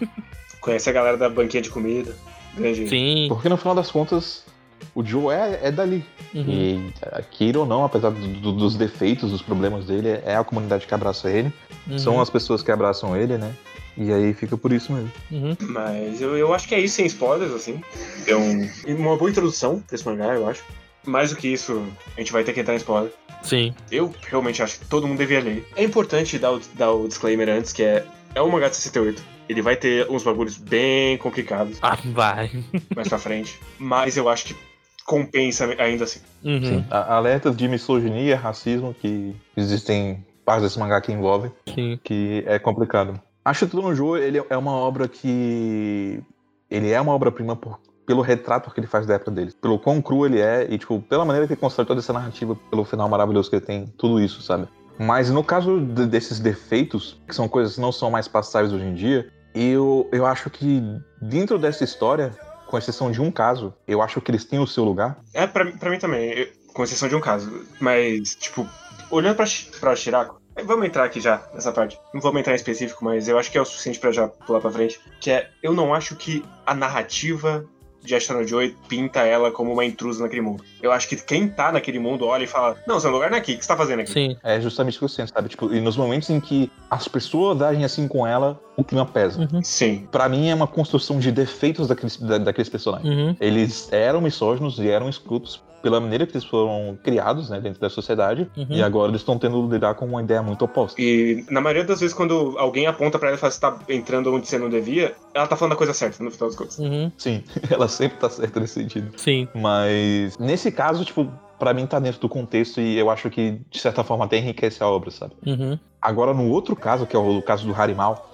Conhece 0.62 0.90
a 0.90 0.94
galera 0.94 1.18
da 1.18 1.28
banquinha 1.30 1.64
de 1.64 1.70
comida. 1.72 2.16
Grande. 2.56 2.88
sim. 2.88 3.26
Porque 3.30 3.48
no 3.50 3.58
final 3.58 3.76
das 3.76 3.90
contas, 3.92 4.44
o 4.96 5.04
Joe 5.04 5.34
é, 5.34 5.60
é 5.64 5.72
dali. 5.72 6.04
Uhum. 6.34 6.46
E 6.48 6.92
eh, 7.02 7.24
queira 7.32 7.60
ou 7.60 7.66
não, 7.66 7.84
apesar 7.86 8.10
do- 8.12 8.28
do- 8.28 8.52
dos 8.52 8.76
defeitos, 8.76 9.32
dos 9.32 9.42
problemas 9.42 9.86
dele, 9.86 10.20
é 10.26 10.36
a 10.36 10.44
comunidade 10.44 10.86
que 10.88 10.94
abraça 10.94 11.30
ele. 11.30 11.52
uhum, 11.90 11.98
São 12.00 12.20
as 12.22 12.30
pessoas 12.30 12.62
que 12.62 12.72
abraçam 12.72 13.16
ele, 13.16 13.38
né? 13.38 13.54
E 13.96 14.12
aí 14.14 14.34
fica 14.34 14.56
por 14.58 14.72
isso 14.72 14.92
mesmo. 14.94 15.12
uhum. 15.32 15.56
Mas 15.62 16.22
eu, 16.22 16.38
eu 16.38 16.54
acho 16.54 16.68
que 16.68 16.76
é 16.76 16.80
isso 16.80 16.96
sem 16.96 17.06
spoilers, 17.08 17.52
assim. 17.54 17.82
Deu 18.26 18.40
um- 18.40 18.70
uma 18.88 19.18
boa 19.18 19.30
introdução 19.30 19.80
pra 19.80 19.96
esse 19.96 20.06
mangá, 20.06 20.36
eu 20.36 20.48
acho. 20.48 20.64
Mais 21.06 21.30
do 21.32 21.38
que 21.38 21.48
isso, 21.48 21.82
a 22.16 22.20
gente 22.20 22.32
vai 22.34 22.44
ter 22.44 22.52
que 22.54 22.60
entrar 22.60 22.74
em 22.74 22.78
spoiler. 22.78 23.12
Sim. 23.42 23.74
Eu 23.92 24.14
realmente 24.30 24.62
acho 24.62 24.80
que 24.80 24.86
todo 24.88 25.08
mundo 25.08 25.18
devia 25.18 25.40
ler. 25.40 25.66
É 25.76 25.84
importante 25.84 26.38
dar 26.38 26.52
o, 26.54 26.62
dar 26.76 26.92
o 26.92 27.08
disclaimer 27.08 27.48
antes, 27.50 27.72
que 27.72 27.82
é, 27.82 28.06
é 28.36 28.42
um 28.42 28.50
mangá 28.52 28.68
de 28.68 28.76
68. 28.76 29.24
Ele 29.48 29.62
vai 29.62 29.78
ter 29.78 30.06
uns 30.12 30.24
bagulhos 30.24 30.58
bem 30.58 31.18
complicados 31.18 31.78
Ah, 31.82 31.98
vai. 32.08 32.52
mais 32.94 33.08
pra 33.08 33.18
frente. 33.18 33.58
Mas 33.80 34.18
eu 34.18 34.28
acho 34.28 34.46
que 34.48 34.56
compensa 35.08 35.66
ainda 35.80 36.04
assim. 36.04 36.20
Uhum. 36.44 36.64
Sim. 36.64 36.86
A- 36.92 37.16
Alertas 37.16 37.56
de 37.56 37.68
misoginia, 37.68 38.36
racismo 38.36 38.94
que 38.94 39.34
existem 39.56 40.24
partes 40.46 40.64
desse 40.64 40.78
mangá 40.80 41.00
que 41.02 41.12
envolvem, 41.12 41.52
Sim. 41.74 41.98
que 42.04 42.44
é 42.46 42.60
complicado. 42.60 43.20
Acho 43.44 43.66
que 43.66 43.72
Tudo 43.72 43.88
no 43.88 43.96
Joe, 43.96 44.20
ele 44.22 44.44
é 44.50 44.58
uma 44.58 44.74
obra 44.74 45.08
que... 45.08 46.22
Ele 46.70 46.92
é 46.92 47.00
uma 47.00 47.14
obra-prima 47.14 47.56
por- 47.56 47.80
pelo 48.06 48.22
retrato 48.22 48.70
que 48.72 48.80
ele 48.82 48.88
faz 48.88 49.06
da 49.08 49.14
época 49.16 49.32
dele. 49.32 49.54
Pelo 49.62 49.80
quão 49.80 50.02
cru 50.02 50.26
ele 50.26 50.40
é 50.42 50.68
e, 50.70 50.78
tipo, 50.78 51.00
pela 51.02 51.24
maneira 51.24 51.48
que 51.48 51.54
ele 51.54 51.60
constrói 51.60 51.86
toda 51.86 52.02
essa 52.02 52.12
narrativa, 52.12 52.58
pelo 52.70 52.84
final 52.84 53.08
maravilhoso 53.08 53.50
que 53.50 53.56
ele 53.56 53.66
tem, 53.66 53.88
tudo 53.98 54.20
isso, 54.20 54.42
sabe? 54.42 54.68
Mas 55.00 55.30
no 55.30 55.44
caso 55.44 55.80
de- 55.80 56.06
desses 56.06 56.40
defeitos, 56.40 57.18
que 57.26 57.34
são 57.34 57.48
coisas 57.48 57.76
que 57.76 57.82
não 57.82 57.92
são 57.94 58.12
mais 58.12 58.28
passáveis 58.28 58.74
hoje 58.74 58.84
em 58.86 58.94
dia, 58.94 59.30
eu, 59.56 60.08
eu 60.12 60.26
acho 60.26 60.50
que 60.50 60.82
dentro 61.22 61.58
dessa 61.58 61.84
história, 61.86 62.32
com 62.68 62.78
exceção 62.78 63.12
de 63.12 63.22
um 63.22 63.32
caso, 63.32 63.74
eu 63.88 64.02
acho 64.02 64.22
que 64.22 64.30
eles 64.30 64.46
têm 64.46 64.60
o 64.60 64.68
seu 64.68 64.84
lugar. 64.84 65.18
É, 65.34 65.48
pra 65.48 65.64
mim 65.64 65.98
também, 65.98 66.48
com 66.74 66.84
exceção 66.84 67.10
de 67.10 67.16
um 67.16 67.22
caso. 67.22 67.66
Mas, 67.80 68.36
tipo, 68.36 68.68
olhando 69.10 69.36
pra, 69.36 69.46
pra 69.80 69.96
Shirako, 69.96 70.40
eh, 70.56 70.64
vamos 70.64 70.86
entrar 70.86 71.06
aqui 71.06 71.20
já 71.20 71.42
nessa 71.54 71.72
parte. 71.72 72.00
Não 72.14 72.22
vamos 72.22 72.40
entrar 72.40 72.54
em 72.54 72.58
específico, 72.58 73.04
mas 73.04 73.28
eu 73.28 73.38
acho 73.40 73.52
que 73.52 73.58
é 73.58 73.62
o 73.62 73.66
suficiente 73.66 74.00
pra 74.00 74.12
já 74.12 74.28
pular 74.28 74.60
pra 74.60 74.72
frente. 74.72 75.00
Que 75.20 75.32
é, 75.32 75.50
eu 75.64 75.74
não 75.74 75.94
acho 75.94 76.16
que 76.16 76.44
a 76.66 76.74
narrativa 76.74 77.66
de 78.08 78.16
Ashton 78.16 78.44
Joy 78.48 78.76
pinta 78.88 79.20
ela 79.22 79.52
como 79.52 79.72
uma 79.74 79.86
intrusa 79.86 80.24
naquele 80.24 80.42
mundo. 80.42 80.64
Eu 80.82 80.92
acho 80.92 81.08
que 81.08 81.16
quem 81.18 81.48
tá 81.48 81.72
naquele 81.72 82.00
mundo 82.00 82.26
olha 82.26 82.46
e 82.46 82.48
fala: 82.48 82.78
Não, 82.88 83.00
seu 83.00 83.12
lugar 83.12 83.30
não 83.30 83.38
é 83.38 83.40
aqui, 83.42 83.54
o 83.54 83.58
que 83.58 83.64
você 83.64 83.68
tá 83.68 83.78
fazendo 83.78 84.00
aqui? 84.00 84.12
Sim. 84.12 84.38
É 84.44 84.60
justamente 84.62 84.96
o 84.96 85.00
que 85.00 85.06
eu 85.06 85.10
sinto, 85.10 85.30
sabe? 85.34 85.50
Tipo, 85.50 85.74
e 85.74 85.80
nos 85.82 85.98
momentos 85.98 86.30
em 86.30 86.40
que 86.40 86.72
as 86.90 87.08
pessoas 87.08 87.62
agem 87.62 87.84
assim 87.84 88.08
com 88.08 88.26
ela, 88.26 88.60
o 88.78 88.84
clima 88.84 89.06
pesa. 89.06 89.48
Uhum. 89.52 89.62
Sim. 89.62 90.08
Pra 90.12 90.28
mim 90.30 90.50
é 90.50 90.56
uma 90.56 90.68
construção 90.68 91.20
de 91.20 91.32
defeitos 91.32 91.88
daqueles, 91.88 92.18
da- 92.18 92.38
daqueles 92.38 92.70
personagens. 92.70 93.14
Uhum. 93.14 93.36
Eles 93.40 93.92
eram 93.92 94.22
misóginos 94.22 94.80
e 94.80 94.88
eram 94.88 95.10
escrutos 95.10 95.62
pela 95.82 96.00
maneira 96.00 96.26
que 96.26 96.34
eles 96.34 96.44
foram 96.44 96.98
criados, 97.04 97.50
né, 97.50 97.60
dentro 97.62 97.80
da 97.80 97.90
sociedade. 97.90 98.50
Uhum. 98.58 98.68
E 98.70 98.82
agora 98.84 99.10
eles 99.12 99.22
estão 99.22 99.38
tendo 99.38 99.66
que 99.68 99.74
lidar 99.74 99.96
com 99.96 100.06
uma 100.06 100.22
ideia 100.22 100.42
muito 100.42 100.64
oposta. 100.66 101.00
E 101.02 101.46
na 101.50 101.62
maioria 101.62 101.84
das 101.84 102.00
vezes, 102.00 102.16
quando 102.16 102.56
alguém 102.58 102.88
aponta 102.88 103.18
pra 103.20 103.30
ela 103.30 103.38
e 103.38 103.40
fala: 103.40 103.52
Você 103.52 103.60
tá 103.60 103.78
entrando 103.90 104.34
onde 104.34 104.48
você 104.48 104.58
não 104.58 104.70
devia, 104.70 105.16
ela 105.34 105.48
tá 105.48 105.56
falando 105.56 105.74
a 105.74 105.78
coisa 105.78 105.94
certa, 105.94 106.24
no 106.24 106.32
final 106.32 106.50
das 106.50 106.58
contas. 106.58 106.78
Uhum. 106.80 107.12
Sim, 107.18 107.44
ela 107.70 107.88
sempre 107.88 108.18
tá 108.18 108.30
certa 108.30 108.60
nesse 108.60 108.74
sentido. 108.74 109.12
Sim. 109.18 109.48
Mas 109.56 110.38
nesse 110.38 110.72
caso, 110.72 111.06
tipo, 111.06 111.32
pra 111.60 111.74
mim 111.74 111.86
tá 111.86 112.00
dentro 112.00 112.20
do 112.22 112.30
contexto 112.30 112.80
e 112.82 112.98
eu 112.98 113.10
acho 113.10 113.30
que, 113.30 113.60
de 113.70 113.80
certa 113.80 114.04
forma, 114.04 114.26
até 114.26 114.38
enriquece 114.38 114.82
a 114.84 114.88
obra, 114.88 115.12
sabe? 115.12 115.34
Uhum. 115.46 115.78
Agora, 116.02 116.34
no 116.34 116.50
outro 116.50 116.76
caso, 116.76 117.06
que 117.06 117.16
é 117.16 117.20
o 117.20 117.42
caso 117.42 117.66
do 117.68 117.74
Harimal, 117.80 118.30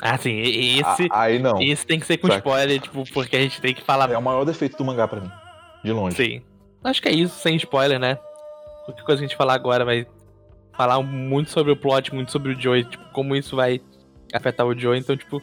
Ah, 0.00 0.18
sim. 0.18 0.38
Esse, 0.40 1.08
a- 1.10 1.20
aí 1.22 1.38
não. 1.38 1.60
esse 1.62 1.86
tem 1.86 1.98
que 1.98 2.04
ser 2.06 2.18
com 2.18 2.26
Saca. 2.26 2.38
spoiler, 2.38 2.80
tipo, 2.80 3.04
porque 3.14 3.36
a 3.36 3.40
gente 3.40 3.60
tem 3.60 3.74
que 3.74 3.82
falar 3.82 4.10
É 4.10 4.18
o 4.18 4.22
maior 4.22 4.44
defeito 4.44 4.76
do 4.76 4.84
mangá 4.84 5.08
pra 5.08 5.20
mim. 5.20 5.30
De 5.82 5.90
longe. 5.92 6.16
Sim. 6.16 6.42
Acho 6.86 7.02
que 7.02 7.08
é 7.08 7.12
isso, 7.12 7.36
sem 7.40 7.56
spoiler, 7.56 7.98
né? 7.98 8.16
Qualquer 8.84 9.02
coisa 9.02 9.18
que 9.18 9.24
a 9.24 9.28
gente 9.28 9.36
falar 9.36 9.54
agora 9.54 9.84
vai 9.84 10.06
falar 10.72 11.02
muito 11.02 11.50
sobre 11.50 11.72
o 11.72 11.76
plot, 11.76 12.14
muito 12.14 12.30
sobre 12.30 12.52
o 12.52 12.60
Joey, 12.60 12.84
tipo, 12.84 13.04
como 13.12 13.34
isso 13.34 13.56
vai 13.56 13.80
afetar 14.32 14.64
o 14.64 14.78
Joey. 14.78 15.00
Então, 15.00 15.16
tipo, 15.16 15.42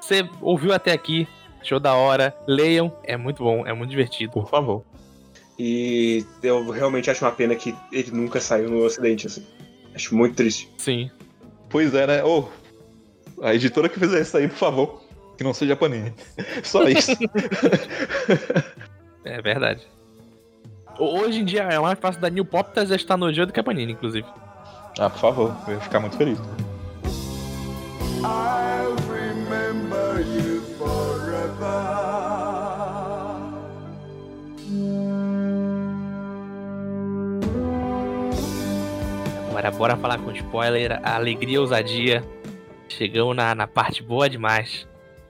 você 0.00 0.28
ouviu 0.40 0.72
até 0.72 0.92
aqui, 0.92 1.26
show 1.64 1.80
da 1.80 1.94
hora, 1.94 2.32
leiam, 2.46 2.96
é 3.02 3.16
muito 3.16 3.42
bom, 3.42 3.66
é 3.66 3.72
muito 3.72 3.90
divertido. 3.90 4.34
Por 4.34 4.48
favor. 4.48 4.84
E 5.58 6.24
eu 6.40 6.70
realmente 6.70 7.10
acho 7.10 7.24
uma 7.24 7.32
pena 7.32 7.56
que 7.56 7.74
ele 7.90 8.12
nunca 8.12 8.40
saiu 8.40 8.70
no 8.70 8.84
ocidente, 8.84 9.26
assim. 9.26 9.44
Acho 9.92 10.14
muito 10.14 10.36
triste. 10.36 10.70
Sim. 10.78 11.10
Pois 11.68 11.92
é, 11.92 12.06
né? 12.06 12.24
Ô, 12.24 12.48
a 13.42 13.52
editora 13.52 13.88
que 13.88 13.98
fizer 13.98 14.20
isso 14.20 14.36
aí, 14.36 14.46
por 14.46 14.58
favor. 14.58 15.02
Que 15.36 15.42
não 15.42 15.52
seja 15.52 15.74
Panini. 15.74 16.14
Só 16.62 16.88
isso. 16.88 17.12
É 19.26 19.40
verdade. 19.40 19.88
Ho- 20.98 21.20
Hoje 21.20 21.40
em 21.40 21.44
dia 21.44 21.62
é 21.62 21.78
mais 21.78 21.98
fácil 21.98 22.20
da 22.20 22.30
New 22.30 22.44
Pop 22.44 22.70
trazer 22.72 22.94
esta 22.94 23.16
nojeira 23.16 23.46
do 23.46 23.52
que 23.52 23.60
a 23.60 23.64
Panini, 23.64 23.92
inclusive. 23.92 24.26
ah, 24.98 25.10
por 25.10 25.18
favor. 25.18 25.56
Eu 25.66 25.74
ia 25.74 25.80
ficar 25.80 26.00
muito 26.00 26.16
feliz. 26.16 26.38
I'll 28.22 28.96
remember 29.10 30.20
you 30.20 30.62
forever. 30.78 31.84
Agora 39.50 39.70
bora 39.70 39.96
falar 39.96 40.18
com 40.18 40.30
spoiler, 40.32 41.00
a 41.02 41.14
alegria 41.16 41.54
e 41.54 41.56
a 41.56 41.60
ousadia. 41.60 42.24
Chegamos 42.88 43.36
na, 43.36 43.54
na 43.54 43.66
parte 43.66 44.02
boa 44.02 44.28
demais. 44.28 44.86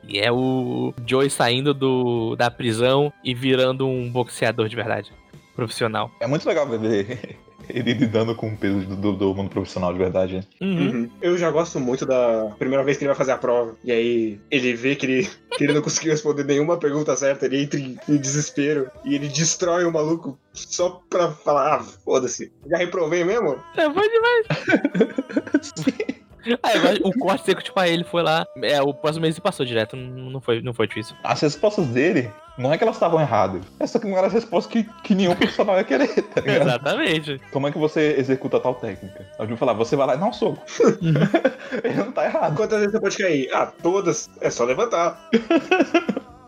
E 0.07 0.19
é 0.19 0.31
o 0.31 0.93
Joey 1.07 1.31
saindo 1.31 1.73
do, 1.73 2.37
da 2.37 2.51
prisão 2.51 3.13
e 3.23 3.35
virando 3.35 3.87
um 3.87 4.11
boxeador 4.11 4.69
de 4.69 4.77
verdade. 4.77 5.13
Profissional. 5.55 6.11
É 6.21 6.27
muito 6.27 6.47
legal 6.49 6.67
ver 6.69 7.37
ele 7.71 7.95
lidando 7.95 8.35
com 8.35 8.49
o 8.49 8.57
peso 8.57 8.81
do, 8.81 8.97
do- 8.97 9.13
do 9.17 9.35
mundo 9.35 9.49
profissional 9.51 9.93
de 9.93 9.99
verdade. 9.99 10.35
né? 10.37 10.45
Uhum. 10.61 10.91
Uhum. 10.91 11.11
Eu 11.23 11.39
já 11.39 11.51
gosto 11.51 11.81
muito 11.81 12.05
da 12.05 12.53
primeira 12.59 12.85
vez 12.85 12.97
que 12.99 13.05
ele 13.05 13.09
vai 13.09 13.17
fazer 13.17 13.33
a 13.33 13.39
prova. 13.39 13.75
E 13.85 13.91
aí 13.91 14.39
ele 14.51 14.75
vê 14.75 14.95
que 14.97 15.07
ele, 15.07 15.31
que 15.57 15.65
ele 15.65 15.73
não 15.73 15.81
conseguiu 15.83 16.13
responder 16.13 16.45
nenhuma 16.45 16.77
pergunta 16.77 17.17
certa, 17.17 17.47
ele 17.47 17.63
entra 17.63 17.81
em, 17.81 17.97
em 18.09 18.17
desespero 18.17 18.91
e 19.05 19.15
ele 19.15 19.29
destrói 19.29 19.85
o 19.85 19.93
maluco 19.93 20.39
só 20.53 21.01
pra 21.09 21.31
falar, 21.31 21.77
ah, 21.77 21.83
foda-se. 21.83 22.53
Já 22.69 22.77
reprovei 22.77 23.25
mesmo? 23.25 23.57
É 23.77 23.89
bom 23.89 24.03
demais. 24.03 24.47
Ah, 26.24 26.24
agora, 26.63 26.99
o 27.03 27.13
corte 27.19 27.45
seco, 27.45 27.63
tipo, 27.63 27.79
aí 27.79 27.93
ele 27.93 28.05
foi 28.05 28.23
lá. 28.23 28.47
É, 28.63 28.81
o 28.83 28.93
próximo 28.93 29.23
mês 29.23 29.35
se 29.35 29.41
passou 29.41 29.65
direto. 29.65 29.97
Não 29.97 30.31
não 30.31 30.41
foi, 30.41 30.61
não 30.61 30.75
foi 30.75 30.87
difícil. 30.87 31.17
As 31.23 31.41
respostas 31.41 31.87
dele, 31.87 32.31
não 32.57 32.73
é 32.73 32.79
que 32.79 32.85
elas 32.85 32.97
estavam 32.97 33.21
erradas. 33.21 33.63
É 33.81 33.87
só 33.87 33.99
que 33.99 34.07
não 34.07 34.17
eram 34.17 34.29
as 34.29 34.33
respostas 34.33 34.73
que, 34.73 34.85
que 35.03 35.15
nenhum 35.15 35.35
profissional 35.35 35.77
ia 35.77 35.85
querer, 35.85 36.09
tá 36.09 36.41
ligado? 36.43 36.69
Exatamente. 36.69 37.41
Como 37.53 37.67
é 37.69 37.73
que 37.73 37.79
você 37.79 38.17
executa 38.19 38.61
tal 38.61 38.75
técnica? 38.75 39.27
Eu 39.39 39.47
vou 39.47 39.57
falar, 39.57 39.73
você 39.73 39.97
vai 39.97 40.07
lá 40.07 40.15
e 40.15 40.19
dá 40.19 40.27
um 40.27 40.33
soco. 40.33 40.63
ele 41.83 41.95
não 41.95 42.13
tá 42.13 42.25
errado. 42.25 42.57
Quantas 42.57 42.79
vezes 42.79 42.93
você 42.93 43.01
pode 43.01 43.17
cair? 43.17 43.51
Ah, 43.53 43.73
todas. 43.83 44.29
É 44.41 44.51
só 44.51 44.65
levantar. 44.65 45.29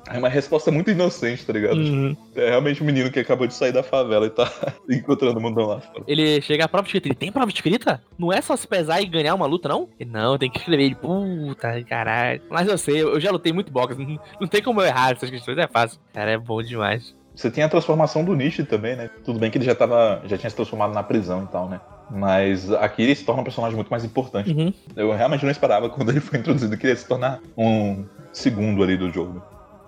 É 0.08 0.18
uma 0.18 0.28
resposta 0.28 0.70
muito 0.70 0.90
inocente, 0.90 1.44
tá 1.44 1.52
ligado? 1.52 1.76
Uhum. 1.76 2.16
É 2.34 2.50
realmente 2.50 2.82
um 2.82 2.86
menino 2.86 3.10
que 3.10 3.18
acabou 3.18 3.46
de 3.46 3.54
sair 3.54 3.72
da 3.72 3.82
favela 3.82 4.26
e 4.26 4.30
tá 4.30 4.50
encontrando 4.88 5.38
o 5.38 5.42
mundão 5.42 5.66
lá 5.66 5.80
fora. 5.80 6.04
Ele 6.06 6.40
chega 6.40 6.64
à 6.64 6.68
prova 6.68 6.86
escrita. 6.86 7.08
Ele 7.08 7.14
tem 7.14 7.32
prova 7.32 7.50
escrita? 7.50 8.02
Não 8.18 8.32
é 8.32 8.40
só 8.40 8.56
se 8.56 8.66
pesar 8.66 9.00
e 9.00 9.06
ganhar 9.06 9.34
uma 9.34 9.46
luta, 9.46 9.68
não? 9.68 9.88
Ele, 9.98 10.10
não, 10.10 10.38
tem 10.38 10.50
que 10.50 10.58
escrever. 10.58 10.84
Ele, 10.84 10.94
puta, 10.94 11.82
caralho. 11.84 12.40
Mas 12.48 12.68
eu 12.68 12.78
sei, 12.78 13.02
eu 13.02 13.20
já 13.20 13.30
lutei 13.30 13.52
muito 13.52 13.72
boxe. 13.72 13.96
Não, 14.40 14.46
tem 14.46 14.62
como 14.62 14.80
eu 14.80 14.86
errar 14.86 15.12
essas 15.12 15.30
questões, 15.30 15.58
é 15.58 15.66
fácil. 15.66 15.98
Cara, 16.12 16.30
é 16.30 16.38
bom 16.38 16.62
demais. 16.62 17.14
Você 17.34 17.50
tem 17.50 17.62
a 17.62 17.68
transformação 17.68 18.24
do 18.24 18.34
Nishi 18.34 18.64
também, 18.64 18.96
né? 18.96 19.10
Tudo 19.24 19.38
bem 19.38 19.50
que 19.50 19.58
ele 19.58 19.64
já 19.64 19.74
tava. 19.74 20.22
já 20.24 20.38
tinha 20.38 20.48
se 20.48 20.56
transformado 20.56 20.94
na 20.94 21.02
prisão 21.02 21.44
e 21.44 21.46
tal, 21.46 21.68
né? 21.68 21.80
Mas 22.10 22.72
aqui 22.72 23.02
ele 23.02 23.14
se 23.14 23.24
torna 23.24 23.40
um 23.42 23.44
personagem 23.44 23.74
muito 23.74 23.90
mais 23.90 24.04
importante. 24.04 24.52
Uhum. 24.52 24.72
Eu 24.94 25.12
realmente 25.12 25.44
não 25.44 25.50
esperava 25.50 25.90
quando 25.90 26.10
ele 26.10 26.20
foi 26.20 26.38
introduzido 26.38 26.76
que 26.76 26.86
ele 26.86 26.92
ia 26.92 26.96
se 26.96 27.06
tornar 27.06 27.40
um 27.56 28.04
segundo 28.32 28.82
ali 28.82 28.96
do 28.96 29.10
jogo. 29.10 29.42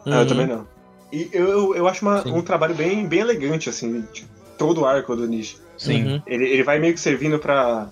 Ah, 0.07 0.11
eu 0.11 0.21
Uhum. 0.21 0.27
também 0.27 0.47
não. 0.47 0.67
E 1.13 1.29
eu, 1.33 1.49
eu, 1.49 1.75
eu 1.77 1.89
acho 1.89 2.05
uma- 2.05 2.27
um 2.29 2.43
trabalho 2.43 2.75
bem, 2.75 3.07
bem 3.07 3.21
elegante, 3.21 3.69
assim, 3.71 4.05
de 4.13 4.25
todo 4.59 4.83
o 4.83 4.87
arco 4.87 5.17
do 5.17 5.27
Nishi. 5.27 5.57
Sim. 5.77 6.05
Uhum. 6.05 6.23
Ele, 6.27 6.45
ele 6.49 6.63
vai 6.63 6.79
meio 6.79 6.93
que 6.95 7.01
servindo 7.01 7.39
pra 7.39 7.89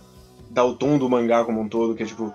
dar 0.50 0.64
o 0.64 0.74
tom 0.74 0.98
do 0.98 1.08
mangá 1.08 1.44
como 1.44 1.60
um 1.60 1.68
todo, 1.68 1.94
que 1.94 2.02
é 2.02 2.06
tipo, 2.06 2.32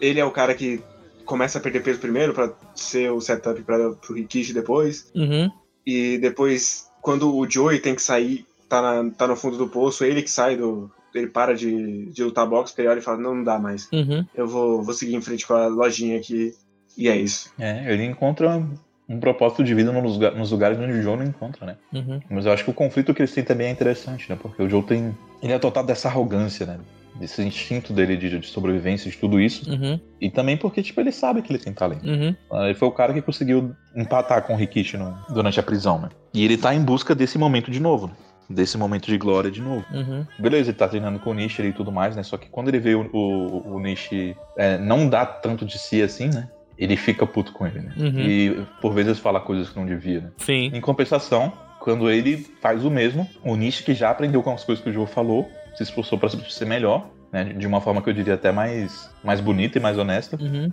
ele 0.00 0.18
é 0.20 0.24
o 0.24 0.30
cara 0.30 0.54
que 0.54 0.80
começa 1.24 1.58
a 1.58 1.60
perder 1.60 1.82
peso 1.82 1.98
primeiro 2.00 2.32
pra 2.32 2.52
ser 2.74 3.10
o 3.12 3.20
setup 3.20 3.60
pra, 3.62 3.90
pro 3.90 4.14
Rikishi 4.14 4.52
depois. 4.52 5.10
Uhum. 5.14 5.50
E 5.86 6.18
depois, 6.18 6.88
quando 7.00 7.34
o 7.36 7.48
Joey 7.48 7.78
tem 7.80 7.94
que 7.94 8.02
sair, 8.02 8.46
tá, 8.68 8.80
na- 8.80 9.10
tá 9.10 9.26
no 9.26 9.36
fundo 9.36 9.56
do 9.56 9.68
poço, 9.68 10.04
ele 10.04 10.22
que 10.22 10.30
sai 10.30 10.56
do. 10.56 10.90
Ele 11.14 11.26
para 11.26 11.54
de, 11.54 12.06
de 12.06 12.24
lutar 12.24 12.46
boxe, 12.46 12.72
porque 12.72 12.80
ele 12.82 12.88
olha 12.88 12.98
e 13.00 13.02
fala, 13.02 13.18
não, 13.18 13.34
não 13.34 13.44
dá 13.44 13.58
mais. 13.58 13.86
Uhum. 13.92 14.24
Eu 14.34 14.46
vou, 14.48 14.82
vou 14.82 14.94
seguir 14.94 15.14
em 15.14 15.20
frente 15.20 15.46
com 15.46 15.52
a 15.52 15.66
lojinha 15.66 16.16
aqui. 16.16 16.54
E 16.96 17.06
é 17.08 17.16
isso. 17.16 17.50
É, 17.58 17.92
ele 17.92 18.04
encontra 18.04 18.62
um 19.08 19.18
propósito 19.20 19.62
de 19.64 19.74
vida 19.74 19.92
nos, 19.92 20.16
nos 20.18 20.50
lugares 20.52 20.78
onde 20.78 20.92
o 20.92 21.02
Joe 21.02 21.16
não 21.16 21.24
encontra, 21.24 21.66
né? 21.66 21.76
Uhum. 21.92 22.20
Mas 22.30 22.46
eu 22.46 22.52
acho 22.52 22.64
que 22.64 22.70
o 22.70 22.74
conflito 22.74 23.12
que 23.12 23.20
eles 23.20 23.32
têm 23.34 23.44
também 23.44 23.66
é 23.66 23.70
interessante, 23.70 24.30
né? 24.30 24.38
Porque 24.40 24.62
o 24.62 24.68
Joe 24.70 24.82
tem. 24.82 25.16
Ele 25.42 25.52
é 25.52 25.58
dotado 25.58 25.86
dessa 25.86 26.08
arrogância, 26.08 26.64
né? 26.64 26.78
Desse 27.16 27.42
instinto 27.42 27.92
dele 27.92 28.16
de, 28.16 28.38
de 28.38 28.46
sobrevivência, 28.46 29.10
de 29.10 29.16
tudo 29.18 29.38
isso. 29.38 29.68
Uhum. 29.70 30.00
E 30.18 30.30
também 30.30 30.56
porque, 30.56 30.82
tipo, 30.82 30.98
ele 31.00 31.12
sabe 31.12 31.42
que 31.42 31.52
ele 31.52 31.58
tem 31.58 31.72
talento. 31.72 32.06
Uhum. 32.06 32.34
Ah, 32.50 32.64
Ele 32.66 32.74
foi 32.74 32.88
o 32.88 32.92
cara 32.92 33.12
que 33.12 33.20
conseguiu 33.20 33.74
empatar 33.94 34.42
com 34.44 34.54
o 34.54 34.56
Rikishi 34.56 34.96
no- 34.96 35.14
durante 35.28 35.60
a 35.60 35.62
prisão, 35.62 36.00
né? 36.00 36.08
E 36.32 36.42
ele 36.42 36.56
tá 36.56 36.74
em 36.74 36.80
busca 36.82 37.14
desse 37.14 37.36
momento 37.36 37.70
de 37.70 37.80
novo, 37.80 38.06
né? 38.06 38.14
Desse 38.48 38.78
momento 38.78 39.06
de 39.06 39.18
glória 39.18 39.50
de 39.50 39.60
novo. 39.60 39.84
Uhum. 39.92 40.26
Beleza, 40.38 40.70
ele 40.70 40.78
tá 40.78 40.88
treinando 40.88 41.18
com 41.18 41.30
o 41.30 41.34
Nishi 41.34 41.60
e 41.62 41.72
tudo 41.72 41.92
mais, 41.92 42.16
né? 42.16 42.22
Só 42.22 42.38
que 42.38 42.48
quando 42.48 42.68
ele 42.68 42.78
vê 42.78 42.94
o, 42.94 43.08
o, 43.12 43.74
o 43.74 43.80
Nishi 43.80 44.34
é, 44.56 44.78
não 44.78 45.06
dá 45.08 45.26
tanto 45.26 45.66
de 45.66 45.78
si 45.78 46.00
assim, 46.02 46.28
né? 46.28 46.48
Ele 46.82 46.96
fica 46.96 47.24
puto 47.24 47.52
com 47.52 47.64
ele, 47.64 47.80
né? 47.80 47.94
Uhum. 47.96 48.20
E 48.20 48.66
por 48.80 48.92
vezes 48.92 49.18
fala 49.18 49.40
coisas 49.40 49.68
que 49.68 49.78
não 49.78 49.86
devia, 49.86 50.20
né? 50.20 50.30
Sim. 50.38 50.70
Em 50.74 50.80
compensação, 50.80 51.52
quando 51.78 52.10
ele 52.10 52.38
faz 52.60 52.84
o 52.84 52.90
mesmo, 52.90 53.28
o 53.44 53.54
Nishi 53.54 53.84
que 53.84 53.94
já 53.94 54.10
aprendeu 54.10 54.42
com 54.42 54.52
as 54.52 54.64
coisas 54.64 54.82
que 54.82 54.90
o 54.90 54.92
Joe 54.92 55.06
falou, 55.06 55.48
se 55.76 55.84
esforçou 55.84 56.18
pra 56.18 56.28
ser 56.28 56.64
melhor, 56.64 57.08
né? 57.32 57.44
De 57.44 57.66
uma 57.68 57.80
forma 57.80 58.02
que 58.02 58.10
eu 58.10 58.12
diria 58.12 58.34
até 58.34 58.50
mais, 58.50 59.08
mais 59.22 59.40
bonita 59.40 59.78
e 59.78 59.80
mais 59.80 59.96
honesta. 59.96 60.36
Uhum. 60.40 60.72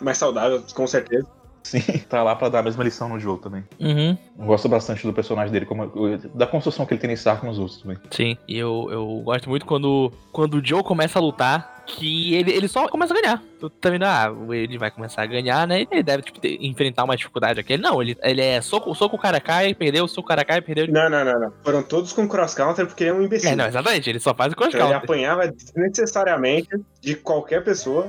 Mais 0.00 0.16
saudável, 0.16 0.62
com 0.74 0.86
certeza. 0.86 1.26
Sim, 1.64 1.80
tá 2.08 2.22
lá 2.22 2.36
pra 2.36 2.48
dar 2.48 2.60
a 2.60 2.62
mesma 2.62 2.84
lição 2.84 3.08
no 3.08 3.18
Joe 3.18 3.38
também. 3.40 3.64
Uhum. 3.80 4.16
Eu 4.38 4.46
gosto 4.46 4.68
bastante 4.68 5.04
do 5.04 5.12
personagem 5.12 5.52
dele, 5.52 5.66
como, 5.66 5.90
da 6.32 6.46
construção 6.46 6.86
que 6.86 6.94
ele 6.94 7.00
tem 7.00 7.10
nesse 7.10 7.28
arco 7.28 7.44
nos 7.44 7.58
outros 7.58 7.82
também. 7.82 7.98
Sim. 8.12 8.36
E 8.46 8.56
eu, 8.56 8.88
eu 8.92 9.22
gosto 9.24 9.48
muito 9.48 9.66
quando, 9.66 10.12
quando 10.30 10.58
o 10.58 10.64
Joe 10.64 10.84
começa 10.84 11.18
a 11.18 11.22
lutar, 11.22 11.75
que 11.86 12.34
ele, 12.34 12.50
ele 12.52 12.68
só 12.68 12.88
começa 12.88 13.14
a 13.14 13.20
ganhar. 13.20 13.42
Tu 13.58 13.70
tá 13.70 13.88
vendo, 13.90 14.02
ah, 14.04 14.30
ele 14.50 14.76
vai 14.76 14.90
começar 14.90 15.22
a 15.22 15.26
ganhar, 15.26 15.66
né? 15.66 15.86
Ele 15.90 16.02
deve 16.02 16.22
tipo, 16.24 16.40
ter- 16.40 16.58
enfrentar 16.60 17.04
uma 17.04 17.16
dificuldade 17.16 17.60
aqui. 17.60 17.72
Ele 17.74 17.82
não, 17.82 18.02
ele, 18.02 18.16
ele 18.22 18.40
é 18.42 18.60
soco, 18.60 18.94
soco 18.94 19.16
o 19.16 19.18
cara 19.18 19.40
cai, 19.40 19.74
perdeu, 19.74 20.06
soco 20.08 20.22
o 20.26 20.28
cara 20.28 20.44
cai, 20.44 20.60
perdeu. 20.60 20.86
Não, 20.88 21.08
não, 21.08 21.24
não, 21.24 21.40
não. 21.40 21.52
Foram 21.64 21.82
todos 21.82 22.12
com 22.12 22.28
cross-counter 22.28 22.86
porque 22.86 23.04
ele 23.04 23.10
é 23.10 23.14
um 23.14 23.22
imbecil. 23.22 23.50
É, 23.50 23.56
não, 23.56 23.66
exatamente, 23.66 24.10
ele 24.10 24.18
só 24.20 24.34
faz 24.34 24.52
o 24.52 24.56
cross 24.56 24.74
Então 24.74 24.86
ele 24.86 24.94
apanhava 24.94 25.46
desnecessariamente 25.48 26.68
de 27.00 27.14
qualquer 27.16 27.62
pessoa 27.64 28.06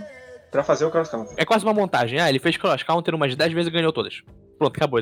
pra 0.52 0.64
fazer 0.64 0.86
o 0.86 0.92
cross-counter. 0.92 1.34
É 1.38 1.46
quase 1.46 1.64
uma 1.66 1.74
montagem. 1.74 2.20
Ah, 2.20 2.30
ele 2.30 2.40
fez 2.40 2.58
cross 2.58 2.84
counter 2.84 3.14
umas 3.16 3.36
10 3.36 3.54
vezes 3.54 3.68
e 3.70 3.72
ganhou 3.72 3.94
todas. 3.94 4.22
Pronto, 4.58 4.76
acabou. 4.76 5.00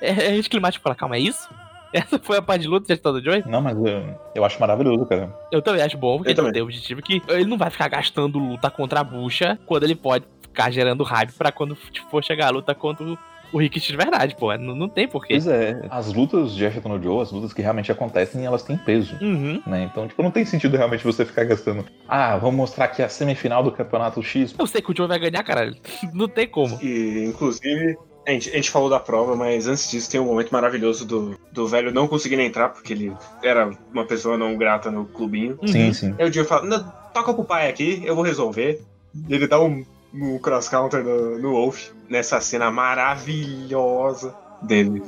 É, 0.00 0.08
é 0.10 0.28
anticlimático 0.32 0.82
falar, 0.82 0.94
calma, 0.96 1.16
é 1.16 1.20
isso? 1.20 1.48
Essa 1.94 2.18
foi 2.18 2.36
a 2.38 2.42
parte 2.42 2.62
de 2.62 2.68
luta 2.68 2.94
de 2.94 3.00
do 3.00 3.22
Joey? 3.22 3.44
Não, 3.46 3.60
mas 3.62 3.76
eu, 3.78 4.18
eu 4.34 4.44
acho 4.44 4.58
maravilhoso, 4.60 5.06
cara. 5.06 5.32
Eu 5.52 5.62
também 5.62 5.80
acho 5.82 5.96
bom, 5.96 6.16
porque 6.18 6.32
ele 6.32 6.52
tem 6.52 6.60
o 6.60 6.64
objetivo 6.64 7.00
que 7.00 7.22
ele 7.28 7.44
não 7.44 7.56
vai 7.56 7.70
ficar 7.70 7.88
gastando 7.88 8.38
luta 8.38 8.68
contra 8.70 9.00
a 9.00 9.04
bucha 9.04 9.58
quando 9.64 9.84
ele 9.84 9.94
pode 9.94 10.24
ficar 10.42 10.70
gerando 10.70 11.04
hype 11.04 11.32
pra 11.32 11.52
quando 11.52 11.76
tipo, 11.92 12.08
for 12.10 12.22
chegar 12.24 12.48
a 12.48 12.50
luta 12.50 12.74
contra 12.74 13.04
o- 13.04 13.18
o 13.52 13.58
Rikishi 13.58 13.92
de 13.92 13.96
verdade, 13.96 14.34
pô. 14.34 14.52
Não, 14.56 14.74
não 14.74 14.88
tem 14.88 15.06
porquê. 15.06 15.34
Pois 15.34 15.46
é, 15.46 15.80
as 15.88 16.12
lutas 16.12 16.56
de 16.56 16.66
Ashton 16.66 16.88
no 16.88 17.00
Joe, 17.00 17.22
as 17.22 17.30
lutas 17.30 17.52
que 17.52 17.62
realmente 17.62 17.92
acontecem, 17.92 18.44
elas 18.44 18.64
têm 18.64 18.76
peso. 18.76 19.16
Uhum. 19.22 19.62
Né? 19.64 19.84
Então, 19.84 20.08
tipo, 20.08 20.20
não 20.24 20.32
tem 20.32 20.44
sentido 20.44 20.76
realmente 20.76 21.04
você 21.04 21.24
ficar 21.24 21.44
gastando. 21.44 21.84
Ah, 22.08 22.36
vamos 22.36 22.56
mostrar 22.56 22.86
aqui 22.86 23.00
a 23.00 23.08
semifinal 23.08 23.62
do 23.62 23.70
campeonato 23.70 24.20
X. 24.20 24.52
Eu 24.58 24.66
sei 24.66 24.82
que 24.82 24.90
o 24.90 24.96
Joe 24.96 25.06
vai 25.06 25.20
ganhar, 25.20 25.44
caralho. 25.44 25.76
Não 26.12 26.26
tem 26.26 26.48
como. 26.48 26.76
E, 26.82 27.24
inclusive, 27.28 27.96
a 28.26 28.30
gente, 28.30 28.50
a 28.50 28.56
gente 28.56 28.70
falou 28.70 28.88
da 28.88 28.98
prova, 28.98 29.36
mas 29.36 29.66
antes 29.66 29.90
disso 29.90 30.10
tem 30.10 30.20
um 30.20 30.26
momento 30.26 30.50
maravilhoso 30.50 31.04
do, 31.04 31.38
do 31.52 31.68
velho 31.68 31.92
não 31.92 32.08
conseguindo 32.08 32.42
entrar, 32.42 32.70
porque 32.70 32.92
ele 32.92 33.12
era 33.42 33.70
uma 33.92 34.04
pessoa 34.04 34.38
não 34.38 34.56
grata 34.56 34.90
no 34.90 35.04
clubinho. 35.04 35.58
Uhum. 35.60 35.68
Sim, 35.68 35.92
sim. 35.92 36.14
Aí 36.18 36.26
o 36.26 36.30
Dio 36.30 36.44
fala, 36.44 36.66
"Não, 36.66 36.92
toca 37.14 37.32
pro 37.32 37.44
pai 37.44 37.68
aqui, 37.68 38.02
eu 38.04 38.14
vou 38.14 38.24
resolver. 38.24 38.82
E 39.28 39.34
ele 39.34 39.46
dá 39.46 39.60
um, 39.60 39.84
um 40.12 40.38
cross-counter 40.38 41.02
no, 41.04 41.38
no 41.38 41.52
Wolf, 41.52 41.90
nessa 42.08 42.40
cena 42.40 42.70
maravilhosa 42.70 44.34
dele, 44.60 45.02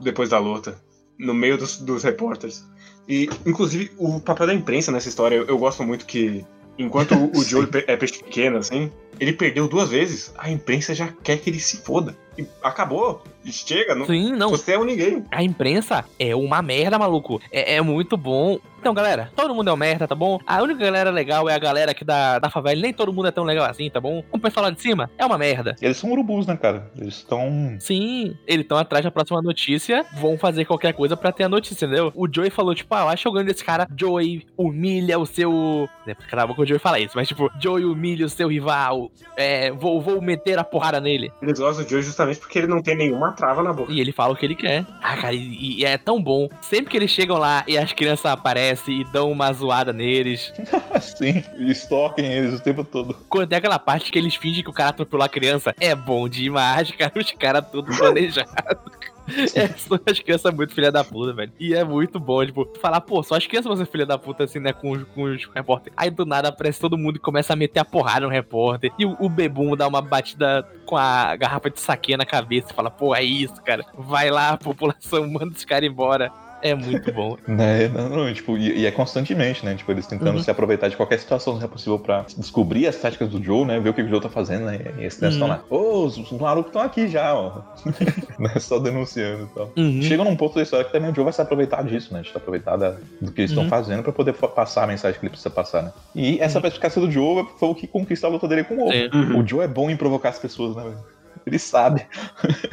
depois 0.00 0.28
da 0.28 0.38
luta, 0.38 0.76
no 1.18 1.32
meio 1.32 1.56
dos, 1.56 1.78
dos 1.78 2.02
repórteres. 2.02 2.66
E, 3.08 3.28
inclusive, 3.46 3.92
o 3.98 4.20
papel 4.20 4.46
da 4.48 4.54
imprensa 4.54 4.90
nessa 4.90 5.08
história, 5.08 5.36
eu, 5.36 5.46
eu 5.46 5.58
gosto 5.58 5.82
muito 5.84 6.04
que, 6.04 6.44
enquanto 6.76 7.14
o, 7.14 7.30
o 7.38 7.44
Joe 7.44 7.68
é 7.86 7.96
peixe 7.96 8.18
pequeno, 8.22 8.58
assim, 8.58 8.90
ele 9.20 9.32
perdeu 9.32 9.68
duas 9.68 9.90
vezes, 9.90 10.32
a 10.36 10.50
imprensa 10.50 10.94
já 10.94 11.08
quer 11.22 11.38
que 11.38 11.50
ele 11.50 11.60
se 11.60 11.78
foda. 11.78 12.16
Acabou, 12.62 13.22
chega, 13.50 13.94
não, 13.94 14.06
Sim, 14.06 14.32
não. 14.32 14.50
você 14.50 14.72
é 14.72 14.78
um 14.78 14.84
ninguém. 14.84 15.24
A 15.30 15.42
imprensa 15.42 16.04
é 16.18 16.34
uma 16.34 16.62
merda, 16.62 16.98
maluco. 16.98 17.40
É, 17.50 17.76
é 17.76 17.80
muito 17.82 18.16
bom. 18.16 18.58
Então, 18.78 18.92
galera, 18.92 19.30
todo 19.36 19.54
mundo 19.54 19.68
é 19.68 19.70
uma 19.70 19.76
merda, 19.76 20.08
tá 20.08 20.14
bom? 20.14 20.40
A 20.44 20.60
única 20.60 20.80
galera 20.80 21.08
legal 21.08 21.48
é 21.48 21.54
a 21.54 21.58
galera 21.58 21.92
aqui 21.92 22.04
da, 22.04 22.40
da 22.40 22.50
favela. 22.50 22.80
Nem 22.80 22.92
todo 22.92 23.12
mundo 23.12 23.28
é 23.28 23.30
tão 23.30 23.44
legal 23.44 23.64
assim, 23.64 23.88
tá 23.88 24.00
bom? 24.00 24.24
O 24.32 24.40
pessoal 24.40 24.64
lá 24.64 24.70
de 24.70 24.82
cima 24.82 25.08
é 25.16 25.24
uma 25.24 25.38
merda. 25.38 25.76
Eles 25.80 25.96
são 25.96 26.10
urubus, 26.10 26.48
né, 26.48 26.56
cara? 26.56 26.90
Eles 26.98 27.14
estão. 27.14 27.76
Sim, 27.78 28.36
eles 28.44 28.64
estão 28.64 28.76
atrás 28.76 29.04
da 29.04 29.10
próxima 29.12 29.40
notícia, 29.40 30.04
vão 30.14 30.36
fazer 30.36 30.64
qualquer 30.64 30.94
coisa 30.94 31.16
pra 31.16 31.30
ter 31.30 31.44
a 31.44 31.48
notícia, 31.48 31.84
entendeu? 31.84 32.12
O 32.16 32.26
Joey 32.28 32.50
falou, 32.50 32.74
tipo, 32.74 32.92
ah, 32.92 33.02
eu 33.02 33.08
acho 33.08 33.22
que 33.22 33.28
eu 33.28 33.32
ganho 33.32 33.46
desse 33.46 33.64
cara. 33.64 33.86
Joey 33.96 34.44
humilha 34.56 35.16
o 35.16 35.26
seu. 35.26 35.88
Caramba, 36.28 36.52
que 36.52 36.62
o 36.62 36.66
Joey 36.66 36.80
fala 36.80 36.98
isso, 36.98 37.12
mas 37.14 37.28
tipo, 37.28 37.48
Joey 37.60 37.84
humilha 37.84 38.26
o 38.26 38.30
seu 38.30 38.48
rival. 38.48 39.12
É, 39.36 39.70
vou, 39.70 40.00
vou 40.00 40.20
meter 40.20 40.58
a 40.58 40.64
porrada 40.64 41.00
nele. 41.00 41.30
Eles 41.40 41.60
gostam 41.60 41.84
do 41.84 41.88
Joe 41.88 42.02
justamente 42.02 42.21
porque 42.40 42.58
ele 42.58 42.66
não 42.66 42.82
tem 42.82 42.96
nenhuma 42.96 43.32
trava 43.32 43.62
na 43.62 43.72
boca. 43.72 43.92
E 43.92 44.00
ele 44.00 44.12
fala 44.12 44.32
o 44.32 44.36
que 44.36 44.44
ele 44.44 44.54
quer. 44.54 44.86
Ah, 45.02 45.16
cara, 45.16 45.34
e, 45.34 45.80
e 45.80 45.84
é 45.84 45.96
tão 45.98 46.22
bom. 46.22 46.48
Sempre 46.60 46.90
que 46.90 46.96
eles 46.96 47.10
chegam 47.10 47.38
lá 47.38 47.64
e 47.66 47.76
as 47.76 47.92
crianças 47.92 48.26
aparecem 48.26 49.00
e 49.00 49.04
dão 49.04 49.30
uma 49.30 49.52
zoada 49.52 49.92
neles. 49.92 50.52
Assim, 50.92 51.42
estoquem 51.58 52.24
eles 52.24 52.54
o 52.54 52.62
tempo 52.62 52.84
todo. 52.84 53.16
Quando 53.28 53.48
tem 53.48 53.58
aquela 53.58 53.78
parte 53.78 54.10
que 54.10 54.18
eles 54.18 54.34
fingem 54.34 54.62
que 54.62 54.70
o 54.70 54.74
cara 54.74 54.90
atropelou 54.90 55.24
a 55.24 55.28
criança, 55.28 55.74
é 55.80 55.94
bom 55.94 56.28
demais, 56.28 56.90
cara. 56.96 57.12
Os 57.16 57.32
caras 57.32 57.64
tudo 57.70 57.94
planejados. 57.96 59.01
É, 59.54 60.10
as 60.10 60.18
crianças 60.18 60.54
muito 60.54 60.74
filha 60.74 60.90
da 60.90 61.04
puta, 61.04 61.32
velho. 61.32 61.52
E 61.58 61.74
é 61.74 61.84
muito 61.84 62.18
bom, 62.18 62.44
tipo, 62.44 62.68
falar, 62.80 63.00
pô, 63.00 63.22
só 63.22 63.36
as 63.36 63.46
crianças 63.46 63.68
vão 63.68 63.76
ser 63.76 63.90
filha 63.90 64.06
da 64.06 64.18
puta 64.18 64.44
assim, 64.44 64.58
né, 64.58 64.72
com 64.72 64.92
os, 64.92 65.04
com 65.04 65.24
os 65.24 65.48
repórteres. 65.54 65.94
Aí 65.96 66.10
do 66.10 66.24
nada 66.24 66.48
aparece 66.48 66.80
todo 66.80 66.98
mundo 66.98 67.16
e 67.16 67.18
começa 67.18 67.52
a 67.52 67.56
meter 67.56 67.80
a 67.80 67.84
porrada 67.84 68.26
no 68.26 68.32
repórter. 68.32 68.92
E 68.98 69.04
o, 69.04 69.16
o 69.20 69.28
Bebum 69.28 69.76
dá 69.76 69.86
uma 69.86 70.00
batida 70.00 70.66
com 70.86 70.96
a 70.96 71.36
garrafa 71.36 71.70
de 71.70 71.80
saque 71.80 72.16
na 72.16 72.26
cabeça 72.26 72.68
e 72.70 72.74
fala, 72.74 72.90
pô, 72.90 73.14
é 73.14 73.22
isso, 73.22 73.62
cara. 73.62 73.84
Vai 73.96 74.30
lá, 74.30 74.56
população, 74.56 75.26
manda 75.30 75.54
esse 75.54 75.66
cara 75.66 75.86
embora. 75.86 76.32
É 76.62 76.74
muito 76.74 77.12
bom. 77.12 77.36
Né, 77.46 77.88
não, 77.88 78.08
não, 78.08 78.32
tipo, 78.32 78.56
e, 78.56 78.78
e 78.80 78.86
é 78.86 78.90
constantemente, 78.92 79.64
né? 79.64 79.74
Tipo, 79.74 79.90
eles 79.92 80.06
tentando 80.06 80.36
Uhum. 80.36 80.42
se 80.42 80.50
aproveitar 80.50 80.88
de 80.88 80.96
qualquer 80.96 81.18
situação 81.18 81.58
que 81.58 81.64
é 81.64 81.68
possível 81.68 81.98
pra 81.98 82.24
descobrir 82.38 82.86
as 82.86 82.96
táticas 82.96 83.28
do 83.28 83.42
Joe, 83.42 83.64
né? 83.64 83.80
Ver 83.80 83.90
o 83.90 83.94
que 83.94 84.02
o 84.02 84.08
Joe 84.08 84.20
tá 84.20 84.28
fazendo, 84.28 84.64
né? 84.66 84.78
E 84.98 85.04
esses 85.04 85.18
crianças 85.18 85.34
estão 85.40 85.48
Uhum. 85.48 85.54
lá. 85.54 85.64
Ô, 85.68 86.04
os, 86.04 86.16
os 86.16 86.30
malucos 86.38 86.70
estão 86.70 86.82
aqui 86.82 87.08
já, 87.08 87.34
ó. 87.34 87.62
né? 88.38 88.54
Só 88.60 88.78
denunciando 88.78 89.44
e 89.50 89.54
tal. 89.54 89.72
Uhum. 89.76 90.02
Chega 90.02 90.24
num 90.24 90.36
ponto 90.36 90.54
da 90.54 90.62
história 90.62 90.84
que 90.86 90.92
também 90.92 91.10
o 91.10 91.14
Joe 91.14 91.24
vai 91.24 91.32
se 91.32 91.42
aproveitar 91.42 91.82
disso, 91.84 92.14
né? 92.14 92.22
De 92.22 92.30
se 92.30 92.36
aproveitar 92.36 92.76
da- 92.76 92.96
do 93.20 93.32
que 93.32 93.40
eles 93.40 93.50
estão 93.50 93.64
Uhum. 93.64 93.70
fazendo 93.70 94.02
pra 94.02 94.12
poder 94.12 94.32
passar 94.34 94.84
a 94.84 94.86
mensagem 94.86 95.18
que 95.18 95.26
ele 95.26 95.30
precisa 95.30 95.50
passar, 95.50 95.82
né? 95.82 95.92
E 96.14 96.38
essa 96.40 96.60
perspicácia 96.60 97.00
do 97.00 97.10
Joe 97.10 97.44
foi 97.58 97.68
o 97.68 97.74
que 97.74 97.86
conquista 97.86 98.26
a 98.26 98.30
luta 98.30 98.46
dele 98.46 98.64
com 98.64 98.76
o. 98.86 98.92
Sim. 98.92 99.08
Uhum. 99.12 99.40
O 99.40 99.46
Joe 99.46 99.64
é 99.64 99.68
bom 99.68 99.90
em 99.90 99.96
provocar 99.96 100.28
as 100.28 100.38
pessoas, 100.38 100.76
né, 100.76 100.82
velho? 100.84 100.98
Ele 101.46 101.58
sabe. 101.58 102.06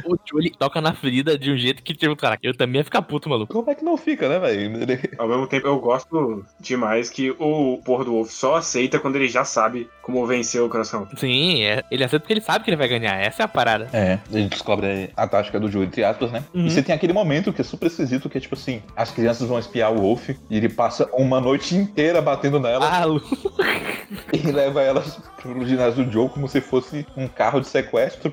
O 0.04 0.16
Joe, 0.28 0.40
ele 0.40 0.50
toca 0.50 0.80
na 0.80 0.92
ferida 0.94 1.36
de 1.38 1.50
um 1.50 1.56
jeito 1.56 1.82
que, 1.82 1.94
tipo, 1.94 2.14
cara, 2.16 2.38
eu 2.42 2.56
também 2.56 2.78
ia 2.80 2.84
ficar 2.84 3.02
puto, 3.02 3.28
maluco. 3.28 3.52
Como 3.52 3.70
é 3.70 3.74
que 3.74 3.84
não 3.84 3.96
fica, 3.96 4.28
né, 4.28 4.38
velho? 4.38 4.82
Ele- 4.82 5.10
Ao 5.18 5.28
mesmo 5.28 5.46
tempo, 5.46 5.66
eu 5.66 5.78
gosto 5.78 6.44
demais 6.60 7.10
que 7.10 7.30
o 7.38 7.78
porra 7.84 8.04
do 8.04 8.12
Wolf 8.12 8.30
só 8.30 8.56
aceita 8.56 8.98
quando 8.98 9.16
ele 9.16 9.28
já 9.28 9.44
sabe 9.44 9.88
como 10.02 10.26
vencer 10.26 10.60
o 10.62 10.68
coração. 10.68 11.06
Sim, 11.16 11.62
é, 11.62 11.82
ele 11.90 12.04
aceita 12.04 12.20
porque 12.20 12.32
ele 12.32 12.40
sabe 12.40 12.64
que 12.64 12.70
ele 12.70 12.76
vai 12.76 12.88
ganhar. 12.88 13.14
Essa 13.20 13.42
é 13.42 13.44
a 13.44 13.48
parada. 13.48 13.88
É, 13.92 14.18
a 14.32 14.38
gente 14.38 14.50
descobre 14.50 15.10
a 15.16 15.26
tática 15.26 15.58
do 15.60 15.70
Joe, 15.70 15.84
entre 15.84 16.02
aspas, 16.04 16.30
né? 16.32 16.44
Uhum. 16.54 16.66
E 16.66 16.70
você 16.70 16.82
tem 16.82 16.94
aquele 16.94 17.12
momento 17.12 17.52
que 17.52 17.60
é 17.60 17.64
super 17.64 17.86
esquisito, 17.86 18.28
que 18.28 18.38
é 18.38 18.40
tipo 18.40 18.54
assim, 18.54 18.82
as 18.96 19.10
crianças 19.10 19.48
vão 19.48 19.58
espiar 19.58 19.92
o 19.92 19.98
Wolf 20.00 20.30
e 20.30 20.56
ele 20.56 20.68
passa 20.68 21.08
uma 21.12 21.40
noite 21.40 21.74
inteira 21.74 22.20
batendo 22.20 22.58
nela 22.60 22.86
Ah, 22.90 23.04
Lu. 23.04 23.20
e 24.32 24.38
leva 24.50 24.82
elas 24.82 25.20
pro 25.40 25.64
ginásio 25.66 26.04
do 26.04 26.12
Joe 26.12 26.28
como 26.28 26.48
se 26.48 26.60
fosse 26.60 27.06
um 27.16 27.28
carro 27.28 27.60
de 27.60 27.66
sequestro 27.68 28.32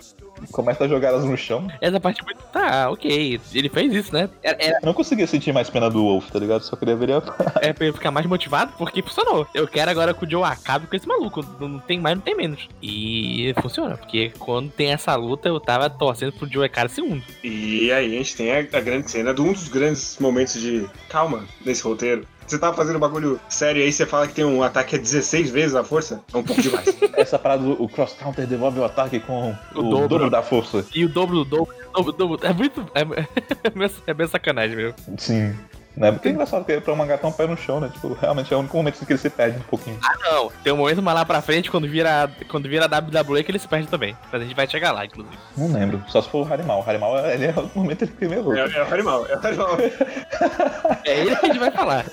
começa 0.52 0.84
a 0.84 0.88
jogar 0.88 1.10
elas 1.10 1.24
no 1.24 1.38
chão. 1.38 1.68
essa 1.80 2.00
parte 2.00 2.24
muito. 2.24 2.44
Tá, 2.52 2.90
ok. 2.90 3.40
Ele 3.54 3.70
fez 3.70 3.94
isso, 3.94 4.14
né? 4.14 4.30
Era, 4.44 4.58
era 4.60 4.78
Eu 4.82 4.86
não 4.86 4.94
conseguia 4.94 5.28
sentir 5.28 5.54
mais 5.54 5.70
pena 5.70 5.90
do 5.90 6.02
Wolf, 6.02 6.30
tá 6.30 6.40
ligado? 6.40 6.64
Só 6.64 6.76
queria 6.76 6.96
ver 6.96 7.10
ele. 7.10 7.22
é 7.62 7.74
pra 7.74 7.86
ele 7.86 7.94
ficar 7.94 8.12
mais 8.12 8.26
motivado 8.26 8.74
porque 8.78 9.02
funcionou. 9.02 9.48
Eu 9.54 9.68
quero 9.68 9.90
agora 9.90 10.14
que 10.14 10.26
o 10.26 10.30
Joe 10.30 10.44
acabe 10.44 10.88
com 10.88 10.96
esse 10.96 11.08
maluco. 11.08 11.46
Não 11.60 11.78
não 11.78 11.80
tem 11.80 12.00
mais, 12.00 12.16
não 12.16 12.22
tem 12.22 12.36
menos. 12.36 12.68
E 12.82 13.54
funciona, 13.62 13.96
porque 13.98 14.32
quando 14.40 14.72
tem 14.72 14.92
essa 14.92 15.16
luta, 15.16 15.48
eu 15.48 15.60
tava 15.60 15.90
torcendo 15.90 16.34
pro 16.34 16.52
Joe 16.52 16.68
cara 16.68 16.90
segundo. 16.90 17.24
E 17.44 17.92
aí 17.92 18.16
a 18.16 18.18
gente 18.18 18.36
tem 18.36 18.52
a, 18.52 18.60
a 18.60 18.82
grande 18.82 19.10
cena 19.10 19.34
de 19.34 19.42
um 19.42 19.54
dos 19.54 19.68
grandes 19.68 20.18
momentos 20.20 20.60
de 20.60 20.88
calma 21.10 21.46
nesse 21.64 21.84
roteiro. 21.84 22.26
Você 22.48 22.58
tava 22.58 22.76
fazendo 22.76 22.96
um 22.96 23.00
bagulho 23.00 23.40
sério 23.50 23.82
e 23.82 23.86
aí 23.86 23.92
você 23.92 24.06
fala 24.06 24.26
que 24.28 24.34
tem 24.34 24.46
um 24.46 24.64
ataque 24.64 24.96
a 24.96 25.00
16 25.00 25.50
vezes 25.52 25.76
a 25.76 25.84
força? 25.84 26.22
É 26.34 26.38
um 26.38 26.44
pouco 26.44 26.62
demais. 26.62 26.88
Essa 27.18 27.38
parada 27.38 27.62
do 27.64 27.74
o 27.84 27.90
cross 27.90 28.14
counter 28.14 28.48
devolve 28.48 28.80
o 28.80 28.86
ataque 28.86 29.20
com 29.20 29.52
o, 29.52 29.80
O 29.80 29.84
dobro. 29.84 30.08
dobro. 30.08 30.30
da 30.30 30.42
força. 30.42 30.86
E 30.96 31.04
o 31.04 31.10
dobro 31.10 31.44
do 31.44 31.46
dobro, 31.46 31.76
dobro, 31.94 32.12
dobro. 32.14 32.48
É 32.48 32.54
muito. 32.54 32.86
É, 32.96 33.02
é, 33.68 33.72
meio- 33.76 33.92
é 34.08 34.14
bem 34.14 34.28
sacanagem, 34.28 34.76
meu. 34.78 34.94
Sim. 35.18 35.54
Né? 35.98 36.12
Porque 36.12 36.28
é 36.28 36.32
engraçado 36.32 36.64
que 36.64 36.80
pra 36.80 36.94
um 36.94 36.96
mangá 36.96 37.18
tá 37.18 37.28
um 37.28 37.32
pé 37.32 37.48
no 37.48 37.58
chão, 37.58 37.80
né? 37.80 37.90
Tipo, 37.92 38.14
realmente 38.14 38.54
é 38.54 38.56
o 38.56 38.60
único 38.60 38.78
momento 38.78 39.04
que 39.04 39.12
ele 39.12 39.18
se 39.18 39.32
perde 39.32 39.58
um 39.58 39.64
pouquinho. 39.64 39.98
Não, 40.22 40.52
tem 40.64 40.72
um 40.72 40.78
momento 40.78 41.02
mais 41.02 41.18
lá 41.18 41.26
pra 41.26 41.42
frente, 41.42 41.72
quando 41.72 41.88
vira, 41.90 42.30
quando 42.50 42.70
vira 42.70 42.86
WWE, 42.86 43.44
que 43.44 43.50
ele 43.50 43.58
se 43.58 43.68
perde 43.68 43.88
também. 43.88 44.16
Mas 44.32 44.42
a 44.42 44.46
gente 44.46 44.56
vai 44.56 44.68
chegar 44.70 44.92
lá, 44.92 45.06
inclusive. 45.06 45.36
Não 45.58 45.74
lembro. 45.74 46.00
Só 46.08 46.22
se 46.22 46.30
for 46.30 46.48
o 46.48 46.54
Harimal. 46.54 46.82
O 46.82 46.88
Harimal, 46.88 47.18
ele 47.26 47.46
é 47.48 47.54
o 47.58 47.72
momento 47.74 47.98
que 47.98 48.04
ele 48.06 48.12
fica 48.12 48.30
meio 48.30 48.44
louco. 48.44 48.60
é, 48.60 48.78
é 48.78 48.84
o 48.84 48.94
animal, 48.94 49.26
é 49.26 49.36
o 49.38 49.48
animal. 49.48 49.78
É 51.04 51.20
ele 51.20 51.36
que 51.36 51.46
a 51.46 51.48
gente 51.50 51.60
vai 51.60 51.72
falar. 51.72 52.06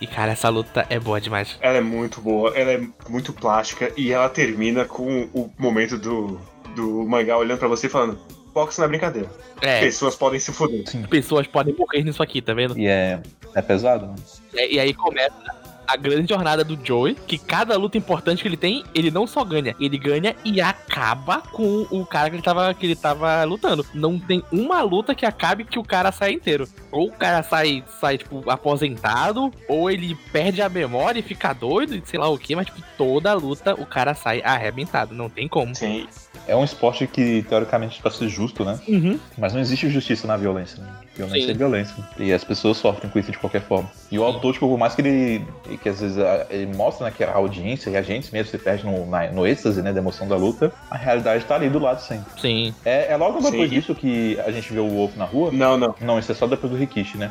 E 0.00 0.06
cara, 0.06 0.32
essa 0.32 0.48
luta 0.48 0.84
é 0.90 0.98
boa 0.98 1.20
demais. 1.20 1.56
Ela 1.60 1.78
é 1.78 1.80
muito 1.80 2.20
boa, 2.20 2.52
ela 2.58 2.72
é 2.72 2.80
muito 3.08 3.32
plástica 3.32 3.92
e 3.96 4.12
ela 4.12 4.28
termina 4.28 4.84
com 4.84 5.28
o 5.32 5.48
momento 5.56 5.96
do, 5.96 6.40
do 6.74 7.06
mangá 7.06 7.36
olhando 7.38 7.60
pra 7.60 7.68
você 7.68 7.86
e 7.86 7.90
falando: 7.90 8.18
boxe 8.52 8.80
na 8.80 8.88
brincadeira. 8.88 9.30
É, 9.60 9.78
Pessoas 9.80 10.16
podem 10.16 10.40
se 10.40 10.52
foder. 10.52 10.82
pessoas 11.08 11.46
podem 11.46 11.72
morrer 11.74 12.02
nisso 12.02 12.20
aqui, 12.20 12.42
tá 12.42 12.52
vendo? 12.52 12.76
E 12.76 12.86
é, 12.86 13.20
é 13.54 13.62
pesado, 13.62 14.08
né? 14.08 14.14
E, 14.54 14.74
e 14.74 14.80
aí 14.80 14.92
começa 14.92 15.61
a 15.92 15.96
grande 15.96 16.32
jornada 16.32 16.64
do 16.64 16.78
Joey, 16.82 17.14
que 17.14 17.36
cada 17.36 17.76
luta 17.76 17.98
importante 17.98 18.42
que 18.42 18.48
ele 18.48 18.56
tem, 18.56 18.82
ele 18.94 19.10
não 19.10 19.26
só 19.26 19.44
ganha, 19.44 19.76
ele 19.78 19.98
ganha 19.98 20.34
e 20.42 20.60
acaba 20.60 21.42
com 21.42 21.86
o 21.90 22.06
cara 22.06 22.30
que 22.30 22.36
ele 22.36 22.42
tava, 22.42 22.72
que 22.72 22.86
ele 22.86 22.96
tava 22.96 23.44
lutando. 23.44 23.84
Não 23.92 24.18
tem 24.18 24.42
uma 24.50 24.80
luta 24.80 25.14
que 25.14 25.26
acabe 25.26 25.64
que 25.64 25.78
o 25.78 25.84
cara 25.84 26.10
sai 26.10 26.32
inteiro. 26.32 26.66
Ou 26.90 27.08
o 27.08 27.12
cara 27.12 27.42
sai, 27.42 27.84
sai 28.00 28.16
tipo, 28.16 28.48
aposentado, 28.50 29.52
ou 29.68 29.90
ele 29.90 30.14
perde 30.32 30.62
a 30.62 30.68
memória 30.68 31.20
e 31.20 31.22
fica 31.22 31.52
doido, 31.52 31.94
e 31.94 32.02
sei 32.06 32.18
lá 32.18 32.28
o 32.28 32.38
que, 32.38 32.56
mas 32.56 32.66
tipo, 32.66 32.82
toda 32.96 33.34
luta 33.34 33.74
o 33.74 33.84
cara 33.84 34.14
sai 34.14 34.40
arrebentado. 34.42 35.14
Não 35.14 35.28
tem 35.28 35.46
como. 35.46 35.74
Sim. 35.74 36.06
É 36.46 36.56
um 36.56 36.64
esporte 36.64 37.06
que, 37.06 37.42
teoricamente, 37.42 38.00
pra 38.00 38.10
ser 38.10 38.28
justo, 38.28 38.64
né? 38.64 38.80
Uhum. 38.88 39.20
Mas 39.36 39.52
não 39.52 39.60
existe 39.60 39.88
justiça 39.90 40.26
na 40.26 40.36
violência, 40.36 40.82
né? 40.82 40.90
Violência 41.26 41.46
Sim. 41.46 41.50
é 41.52 41.54
violência. 41.54 41.94
E 42.18 42.32
as 42.32 42.44
pessoas 42.44 42.76
sofrem 42.76 43.10
com 43.10 43.18
isso 43.18 43.30
de 43.32 43.38
qualquer 43.38 43.62
forma. 43.62 43.90
E 44.10 44.18
o 44.18 44.24
autor, 44.24 44.52
tipo, 44.54 44.68
por 44.68 44.78
mais 44.78 44.94
que 44.94 45.00
ele. 45.02 45.44
que 45.82 45.88
às 45.88 46.00
vezes 46.00 46.18
a- 46.18 46.46
ele 46.50 46.74
mostra 46.74 47.06
né, 47.06 47.12
que 47.16 47.22
a 47.24 47.32
audiência 47.34 47.90
e 47.90 47.96
a 47.96 48.02
gente 48.02 48.32
mesmo 48.32 48.50
se 48.50 48.58
perde 48.58 48.84
no, 48.84 49.06
na- 49.06 49.30
no 49.30 49.46
êxtase, 49.46 49.80
né? 49.82 49.92
Da 49.92 50.00
emoção 50.00 50.26
da 50.28 50.36
luta, 50.36 50.72
a 50.90 50.96
realidade 50.96 51.44
tá 51.44 51.54
ali 51.54 51.68
do 51.68 51.78
lado 51.78 52.00
sempre. 52.00 52.40
Sim. 52.40 52.74
É, 52.84 53.12
é 53.12 53.16
logo 53.16 53.40
depois 53.40 53.68
Sim. 53.70 53.76
disso 53.76 53.94
que 53.94 54.38
a 54.40 54.50
gente 54.50 54.72
vê 54.72 54.80
o 54.80 54.88
Wolf 54.88 55.16
na 55.16 55.24
rua? 55.24 55.50
Não, 55.52 55.76
não. 55.78 55.94
Não, 56.00 56.18
isso 56.18 56.32
é 56.32 56.34
só 56.34 56.46
depois 56.46 56.72
do 56.72 56.78
Rikishi, 56.78 57.16
né? 57.18 57.30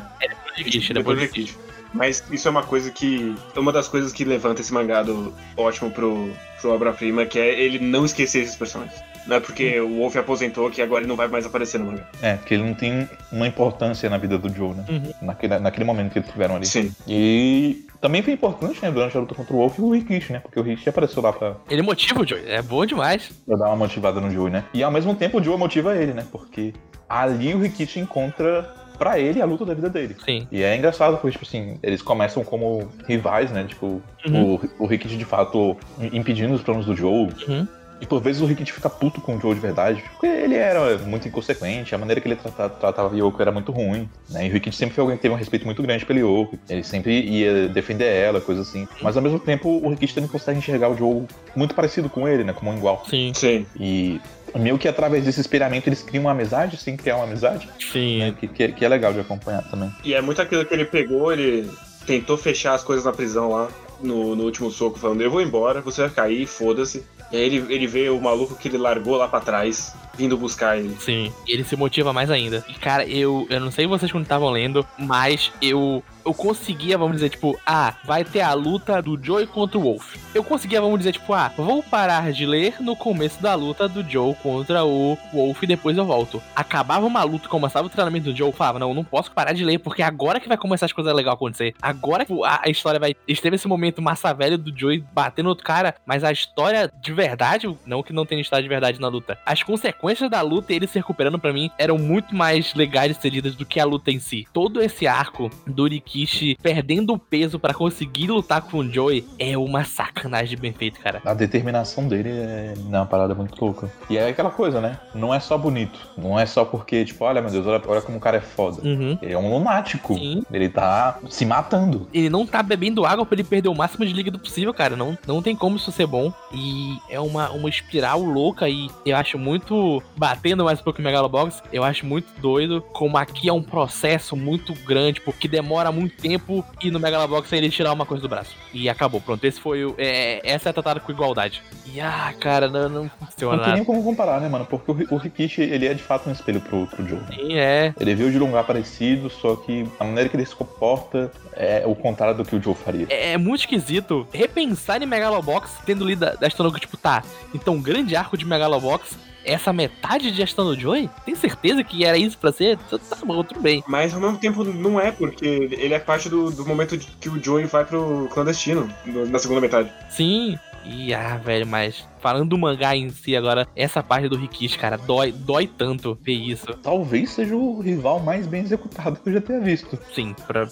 Rikishi, 0.56 0.92
Depois 0.92 1.18
depois 1.18 1.18
do 1.18 1.20
do 1.20 1.26
Rikishi. 1.36 1.58
Mas 1.94 2.24
isso 2.30 2.48
é 2.48 2.50
uma 2.50 2.62
coisa 2.62 2.90
que. 2.90 3.34
é 3.54 3.60
Uma 3.60 3.70
das 3.70 3.86
coisas 3.86 4.12
que 4.14 4.24
levanta 4.24 4.62
esse 4.62 4.72
mangá 4.72 5.02
do 5.02 5.32
ótimo 5.56 5.90
pro, 5.90 6.30
pro 6.60 6.72
obra-prima, 6.72 7.26
que 7.26 7.38
é 7.38 7.60
ele 7.60 7.78
não 7.78 8.04
esquecer 8.06 8.42
esses 8.42 8.56
personagens. 8.56 8.98
Não 9.26 9.36
é 9.36 9.40
porque 9.40 9.80
o 9.80 9.98
Wolf 9.98 10.16
aposentou 10.16 10.68
que 10.70 10.82
agora 10.82 11.00
ele 11.02 11.08
não 11.08 11.16
vai 11.16 11.28
mais 11.28 11.46
aparecer 11.46 11.78
no 11.78 11.86
mangá. 11.86 12.06
É, 12.20 12.34
porque 12.34 12.54
ele 12.54 12.64
não 12.64 12.74
tem 12.74 13.08
uma 13.30 13.46
importância 13.46 14.10
na 14.10 14.18
vida 14.18 14.36
do 14.38 14.52
Joe, 14.52 14.74
né? 14.74 14.84
Uhum. 14.88 15.12
Naquele, 15.22 15.58
naquele 15.58 15.84
momento 15.84 16.12
que 16.12 16.18
eles 16.18 16.30
tiveram 16.30 16.56
ali. 16.56 16.66
Sim. 16.66 16.92
E 17.06 17.86
também 18.00 18.20
foi 18.22 18.32
importante, 18.32 18.80
né, 18.82 18.90
durante 18.90 19.16
a 19.16 19.20
luta 19.20 19.34
contra 19.34 19.54
o 19.54 19.58
Wolf, 19.58 19.78
o 19.78 19.92
Rikishi, 19.92 20.32
né? 20.32 20.40
Porque 20.40 20.58
o 20.58 20.62
Rikishi 20.62 20.88
apareceu 20.88 21.22
lá 21.22 21.32
pra, 21.32 21.54
Ele 21.70 21.82
motiva 21.82 22.20
o 22.20 22.26
Joey, 22.26 22.42
é 22.48 22.60
bom 22.60 22.84
demais. 22.84 23.30
pra 23.46 23.56
dar 23.56 23.66
uma 23.68 23.76
motivada 23.76 24.20
no 24.20 24.30
Joe, 24.30 24.50
né? 24.50 24.64
E 24.74 24.82
ao 24.82 24.90
mesmo 24.90 25.14
tempo 25.14 25.38
o 25.38 25.42
Joe 25.42 25.56
motiva 25.56 25.96
ele, 25.96 26.12
né? 26.12 26.26
Porque 26.32 26.74
ali 27.08 27.54
o 27.54 27.60
Rikishi 27.60 28.00
encontra 28.00 28.74
pra 28.98 29.18
ele 29.18 29.40
a 29.40 29.44
luta 29.44 29.64
da 29.64 29.74
vida 29.74 29.88
dele. 29.88 30.16
Sim. 30.24 30.46
E 30.50 30.62
é 30.62 30.76
engraçado 30.76 31.16
porque, 31.18 31.30
tipo 31.32 31.44
assim, 31.44 31.78
eles 31.82 32.02
começam 32.02 32.44
como 32.44 32.88
rivais, 33.06 33.50
né? 33.50 33.64
Tipo, 33.64 34.00
Uhum. 34.26 34.54
o, 34.54 34.84
o 34.84 34.86
Rikishi 34.86 35.16
de 35.16 35.24
fato 35.24 35.76
impedindo 36.12 36.54
os 36.54 36.62
planos 36.62 36.86
do 36.86 36.94
Joe. 36.96 37.28
Uhum. 37.48 37.66
E 38.02 38.06
por 38.06 38.20
vezes 38.20 38.42
o 38.42 38.46
Rikishi 38.46 38.72
fica 38.72 38.90
puto 38.90 39.20
com 39.20 39.36
o 39.36 39.40
Joe 39.40 39.54
de 39.54 39.60
verdade, 39.60 40.02
porque 40.10 40.26
ele 40.26 40.56
era 40.56 40.98
muito 40.98 41.28
inconsequente, 41.28 41.94
a 41.94 41.98
maneira 41.98 42.20
que 42.20 42.26
ele 42.26 42.34
tratava, 42.34 42.68
tratava 42.74 43.14
a 43.14 43.16
Yoko 43.16 43.40
era 43.40 43.52
muito 43.52 43.70
ruim, 43.70 44.08
né? 44.28 44.44
E 44.44 44.50
o 44.50 44.52
Rikishi 44.52 44.76
sempre 44.76 44.92
foi 44.96 45.02
alguém 45.02 45.16
que 45.16 45.22
teve 45.22 45.32
um 45.32 45.38
respeito 45.38 45.64
muito 45.64 45.80
grande 45.80 46.04
pela 46.04 46.18
Yoko, 46.18 46.58
ele 46.68 46.82
sempre 46.82 47.20
ia 47.20 47.68
defender 47.68 48.12
ela, 48.12 48.40
coisa 48.40 48.62
assim. 48.62 48.88
Mas 49.00 49.16
ao 49.16 49.22
mesmo 49.22 49.38
tempo 49.38 49.68
o 49.68 49.88
Rikishi 49.90 50.16
também 50.16 50.28
consegue 50.28 50.58
enxergar 50.58 50.88
o 50.88 50.96
Joe 50.96 51.22
muito 51.54 51.76
parecido 51.76 52.10
com 52.10 52.26
ele, 52.26 52.42
né? 52.42 52.52
Como 52.52 52.72
um 52.72 52.76
igual. 52.76 53.04
Sim. 53.08 53.32
Sim. 53.36 53.64
E 53.78 54.20
meio 54.58 54.76
que 54.78 54.88
através 54.88 55.24
desse 55.24 55.40
espelhamento 55.40 55.88
eles 55.88 56.02
criam 56.02 56.24
uma 56.24 56.32
amizade 56.32 56.76
sem 56.76 56.96
criar 56.96 57.14
uma 57.14 57.24
amizade, 57.24 57.68
Sim. 57.92 58.18
né? 58.18 58.34
Que, 58.38 58.48
que, 58.48 58.72
que 58.72 58.84
é 58.84 58.88
legal 58.88 59.12
de 59.12 59.20
acompanhar 59.20 59.62
também. 59.70 59.92
E 60.04 60.12
é 60.12 60.20
muito 60.20 60.42
aquilo 60.42 60.64
que 60.64 60.74
ele 60.74 60.86
pegou, 60.86 61.32
ele 61.32 61.70
tentou 62.04 62.36
fechar 62.36 62.74
as 62.74 62.82
coisas 62.82 63.04
na 63.04 63.12
prisão 63.12 63.50
lá, 63.50 63.68
no, 64.00 64.34
no 64.34 64.42
último 64.42 64.70
soco, 64.72 64.98
falando, 64.98 65.20
eu 65.20 65.30
vou 65.30 65.40
embora, 65.40 65.80
você 65.80 66.08
vai 66.08 66.26
aí, 66.26 66.46
foda-se. 66.46 67.04
E 67.32 67.36
aí 67.36 67.42
ele, 67.44 67.74
ele 67.74 67.86
vê 67.86 68.10
o 68.10 68.20
maluco 68.20 68.54
que 68.54 68.68
ele 68.68 68.76
largou 68.76 69.16
lá 69.16 69.26
pra 69.26 69.40
trás, 69.40 69.94
vindo 70.14 70.36
buscar 70.36 70.78
ele. 70.78 70.96
Sim, 71.00 71.32
ele 71.46 71.64
se 71.64 71.76
motiva 71.76 72.12
mais 72.12 72.30
ainda. 72.30 72.64
E 72.68 72.74
cara, 72.74 73.04
eu, 73.06 73.46
eu 73.50 73.60
não 73.60 73.70
sei 73.70 73.86
vocês 73.86 74.10
quando 74.10 74.24
estavam 74.24 74.50
lendo, 74.50 74.86
mas 74.98 75.52
eu 75.60 76.02
eu 76.24 76.32
conseguia, 76.32 76.96
vamos 76.96 77.16
dizer, 77.16 77.30
tipo, 77.30 77.58
ah, 77.66 77.94
vai 78.04 78.24
ter 78.24 78.40
a 78.40 78.52
luta 78.52 79.02
do 79.02 79.18
Joe 79.22 79.46
contra 79.46 79.78
o 79.78 79.82
Wolf. 79.82 80.16
Eu 80.34 80.44
conseguia, 80.44 80.80
vamos 80.80 80.98
dizer, 80.98 81.12
tipo, 81.12 81.32
ah, 81.34 81.52
vou 81.56 81.82
parar 81.82 82.32
de 82.32 82.46
ler 82.46 82.76
no 82.80 82.96
começo 82.96 83.42
da 83.42 83.54
luta 83.54 83.88
do 83.88 84.08
Joe 84.08 84.34
contra 84.36 84.84
o 84.84 85.16
Wolf 85.32 85.62
e 85.62 85.66
depois 85.66 85.96
eu 85.96 86.04
volto. 86.04 86.42
Acabava 86.54 87.06
uma 87.06 87.22
luta, 87.22 87.48
começava 87.48 87.86
o 87.86 87.90
treinamento 87.90 88.30
do 88.30 88.36
Joe, 88.36 88.48
eu 88.48 88.52
falava, 88.52 88.78
não, 88.78 88.94
não 88.94 89.04
posso 89.04 89.30
parar 89.32 89.52
de 89.52 89.64
ler, 89.64 89.78
porque 89.78 90.02
agora 90.02 90.40
que 90.40 90.48
vai 90.48 90.56
começar 90.56 90.86
as 90.86 90.92
coisas 90.92 91.12
legais 91.12 91.34
acontecer. 91.34 91.74
Agora 91.80 92.24
que 92.24 92.32
a, 92.44 92.62
a 92.64 92.70
história 92.70 93.00
vai. 93.00 93.14
Esteve 93.26 93.56
esse 93.56 93.68
momento 93.68 94.02
massa 94.02 94.32
velho 94.32 94.58
do 94.58 94.76
Joe 94.76 95.04
batendo 95.12 95.48
outro 95.48 95.64
cara, 95.64 95.94
mas 96.06 96.24
a 96.24 96.32
história 96.32 96.90
de 97.00 97.12
verdade, 97.12 97.74
não 97.86 98.02
que 98.02 98.12
não 98.12 98.26
tenha 98.26 98.40
história 98.40 98.62
de 98.62 98.68
verdade 98.68 99.00
na 99.00 99.08
luta, 99.08 99.38
as 99.44 99.62
sequências 100.02 100.28
da 100.28 100.42
luta 100.42 100.72
e 100.72 100.76
ele 100.76 100.88
se 100.88 100.98
recuperando 100.98 101.38
pra 101.38 101.52
mim 101.52 101.70
eram 101.78 101.96
muito 101.96 102.34
mais 102.34 102.74
legais 102.74 103.14
de 103.14 103.22
ser 103.22 103.30
lidas 103.30 103.54
do 103.54 103.64
que 103.64 103.78
a 103.78 103.84
luta 103.84 104.10
em 104.10 104.18
si. 104.18 104.48
Todo 104.52 104.82
esse 104.82 105.06
arco 105.06 105.48
do 105.64 105.86
Rikishi 105.86 106.58
perdendo 106.60 107.16
peso 107.16 107.58
pra 107.58 107.72
conseguir 107.72 108.26
lutar 108.26 108.62
com 108.62 108.78
o 108.78 108.92
Joey 108.92 109.24
é 109.38 109.56
uma 109.56 109.84
sacanagem 109.84 110.58
bem 110.58 110.72
feito, 110.72 110.98
cara. 110.98 111.22
A 111.24 111.34
determinação 111.34 112.08
dele 112.08 112.30
é 112.30 112.74
uma 112.76 113.06
parada 113.06 113.32
muito 113.32 113.64
louca. 113.64 113.90
E 114.10 114.18
é 114.18 114.28
aquela 114.28 114.50
coisa, 114.50 114.80
né? 114.80 114.98
Não 115.14 115.32
é 115.32 115.38
só 115.38 115.56
bonito. 115.56 115.98
Não 116.18 116.38
é 116.38 116.46
só 116.46 116.64
porque, 116.64 117.04
tipo, 117.04 117.24
olha, 117.24 117.40
meu 117.40 117.50
Deus, 117.50 117.66
olha, 117.66 117.80
olha 117.86 118.02
como 118.02 118.18
o 118.18 118.20
cara 118.20 118.38
é 118.38 118.40
foda. 118.40 118.82
Uhum. 118.82 119.16
Ele 119.22 119.32
é 119.32 119.38
um 119.38 119.56
lunático. 119.56 120.14
Sim. 120.14 120.42
Ele 120.52 120.68
tá 120.68 121.18
se 121.28 121.46
matando. 121.46 122.08
Ele 122.12 122.28
não 122.28 122.44
tá 122.44 122.60
bebendo 122.62 123.06
água 123.06 123.24
pra 123.24 123.36
ele 123.36 123.44
perder 123.44 123.68
o 123.68 123.74
máximo 123.74 124.04
de 124.04 124.12
líquido 124.12 124.38
possível, 124.38 124.74
cara. 124.74 124.96
Não, 124.96 125.16
não 125.26 125.40
tem 125.40 125.54
como 125.54 125.76
isso 125.76 125.92
ser 125.92 126.06
bom. 126.06 126.32
E 126.52 126.98
é 127.08 127.20
uma, 127.20 127.50
uma 127.50 127.68
espiral 127.68 128.20
louca 128.20 128.68
e 128.68 128.90
eu 129.06 129.16
acho 129.16 129.38
muito. 129.38 129.91
Batendo 130.16 130.64
mais 130.64 130.80
um 130.80 130.84
pouco 130.84 131.00
em 131.00 131.04
Megalobox, 131.04 131.62
eu 131.72 131.82
acho 131.82 132.06
muito 132.06 132.28
doido 132.40 132.80
como 132.92 133.16
aqui 133.18 133.48
é 133.48 133.52
um 133.52 133.62
processo 133.62 134.36
muito 134.36 134.72
grande, 134.84 135.20
porque 135.20 135.48
demora 135.48 135.90
muito 135.90 136.16
tempo 136.16 136.64
e 136.80 136.90
no 136.90 137.00
Megalobox 137.00 137.52
é 137.52 137.56
ele 137.56 137.70
tirar 137.70 137.92
uma 137.92 138.06
coisa 138.06 138.22
do 138.22 138.28
braço. 138.28 138.54
E 138.72 138.88
acabou, 138.88 139.20
pronto. 139.20 139.44
Esse 139.44 139.60
foi 139.60 139.84
o. 139.84 139.94
É, 139.98 140.40
essa 140.44 140.68
é 140.68 140.70
a 140.70 140.72
tratada 140.72 141.00
com 141.00 141.10
igualdade. 141.10 141.60
E 141.92 142.00
ah, 142.00 142.32
cara, 142.38 142.68
não, 142.68 142.88
não 142.88 143.10
funciona 143.18 143.56
Não 143.56 143.64
tem 143.64 143.74
nem 143.74 143.84
como 143.84 144.02
comparar, 144.04 144.40
né, 144.40 144.48
mano? 144.48 144.64
Porque 144.64 144.90
o, 144.90 145.14
o 145.14 145.16
Rikishi, 145.16 145.62
ele 145.62 145.86
é 145.86 145.94
de 145.94 146.02
fato 146.02 146.28
um 146.28 146.32
espelho 146.32 146.60
pro, 146.60 146.86
pro 146.86 147.06
Joe. 147.06 147.20
Sim, 147.34 147.54
é. 147.54 147.92
Ele 147.98 148.14
veio 148.14 148.30
de 148.30 148.38
um 148.38 148.46
lugar 148.46 148.64
parecido, 148.64 149.28
só 149.28 149.56
que 149.56 149.86
a 149.98 150.04
maneira 150.04 150.28
que 150.28 150.36
ele 150.36 150.46
se 150.46 150.54
comporta 150.54 151.32
é 151.54 151.82
o 151.84 151.94
contrário 151.94 152.36
do 152.36 152.44
que 152.44 152.54
o 152.54 152.62
Joe 152.62 152.74
faria. 152.74 153.06
É 153.10 153.32
é 153.32 153.38
muito 153.38 153.60
esquisito 153.60 154.26
repensar 154.32 155.02
em 155.02 155.06
Megalobox, 155.06 155.78
tendo 155.86 156.04
lido 156.04 156.20
da 156.20 156.50
que, 156.50 156.80
tipo, 156.80 156.96
tá, 156.96 157.22
então 157.54 157.74
um 157.74 157.82
grande 157.82 158.14
arco 158.14 158.36
de 158.36 158.44
Megalobox, 158.44 159.16
essa 159.44 159.72
metade 159.72 160.30
de 160.30 160.42
Astano 160.42 160.78
Joy? 160.78 161.08
Tem 161.24 161.34
certeza 161.34 161.82
que 161.84 162.04
era 162.04 162.16
isso 162.18 162.38
pra 162.38 162.52
ser? 162.52 162.78
Tá 162.78 163.16
bom, 163.24 163.42
tudo 163.44 163.60
bem. 163.60 163.82
Mas 163.86 164.14
ao 164.14 164.20
mesmo 164.20 164.38
tempo 164.38 164.64
não 164.64 165.00
é, 165.00 165.10
porque 165.12 165.68
ele 165.72 165.94
é 165.94 165.98
parte 165.98 166.28
do, 166.28 166.50
do 166.50 166.66
momento 166.66 166.98
que 166.98 167.28
o 167.28 167.42
Joey 167.42 167.64
vai 167.66 167.84
pro 167.84 168.28
clandestino, 168.32 168.88
no- 169.04 169.26
na 169.26 169.38
segunda 169.38 169.60
metade. 169.60 169.90
Sim. 170.10 170.58
E 170.84 171.14
ah, 171.14 171.36
velho, 171.36 171.66
mas 171.66 172.04
falando 172.22 172.50
do 172.50 172.58
mangá 172.58 172.96
em 172.96 173.10
si 173.10 173.36
agora, 173.36 173.66
essa 173.76 174.02
parte 174.02 174.28
do 174.28 174.36
Rikishi, 174.36 174.78
cara, 174.78 174.96
dói, 174.96 175.32
dói 175.32 175.66
tanto 175.66 176.16
ver 176.22 176.34
isso. 176.34 176.66
Talvez 176.82 177.30
seja 177.30 177.56
o 177.56 177.80
rival 177.80 178.20
mais 178.20 178.46
bem 178.46 178.62
executado 178.62 179.18
que 179.22 179.28
eu 179.28 179.34
já 179.34 179.40
tenha 179.40 179.60
visto. 179.60 179.98
Sim, 180.14 180.34
pra, 180.46 180.66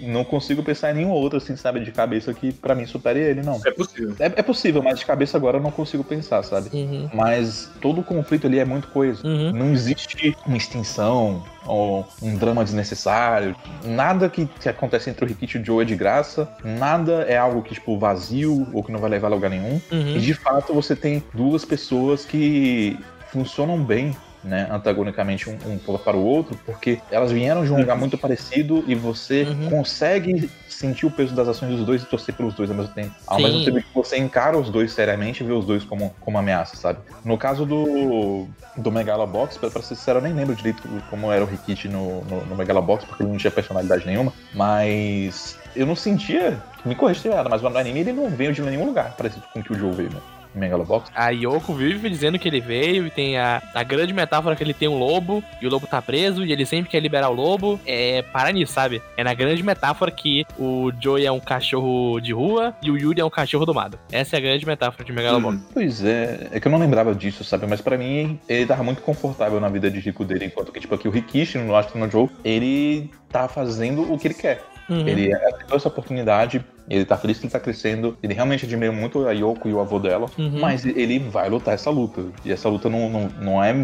Não 0.00 0.24
consigo 0.24 0.62
pensar 0.62 0.92
em 0.92 0.94
nenhum 0.94 1.10
outro, 1.10 1.38
assim, 1.38 1.56
sabe, 1.56 1.80
de 1.80 1.90
cabeça 1.90 2.32
que 2.32 2.52
pra 2.52 2.74
mim 2.74 2.86
supere 2.86 3.18
ele, 3.20 3.42
não. 3.42 3.60
É 3.66 3.70
possível. 3.70 4.14
É, 4.18 4.26
é 4.26 4.42
possível, 4.42 4.82
mas 4.82 4.98
de 5.00 5.04
cabeça 5.06 5.36
agora 5.36 5.58
eu 5.58 5.62
não 5.62 5.70
consigo 5.70 6.04
pensar, 6.04 6.42
sabe? 6.44 6.70
Uhum. 6.72 7.10
Mas 7.12 7.70
todo 7.80 8.00
o 8.00 8.04
conflito 8.04 8.46
ali 8.46 8.58
é 8.58 8.64
muito 8.64 8.88
coisa. 8.88 9.26
Uhum. 9.26 9.52
Não 9.52 9.72
existe 9.72 10.36
uma 10.46 10.56
extinção 10.56 11.42
ou 11.66 12.06
um 12.22 12.36
drama 12.36 12.62
desnecessário. 12.62 13.56
Nada 13.84 14.28
que, 14.28 14.46
que 14.60 14.68
acontece 14.68 15.10
entre 15.10 15.24
o 15.24 15.28
Rikichi 15.28 15.58
e 15.58 15.60
o 15.60 15.64
Joe 15.64 15.82
é 15.82 15.84
de 15.84 15.96
graça. 15.96 16.48
Nada 16.62 17.24
é 17.28 17.36
algo 17.36 17.60
que, 17.62 17.74
tipo, 17.74 17.98
vazio 17.98 18.68
ou 18.72 18.84
que 18.84 18.92
não 18.92 19.00
vai 19.00 19.10
levar 19.10 19.26
a 19.26 19.30
lugar 19.30 19.50
nenhum. 19.50 19.80
E 19.90 19.96
Uhum. 19.96 20.18
de 20.18 20.34
fato 20.34 20.72
você 20.76 20.94
tem 20.94 21.22
duas 21.34 21.64
pessoas 21.64 22.24
que 22.24 22.98
funcionam 23.32 23.78
bem. 23.82 24.14
Né, 24.44 24.64
antagonicamente 24.70 25.50
um, 25.50 25.54
um 25.66 25.76
para 25.98 26.16
o 26.16 26.22
outro, 26.24 26.56
porque 26.64 27.00
elas 27.10 27.32
vieram 27.32 27.64
de 27.64 27.72
um 27.72 27.78
lugar 27.80 27.96
muito 27.98 28.16
parecido 28.16 28.84
e 28.86 28.94
você 28.94 29.42
Uhum. 29.42 29.70
consegue 29.70 30.48
sentir 30.68 31.04
o 31.04 31.10
peso 31.10 31.34
das 31.34 31.48
ações 31.48 31.72
dos 31.76 31.84
dois 31.84 32.02
e 32.04 32.06
torcer 32.06 32.32
pelos 32.32 32.54
dois 32.54 32.70
ao 32.70 32.76
mesmo 32.76 32.94
tempo. 32.94 33.10
Ao 33.26 33.38
Sim. 33.38 33.42
mesmo 33.42 33.64
tempo 33.64 33.78
que 33.78 33.92
você 33.92 34.16
encara 34.16 34.56
os 34.56 34.70
dois 34.70 34.92
seriamente 34.92 35.42
e 35.42 35.46
vê 35.46 35.52
os 35.52 35.66
dois 35.66 35.82
como, 35.82 36.14
como 36.20 36.38
ameaça, 36.38 36.76
sabe? 36.76 37.00
No 37.24 37.36
caso 37.36 37.66
do, 37.66 38.46
do 38.76 38.92
Megalobox, 38.92 39.58
pra, 39.58 39.68
pra 39.68 39.82
ser 39.82 39.96
sincero, 39.96 40.18
eu 40.18 40.22
nem 40.22 40.32
lembro 40.32 40.54
direito 40.54 40.80
como 41.10 41.32
era 41.32 41.42
o 41.42 41.48
Rikichi 41.48 41.88
no, 41.88 42.22
no, 42.26 42.46
no 42.46 42.54
Megalobox, 42.54 43.04
porque 43.04 43.24
ele 43.24 43.30
não 43.30 43.38
tinha 43.38 43.50
personalidade 43.50 44.06
nenhuma, 44.06 44.32
mas 44.54 45.58
eu 45.74 45.86
não 45.86 45.96
sentia, 45.96 46.62
me 46.84 46.94
corrija 46.94 47.20
se 47.20 47.26
errado, 47.28 47.50
mas 47.50 47.62
no 47.62 47.76
anime 47.76 47.98
ele 47.98 48.12
não 48.12 48.28
veio 48.28 48.52
de 48.52 48.62
nenhum 48.62 48.86
lugar 48.86 49.16
parecido 49.16 49.42
com 49.52 49.58
o 49.58 49.64
que 49.64 49.72
o 49.72 49.76
Joe 49.76 49.90
veio, 49.92 50.10
né? 50.10 50.20
Megalobox. 50.58 51.10
A 51.14 51.30
Yoko 51.30 51.74
vive 51.74 52.08
dizendo 52.08 52.38
que 52.38 52.48
ele 52.48 52.60
veio 52.60 53.06
e 53.06 53.10
tem 53.10 53.38
a, 53.38 53.62
a 53.74 53.82
grande 53.82 54.12
metáfora 54.12 54.56
que 54.56 54.62
ele 54.62 54.74
tem 54.74 54.88
um 54.88 54.98
lobo 54.98 55.42
e 55.60 55.66
o 55.66 55.70
lobo 55.70 55.86
tá 55.86 56.00
preso 56.00 56.44
e 56.44 56.52
ele 56.52 56.66
sempre 56.66 56.90
quer 56.90 57.00
liberar 57.00 57.30
o 57.30 57.34
lobo. 57.34 57.80
É 57.86 58.22
para 58.22 58.52
nisso, 58.52 58.72
sabe? 58.72 59.02
É 59.16 59.24
na 59.24 59.34
grande 59.34 59.62
metáfora 59.62 60.10
que 60.10 60.44
o 60.58 60.90
Joey 61.00 61.26
é 61.26 61.32
um 61.32 61.40
cachorro 61.40 62.20
de 62.20 62.32
rua 62.32 62.74
e 62.82 62.90
o 62.90 62.96
Yuri 62.96 63.20
é 63.20 63.24
um 63.24 63.30
cachorro 63.30 63.66
domado. 63.66 63.98
Essa 64.10 64.36
é 64.36 64.38
a 64.38 64.42
grande 64.42 64.66
metáfora 64.66 65.04
de 65.04 65.12
Megalobox. 65.12 65.56
Uhum. 65.56 65.62
Pois 65.72 66.04
é, 66.04 66.48
é 66.52 66.60
que 66.60 66.66
eu 66.66 66.72
não 66.72 66.78
lembrava 66.78 67.14
disso, 67.14 67.44
sabe? 67.44 67.66
Mas 67.66 67.80
pra 67.80 67.96
mim, 67.96 68.38
ele 68.48 68.66
tava 68.66 68.82
muito 68.82 69.02
confortável 69.02 69.60
na 69.60 69.68
vida 69.68 69.90
de 69.90 70.00
rico 70.00 70.24
dele, 70.24 70.46
enquanto 70.46 70.72
que, 70.72 70.80
tipo, 70.80 70.94
aqui 70.94 71.08
o 71.08 71.10
Rikishi 71.10 71.58
no 71.58 71.74
Astro 71.74 71.98
no 71.98 72.10
Joe, 72.10 72.28
ele 72.44 73.10
tá 73.30 73.48
fazendo 73.48 74.12
o 74.12 74.18
que 74.18 74.28
ele 74.28 74.34
quer. 74.34 74.62
Uhum. 74.88 75.06
Ele 75.06 75.32
aceitou 75.34 75.76
essa 75.76 75.88
oportunidade, 75.88 76.64
ele 76.88 77.04
tá 77.04 77.16
feliz 77.16 77.38
que 77.38 77.46
ele 77.46 77.52
tá 77.52 77.58
crescendo, 77.60 78.16
ele 78.22 78.34
realmente 78.34 78.64
admira 78.64 78.92
muito 78.92 79.26
a 79.26 79.32
Yoko 79.32 79.68
e 79.68 79.72
o 79.72 79.80
avô 79.80 79.98
dela, 79.98 80.28
Uhum. 80.38 80.60
mas 80.60 80.84
ele 80.84 81.18
vai 81.18 81.48
lutar 81.48 81.74
essa 81.74 81.90
luta. 81.90 82.22
E 82.44 82.52
essa 82.52 82.68
luta 82.68 82.88
não, 82.88 83.10
não, 83.10 83.28
não 83.40 83.64
é 83.64 83.74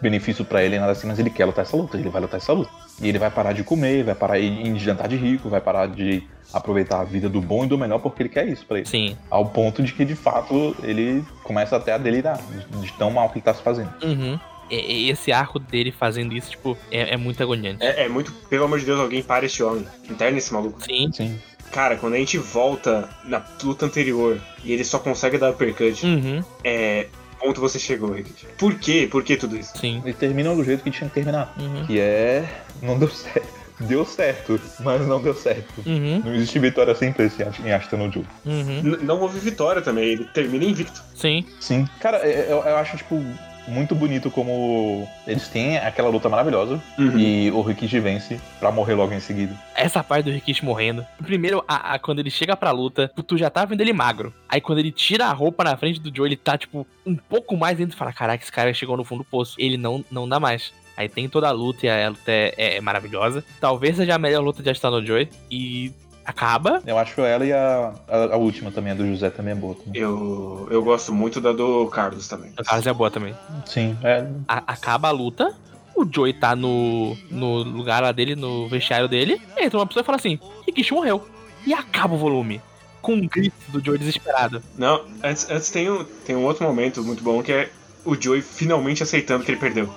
benefício 0.00 0.44
pra 0.44 0.62
ele, 0.62 0.78
nada 0.78 0.92
assim, 0.92 1.06
mas 1.06 1.18
ele 1.18 1.30
quer 1.30 1.44
lutar 1.44 1.64
essa 1.64 1.76
luta, 1.76 1.96
ele 1.98 2.08
vai 2.08 2.20
lutar 2.22 2.38
essa 2.38 2.52
luta. 2.52 2.70
E 3.00 3.08
ele 3.08 3.18
vai 3.18 3.30
parar 3.30 3.52
de 3.52 3.62
comer, 3.62 4.04
vai 4.04 4.14
parar 4.14 4.38
de 4.40 4.78
jantar 4.78 5.08
de 5.08 5.16
rico, 5.16 5.48
vai 5.48 5.60
parar 5.60 5.86
de 5.86 6.22
aproveitar 6.52 7.00
a 7.00 7.04
vida 7.04 7.28
do 7.28 7.40
bom 7.40 7.64
e 7.64 7.68
do 7.68 7.76
melhor 7.76 7.98
porque 7.98 8.22
ele 8.22 8.28
quer 8.30 8.48
isso 8.48 8.64
pra 8.64 8.78
ele. 8.78 8.86
Sim. 8.86 9.16
Ao 9.30 9.44
ponto 9.46 9.82
de 9.82 9.92
que, 9.92 10.04
de 10.04 10.14
fato, 10.14 10.74
ele 10.82 11.22
começa 11.44 11.76
até 11.76 11.92
a 11.92 11.98
delirar 11.98 12.38
de, 12.38 12.80
de 12.80 12.92
tão 12.94 13.10
mal 13.10 13.28
que 13.28 13.36
ele 13.38 13.44
tá 13.44 13.52
se 13.52 13.62
fazendo. 13.62 13.90
Uhum. 14.02 14.38
Esse 14.70 15.32
arco 15.32 15.58
dele 15.58 15.90
fazendo 15.92 16.34
isso, 16.34 16.50
tipo, 16.50 16.76
é, 16.90 17.14
é 17.14 17.16
muito 17.16 17.42
agoniante. 17.42 17.82
É, 17.84 18.04
é 18.04 18.08
muito, 18.08 18.32
pelo 18.50 18.64
amor 18.64 18.78
de 18.78 18.84
Deus, 18.86 19.00
alguém 19.00 19.22
para 19.22 19.46
esse 19.46 19.62
homem. 19.62 19.86
Interna 20.08 20.38
esse 20.38 20.52
maluco. 20.52 20.82
Sim. 20.84 21.10
Sim. 21.12 21.38
Cara, 21.72 21.96
quando 21.96 22.14
a 22.14 22.18
gente 22.18 22.38
volta 22.38 23.08
na 23.24 23.44
luta 23.62 23.84
anterior 23.86 24.40
e 24.64 24.72
ele 24.72 24.84
só 24.84 24.98
consegue 24.98 25.36
dar 25.38 25.50
uppercut, 25.50 26.04
Uhum. 26.06 26.42
é. 26.64 27.06
Ponto 27.40 27.60
você 27.60 27.78
chegou, 27.78 28.10
Rick. 28.10 28.46
Por 28.58 28.74
quê? 28.74 29.06
Por 29.08 29.22
que 29.22 29.36
tudo 29.36 29.56
isso? 29.56 29.72
Sim. 29.78 30.02
Ele 30.04 30.12
termina 30.12 30.52
do 30.56 30.64
jeito 30.64 30.82
que 30.82 30.90
tinha 30.90 31.08
que 31.08 31.14
terminar. 31.14 31.54
Uhum. 31.56 31.86
Que 31.86 32.00
é. 32.00 32.44
Não 32.82 32.98
deu 32.98 33.08
certo. 33.08 33.58
Deu 33.80 34.04
certo, 34.04 34.60
mas 34.80 35.06
não 35.06 35.22
deu 35.22 35.32
certo. 35.34 35.72
Uhum. 35.86 36.20
Não 36.24 36.34
existe 36.34 36.58
vitória 36.58 36.92
simples 36.96 37.32
em 37.64 37.70
Ashton 37.72 37.96
no 37.96 38.10
Joe. 38.12 38.24
Uhum. 38.44 38.82
Não 39.02 39.20
houve 39.20 39.38
vitória 39.38 39.80
também, 39.80 40.08
ele 40.08 40.24
termina 40.24 40.64
invicto. 40.64 41.00
Sim. 41.14 41.44
Sim. 41.60 41.86
Cara, 42.00 42.18
eu, 42.26 42.56
eu 42.58 42.76
acho, 42.76 42.96
tipo, 42.96 43.22
muito 43.68 43.94
bonito 43.94 44.30
como 44.30 45.08
eles 45.26 45.46
têm 45.48 45.76
aquela 45.78 46.08
luta 46.08 46.28
maravilhosa 46.28 46.80
Uhum. 46.98 47.18
e 47.18 47.50
o 47.50 47.60
Rikishi 47.60 48.00
vence 48.00 48.40
pra 48.58 48.72
morrer 48.72 48.94
logo 48.94 49.12
em 49.14 49.20
seguida. 49.20 49.54
Essa 49.74 50.02
parte 50.02 50.24
do 50.24 50.30
Rikishi 50.30 50.64
morrendo. 50.64 51.06
Primeiro, 51.22 51.62
a, 51.68 51.94
a- 51.94 51.98
quando 51.98 52.18
ele 52.18 52.30
chega 52.30 52.56
pra 52.56 52.70
luta, 52.70 53.10
tu 53.26 53.36
já 53.36 53.48
tá 53.50 53.64
vendo 53.64 53.80
ele 53.80 53.92
magro. 53.92 54.32
Aí 54.48 54.60
quando 54.60 54.78
ele 54.78 54.90
tira 54.90 55.26
a 55.26 55.32
roupa 55.32 55.62
na 55.62 55.76
frente 55.76 56.00
do 56.00 56.14
Joe, 56.14 56.26
ele 56.28 56.36
tá, 56.36 56.56
tipo, 56.58 56.86
um 57.06 57.14
pouco 57.16 57.56
mais 57.56 57.76
dentro 57.78 57.94
e 57.94 57.98
fala: 57.98 58.12
Caraca, 58.12 58.42
esse 58.42 58.52
cara 58.52 58.72
chegou 58.74 58.96
no 58.96 59.04
fundo 59.04 59.18
do 59.18 59.24
poço. 59.24 59.54
Ele 59.58 59.76
não, 59.76 60.04
não 60.10 60.28
dá 60.28 60.40
mais. 60.40 60.72
Aí 60.96 61.08
tem 61.08 61.28
toda 61.28 61.46
a 61.48 61.52
luta 61.52 61.86
e 61.86 61.88
a 61.90 62.08
luta 62.08 62.22
é, 62.32 62.54
é- 62.56 62.76
é 62.76 62.80
maravilhosa. 62.80 63.44
Talvez 63.60 63.96
seja 63.96 64.14
a 64.14 64.18
melhor 64.18 64.42
luta 64.42 64.62
de 64.62 64.70
Astano 64.70 65.04
Joy. 65.04 65.28
E 65.50 65.92
acaba. 66.28 66.82
Eu 66.86 66.98
acho 66.98 67.22
ela 67.22 67.44
e 67.44 67.52
a, 67.52 67.92
a, 68.06 68.16
a 68.34 68.36
última 68.36 68.70
também, 68.70 68.92
a 68.92 68.94
do 68.94 69.06
José, 69.06 69.30
também 69.30 69.52
é 69.52 69.56
boa. 69.56 69.74
Também. 69.74 70.00
Eu, 70.00 70.68
eu 70.70 70.82
gosto 70.84 71.12
muito 71.12 71.40
da 71.40 71.52
do 71.52 71.86
Carlos 71.86 72.28
também. 72.28 72.52
A 72.56 72.62
Carlos 72.62 72.86
é 72.86 72.92
boa 72.92 73.10
também. 73.10 73.34
Sim, 73.64 73.96
é. 74.02 74.26
A- 74.46 74.62
acaba 74.66 75.08
a 75.08 75.10
luta. 75.10 75.54
O 75.96 76.06
Joey 76.08 76.34
tá 76.34 76.54
no, 76.54 77.16
no 77.30 77.62
lugar 77.62 78.02
lá 78.02 78.12
dele, 78.12 78.36
no 78.36 78.68
vestiário 78.68 79.08
dele. 79.08 79.40
Entra 79.56 79.78
uma 79.78 79.86
pessoa 79.86 80.02
e 80.02 80.06
fala 80.06 80.16
assim: 80.16 80.38
Rikishi 80.66 80.92
morreu. 80.92 81.26
E 81.66 81.72
acaba 81.72 82.14
o 82.14 82.18
volume. 82.18 82.60
Com 83.00 83.14
um 83.14 83.26
grito 83.26 83.56
do 83.68 83.82
Joey 83.84 83.98
desesperado. 83.98 84.62
Não, 84.76 85.04
antes, 85.24 85.48
antes 85.50 85.70
tem, 85.70 85.90
um, 85.90 86.04
tem 86.04 86.36
um 86.36 86.44
outro 86.44 86.64
momento 86.64 87.02
muito 87.02 87.22
bom 87.22 87.42
que 87.42 87.52
é 87.52 87.70
o 88.04 88.14
Joey 88.20 88.42
finalmente 88.42 89.02
aceitando 89.02 89.44
que 89.44 89.50
ele 89.50 89.58
perdeu. 89.58 89.88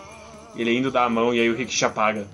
Ele 0.56 0.76
indo 0.76 0.90
dar 0.90 1.06
a 1.06 1.10
mão 1.10 1.34
e 1.34 1.40
aí 1.40 1.50
o 1.50 1.68
já 1.70 1.88
apaga. 1.88 2.26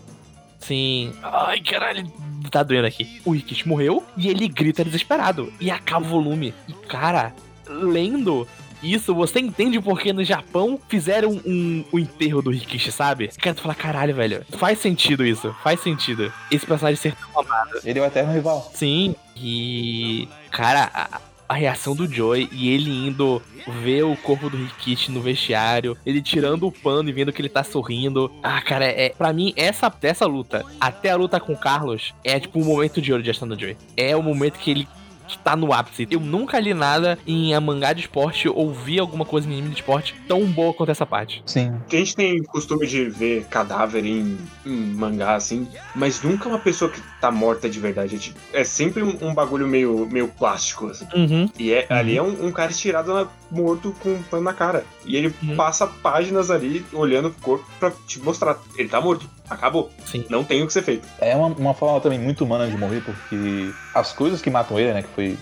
Sim. 0.60 1.14
Ai, 1.22 1.62
caralho, 1.62 2.12
tá 2.49 2.64
doendo 2.64 2.88
aqui. 2.88 3.22
O 3.26 3.32
Rikishi 3.32 3.68
morreu 3.68 4.03
e 4.16 4.28
ele 4.30 4.47
grita 4.47 4.84
desesperado. 4.84 5.51
E 5.60 5.72
acaba 5.72 6.05
o 6.05 6.10
volume. 6.10 6.53
E, 6.68 6.74
cara, 6.74 7.34
lendo 7.68 8.47
isso, 8.82 9.14
você 9.16 9.39
entende 9.39 9.80
porque 9.82 10.14
no 10.14 10.23
Japão 10.23 10.80
fizeram 10.88 11.31
um, 11.45 11.84
o 11.91 11.98
enterro 11.98 12.41
do 12.41 12.52
Rikishi, 12.52 12.91
sabe? 12.91 13.30
Cara, 13.40 13.56
tu 13.56 13.61
fala, 13.61 13.76
caralho, 13.76 14.15
velho. 14.15 14.45
Faz 14.52 14.80
sentido 14.80 15.26
isso. 15.26 15.56
Faz 15.64 15.80
sentido. 15.80 16.31
Esse 16.52 16.65
personagem 16.65 16.99
ser 16.99 17.15
tão 17.15 17.41
amado. 17.41 17.80
Ele 17.84 17.99
é 17.99 18.02
o 18.02 18.06
eterno 18.06 18.34
rival. 18.34 18.69
Sim. 18.73 19.15
E. 19.36 20.27
Cara, 20.52 20.90
a, 20.94 21.19
a 21.48 21.53
reação 21.53 21.95
do 21.95 22.11
Joey 22.11 22.49
e 22.52 22.69
ele 22.69 22.90
indo 23.07 23.41
ver 23.82 24.03
o 24.03 24.15
corpo 24.15 24.49
do 24.49 24.57
Rikishi 24.57 25.11
no 25.11 25.22
vestiário, 25.22 25.98
ele 26.06 26.22
tirando 26.22 26.68
o 26.68 26.72
pano 26.72 27.10
e 27.10 27.14
vendo 27.14 27.32
que 27.32 27.41
ele 27.41 27.49
tá 27.49 27.64
sorrindo. 27.64 28.32
Ah, 28.44 28.61
cara, 28.61 28.86
é, 28.86 29.10
pra 29.10 29.34
mim, 29.34 29.53
essa, 29.56 29.94
essa 30.02 30.26
luta, 30.26 30.64
até 30.80 31.11
a 31.11 31.15
luta 31.15 31.40
com 31.40 31.53
o 31.53 31.57
Carlos, 31.57 32.14
é 32.24 32.40
tipo 32.40 32.60
o 32.60 32.65
momento 32.65 33.02
de 33.02 33.11
ouro 33.11 33.24
de 33.24 33.30
Aston 33.30 33.48
do 33.48 33.60
Joey. 33.60 33.78
É 33.95 34.15
o 34.15 34.24
momento 34.24 34.60
que 34.60 34.72
ele 34.72 34.88
que 35.28 35.38
tá 35.38 35.56
no 35.56 35.74
ápice. 35.74 36.08
Eu 36.10 36.20
nunca 36.20 36.60
li 36.60 36.74
nada 36.74 37.18
em 37.28 37.58
mangá 37.60 37.94
de 37.94 38.02
esporte 38.02 38.48
ou 38.48 38.74
vi 38.74 38.99
alguma 38.99 39.26
coisa 39.26 39.48
em 39.48 39.54
anime 39.54 39.70
de 39.70 39.76
esporte 39.76 40.16
tão 40.28 40.45
boa 40.45 40.74
quanto 40.74 40.90
essa 40.90 41.06
parte. 41.06 41.41
Sim. 41.45 41.74
A 41.91 41.95
gente 41.95 42.16
tem 42.16 42.41
costume 42.44 42.88
de 42.88 43.06
ver 43.10 43.45
cadáver 43.45 44.06
em, 44.06 44.38
em 44.66 44.72
mangá, 44.94 45.36
assim, 45.36 45.68
mas 45.95 46.22
nunca 46.22 46.48
uma 46.48 46.60
pessoa 46.60 46.90
que 46.90 47.02
tá 47.20 47.30
morta 47.32 47.70
de 47.70 47.80
verdade. 47.80 48.16
É, 48.16 48.20
tipo- 48.20 48.40
é 48.54 48.64
sempre 48.64 49.04
um, 49.04 49.18
um 49.22 49.34
bagulho 49.34 49.68
meio, 49.68 50.08
meio 50.10 50.28
plástico, 50.28 50.88
assim. 50.88 51.08
Uhum. 51.14 51.49
E 51.60 51.72
é, 51.74 51.86
ali 51.90 52.18
é 52.18 52.22
um, 52.24 52.48
um 52.48 52.52
cara 52.52 52.72
estirado 52.72 53.14
na- 53.14 53.28
morto 53.49 53.95
com 54.02 54.10
um 54.10 54.24
pano 54.24 54.44
na 54.44 54.54
cara. 54.54 54.86
E 55.06 55.16
ele 55.16 55.34
Uhum. 55.41 55.56
passa 55.56 55.88
páginas 55.88 56.52
ali 56.52 56.86
olhando 56.94 57.30
pro 57.32 57.41
corpo 57.41 57.66
pra 57.80 57.91
te 58.06 58.20
mostrar. 58.20 58.58
Ele 58.78 58.90
tá 58.90 58.99
morto. 58.99 59.30
Acabou. 59.49 59.90
Sim. 60.06 60.26
Não 60.30 60.44
tem 60.44 60.61
o 60.64 60.68
que 60.68 60.74
ser 60.74 60.82
feito. 60.84 61.07
É 61.19 61.36
uma, 61.36 61.48
uma 61.48 61.74
forma 61.74 61.99
também 62.02 62.19
muito 62.19 62.44
humana 62.44 62.68
de 62.68 62.78
morrer, 62.78 63.02
porque 63.02 63.72
as 63.94 64.11
coisas 64.14 64.41
que 64.41 64.49
matam 64.49 64.78
ele, 64.80 64.94
né, 64.94 65.02
que 65.03 65.10
foi 65.10 65.38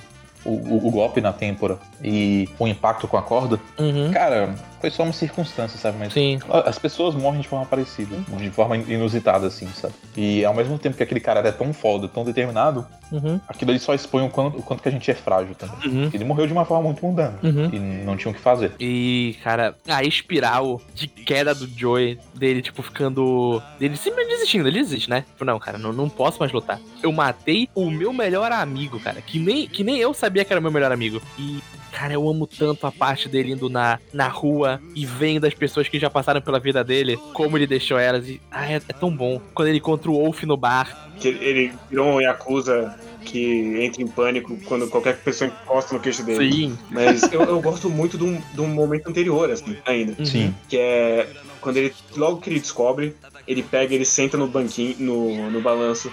o, 0.45 0.51
o- 0.51 0.87
o 0.87 0.91
golpe 0.91 1.19
na 1.21 1.33
têmpora 1.33 1.79
e 2.03 2.47
o 2.59 2.67
impacto 2.67 3.07
com 3.07 3.17
a 3.17 3.21
corda, 3.23 3.59
Uhum. 3.79 4.11
cara, 4.11 4.53
foi 4.85 4.91
só 4.91 5.01
uma 5.03 5.13
circunstância, 5.13 5.79
sabe? 5.79 5.97
Mas 5.97 6.13
Sim. 6.13 6.37
as 6.63 6.77
pessoas 6.77 7.15
morrem 7.15 7.41
de 7.41 7.47
forma 7.47 7.65
parecida, 7.65 8.15
de 8.37 8.51
forma 8.51 8.77
inusitada, 8.77 9.47
assim, 9.47 9.67
sabe? 9.69 9.95
E 10.15 10.45
ao 10.45 10.53
mesmo 10.53 10.77
tempo 10.77 10.95
que 10.95 11.01
aquele 11.01 11.19
cara 11.19 11.39
é 11.39 11.51
tão 11.51 11.73
foda, 11.73 12.07
tão 12.07 12.23
determinado, 12.23 12.85
Uhum. 13.11 13.39
aquilo 13.47 13.69
ali 13.71 13.79
só 13.79 13.93
expõe 13.93 14.23
o 14.25 14.29
quanto, 14.29 14.57
o 14.57 14.63
quanto 14.63 14.81
que 14.81 14.89
a 14.89 14.91
gente 14.91 15.09
é 15.09 15.13
frágil 15.13 15.53
também. 15.55 15.75
Uhum. 15.87 16.09
Ele 16.11 16.23
morreu 16.23 16.47
de 16.47 16.53
uma 16.53 16.65
forma 16.65 16.85
muito 16.85 17.05
mundana. 17.05 17.37
Uhum. 17.43 17.69
E 17.71 17.79
não 18.03 18.17
tinha 18.17 18.31
o 18.31 18.33
que 18.35 18.41
fazer. 18.41 18.71
E, 18.79 19.35
cara, 19.43 19.75
a 19.87 20.03
espiral 20.03 20.81
de 20.93 21.07
queda 21.07 21.53
do 21.53 21.67
Joey, 21.67 22.17
dele, 22.33 22.61
tipo, 22.63 22.81
ficando. 22.81 23.61
dele 23.79 23.95
simplesmente 23.95 24.33
desistindo, 24.35 24.67
ele 24.67 24.79
desiste, 24.79 25.09
né? 25.09 25.21
Tipo, 25.21 25.45
não, 25.45 25.59
cara, 25.59 25.77
não, 25.77 25.93
não 25.93 26.09
posso 26.09 26.39
mais 26.39 26.51
lutar. 26.51 26.79
Eu 27.01 27.11
matei 27.11 27.69
o 27.75 27.89
meu 27.91 28.11
melhor 28.11 28.51
amigo, 28.51 28.99
cara, 28.99 29.21
que 29.21 29.37
nem, 29.39 29.67
que 29.67 29.83
nem 29.83 29.97
eu 29.97 30.13
sabia 30.13 30.43
que 30.43 30.51
era 30.51 30.59
meu 30.61 30.71
melhor 30.71 30.91
amigo. 30.91 31.21
E, 31.37 31.59
cara, 31.95 32.13
eu 32.13 32.27
amo 32.29 32.45
tanto 32.45 32.85
a 32.85 32.91
parte 32.91 33.29
dele 33.29 33.53
indo 33.53 33.69
na, 33.69 33.99
na 34.11 34.27
rua 34.27 34.81
e 34.93 35.05
vendo 35.05 35.45
as 35.45 35.53
pessoas 35.53 35.87
que 35.87 35.97
já 35.97 36.09
passaram 36.09 36.41
pela 36.41 36.59
vida 36.59 36.83
dele, 36.83 37.17
como 37.33 37.57
ele 37.57 37.65
deixou 37.65 37.97
elas. 37.97 38.27
E, 38.27 38.41
ah, 38.51 38.69
é, 38.69 38.75
é 38.75 38.93
tão 38.93 39.15
bom. 39.15 39.39
Quando 39.53 39.69
ele 39.69 39.77
encontra 39.77 40.11
o 40.11 40.15
Wolf 40.15 40.43
no 40.43 40.57
bar. 40.57 41.09
Que 41.21 41.29
ele- 41.29 41.71
virou 41.89 42.07
um 42.07 42.19
Yakuza 42.19 42.93
que 43.23 43.81
entra 43.81 44.01
em 44.03 44.07
pânico 44.07 44.57
quando 44.65 44.89
qualquer 44.89 45.17
pessoa 45.17 45.49
encosta 45.49 45.95
no 45.95 46.01
queixo 46.01 46.21
dele. 46.23 46.51
Sim. 46.51 46.77
Mas 46.91 47.23
eu, 47.31 47.41
eu 47.43 47.61
gosto 47.61 47.89
muito 47.89 48.17
de 48.17 48.25
um, 48.25 48.41
de 48.53 48.59
um 48.59 48.67
momento 48.67 49.07
anterior, 49.09 49.49
assim, 49.49 49.77
ainda. 49.85 50.15
Uhum. 50.19 50.25
Sim. 50.25 50.53
Que 50.67 50.77
é 50.77 51.29
quando 51.61 51.77
ele, 51.77 51.93
logo 52.15 52.41
que 52.41 52.49
ele 52.49 52.59
descobre, 52.59 53.15
ele 53.47 53.63
pega, 53.63 53.95
ele 53.95 54.05
senta 54.05 54.37
no 54.37 54.47
banquinho, 54.47 54.95
no, 54.99 55.49
no 55.49 55.61
balanço, 55.61 56.11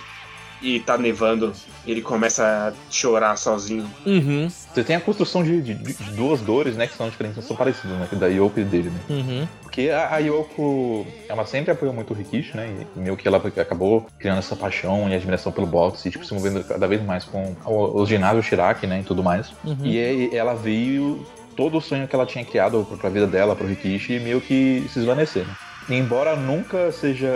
e 0.63 0.81
tá 0.81 0.97
nevando, 0.97 1.53
ele 1.87 2.01
começa 2.01 2.45
a 2.45 2.73
chorar 2.91 3.37
sozinho. 3.37 3.89
Uhum. 4.07 4.49
Você 4.49 4.85
tem 4.85 4.97
a 4.97 5.01
construção 5.01 5.43
de, 5.43 5.61
de- 5.61 5.75
de 5.75 6.11
duas 6.13 6.41
dores, 6.41 6.77
né, 6.77 6.87
que 6.87 6.95
são 6.95 7.09
diferentes, 7.09 7.45
são 7.45 7.57
parecidas, 7.57 7.97
né, 7.99 8.09
da 8.13 8.27
Yoko 8.29 8.61
e 8.61 8.65
dele, 8.65 8.91
né? 8.91 9.01
Uhum. 9.11 9.49
Porque 9.63 9.91
a, 9.91 10.15
a 10.15 10.19
Yoko, 10.19 11.07
ela 11.29 11.45
sempre 11.47 11.73
apoiou 11.73 11.93
muito 11.95 12.13
o 12.13 12.17
Rikishi, 12.17 12.57
né? 12.57 12.71
E 12.97 12.99
meio 12.99 13.17
que 13.17 13.27
ela 13.27 13.39
acabou 13.39 14.07
criando 14.19 14.39
essa 14.39 14.55
paixão 14.55 15.09
e 15.09 15.15
admiração 15.15 15.51
pelo 15.51 15.67
boxe, 15.67 16.09
e 16.09 16.11
tipo, 16.11 16.25
se 16.25 16.33
movendo 16.35 16.63
cada 16.65 16.87
vez 16.87 17.03
mais 17.03 17.25
com 17.25 17.55
o, 17.65 18.01
o 18.03 18.07
ginásio 18.07 18.43
Shiraki, 18.43 18.87
né? 18.87 19.01
E 19.01 19.05
tudo 19.05 19.23
mais. 19.23 19.51
Uhum. 19.65 19.77
E 19.83 19.99
aí 19.99 20.31
ela 20.35 20.55
veio 20.55 21.27
todo 21.57 21.79
o 21.79 21.81
sonho 21.81 22.07
que 22.07 22.15
ela 22.15 22.25
tinha 22.27 22.45
criado 22.45 22.87
pra, 22.89 22.97
pra 22.97 23.11
vida 23.11 23.27
dela, 23.27 23.57
pro 23.57 23.67
Rikishi, 23.67 24.19
meio 24.21 24.41
que 24.41 24.85
se 24.93 24.99
esvanecer, 25.01 25.47
né? 25.47 25.55
Embora 25.89 26.37
nunca 26.37 26.91
seja 26.93 27.29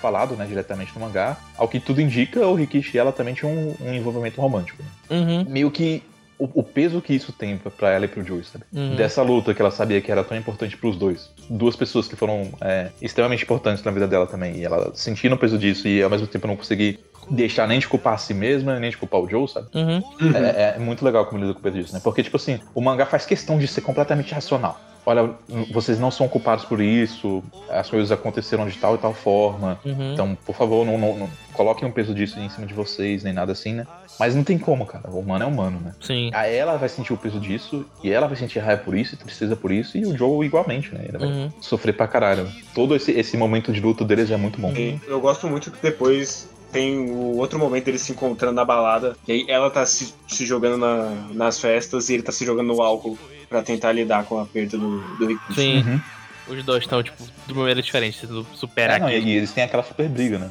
falado 0.00 0.34
né, 0.36 0.44
diretamente 0.46 0.92
no 0.94 1.00
mangá, 1.00 1.36
ao 1.56 1.68
que 1.68 1.78
tudo 1.80 2.00
indica, 2.00 2.46
o 2.46 2.54
Rikishi 2.54 2.96
e 2.96 3.00
ela 3.00 3.12
também 3.12 3.34
tinham 3.34 3.52
um, 3.52 3.74
um 3.80 3.94
envolvimento 3.94 4.40
romântico. 4.40 4.82
né? 4.82 5.16
Uhum. 5.18 5.46
Meio 5.48 5.70
que 5.70 6.02
o, 6.38 6.48
o 6.60 6.62
peso 6.64 7.00
que 7.00 7.14
isso 7.14 7.32
tem 7.32 7.56
pra- 7.56 7.70
pra 7.70 7.90
ela 7.90 8.04
e 8.04 8.08
pro 8.08 8.24
Joey, 8.24 8.42
sabe? 8.42 8.64
Uhum. 8.72 8.96
Dessa 8.96 9.22
luta 9.22 9.54
que 9.54 9.62
ela 9.62 9.70
sabia 9.70 10.00
que 10.00 10.10
era 10.10 10.24
tão 10.24 10.36
importante 10.36 10.76
pros 10.76 10.96
dois. 10.96 11.30
Duas 11.48 11.76
pessoas 11.76 12.08
que 12.08 12.16
foram 12.16 12.50
é, 12.60 12.88
extremamente 13.00 13.44
importantes 13.44 13.82
na 13.84 13.92
vida 13.92 14.08
dela 14.08 14.26
também. 14.26 14.56
E 14.56 14.64
ela 14.64 14.90
sentindo 14.94 15.34
o 15.36 15.38
peso 15.38 15.56
disso 15.56 15.86
e 15.86 16.02
ao 16.02 16.10
mesmo 16.10 16.26
tempo 16.26 16.46
não 16.48 16.56
conseguir 16.56 16.98
deixar 17.30 17.68
nem 17.68 17.78
de 17.78 17.86
culpar 17.86 18.14
a 18.14 18.18
si 18.18 18.34
mesma, 18.34 18.80
nem 18.80 18.90
de 18.90 18.96
culpar 18.96 19.20
o 19.20 19.28
Joe, 19.28 19.46
sabe? 19.46 19.68
Uhum. 19.74 20.02
É, 20.34 20.74
é 20.74 20.78
muito 20.80 21.04
legal 21.04 21.24
como 21.26 21.38
ele 21.38 21.46
lida 21.46 21.54
com 21.54 21.60
o 21.60 21.62
peso 21.62 21.76
disso, 21.78 21.94
né? 21.94 22.00
Porque, 22.02 22.22
tipo 22.24 22.36
assim, 22.36 22.58
o 22.74 22.80
mangá 22.80 23.06
faz 23.06 23.24
questão 23.24 23.56
de 23.58 23.68
ser 23.68 23.82
completamente 23.82 24.34
racional. 24.34 24.80
Olha, 25.04 25.34
vocês 25.72 25.98
não 25.98 26.10
são 26.10 26.28
culpados 26.28 26.64
por 26.64 26.80
isso, 26.80 27.42
as 27.68 27.90
coisas 27.90 28.12
aconteceram 28.12 28.66
de 28.68 28.76
tal 28.78 28.94
e 28.94 28.98
tal 28.98 29.12
forma. 29.12 29.80
Uhum. 29.84 30.12
Então, 30.12 30.38
por 30.46 30.54
favor, 30.54 30.86
não, 30.86 30.96
não, 30.96 31.18
não 31.18 31.30
coloquem 31.52 31.88
um 31.88 31.92
peso 31.92 32.14
disso 32.14 32.38
em 32.38 32.48
cima 32.48 32.66
de 32.66 32.74
vocês, 32.74 33.24
nem 33.24 33.32
nada 33.32 33.50
assim, 33.52 33.72
né? 33.72 33.86
Mas 34.18 34.36
não 34.36 34.44
tem 34.44 34.58
como, 34.58 34.86
cara. 34.86 35.10
O 35.10 35.18
humano 35.18 35.44
é 35.44 35.46
humano, 35.46 35.80
né? 35.80 35.94
Sim. 36.00 36.30
Aí 36.32 36.54
ela 36.54 36.76
vai 36.76 36.88
sentir 36.88 37.12
o 37.12 37.16
peso 37.16 37.40
disso, 37.40 37.84
e 38.04 38.10
ela 38.12 38.28
vai 38.28 38.36
sentir 38.36 38.60
raiva 38.60 38.82
por 38.84 38.96
isso, 38.96 39.14
e 39.14 39.18
tristeza 39.18 39.56
por 39.56 39.72
isso, 39.72 39.98
e 39.98 40.06
o 40.06 40.16
Joe 40.16 40.46
igualmente, 40.46 40.94
né? 40.94 41.06
Ele 41.08 41.18
vai 41.18 41.28
Uhum. 41.28 41.50
sofrer 41.60 41.96
pra 41.96 42.06
caralho. 42.06 42.48
Todo 42.74 42.94
esse, 42.94 43.10
esse 43.10 43.36
momento 43.36 43.72
de 43.72 43.80
luta 43.80 44.04
deles 44.04 44.30
é 44.30 44.36
muito 44.36 44.60
bom. 44.60 44.70
E 44.72 45.00
eu 45.08 45.20
gosto 45.20 45.48
muito 45.48 45.72
que 45.72 45.82
depois 45.82 46.46
tem 46.70 47.00
o 47.00 47.36
outro 47.36 47.58
momento 47.58 47.84
deles 47.86 48.02
se 48.02 48.12
encontrando 48.12 48.54
na 48.54 48.64
balada, 48.64 49.16
e 49.26 49.32
aí 49.32 49.46
ela 49.48 49.70
tá 49.70 49.84
se, 49.84 50.14
se 50.28 50.46
jogando 50.46 50.76
na- 50.78 51.28
nas 51.34 51.58
festas 51.60 52.08
e 52.08 52.14
ele 52.14 52.22
tá 52.22 52.30
se 52.32 52.44
jogando 52.46 52.68
no 52.68 52.80
álcool 52.80 53.18
pra 53.52 53.62
tentar 53.62 53.92
lidar 53.92 54.24
com 54.24 54.40
a 54.40 54.46
perda 54.46 54.76
do, 54.76 55.00
do 55.16 55.26
Rikishi. 55.26 55.54
Sim. 55.54 55.76
Uhum. 55.78 56.00
Os 56.48 56.64
dois 56.64 56.82
estão, 56.82 57.00
tipo, 57.02 57.22
de 57.46 57.52
uma 57.52 57.60
maneira 57.60 57.80
diferente, 57.80 58.20
tentando 58.20 58.44
superar 58.54 58.96
É, 58.96 59.00
não, 59.00 59.08
e, 59.08 59.12
aquilo. 59.14 59.28
e 59.30 59.36
eles 59.36 59.52
têm 59.52 59.62
aquela 59.62 59.82
super 59.84 60.08
briga, 60.08 60.38
né? 60.38 60.50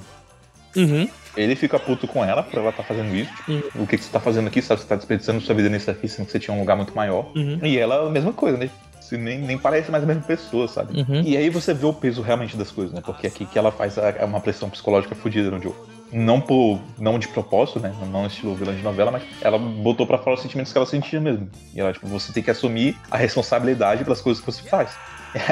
Uhum. 0.75 1.09
Ele 1.35 1.55
fica 1.55 1.77
puto 1.79 2.07
com 2.07 2.23
ela 2.23 2.41
por 2.43 2.59
ela 2.59 2.71
tá 2.71 2.81
fazendo 2.83 3.13
isso. 3.15 3.31
Tipo, 3.45 3.83
o 3.83 3.87
que, 3.87 3.97
que 3.97 4.03
você 4.03 4.09
tá 4.11 4.19
fazendo 4.19 4.47
aqui? 4.47 4.61
Sabe? 4.61 4.81
Você 4.81 4.87
tá 4.87 4.95
desperdiçando 4.95 5.41
sua 5.41 5.53
vida 5.55 5.67
nisso 5.69 5.91
aqui, 5.91 6.07
sendo 6.07 6.25
que 6.25 6.31
você 6.31 6.39
tinha 6.39 6.55
um 6.55 6.59
lugar 6.59 6.77
muito 6.77 6.95
maior. 6.95 7.29
Uhum. 7.35 7.59
E 7.63 7.77
ela, 7.77 8.07
a 8.07 8.09
mesma 8.09 8.31
coisa, 8.31 8.57
né? 8.57 8.69
Você 9.01 9.17
nem, 9.17 9.37
nem 9.39 9.57
parece 9.57 9.91
mais 9.91 10.03
a 10.03 10.07
mesma 10.07 10.23
pessoa, 10.23 10.67
sabe? 10.69 10.97
Uhum. 11.01 11.21
E 11.25 11.35
aí 11.35 11.49
você 11.49 11.73
vê 11.73 11.85
o 11.85 11.91
peso 11.93 12.21
realmente 12.21 12.55
das 12.55 12.71
coisas, 12.71 12.93
né? 12.93 13.01
Porque 13.05 13.27
aqui 13.27 13.45
que 13.45 13.57
ela 13.59 13.71
faz 13.71 13.97
a- 13.97 14.09
é 14.11 14.23
uma 14.23 14.39
pressão 14.39 14.69
psicológica 14.69 15.13
fodida 15.15 15.51
no 15.51 15.61
Joe. 15.61 15.73
Não 16.11 16.41
por. 16.41 16.79
não 16.99 17.17
de 17.17 17.27
propósito, 17.27 17.79
né? 17.79 17.93
Não 18.11 18.25
estilo 18.27 18.55
vilã 18.55 18.75
de 18.75 18.81
novela, 18.81 19.11
mas 19.11 19.23
ela 19.41 19.57
botou 19.57 20.05
pra 20.05 20.17
fora 20.17 20.35
os 20.35 20.41
sentimentos 20.41 20.71
que 20.71 20.77
ela 20.77 20.85
sentia 20.85 21.19
mesmo. 21.19 21.49
E 21.73 21.79
ela, 21.79 21.93
tipo, 21.93 22.07
você 22.07 22.33
tem 22.33 22.43
que 22.43 22.51
assumir 22.51 22.97
a 23.09 23.17
responsabilidade 23.17 24.03
pelas 24.03 24.21
coisas 24.21 24.43
que 24.43 24.51
você 24.51 24.63
faz. 24.63 24.91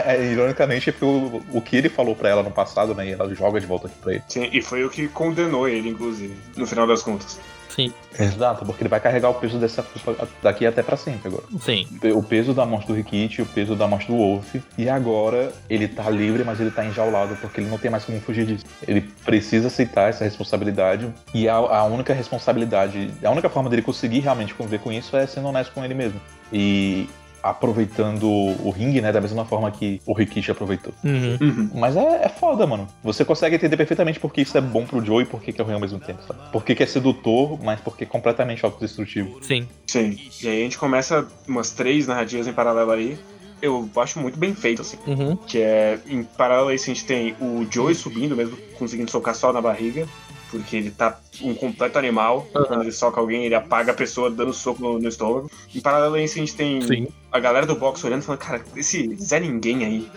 É, 0.06 0.22
ironicamente, 0.22 0.90
é 0.90 0.92
porque 0.92 1.06
o, 1.06 1.42
o 1.54 1.62
que 1.62 1.78
ele 1.78 1.88
falou 1.88 2.14
pra 2.14 2.28
ela 2.28 2.44
no 2.44 2.52
passado, 2.52 2.94
né? 2.94 3.08
E 3.08 3.12
ela 3.14 3.34
joga 3.34 3.62
de 3.62 3.66
volta 3.66 3.88
aqui 3.88 3.96
pra 4.02 4.14
ele. 4.14 4.24
Sim, 4.28 4.50
e 4.52 4.62
foi 4.62 4.84
o 4.84 4.90
que 4.90 5.08
condenou 5.08 5.70
ele, 5.70 5.88
inclusive, 5.88 6.36
no 6.58 6.68
final 6.68 6.86
das 6.86 7.02
contas. 7.02 7.40
Sim, 7.80 7.94
Exato, 8.20 8.66
porque 8.66 8.82
ele 8.82 8.90
vai 8.90 9.00
carregar 9.00 9.30
o 9.30 9.36
peso 9.36 9.58
dessa 9.58 9.82
culpa 9.82 10.28
daqui 10.44 10.66
até 10.66 10.84
pra 10.84 10.98
sempre 10.98 11.30
agora. 11.30 11.44
sim. 11.62 11.88
O 12.14 12.22
peso 12.22 12.54
da 12.54 12.66
morte 12.66 12.88
do 12.88 12.94
Rikichi, 12.94 13.42
o 13.42 13.46
peso 13.46 13.76
da 13.76 13.88
morte 13.88 14.08
do 14.08 14.18
Wolf. 14.18 14.56
E 14.78 14.90
agora 14.90 15.54
ele 15.70 15.88
tá 15.88 16.10
livre, 16.10 16.44
mas 16.44 16.60
ele 16.60 16.72
tá 16.72 16.84
enjaulado 16.84 17.38
porque 17.38 17.62
ele 17.62 17.70
não 17.70 17.78
tem 17.78 17.90
mais 17.90 18.04
como 18.04 18.20
fugir 18.20 18.46
disso. 18.46 18.66
Ele 18.86 19.02
precisa 19.24 19.68
aceitar 19.68 20.10
essa 20.10 20.26
responsabilidade. 20.26 21.08
E 21.34 21.48
a, 21.48 21.56
a 21.56 21.84
única 21.86 22.14
responsabilidade, 22.14 23.12
a 23.24 23.30
única 23.30 23.50
forma 23.50 23.70
dele 23.70 23.82
conseguir 23.82 24.20
realmente 24.20 24.54
conviver 24.54 24.80
com 24.80 24.92
isso 24.92 25.16
é 25.16 25.26
sendo 25.26 25.48
honesto 25.48 25.72
com 25.72 25.86
ele 25.86 25.94
mesmo. 25.94 26.20
E 26.52 27.08
aproveitando 27.42 28.28
o 28.28 28.70
ringue, 28.70 29.02
né, 29.02 29.12
da 29.12 29.22
mesma 29.22 29.46
forma 29.46 29.70
que 29.72 30.02
o 30.06 30.14
Rikichi 30.14 30.52
aproveitou. 30.52 30.94
Uhum. 31.04 31.38
Uhum. 31.42 31.70
Mas 31.74 31.96
é, 31.96 32.26
é 32.26 32.30
foda, 32.30 32.66
mano. 32.66 32.88
Você 33.04 33.24
consegue 33.24 33.56
entender 33.56 33.78
perfeitamente 33.78 34.20
por 34.20 34.32
que 34.34 34.42
isso 34.42 34.58
é 34.58 34.62
bom 34.62 34.86
pro 34.86 35.04
Joe 35.04 35.24
e 35.24 35.26
por 35.26 35.42
que 35.42 35.54
que 35.54 35.62
é 35.62 35.64
ruim 35.64 35.74
ao 35.74 35.80
mesmo 35.80 36.00
tempo, 36.00 36.22
sabe? 36.24 36.40
Por 36.52 36.64
que 36.64 36.76
que 36.76 36.84
é 36.84 36.86
sedutor, 36.86 37.60
mas 37.64 37.80
por 37.80 37.98
que 37.98 38.04
é 38.04 38.08
completamente 38.08 38.64
autodestrutivo. 38.66 39.44
Sim. 39.44 39.68
Sim. 39.88 40.18
E 40.42 40.48
aí 40.48 40.62
a 40.62 40.64
gente 40.64 40.78
começa 40.78 41.28
umas 41.48 41.72
três 41.72 42.08
narrativas 42.08 42.48
em 42.48 42.54
paralelo 42.54 42.92
aí. 42.92 43.18
Eu 43.62 43.90
acho 43.98 44.20
muito 44.20 44.40
bem 44.40 44.56
feito, 44.56 44.82
assim. 44.82 44.98
Uhum. 45.06 45.36
Que 45.36 45.62
é, 45.62 46.00
em 46.08 46.24
paralelo 46.24 46.70
a 46.70 46.76
isso, 46.76 46.86
a 46.86 46.94
gente 46.94 47.06
tem 47.06 47.36
o 47.42 47.68
Joey 47.70 47.94
subindo 47.94 48.36
mesmo, 48.36 48.58
conseguindo 48.78 49.12
socar 49.12 49.36
só 49.36 49.52
na 49.52 49.62
barriga. 49.62 50.08
Porque 50.52 50.78
ele 50.78 50.92
tá 50.92 51.20
um 51.42 51.54
completo 51.54 51.98
animal. 51.98 52.48
Uhum. 52.54 52.66
Quando 52.66 52.82
ele 52.82 52.92
soca 52.92 53.20
alguém, 53.20 53.46
ele 53.46 53.56
apaga 53.56 53.92
a 53.92 53.96
pessoa 53.96 54.30
dando 54.30 54.54
soco 54.54 54.82
no, 54.82 55.00
no 55.00 55.08
estômago. 55.08 55.50
Em 55.74 55.80
paralelo 55.80 56.16
a 56.16 56.22
isso, 56.22 56.36
a 56.36 56.40
gente 56.40 56.56
tem 56.56 56.82
Sim. 56.82 57.08
a 57.32 57.40
galera 57.40 57.66
do 57.66 57.76
boxe 57.76 58.06
olhando 58.06 58.24
e 58.24 58.26
falando, 58.26 58.42
cara, 58.42 58.64
esse 58.76 59.16
Zé 59.16 59.40
Ninguém 59.40 59.86
aí, 59.86 60.12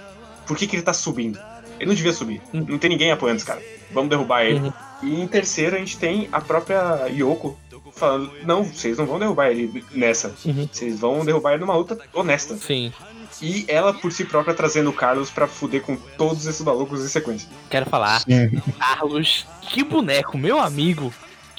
por 0.46 0.56
que, 0.56 0.66
que 0.66 0.76
ele 0.76 0.82
tá 0.82 0.92
subindo? 0.92 1.38
Ele 1.78 1.88
não 1.88 1.94
devia 1.94 2.12
subir. 2.12 2.40
Uhum. 2.52 2.64
Não 2.68 2.78
tem 2.78 2.90
ninguém 2.90 3.10
apoiando 3.10 3.38
esse 3.38 3.46
cara. 3.46 3.62
Vamos 3.90 4.10
derrubar 4.10 4.44
ele. 4.44 4.60
Uhum. 4.60 4.72
E 5.02 5.20
em 5.20 5.26
terceiro, 5.26 5.76
a 5.76 5.78
gente 5.78 5.98
tem 5.98 6.28
a 6.32 6.40
própria 6.40 7.06
Yoko 7.08 7.58
falando, 7.92 8.30
não, 8.44 8.64
vocês 8.64 8.96
não 8.96 9.06
vão 9.06 9.18
derrubar 9.18 9.50
ele 9.50 9.84
nessa. 9.92 10.34
Uhum. 10.44 10.68
Vocês 10.70 10.98
vão 10.98 11.24
derrubar 11.24 11.52
ele 11.52 11.60
numa 11.60 11.76
luta 11.76 11.98
honesta. 12.12 12.56
Sim. 12.56 12.92
E 13.40 13.64
ela, 13.68 13.94
por 13.94 14.12
si 14.12 14.24
própria, 14.24 14.54
trazendo 14.54 14.90
o 14.90 14.92
Carlos 14.92 15.30
pra 15.30 15.46
fuder 15.46 15.80
com 15.82 15.96
todos 15.96 16.46
esses 16.46 16.60
malucos 16.60 17.04
em 17.04 17.08
sequência. 17.08 17.48
Quero 17.70 17.88
falar. 17.88 18.22
Carlos, 18.78 19.46
que 19.62 19.82
boneco, 19.82 20.36
meu 20.36 20.58
amigo. 20.58 21.12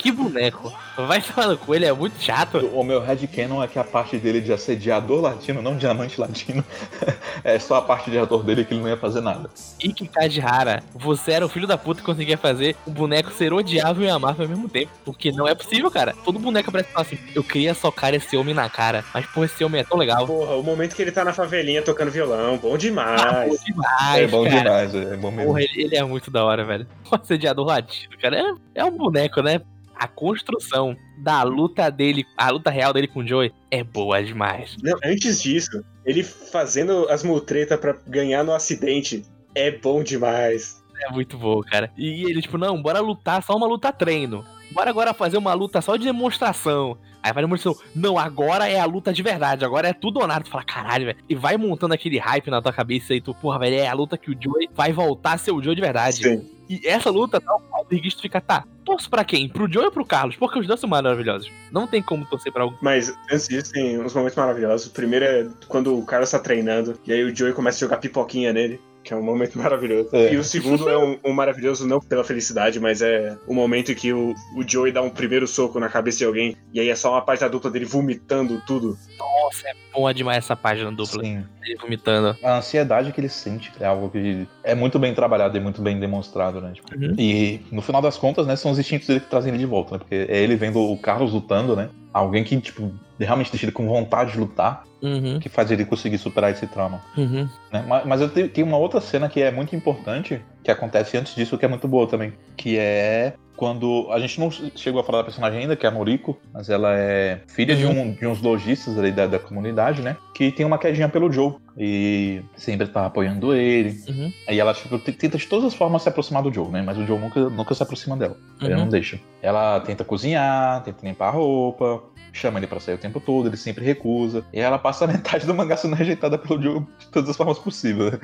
Que 0.03 0.11
boneco. 0.11 0.69
Vai 0.97 1.21
falando 1.21 1.57
com 1.57 1.73
ele, 1.73 1.85
é 1.85 1.93
muito 1.93 2.21
chato. 2.21 2.57
O 2.73 2.83
meu 2.83 2.99
headcanon 2.99 3.63
é 3.63 3.67
que 3.69 3.79
a 3.79 3.85
parte 3.85 4.17
dele 4.17 4.41
de 4.41 4.51
assediador 4.51 5.21
latino, 5.21 5.61
não 5.61 5.77
diamante 5.77 6.19
latino, 6.19 6.61
é 7.41 7.57
só 7.57 7.75
a 7.75 7.81
parte 7.81 8.11
de 8.11 8.19
ator 8.19 8.43
dele 8.43 8.65
que 8.65 8.73
ele 8.73 8.81
não 8.81 8.89
ia 8.89 8.97
fazer 8.97 9.21
nada. 9.21 9.49
Ikki 9.81 10.09
Kajihara, 10.09 10.83
você 10.93 11.31
era 11.31 11.45
o 11.45 11.49
filho 11.49 11.65
da 11.65 11.77
puta 11.77 12.01
que 12.01 12.05
conseguia 12.05 12.37
fazer 12.37 12.75
o 12.85 12.91
boneco 12.91 13.31
ser 13.31 13.53
odiável 13.53 14.03
e 14.03 14.09
amável 14.09 14.43
ao 14.43 14.49
mesmo 14.49 14.67
tempo. 14.67 14.91
Porque 15.05 15.31
não 15.31 15.47
é 15.47 15.55
possível, 15.55 15.89
cara. 15.89 16.13
Todo 16.25 16.37
boneco 16.37 16.69
parece 16.69 16.91
falar 16.91 17.05
assim, 17.05 17.17
eu 17.33 17.41
queria 17.41 17.73
socar 17.73 18.13
esse 18.13 18.35
homem 18.35 18.53
na 18.53 18.69
cara. 18.69 19.05
Mas, 19.13 19.25
pô, 19.27 19.45
esse 19.45 19.63
homem 19.63 19.79
é 19.79 19.85
tão 19.85 19.97
legal. 19.97 20.27
Porra, 20.27 20.55
o 20.55 20.63
momento 20.63 20.97
que 20.97 21.01
ele 21.01 21.13
tá 21.13 21.23
na 21.23 21.31
favelinha 21.31 21.81
tocando 21.81 22.11
violão, 22.11 22.57
bom 22.57 22.77
demais. 22.77 23.21
Ah, 23.21 23.45
bom 23.47 23.55
demais, 23.65 24.21
é 24.21 24.27
bom 24.27 24.43
cara. 24.43 24.57
demais, 24.57 24.95
é 24.95 25.15
bom 25.15 25.31
mesmo. 25.31 25.47
Porra, 25.47 25.61
ele, 25.61 25.83
ele 25.85 25.95
é 25.95 26.03
muito 26.03 26.29
da 26.29 26.43
hora, 26.43 26.65
velho. 26.65 26.85
O 27.09 27.15
assediador 27.15 27.67
latino, 27.67 28.17
cara, 28.19 28.39
é, 28.39 28.81
é 28.81 28.83
um 28.83 28.91
boneco, 28.91 29.39
né? 29.41 29.61
A 30.03 30.07
construção 30.09 30.97
da 31.17 31.43
luta 31.43 31.89
dele, 31.89 32.25
a 32.37 32.49
luta 32.49 32.69
real 32.69 32.91
dele 32.91 33.07
com 33.07 33.21
o 33.21 33.25
Joey 33.25 33.53
é 33.71 33.85
boa 33.85 34.21
demais. 34.21 34.75
Não, 34.83 34.99
antes 35.01 35.41
disso, 35.41 35.81
ele 36.05 36.23
fazendo 36.23 37.07
as 37.07 37.23
multretas 37.23 37.79
pra 37.79 37.95
ganhar 38.05 38.43
no 38.43 38.51
acidente 38.51 39.23
é 39.55 39.71
bom 39.71 40.03
demais. 40.03 40.83
É 41.01 41.09
muito 41.09 41.37
bom, 41.37 41.61
cara. 41.61 41.89
E 41.97 42.25
ele, 42.29 42.41
tipo, 42.41 42.57
não, 42.57 42.81
bora 42.81 42.99
lutar, 42.99 43.41
só 43.43 43.55
uma 43.55 43.65
luta 43.65 43.93
treino. 43.93 44.43
Bora 44.73 44.89
agora 44.89 45.13
fazer 45.13 45.37
uma 45.37 45.53
luta 45.53 45.79
só 45.79 45.95
de 45.95 46.03
demonstração. 46.03 46.97
Aí 47.21 47.31
vai 47.31 47.41
demonstração. 47.41 47.81
Não, 47.95 48.19
agora 48.19 48.67
é 48.67 48.77
a 48.77 48.85
luta 48.85 49.13
de 49.13 49.23
verdade. 49.23 49.63
Agora 49.63 49.87
é 49.87 49.93
tudo 49.93 50.19
ou 50.19 50.27
nada. 50.27 50.43
Tu 50.43 50.49
fala, 50.49 50.65
caralho, 50.65 51.05
velho. 51.05 51.17
E 51.29 51.33
vai 51.33 51.55
montando 51.55 51.93
aquele 51.93 52.17
hype 52.17 52.49
na 52.49 52.61
tua 52.61 52.73
cabeça 52.73 53.13
e 53.13 53.21
tu, 53.21 53.33
porra, 53.33 53.59
velho, 53.59 53.77
é 53.77 53.87
a 53.87 53.93
luta 53.93 54.17
que 54.17 54.31
o 54.31 54.37
Joey 54.37 54.69
vai 54.75 54.91
voltar 54.91 55.33
a 55.33 55.37
ser 55.37 55.51
o 55.51 55.63
Joey 55.63 55.75
de 55.75 55.81
verdade. 55.81 56.23
Sim. 56.23 56.49
E 56.69 56.87
essa 56.87 57.09
luta, 57.09 57.39
tá, 57.41 57.53
o 57.55 57.85
Rigisto 57.89 58.21
fica, 58.21 58.39
tá, 58.39 58.63
torço 58.85 59.09
pra 59.09 59.23
quem? 59.23 59.49
Pro 59.49 59.71
Joey 59.71 59.87
ou 59.87 59.91
pro 59.91 60.05
Carlos? 60.05 60.35
Porque 60.35 60.59
os 60.59 60.67
dois 60.67 60.79
são 60.79 60.89
maravilhosos. 60.89 61.51
Não 61.71 61.87
tem 61.87 62.01
como 62.01 62.25
torcer 62.25 62.51
pra 62.51 62.63
algum. 62.63 62.77
Mas 62.81 63.13
antes 63.31 63.47
disso, 63.47 63.71
tem 63.71 63.99
uns 63.99 64.13
momentos 64.13 64.37
maravilhosos. 64.37 64.87
O 64.87 64.91
primeiro 64.91 65.25
é 65.25 65.47
quando 65.67 65.97
o 65.97 66.05
Carlos 66.05 66.31
tá 66.31 66.39
treinando, 66.39 66.99
e 67.05 67.13
aí 67.13 67.23
o 67.23 67.35
Joey 67.35 67.53
começa 67.53 67.77
a 67.77 67.81
jogar 67.81 67.97
pipoquinha 67.97 68.53
nele. 68.53 68.79
Que 69.03 69.13
é 69.13 69.17
um 69.17 69.23
momento 69.23 69.57
maravilhoso. 69.59 70.09
É. 70.13 70.33
E 70.33 70.37
o 70.37 70.43
segundo 70.43 70.89
é 70.89 70.97
um, 70.97 71.17
um 71.23 71.33
maravilhoso, 71.33 71.87
não 71.87 71.99
pela 71.99 72.23
felicidade, 72.23 72.79
mas 72.79 73.01
é 73.01 73.37
o 73.47 73.53
momento 73.53 73.91
em 73.91 73.95
que 73.95 74.13
o, 74.13 74.33
o 74.55 74.67
Joey 74.67 74.91
dá 74.91 75.01
um 75.01 75.09
primeiro 75.09 75.47
soco 75.47 75.79
na 75.79 75.89
cabeça 75.89 76.19
de 76.19 76.25
alguém, 76.25 76.55
e 76.73 76.79
aí 76.79 76.89
é 76.89 76.95
só 76.95 77.11
uma 77.11 77.33
da 77.33 77.47
dupla 77.47 77.71
dele 77.71 77.85
vomitando 77.85 78.61
tudo. 78.67 78.97
Nossa, 79.17 79.67
é 79.67 79.73
boa 79.91 80.13
demais 80.13 80.37
essa 80.37 80.55
página 80.55 80.91
dupla. 80.91 81.23
Sim. 81.23 81.43
Ele 81.63 81.75
vomitando. 81.77 82.37
A 82.43 82.57
ansiedade 82.57 83.11
que 83.11 83.19
ele 83.19 83.29
sente 83.29 83.71
é 83.79 83.85
algo 83.85 84.09
que 84.09 84.47
é 84.63 84.75
muito 84.75 84.99
bem 84.99 85.13
trabalhado 85.13 85.57
e 85.57 85.59
muito 85.59 85.81
bem 85.81 85.99
demonstrado, 85.99 86.61
né? 86.61 86.71
Tipo, 86.73 86.93
Uhum. 86.93 87.15
E 87.17 87.59
no 87.71 87.81
final 87.81 88.01
das 88.01 88.17
contas, 88.17 88.45
né, 88.45 88.55
são 88.55 88.71
os 88.71 88.77
instintos 88.77 89.07
dele 89.07 89.19
que 89.19 89.27
trazem 89.27 89.51
ele 89.51 89.57
de 89.57 89.65
volta, 89.65 89.93
né? 89.93 89.99
Porque 89.99 90.13
é 90.29 90.37
ele 90.37 90.55
vendo 90.55 90.79
o 90.79 90.97
Carlos 90.97 91.33
lutando, 91.33 91.75
né? 91.75 91.89
Alguém 92.13 92.43
que, 92.43 92.59
tipo, 92.61 92.91
realmente 93.19 93.49
deixa 93.51 93.65
ele 93.65 93.71
com 93.71 93.87
vontade 93.87 94.31
de 94.33 94.37
lutar, 94.39 94.83
Uhum, 95.01 95.37
que 95.39 95.49
faz 95.49 95.69
ele 95.69 95.83
conseguir 95.83 96.17
superar 96.17 96.51
esse 96.51 96.65
trauma. 96.67 97.01
uhum. 97.17 97.47
né? 97.71 97.83
Mas, 97.85 98.05
mas 98.05 98.21
eu 98.21 98.29
te- 98.29 98.47
tenho 98.47 98.65
uma 98.67 98.77
outra 98.77 99.01
cena 99.01 99.27
que 99.27 99.41
é 99.41 99.51
muito 99.51 99.75
importante, 99.75 100.41
que 100.63 100.71
acontece 100.71 101.17
antes 101.17 101.35
disso, 101.35 101.57
que 101.57 101.65
é 101.65 101.67
muito 101.67 101.87
boa 101.89 102.07
também. 102.07 102.33
Que 102.55 102.77
é 102.77 103.33
quando. 103.55 104.07
A 104.11 104.19
gente 104.19 104.39
não 104.39 104.49
chegou 104.51 105.01
a 105.01 105.03
falar 105.03 105.19
da 105.19 105.23
personagem 105.25 105.59
ainda, 105.61 105.75
que 105.75 105.85
é 105.85 105.89
a 105.89 105.91
Noriko, 105.91 106.37
mas 106.53 106.69
ela 106.69 106.93
é 106.95 107.41
filha 107.47 107.75
de, 107.75 107.85
um, 107.85 108.13
de 108.13 108.25
uns 108.27 108.41
lojistas 108.41 108.97
ali 108.97 109.11
da, 109.11 109.27
da 109.27 109.39
comunidade, 109.39 110.01
né? 110.01 110.17
Que 110.35 110.51
tem 110.51 110.65
uma 110.65 110.77
quedinha 110.77 111.09
pelo 111.09 111.31
Joe. 111.31 111.55
E 111.77 112.41
sempre 112.55 112.87
tá 112.87 113.05
apoiando 113.07 113.53
ele. 113.53 113.97
Uhum. 114.07 114.31
Aí 114.47 114.59
ela 114.59 114.73
tipo, 114.73 114.99
tenta 114.99 115.37
de 115.37 115.47
todas 115.47 115.65
as 115.65 115.73
formas 115.73 116.03
se 116.03 116.09
aproximar 116.09 116.43
do 116.43 116.53
Joe, 116.53 116.67
né? 116.69 116.81
Mas 116.81 116.97
o 116.97 117.05
Joe 117.05 117.17
nunca, 117.17 117.49
nunca 117.49 117.73
se 117.73 117.81
aproxima 117.81 118.15
dela. 118.15 118.37
Ele 118.61 118.73
Uhum. 118.73 118.79
não 118.81 118.89
deixa. 118.89 119.19
Ela 119.41 119.79
tenta 119.79 120.03
cozinhar, 120.03 120.83
tenta 120.83 121.05
limpar 121.05 121.29
a 121.29 121.31
roupa, 121.31 122.03
chama 122.31 122.59
ele 122.59 122.67
pra 122.67 122.79
sair 122.79 122.95
o 122.95 122.99
tempo 122.99 123.19
todo, 123.19 123.47
ele 123.47 123.57
sempre 123.57 123.83
recusa. 123.85 124.43
E 124.53 124.59
ela 124.59 124.77
passa 124.77 125.05
a 125.05 125.07
metade 125.11 125.45
do 125.47 125.53
mangá 125.53 125.75
sendo 125.77 125.95
rejeitada 125.95 126.37
pelo 126.37 126.61
Joe 126.61 126.79
de 126.99 127.07
todas 127.07 127.29
as 127.29 127.37
formas 127.37 127.57
possíveis. 127.59 128.19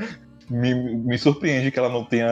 Me, 0.50 0.74
me 0.74 1.18
surpreende 1.18 1.70
que 1.72 1.78
ela 1.80 1.90
não 1.90 2.04
tenha 2.04 2.28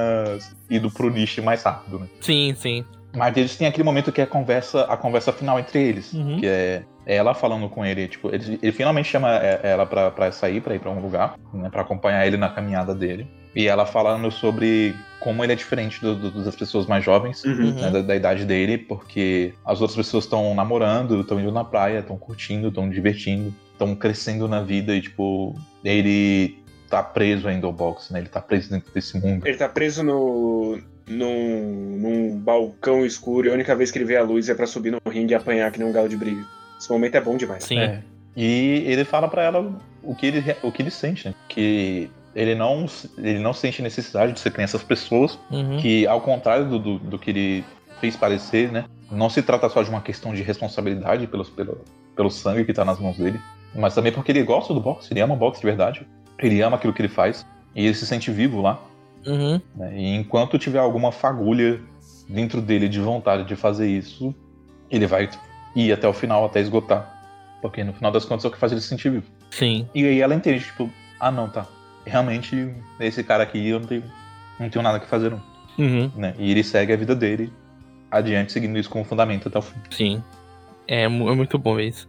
ido 0.69 0.89
pro 0.89 1.09
nicho 1.09 1.41
mais 1.43 1.61
rápido, 1.63 1.99
né? 1.99 2.07
Sim, 2.21 2.53
sim. 2.57 2.83
Mas 3.15 3.35
eles 3.37 3.55
têm 3.55 3.67
aquele 3.67 3.83
momento 3.83 4.11
que 4.11 4.21
é 4.21 4.23
a 4.25 4.27
conversa, 4.27 4.83
a 4.83 4.97
conversa 4.97 5.31
final 5.31 5.59
entre 5.59 5.81
eles. 5.81 6.13
Uhum. 6.13 6.39
Que 6.39 6.45
é 6.47 6.83
ela 7.05 7.33
falando 7.33 7.69
com 7.69 7.85
ele, 7.85 8.07
tipo, 8.07 8.33
ele, 8.35 8.59
ele 8.61 8.71
finalmente 8.73 9.07
chama 9.07 9.33
é, 9.37 9.61
ela 9.63 9.85
pra, 9.85 10.11
pra 10.11 10.31
sair, 10.31 10.59
pra 10.61 10.75
ir 10.75 10.79
pra 10.79 10.91
um 10.91 10.99
lugar, 10.99 11.35
né? 11.53 11.69
Pra 11.69 11.81
acompanhar 11.81 12.27
ele 12.27 12.35
na 12.37 12.49
caminhada 12.49 12.93
dele. 12.93 13.25
E 13.55 13.65
ela 13.67 13.85
falando 13.85 14.29
sobre 14.29 14.93
como 15.19 15.43
ele 15.43 15.53
é 15.53 15.55
diferente 15.55 15.99
do- 16.01 16.15
do- 16.15 16.43
das 16.43 16.55
pessoas 16.55 16.85
mais 16.85 17.03
jovens, 17.03 17.43
Uhum. 17.45 17.71
né, 17.73 17.89
da, 17.89 18.01
da 18.01 18.15
idade 18.15 18.45
dele, 18.45 18.77
porque 18.77 19.53
as 19.65 19.79
outras 19.81 19.95
pessoas 19.95 20.25
estão 20.25 20.53
namorando, 20.53 21.21
estão 21.21 21.39
indo 21.39 21.51
na 21.51 21.63
praia, 21.63 21.99
estão 21.99 22.17
curtindo, 22.17 22.67
estão 22.67 22.89
divertindo, 22.89 23.53
estão 23.71 23.95
crescendo 23.95 24.47
na 24.47 24.61
vida 24.61 24.93
e, 24.93 25.01
tipo, 25.01 25.55
ele 25.83 26.59
tá 26.89 27.03
preso 27.03 27.47
ainda 27.47 27.67
ao 27.67 27.73
boxe, 27.73 28.11
né? 28.13 28.19
Ele 28.19 28.29
tá 28.29 28.41
preso 28.41 28.69
dentro 28.69 28.91
desse 28.93 29.17
mundo. 29.19 29.45
Ele 29.45 29.57
tá 29.57 29.67
preso 29.69 30.03
no. 30.03 30.79
Num, 31.09 31.97
num 32.01 32.37
balcão 32.37 33.05
escuro 33.05 33.47
e 33.47 33.49
a 33.49 33.53
única 33.53 33.73
vez 33.73 33.89
que 33.89 33.97
ele 33.97 34.03
vê 34.03 34.17
a 34.17 34.23
luz 34.23 34.49
é 34.49 34.53
pra 34.53 34.67
subir 34.67 34.91
no 34.91 34.99
ringue 35.09 35.31
e 35.31 35.35
apanhar 35.35 35.71
que 35.71 35.79
nem 35.79 35.87
um 35.87 35.91
galo 35.93 36.09
de 36.09 36.17
briga. 36.17 36.43
Esse 36.77 36.91
momento 36.91 37.15
é 37.15 37.21
bom 37.21 37.37
demais. 37.37 37.63
Sim. 37.63 37.79
É. 37.79 38.01
E 38.35 38.83
ele 38.85 39.05
fala 39.05 39.29
pra 39.29 39.41
ela 39.43 39.71
o 40.03 40.13
que 40.13 40.25
ele, 40.25 40.43
o 40.61 40.69
que 40.69 40.81
ele 40.81 40.91
sente, 40.91 41.29
né? 41.29 41.33
Que 41.47 42.09
ele 42.35 42.55
não, 42.55 42.85
ele 43.17 43.39
não 43.39 43.53
sente 43.53 43.81
necessidade 43.81 44.33
de 44.33 44.39
ser 44.41 44.51
que 44.51 44.57
nem 44.57 44.65
essas 44.65 44.83
pessoas, 44.83 45.39
Uhum. 45.49 45.77
que 45.79 46.05
ao 46.05 46.19
contrário 46.19 46.65
do, 46.65 46.77
do, 46.77 46.99
do 46.99 47.17
que 47.17 47.29
ele 47.31 47.65
fez 48.01 48.17
parecer, 48.17 48.69
né? 48.71 48.83
Não 49.09 49.29
se 49.29 49.41
trata 49.41 49.69
só 49.69 49.81
de 49.81 49.89
uma 49.89 50.01
questão 50.01 50.33
de 50.33 50.43
responsabilidade 50.43 51.25
pelos, 51.25 51.49
pelo, 51.49 51.85
pelo 52.17 52.29
sangue 52.29 52.65
que 52.65 52.73
tá 52.73 52.83
nas 52.83 52.99
mãos 52.99 53.17
dele, 53.17 53.39
mas 53.73 53.95
também 53.95 54.11
porque 54.11 54.33
ele 54.33 54.43
gosta 54.43 54.73
do 54.73 54.81
boxe, 54.81 55.13
ele 55.13 55.21
ama 55.21 55.33
o 55.33 55.37
boxe 55.37 55.61
de 55.61 55.65
verdade, 55.65 56.05
ele 56.39 56.61
ama 56.61 56.77
aquilo 56.77 56.93
que 56.93 57.01
ele 57.01 57.09
faz, 57.09 57.45
e 57.75 57.85
ele 57.85 57.93
se 57.93 58.05
sente 58.05 58.31
vivo 58.31 58.61
lá. 58.61 58.81
Uhum. 59.25 59.59
né? 59.75 59.99
E 59.99 60.15
enquanto 60.15 60.57
tiver 60.57 60.79
alguma 60.79 61.11
fagulha 61.11 61.81
dentro 62.29 62.61
dele 62.61 62.87
de 62.87 62.99
vontade 62.99 63.43
de 63.43 63.55
fazer 63.55 63.89
isso, 63.89 64.33
ele 64.89 65.05
vai 65.05 65.29
ir 65.75 65.91
até 65.91 66.07
o 66.07 66.13
final, 66.13 66.45
até 66.45 66.61
esgotar. 66.61 67.13
Porque 67.61 67.83
no 67.83 67.93
final 67.93 68.11
das 68.11 68.23
contas 68.23 68.45
é 68.45 68.47
o 68.47 68.51
que 68.51 68.57
faz 68.57 68.71
ele 68.71 68.81
se 68.81 68.87
sentir 68.87 69.09
vivo. 69.09 69.25
Sim. 69.51 69.87
E 69.93 70.05
aí 70.05 70.21
ela 70.21 70.35
entende, 70.35 70.63
tipo, 70.63 70.89
ah 71.19 71.31
não, 71.31 71.49
tá. 71.49 71.65
Realmente, 72.05 72.73
esse 72.99 73.23
cara 73.23 73.43
aqui 73.43 73.67
eu 73.67 73.79
não 73.79 73.87
tenho, 73.87 74.03
não 74.59 74.69
tenho 74.69 74.83
nada 74.83 74.99
que 74.99 75.07
fazer, 75.07 75.31
não. 75.31 75.41
Uhum. 75.77 76.11
Né? 76.15 76.33
E 76.37 76.51
ele 76.51 76.63
segue 76.63 76.93
a 76.93 76.97
vida 76.97 77.15
dele 77.15 77.51
adiante, 78.09 78.51
seguindo 78.51 78.77
isso 78.77 78.89
como 78.89 79.03
fundamento 79.03 79.47
até 79.47 79.59
o 79.59 79.61
fim. 79.61 79.79
Sim. 79.89 80.23
É, 80.87 81.03
é 81.03 81.07
muito 81.07 81.57
bom 81.57 81.79
isso. 81.79 82.07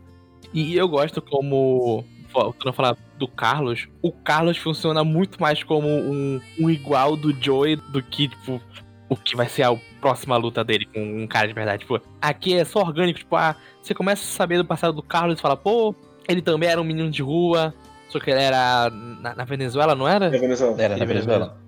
E 0.55 0.77
eu 0.77 0.89
gosto 0.89 1.21
como. 1.21 2.05
Voltando 2.45 2.71
a 2.71 2.73
falar 2.73 2.97
do 3.19 3.29
Carlos, 3.29 3.89
o 4.03 4.13
Carlos 4.13 4.57
funciona 4.57 5.03
muito 5.05 5.41
mais 5.41 5.63
como 5.63 5.89
um, 5.89 6.41
um 6.59 6.71
igual 6.71 7.17
do 7.17 7.33
Joey 7.33 7.77
do 7.77 8.03
que, 8.03 8.29
tipo, 8.29 8.61
o 9.09 9.17
que 9.17 9.37
vai 9.37 9.49
ser 9.49 9.63
a 9.63 9.77
próxima 10.01 10.37
luta 10.37 10.63
dele 10.63 10.87
com 10.87 11.01
um 11.01 11.27
cara 11.27 11.49
de 11.49 11.55
verdade. 11.55 11.81
Tipo, 11.81 12.01
aqui 12.21 12.55
é 12.55 12.65
só 12.65 12.81
orgânico, 12.81 13.19
tipo, 13.19 13.37
ah, 13.37 13.57
você 13.83 13.95
começa 13.95 14.23
a 14.23 14.27
saber 14.27 14.59
do 14.59 14.65
passado 14.65 14.95
do 14.95 15.03
Carlos 15.03 15.39
e 15.39 15.43
fala, 15.43 15.57
pô, 15.57 15.95
ele 16.29 16.43
também 16.43 16.69
era 16.69 16.81
um 16.81 16.85
menino 16.85 17.11
de 17.11 17.23
rua, 17.23 17.75
só 18.09 18.19
que 18.21 18.31
ele 18.31 18.41
era 18.41 18.91
na, 18.91 19.35
na 19.35 19.45
Venezuela, 19.45 19.95
não 19.95 20.07
era? 20.07 20.27
É 20.27 20.39
Venezuela. 20.39 20.83
Era 20.83 20.97
na 20.97 21.03
É 21.03 21.07
Venezuela. 21.07 21.59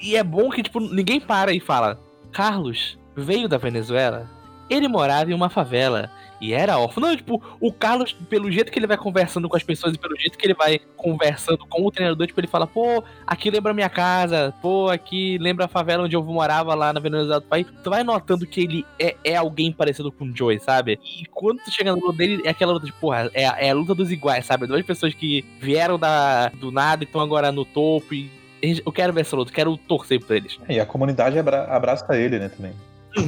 E 0.00 0.16
é 0.16 0.22
bom 0.22 0.50
que, 0.50 0.62
tipo, 0.62 0.80
ninguém 0.80 1.20
para 1.20 1.52
e 1.52 1.60
fala: 1.60 1.98
Carlos 2.32 2.98
veio 3.14 3.48
da 3.48 3.56
Venezuela, 3.56 4.28
ele 4.68 4.88
morava 4.88 5.30
em 5.30 5.34
uma 5.34 5.48
favela 5.48 6.10
e 6.40 6.52
era 6.52 6.78
órfão. 6.78 7.02
Não, 7.02 7.16
tipo, 7.16 7.42
o 7.60 7.72
Carlos, 7.72 8.12
pelo 8.28 8.50
jeito 8.50 8.70
que 8.70 8.78
ele 8.78 8.86
vai 8.86 8.96
conversando 8.96 9.48
com 9.48 9.56
as 9.56 9.62
pessoas 9.62 9.94
e 9.94 9.98
pelo 9.98 10.16
jeito 10.18 10.36
que 10.36 10.46
ele 10.46 10.54
vai 10.54 10.78
conversando 10.96 11.66
com 11.66 11.84
o 11.86 11.90
treinador, 11.90 12.26
tipo, 12.26 12.38
ele 12.40 12.46
fala: 12.46 12.66
pô, 12.66 13.02
aqui 13.26 13.50
lembra 13.50 13.72
minha 13.74 13.88
casa, 13.88 14.54
pô, 14.60 14.88
aqui 14.88 15.38
lembra 15.38 15.64
a 15.64 15.68
favela 15.68 16.04
onde 16.04 16.14
eu 16.16 16.22
morava 16.22 16.74
lá 16.74 16.92
na 16.92 17.00
Venezuela 17.00 17.40
do 17.40 17.46
país. 17.46 17.66
Tu 17.82 17.90
vai 17.90 18.02
notando 18.04 18.46
que 18.46 18.60
ele 18.62 18.86
é, 18.98 19.16
é 19.24 19.36
alguém 19.36 19.72
parecido 19.72 20.10
com 20.12 20.24
o 20.26 20.36
Joey, 20.36 20.58
sabe? 20.60 20.98
E 21.20 21.24
quando 21.26 21.58
tu 21.62 21.70
chega 21.70 21.92
no 21.94 22.00
luta 22.00 22.18
dele, 22.18 22.42
é 22.44 22.50
aquela 22.50 22.72
luta 22.72 22.86
de, 22.86 22.92
porra, 22.92 23.30
é, 23.34 23.46
a- 23.46 23.56
é 23.58 23.70
a 23.70 23.74
luta 23.74 23.94
dos 23.94 24.10
iguais, 24.12 24.44
sabe? 24.46 24.66
Duas 24.66 24.84
pessoas 24.84 25.14
que 25.14 25.44
vieram 25.60 25.98
da, 25.98 26.48
do 26.50 26.70
nada 26.70 27.02
e 27.02 27.06
estão 27.06 27.20
agora 27.20 27.50
no 27.52 27.64
topo 27.64 28.14
e. 28.14 28.30
Eu 28.84 28.90
quero 28.90 29.12
ver 29.12 29.20
essa 29.20 29.36
luta, 29.36 29.50
eu 29.50 29.54
quero 29.54 29.76
torcer 29.76 30.18
por 30.18 30.34
eles. 30.34 30.58
E 30.68 30.80
a 30.80 30.86
comunidade 30.86 31.38
abra- 31.38 31.64
abraça 31.64 32.16
ele, 32.16 32.38
né, 32.38 32.48
também. 32.48 32.72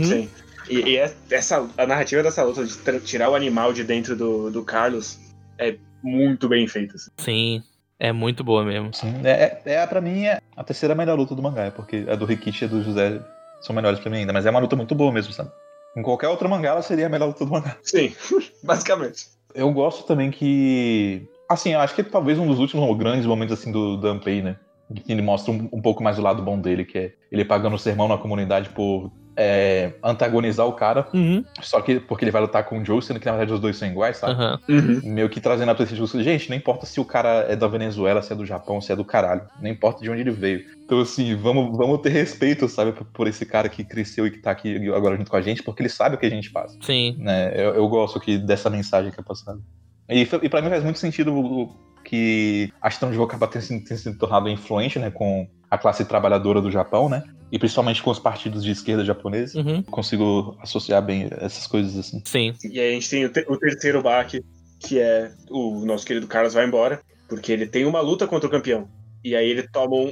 Sim. 0.05 0.29
E, 0.69 0.81
e 0.91 0.97
é- 0.97 1.13
essa, 1.31 1.69
a 1.77 1.87
narrativa 1.87 2.23
dessa 2.23 2.43
luta 2.43 2.65
de 2.65 3.01
tirar 3.01 3.31
o 3.31 3.35
animal 3.35 3.73
de 3.73 3.85
dentro 3.85 4.15
do, 4.17 4.51
do 4.51 4.63
Carlos 4.65 5.19
é 5.59 5.77
muito 6.03 6.49
bem 6.49 6.67
feita. 6.69 6.97
assim. 6.97 7.11
Sim, 7.19 7.63
é 7.99 8.13
muito 8.13 8.45
boa 8.45 8.65
mesmo. 8.65 8.93
Sim, 8.95 9.15
é, 9.25 9.61
é, 9.65 9.75
é 9.75 9.87
pra 9.87 10.01
mim 10.01 10.25
é 10.27 10.41
a 10.57 10.65
terceira 10.65 10.95
melhor 10.95 11.17
luta 11.19 11.35
do 11.35 11.43
mangá, 11.43 11.71
porque 11.71 12.05
a 12.09 12.15
do 12.15 12.25
Rikishi 12.25 12.65
e 12.65 12.67
a 12.67 12.71
do 12.71 12.83
José 12.83 13.21
são 13.61 13.75
melhores 13.75 13.99
pra 13.99 14.11
mim 14.11 14.19
ainda, 14.19 14.33
mas 14.33 14.47
é 14.47 14.51
uma 14.51 14.61
luta 14.61 14.77
muito 14.77 14.95
boa 14.95 15.13
mesmo, 15.13 15.33
sabe? 15.33 15.51
Em 15.97 16.03
qualquer 16.03 16.29
outro 16.29 16.49
mangá, 16.49 16.69
ela 16.71 16.83
seria 16.83 17.07
a 17.07 17.09
melhor 17.09 17.27
luta 17.27 17.45
do 17.45 17.51
mangá. 17.51 17.77
Sim, 17.83 18.15
basicamente. 18.63 19.27
Eu 19.55 19.73
gosto 19.73 20.05
também 20.07 20.31
que. 20.31 21.27
Assim, 21.49 21.73
eu 21.73 21.81
acho 21.81 21.95
que 21.95 22.05
talvez 22.05 22.39
um 22.39 22.47
dos 22.47 22.59
últimos 22.59 22.97
grandes 22.99 23.25
momentos 23.27 23.59
assim 23.59 23.73
do 23.73 23.97
Danpei, 23.97 24.43
né? 24.43 24.57
Que 24.95 25.13
ele 25.13 25.23
mostra 25.23 25.53
um, 25.53 25.69
um 25.73 25.81
pouco 25.83 26.03
mais 26.03 26.17
do 26.17 26.23
lado 26.23 26.43
bom 26.43 26.59
dele, 26.61 26.85
que 26.85 26.99
é 26.99 27.13
ele 27.31 27.45
pagando 27.45 27.77
o 27.77 27.79
sermão 27.79 28.09
na 28.09 28.17
comunidade 28.19 28.71
por 28.71 29.13
é, 29.41 29.93
antagonizar 30.03 30.67
o 30.67 30.73
cara, 30.73 31.07
Uhum. 31.15 31.45
só 31.61 31.81
que 31.81 32.01
porque 32.01 32.25
ele 32.25 32.33
vai 32.33 32.43
lutar 32.43 32.65
com 32.65 32.81
o 32.81 32.85
Joe, 32.85 33.01
sendo 33.01 33.21
que 33.21 33.27
na 33.27 33.33
verdade 33.33 33.53
os 33.53 33.61
dois 33.61 33.77
são 33.77 33.87
iguais, 33.87 34.17
sabe? 34.17 34.35
Uhum. 34.69 35.01
Meio 35.05 35.29
que 35.29 35.41
trazendo 35.41 35.71
a 35.71 35.75
perspectiva, 35.77 36.23
gente, 36.25 36.51
não 36.51 36.57
importa 36.57 36.87
se 36.87 36.99
o 36.99 37.05
cara 37.05 37.47
é 37.49 37.55
da 37.55 37.69
Venezuela, 37.69 38.21
se 38.21 38.33
é 38.33 38.37
do 38.37 38.45
Japão, 38.45 38.81
se 38.81 38.91
é 38.91 38.97
do 38.97 39.05
caralho, 39.05 39.43
não 39.63 39.71
importa 39.71 40.03
de 40.03 40.11
onde 40.11 40.23
ele 40.23 40.33
veio. 40.33 40.65
Então, 40.85 40.99
assim, 41.01 41.37
vamos, 41.37 41.77
vamos 41.77 42.01
ter 42.01 42.09
respeito, 42.09 42.69
sabe, 42.69 42.93
por- 43.13 43.29
esse 43.29 43.47
cara 43.47 43.69
que 43.69 43.85
cresceu 43.85 44.27
e 44.27 44.31
que 44.33 44.39
tá 44.39 44.51
aqui 44.51 44.91
agora 44.93 45.17
junto 45.17 45.31
com 45.31 45.37
a 45.37 45.41
gente, 45.43 45.63
porque 45.63 45.83
ele 45.83 45.89
sabe 45.89 46.17
o 46.17 46.19
que 46.19 46.27
a 46.27 46.31
gente 46.31 46.49
faz 46.49 46.77
Sim. 46.81 47.15
né? 47.21 47.53
Eu, 47.55 47.75
eu 47.75 47.89
gosto 47.89 48.19
que, 48.19 48.39
dessa 48.39 48.69
mensagem 48.69 49.13
que 49.13 49.21
é 49.21 49.23
passada. 49.23 49.61
E, 50.09 50.23
e 50.43 50.49
pra 50.49 50.63
mim 50.63 50.71
faz 50.71 50.83
muito 50.83 50.99
sentido 50.99 51.33
o- 51.33 51.71
que 52.09 52.73
a 52.81 52.89
Joe 52.89 53.25
acaba 53.25 53.47
tendo, 53.47 53.63
sido- 53.63 53.85
tendo 53.85 53.99
sido 53.99 54.19
tornado 54.19 54.49
influente, 54.49 54.99
né, 54.99 55.11
com 55.11 55.47
a 55.71 55.77
classe 55.77 56.07
trabalhadora 56.07 56.59
do 56.63 56.71
Japão, 56.71 57.07
né? 57.07 57.23
E 57.53 57.59
principalmente 57.59 58.03
com 58.03 58.11
os 58.11 58.19
partidos 58.19 58.65
de 58.65 58.71
esquerda 58.71 59.05
japoneses. 59.05 59.55
Uhum. 59.55 59.83
Consigo 59.83 60.57
associar 60.63 61.03
bem 61.03 61.29
essas 61.33 61.67
coisas 61.67 61.99
assim. 61.99 62.23
Sim. 62.25 62.55
E 62.65 62.81
aí 62.81 62.91
a 62.91 62.93
gente 62.95 63.11
tem 63.11 63.25
o, 63.27 63.29
te- 63.29 63.45
o 63.47 63.59
terceiro 63.59 64.03
baque, 64.03 64.43
que 64.81 64.99
é 64.99 65.31
o 65.51 65.85
nosso 65.85 66.07
querido 66.07 66.27
Carlos 66.27 66.55
vai 66.55 66.67
embora, 66.67 67.03
porque 67.29 67.53
ele 67.53 67.67
tem 67.67 67.85
uma 67.85 68.01
luta 68.01 68.27
contra 68.27 68.49
o 68.49 68.51
campeão. 68.51 68.89
E 69.23 69.37
aí 69.37 69.47
ele 69.51 69.69
toma 69.69 69.95
um, 69.97 70.09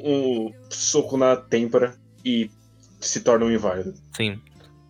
um 0.48 0.52
soco 0.68 1.16
na 1.16 1.34
têmpora 1.34 1.94
e 2.22 2.50
se 3.00 3.20
torna 3.20 3.46
um 3.46 3.50
inválido. 3.50 3.94
Sim. 4.14 4.38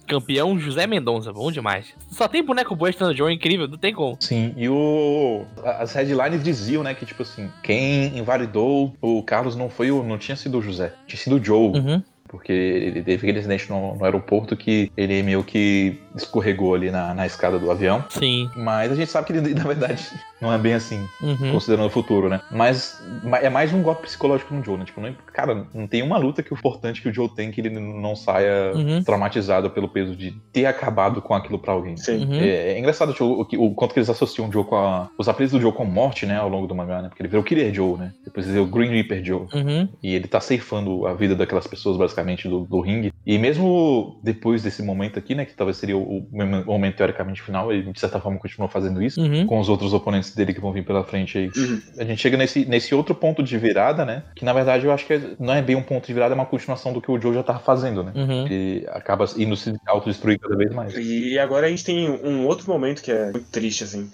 Campeão 0.06 0.58
José 0.58 0.86
Mendonça, 0.86 1.32
bom 1.32 1.50
demais. 1.50 1.94
Só 2.10 2.28
tem 2.28 2.44
boneco 2.44 2.74
bom 2.74 2.88
estando 2.88 3.14
John 3.14 3.30
incrível, 3.30 3.68
não 3.68 3.78
tem 3.78 3.92
como. 3.92 4.16
Sim, 4.20 4.54
e 4.56 4.68
o 4.68 5.44
as 5.64 5.92
headlines 5.92 6.42
diziam, 6.42 6.82
né, 6.82 6.94
que 6.94 7.04
tipo 7.04 7.22
assim, 7.22 7.50
quem 7.62 8.16
invalidou 8.16 8.94
o 9.00 9.22
Carlos 9.22 9.56
não 9.56 9.68
foi 9.68 9.90
o 9.90 10.02
não 10.02 10.18
tinha 10.18 10.36
sido 10.36 10.58
o 10.58 10.62
José, 10.62 10.92
tinha 11.06 11.18
sido 11.18 11.36
o 11.36 11.44
Joe. 11.44 11.78
Uhum. 11.78 12.02
Porque 12.28 12.52
ele 12.52 13.02
teve 13.02 13.18
aquele 13.18 13.38
acidente 13.38 13.70
no, 13.70 13.94
no 13.94 14.04
aeroporto 14.04 14.56
que 14.56 14.90
ele 14.96 15.22
meio 15.22 15.44
que 15.44 16.00
escorregou 16.16 16.74
ali 16.74 16.90
na, 16.90 17.14
na 17.14 17.26
escada 17.26 17.58
do 17.58 17.70
avião. 17.70 18.04
Sim. 18.08 18.50
Mas 18.56 18.90
a 18.90 18.94
gente 18.94 19.10
sabe 19.10 19.26
que 19.26 19.32
ele, 19.34 19.52
na 19.54 19.64
verdade, 19.64 20.02
não 20.40 20.52
é 20.52 20.58
bem 20.58 20.74
assim, 20.74 21.06
Uhum. 21.22 21.52
considerando 21.52 21.86
o 21.86 21.90
futuro, 21.90 22.28
né? 22.28 22.40
Mas 22.50 23.00
ma- 23.22 23.38
é 23.38 23.48
mais 23.48 23.72
um 23.72 23.82
golpe 23.82 24.02
psicológico 24.02 24.54
no 24.54 24.64
Joe, 24.64 24.76
né? 24.78 24.84
Tipo, 24.84 25.00
não, 25.00 25.14
cara, 25.32 25.66
não 25.74 25.86
tem 25.86 26.02
uma 26.02 26.18
luta 26.18 26.42
que 26.42 26.52
o 26.52 26.56
importante 26.56 27.00
que 27.00 27.08
o 27.08 27.12
Joe 27.14 27.28
tem 27.28 27.50
que 27.50 27.60
ele 27.60 27.70
não 27.70 28.14
saia 28.16 28.72
Uhum. 28.74 29.02
traumatizado 29.02 29.70
pelo 29.70 29.88
peso 29.88 30.14
de 30.16 30.32
ter 30.52 30.66
acabado 30.66 31.20
com 31.22 31.34
aquilo 31.34 31.58
pra 31.58 31.72
alguém. 31.72 31.96
Sim. 31.96 32.24
Uhum. 32.24 32.34
É, 32.34 32.72
é 32.72 32.78
engraçado 32.78 33.12
tipo, 33.12 33.24
o, 33.24 33.44
que- 33.44 33.56
o 33.56 33.70
quanto 33.74 33.92
que 33.94 33.98
eles 34.00 34.10
associam 34.10 34.48
o 34.48 34.52
Joe 34.52 34.64
com 34.64 34.76
a, 34.76 35.08
os 35.18 35.28
apelidos 35.28 35.52
do 35.58 35.60
Joe 35.60 35.72
com 35.72 35.84
morte, 35.84 36.26
né, 36.26 36.36
ao 36.36 36.48
longo 36.48 36.66
do 36.66 36.74
mangá, 36.74 37.02
né? 37.02 37.08
Porque 37.08 37.22
ele 37.22 37.28
virou 37.28 37.42
Killer 37.44 37.72
Joe, 37.74 37.96
né? 37.98 38.12
Depois 38.24 38.46
ele 38.46 38.54
virou 38.54 38.66
Green 38.68 38.90
Reaper 38.90 39.24
Joe. 39.24 39.46
Uhum. 39.52 39.88
E 40.02 40.14
ele 40.14 40.26
tá 40.28 40.40
ceifando 40.40 41.06
a 41.06 41.14
vida 41.14 41.34
daquelas 41.34 41.66
pessoas, 41.66 41.96
basicamente, 41.96 42.48
do, 42.48 42.60
do 42.60 42.80
ringue. 42.80 43.12
E 43.24 43.38
mesmo 43.38 44.18
depois 44.22 44.62
desse 44.62 44.82
momento 44.82 45.18
aqui, 45.18 45.34
né, 45.34 45.44
que 45.44 45.54
talvez 45.54 45.76
seria 45.76 45.96
o, 45.96 46.05
o 46.06 46.66
momento 46.66 46.96
teoricamente 46.96 47.42
final, 47.42 47.72
ele 47.72 47.90
de 47.92 47.98
certa 48.00 48.20
forma 48.20 48.38
continuou 48.38 48.68
fazendo 48.68 49.02
isso. 49.02 49.20
Uhum. 49.20 49.46
Com 49.46 49.58
os 49.58 49.68
outros 49.68 49.92
oponentes 49.92 50.34
dele 50.34 50.54
que 50.54 50.60
vão 50.60 50.72
vir 50.72 50.84
pela 50.84 51.02
frente 51.04 51.38
aí. 51.38 51.50
Uhum. 51.56 51.80
A 51.98 52.04
gente 52.04 52.20
chega 52.20 52.36
nesse, 52.36 52.64
nesse 52.64 52.94
outro 52.94 53.14
ponto 53.14 53.42
de 53.42 53.58
virada, 53.58 54.04
né? 54.04 54.22
Que 54.34 54.44
na 54.44 54.52
verdade 54.52 54.86
eu 54.86 54.92
acho 54.92 55.06
que 55.06 55.14
é- 55.14 55.30
não 55.38 55.54
é 55.54 55.62
bem 55.62 55.76
um 55.76 55.82
ponto 55.82 56.06
de 56.06 56.12
virada, 56.12 56.34
é 56.34 56.36
uma 56.36 56.46
continuação 56.46 56.92
do 56.92 57.00
que 57.00 57.10
o 57.10 57.20
Joe 57.20 57.34
já 57.34 57.42
tava 57.42 57.58
fazendo, 57.58 58.02
né? 58.02 58.12
Uhum. 58.14 58.46
Ele 58.46 58.86
acaba 58.88 59.24
indo 59.36 59.56
se 59.56 59.74
autodestruir 59.86 60.38
cada 60.38 60.56
vez 60.56 60.72
mais. 60.72 60.94
E 60.96 61.38
agora 61.38 61.66
a 61.66 61.70
gente 61.70 61.84
tem 61.84 62.08
um 62.08 62.46
outro 62.46 62.70
momento 62.70 63.02
que 63.02 63.10
é 63.10 63.32
muito 63.32 63.50
triste, 63.50 63.84
assim. 63.84 64.10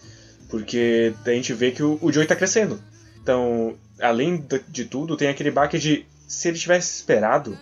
Porque 0.51 1.15
a 1.25 1.31
gente 1.31 1.53
vê 1.53 1.71
que 1.71 1.83
o, 1.83 1.99
o 2.03 2.13
Joey 2.13 2.27
tá 2.27 2.37
crescendo. 2.37 2.79
Então, 3.23 3.75
além 4.01 4.37
de, 4.37 4.61
de 4.69 4.85
tudo, 4.85 5.17
tem 5.17 5.29
aquele 5.29 5.51
baque 5.51 5.79
de 5.79 6.05
se 6.27 6.49
ele 6.49 6.59
tivesse 6.59 6.95
esperado, 6.97 7.57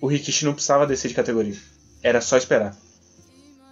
o 0.00 0.06
Rikishi 0.06 0.44
não 0.44 0.52
precisava 0.52 0.86
descer 0.86 1.08
de 1.08 1.14
categoria. 1.14 1.54
Era 2.02 2.20
só 2.20 2.36
esperar. 2.36 2.74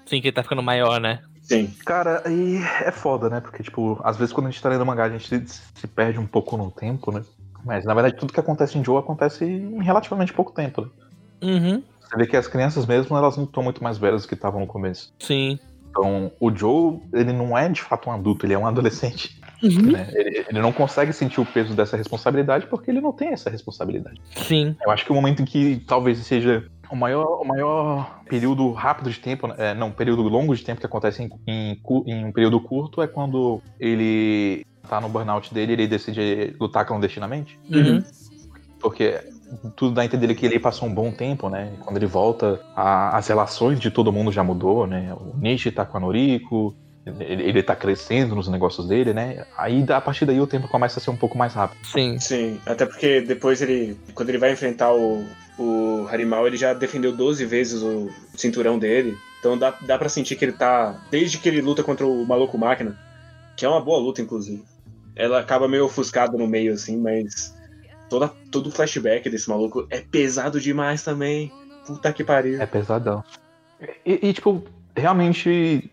Sim, 0.09 0.22
que 0.22 0.28
ele 0.28 0.35
tá 0.35 0.43
ficando 0.43 0.62
maior, 0.62 0.98
né? 0.98 1.20
Sim. 1.43 1.70
Cara, 1.85 2.22
e 2.26 2.56
é 2.82 2.90
foda, 2.90 3.28
né? 3.28 3.40
Porque, 3.40 3.62
tipo, 3.62 4.01
às 4.02 4.16
vezes 4.16 4.32
quando 4.32 4.47
a 4.47 4.51
gente 4.51 4.62
tá 4.62 4.70
lendo 4.70 4.85
mangá, 4.86 5.05
a 5.05 5.10
gente 5.10 5.48
se, 5.48 5.86
perde 5.86 6.18
um 6.18 6.26
pouco 6.26 6.56
no 6.56 6.70
tempo, 6.70 7.12
né? 7.12 7.22
Mas, 7.64 7.85
na 7.85 7.93
verdade, 7.93 8.16
tudo 8.16 8.32
que 8.32 8.40
acontece 8.40 8.78
em 8.78 8.85
Joe 8.85 8.98
acontece 8.98 9.44
em 9.44 9.82
relativamente 9.82 10.32
pouco 10.32 10.52
tempo, 10.52 10.82
né? 10.82 10.89
Uhum. 11.43 11.82
Você 12.01 12.16
vê 12.16 12.26
que 12.26 12.36
as 12.36 12.48
crianças 12.48 12.86
mesmo, 12.86 13.16
elas 13.16 13.36
não 13.36 13.44
estão 13.44 13.62
muito 13.62 13.85
mais 13.85 13.98
velhas 13.98 14.22
do 14.22 14.28
que 14.28 14.35
estavam 14.35 14.60
no 14.60 14.66
começo. 14.66 15.12
Sim. 15.18 15.59
Então, 15.90 16.32
o 16.40 16.55
Joe, 16.55 17.01
ele 17.12 17.32
não 17.32 17.56
é 17.56 17.68
de 17.68 17.82
fato 17.82 18.09
um 18.09 18.12
adulto, 18.12 18.47
ele 18.47 18.55
é 18.55 18.59
um 18.59 18.66
adolescente. 18.66 19.39
Uhum. 19.62 19.93
Né? 19.93 20.09
Ele, 20.14 20.47
ele 20.48 20.60
não 20.60 20.72
consegue 20.72 21.12
sentir 21.12 21.40
o 21.40 21.47
peso 21.47 21.74
dessa 21.74 21.97
responsabilidade 21.97 22.66
porque 22.66 22.90
ele 22.90 23.01
não 23.01 23.12
tem 23.12 23.28
essa 23.28 23.51
responsabilidade. 23.51 24.20
Sim. 24.36 24.76
Eu 24.82 24.90
acho 24.90 25.05
que 25.05 25.12
o 25.12 25.14
momento 25.14 25.43
em 25.43 25.44
que 25.44 25.82
talvez 25.86 26.18
seja 26.18 26.64
o 26.90 26.97
maior, 26.97 27.40
o 27.43 27.44
maior 27.44 28.20
período 28.28 28.73
rápido 28.73 29.10
de 29.10 29.19
tempo, 29.19 29.47
é, 29.59 29.74
não, 29.74 29.90
período 29.90 30.23
longo 30.23 30.55
de 30.55 30.65
tempo 30.65 30.81
que 30.81 30.86
acontece 30.86 31.23
em, 31.23 31.31
em, 31.47 31.81
em 32.06 32.24
um 32.24 32.32
período 32.32 32.60
curto 32.60 33.02
é 33.02 33.06
quando 33.06 33.60
ele 33.78 34.65
tá 34.89 35.01
no 35.01 35.09
burnout 35.09 35.52
dele 35.52 35.73
e 35.73 35.74
ele 35.74 35.86
decide 35.86 36.56
lutar 36.59 36.86
clandestinamente. 36.86 37.59
Uhum. 37.70 38.02
Porque 38.81 39.20
tudo 39.77 39.94
dá 39.94 40.02
a 40.02 40.05
entender 40.05 40.35
que 40.35 40.47
ele 40.47 40.59
passou 40.59 40.89
um 40.89 40.94
bom 40.94 41.10
tempo, 41.10 41.48
né? 41.48 41.73
Quando 41.85 41.97
ele 41.97 42.06
volta, 42.06 42.60
a- 42.77 43.16
as 43.16 43.27
relações 43.28 43.81
de 43.81 43.90
todo 43.90 44.12
mundo 44.12 44.31
já 44.31 44.43
mudou, 44.44 44.86
né? 44.86 45.12
O 45.15 45.36
Nishi 45.36 45.70
tá 45.70 45.85
com 45.85 45.97
a 45.97 46.01
Noriko, 46.01 46.74
ele, 47.20 47.43
ele 47.43 47.62
tá 47.62 47.74
crescendo 47.74 48.35
nos 48.35 48.48
negócios 48.48 48.86
dele, 48.86 49.12
né? 49.12 49.44
Aí, 49.56 49.85
a 49.89 50.01
partir 50.01 50.24
daí, 50.24 50.40
o 50.40 50.47
tempo 50.47 50.68
começa 50.68 50.98
a 50.98 51.02
ser 51.02 51.10
um 51.10 51.16
pouco 51.16 51.36
mais 51.36 51.55
rápido. 51.55 51.78
Sim. 51.86 52.18
Sim. 52.18 52.60
Até 52.66 52.86
porque 52.86 53.20
depois 53.20 53.62
ele. 53.62 53.98
Quando 54.14 54.28
ele 54.28 54.39
vai 54.39 54.52
enfrentar 54.52 54.93
o, 54.93 55.24
o 55.59 56.06
Harimau, 56.10 56.47
ele 56.47 56.56
já 56.56 56.72
defendeu 56.74 57.12
12 57.12 57.44
vezes 57.44 57.82
o 57.82 58.10
cinturão 58.35 58.78
dele. 58.78 59.16
Então 59.40 59.56
dá, 59.56 59.74
dá 59.82 59.98
pra 59.98 60.09
sentir 60.09 60.36
que 60.36 60.44
ele 60.44 60.52
tá. 60.52 61.01
Desde 61.10 61.39
que 61.39 61.48
ele 61.48 61.60
luta 61.60 61.82
contra 61.82 62.06
o 62.06 62.24
maluco 62.26 62.59
máquina, 62.59 62.98
que 63.56 63.64
é 63.64 63.68
uma 63.68 63.80
boa 63.80 63.98
luta, 63.98 64.20
inclusive. 64.20 64.62
Ela 65.14 65.40
acaba 65.40 65.68
meio 65.68 65.86
ofuscada 65.86 66.36
no 66.36 66.47
meio, 66.47 66.74
assim, 66.74 66.97
mas. 66.97 67.56
Toda, 68.09 68.28
todo 68.51 68.68
o 68.68 68.70
flashback 68.70 69.28
desse 69.28 69.51
maluco 69.51 69.86
é 69.90 70.01
pesado 70.01 70.59
demais 70.59 71.02
também. 71.02 71.52
Puta 71.86 72.12
que 72.12 72.24
pariu. 72.24 72.60
É 72.60 72.66
pesadão. 72.66 73.22
E, 74.05 74.28
e, 74.28 74.32
tipo, 74.32 74.62
realmente 74.97 75.90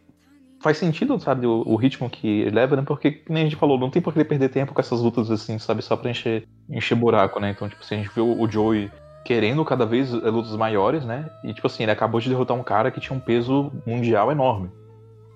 faz 0.65 0.79
sentido, 0.79 1.19
sabe, 1.19 1.45
o, 1.45 1.61
o 1.63 1.75
ritmo 1.75 2.09
que 2.09 2.27
ele 2.41 2.55
leva, 2.55 2.75
né? 2.75 2.81
Porque, 2.81 3.11
que 3.11 3.31
nem 3.31 3.43
a 3.43 3.45
gente 3.45 3.55
falou, 3.55 3.77
não 3.77 3.91
tem 3.91 4.01
por 4.01 4.11
que 4.11 4.17
ele 4.17 4.27
perder 4.27 4.49
tempo 4.49 4.73
com 4.73 4.81
essas 4.81 4.99
lutas 4.99 5.29
assim, 5.29 5.59
sabe? 5.59 5.83
Só 5.83 5.95
pra 5.95 6.09
encher, 6.09 6.47
encher 6.67 6.95
buraco, 6.95 7.39
né? 7.39 7.51
Então, 7.51 7.69
tipo, 7.69 7.85
se 7.85 7.93
a 7.93 7.97
gente 7.97 8.09
vê 8.09 8.19
o, 8.19 8.41
o 8.41 8.49
Joey 8.49 8.91
querendo 9.23 9.63
cada 9.63 9.85
vez 9.85 10.11
eh, 10.11 10.17
lutas 10.31 10.55
maiores, 10.55 11.05
né? 11.05 11.29
E, 11.43 11.53
tipo 11.53 11.67
assim, 11.67 11.83
ele 11.83 11.91
acabou 11.91 12.19
de 12.19 12.29
derrotar 12.29 12.57
um 12.57 12.63
cara 12.63 12.89
que 12.89 12.99
tinha 12.99 13.15
um 13.15 13.19
peso 13.19 13.71
mundial 13.85 14.31
enorme. 14.31 14.71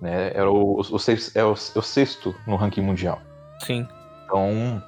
Né? 0.01 0.31
Era 0.33 0.49
o, 0.49 0.77
o, 0.77 0.79
o, 0.79 0.97
seis- 0.99 1.35
é 1.35 1.43
o, 1.45 1.51
o 1.51 1.81
sexto 1.81 2.33
no 2.47 2.55
ranking 2.55 2.81
mundial. 2.81 3.21
Sim. 3.59 3.87
Então, 4.25 4.81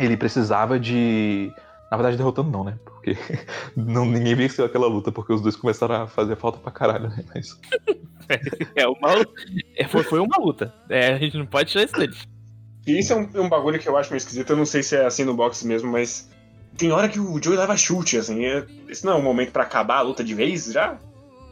ele 0.00 0.16
precisava 0.16 0.80
de. 0.80 1.52
Na 1.92 1.96
verdade, 1.96 2.16
derrotando 2.16 2.50
não, 2.50 2.64
né? 2.64 2.76
Porque 2.84 3.16
não, 3.76 4.04
ninguém 4.04 4.34
venceu 4.34 4.64
aquela 4.64 4.88
luta, 4.88 5.12
porque 5.12 5.32
os 5.32 5.40
dois 5.40 5.54
começaram 5.54 5.94
a 6.02 6.06
fazer 6.08 6.34
falta 6.34 6.58
pra 6.58 6.72
caralho, 6.72 7.08
né? 7.08 7.24
Mas. 7.32 7.56
É 8.74 8.86
uma 8.86 9.24
é, 9.76 9.86
foi, 9.86 10.02
foi 10.02 10.18
uma 10.20 10.36
luta. 10.38 10.72
É, 10.88 11.12
a 11.14 11.18
gente 11.18 11.36
não 11.36 11.46
pode 11.46 11.70
tirar 11.70 11.84
isso 11.84 11.94
deles. 11.94 12.26
E 12.86 12.98
isso 12.98 13.12
é 13.12 13.16
um, 13.16 13.28
um 13.44 13.48
bagulho 13.48 13.78
que 13.78 13.88
eu 13.88 13.96
acho 13.96 14.10
meio 14.10 14.18
esquisito. 14.18 14.50
Eu 14.50 14.56
não 14.56 14.64
sei 14.66 14.82
se 14.82 14.96
é 14.96 15.04
assim 15.06 15.24
no 15.24 15.34
boxe 15.34 15.66
mesmo, 15.66 15.90
mas. 15.90 16.30
Tem 16.76 16.92
hora 16.92 17.08
que 17.08 17.18
o 17.18 17.42
Joey 17.42 17.58
leva 17.58 17.76
chute, 17.76 18.18
assim. 18.18 18.44
é- 18.44 18.64
Esse 18.88 19.04
não 19.04 19.12
é 19.12 19.16
um 19.16 19.22
momento 19.22 19.50
pra 19.50 19.62
acabar 19.62 19.96
a 19.98 20.02
luta 20.02 20.22
de 20.22 20.34
vez 20.34 20.66
já? 20.66 20.98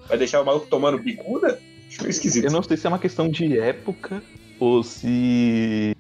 Vai 0.09 0.19
deixar 0.19 0.41
o 0.43 0.45
maluco 0.45 0.67
tomando 0.67 0.99
bicuda? 0.99 1.59
Acho 1.89 2.01
meio 2.03 2.11
esquisito. 2.11 2.45
Eu 2.45 2.53
não 2.53 2.63
sei 2.63 2.77
se 2.77 2.87
é 2.87 2.89
uma 2.89 2.99
questão 2.99 3.29
de 3.29 3.59
época 3.59 4.23
ou 4.61 4.83
se 4.83 5.97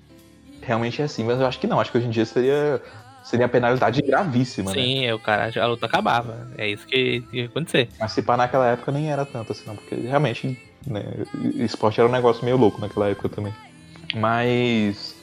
realmente 0.60 1.00
é 1.00 1.04
assim, 1.06 1.24
mas 1.24 1.40
eu 1.40 1.46
acho 1.46 1.58
que 1.58 1.66
não. 1.66 1.80
Acho 1.80 1.90
que 1.90 1.98
hoje 1.98 2.06
em 2.06 2.10
dia 2.10 2.24
seria, 2.26 2.82
seria 3.24 3.48
penalidade 3.48 4.02
gravíssima, 4.02 4.70
né? 4.72 4.82
Sim, 4.82 5.12
o 5.12 5.18
cara, 5.18 5.50
a 5.60 5.66
luta 5.66 5.86
acabava. 5.86 6.46
É 6.56 6.68
isso 6.68 6.86
que 6.86 7.24
ia 7.32 7.46
acontecer. 7.46 7.88
Mas 7.98 8.12
se 8.12 8.22
pá 8.22 8.36
naquela 8.36 8.68
época 8.68 8.92
nem 8.92 9.10
era 9.10 9.24
tanto 9.24 9.52
assim, 9.52 9.64
não, 9.66 9.74
porque 9.74 9.96
realmente, 9.96 10.58
né, 10.86 11.02
esporte 11.56 11.98
era 11.98 12.08
um 12.08 12.12
negócio 12.12 12.44
meio 12.44 12.56
louco 12.56 12.80
naquela 12.80 13.08
época 13.08 13.30
também. 13.30 13.52
Mas 14.14 15.16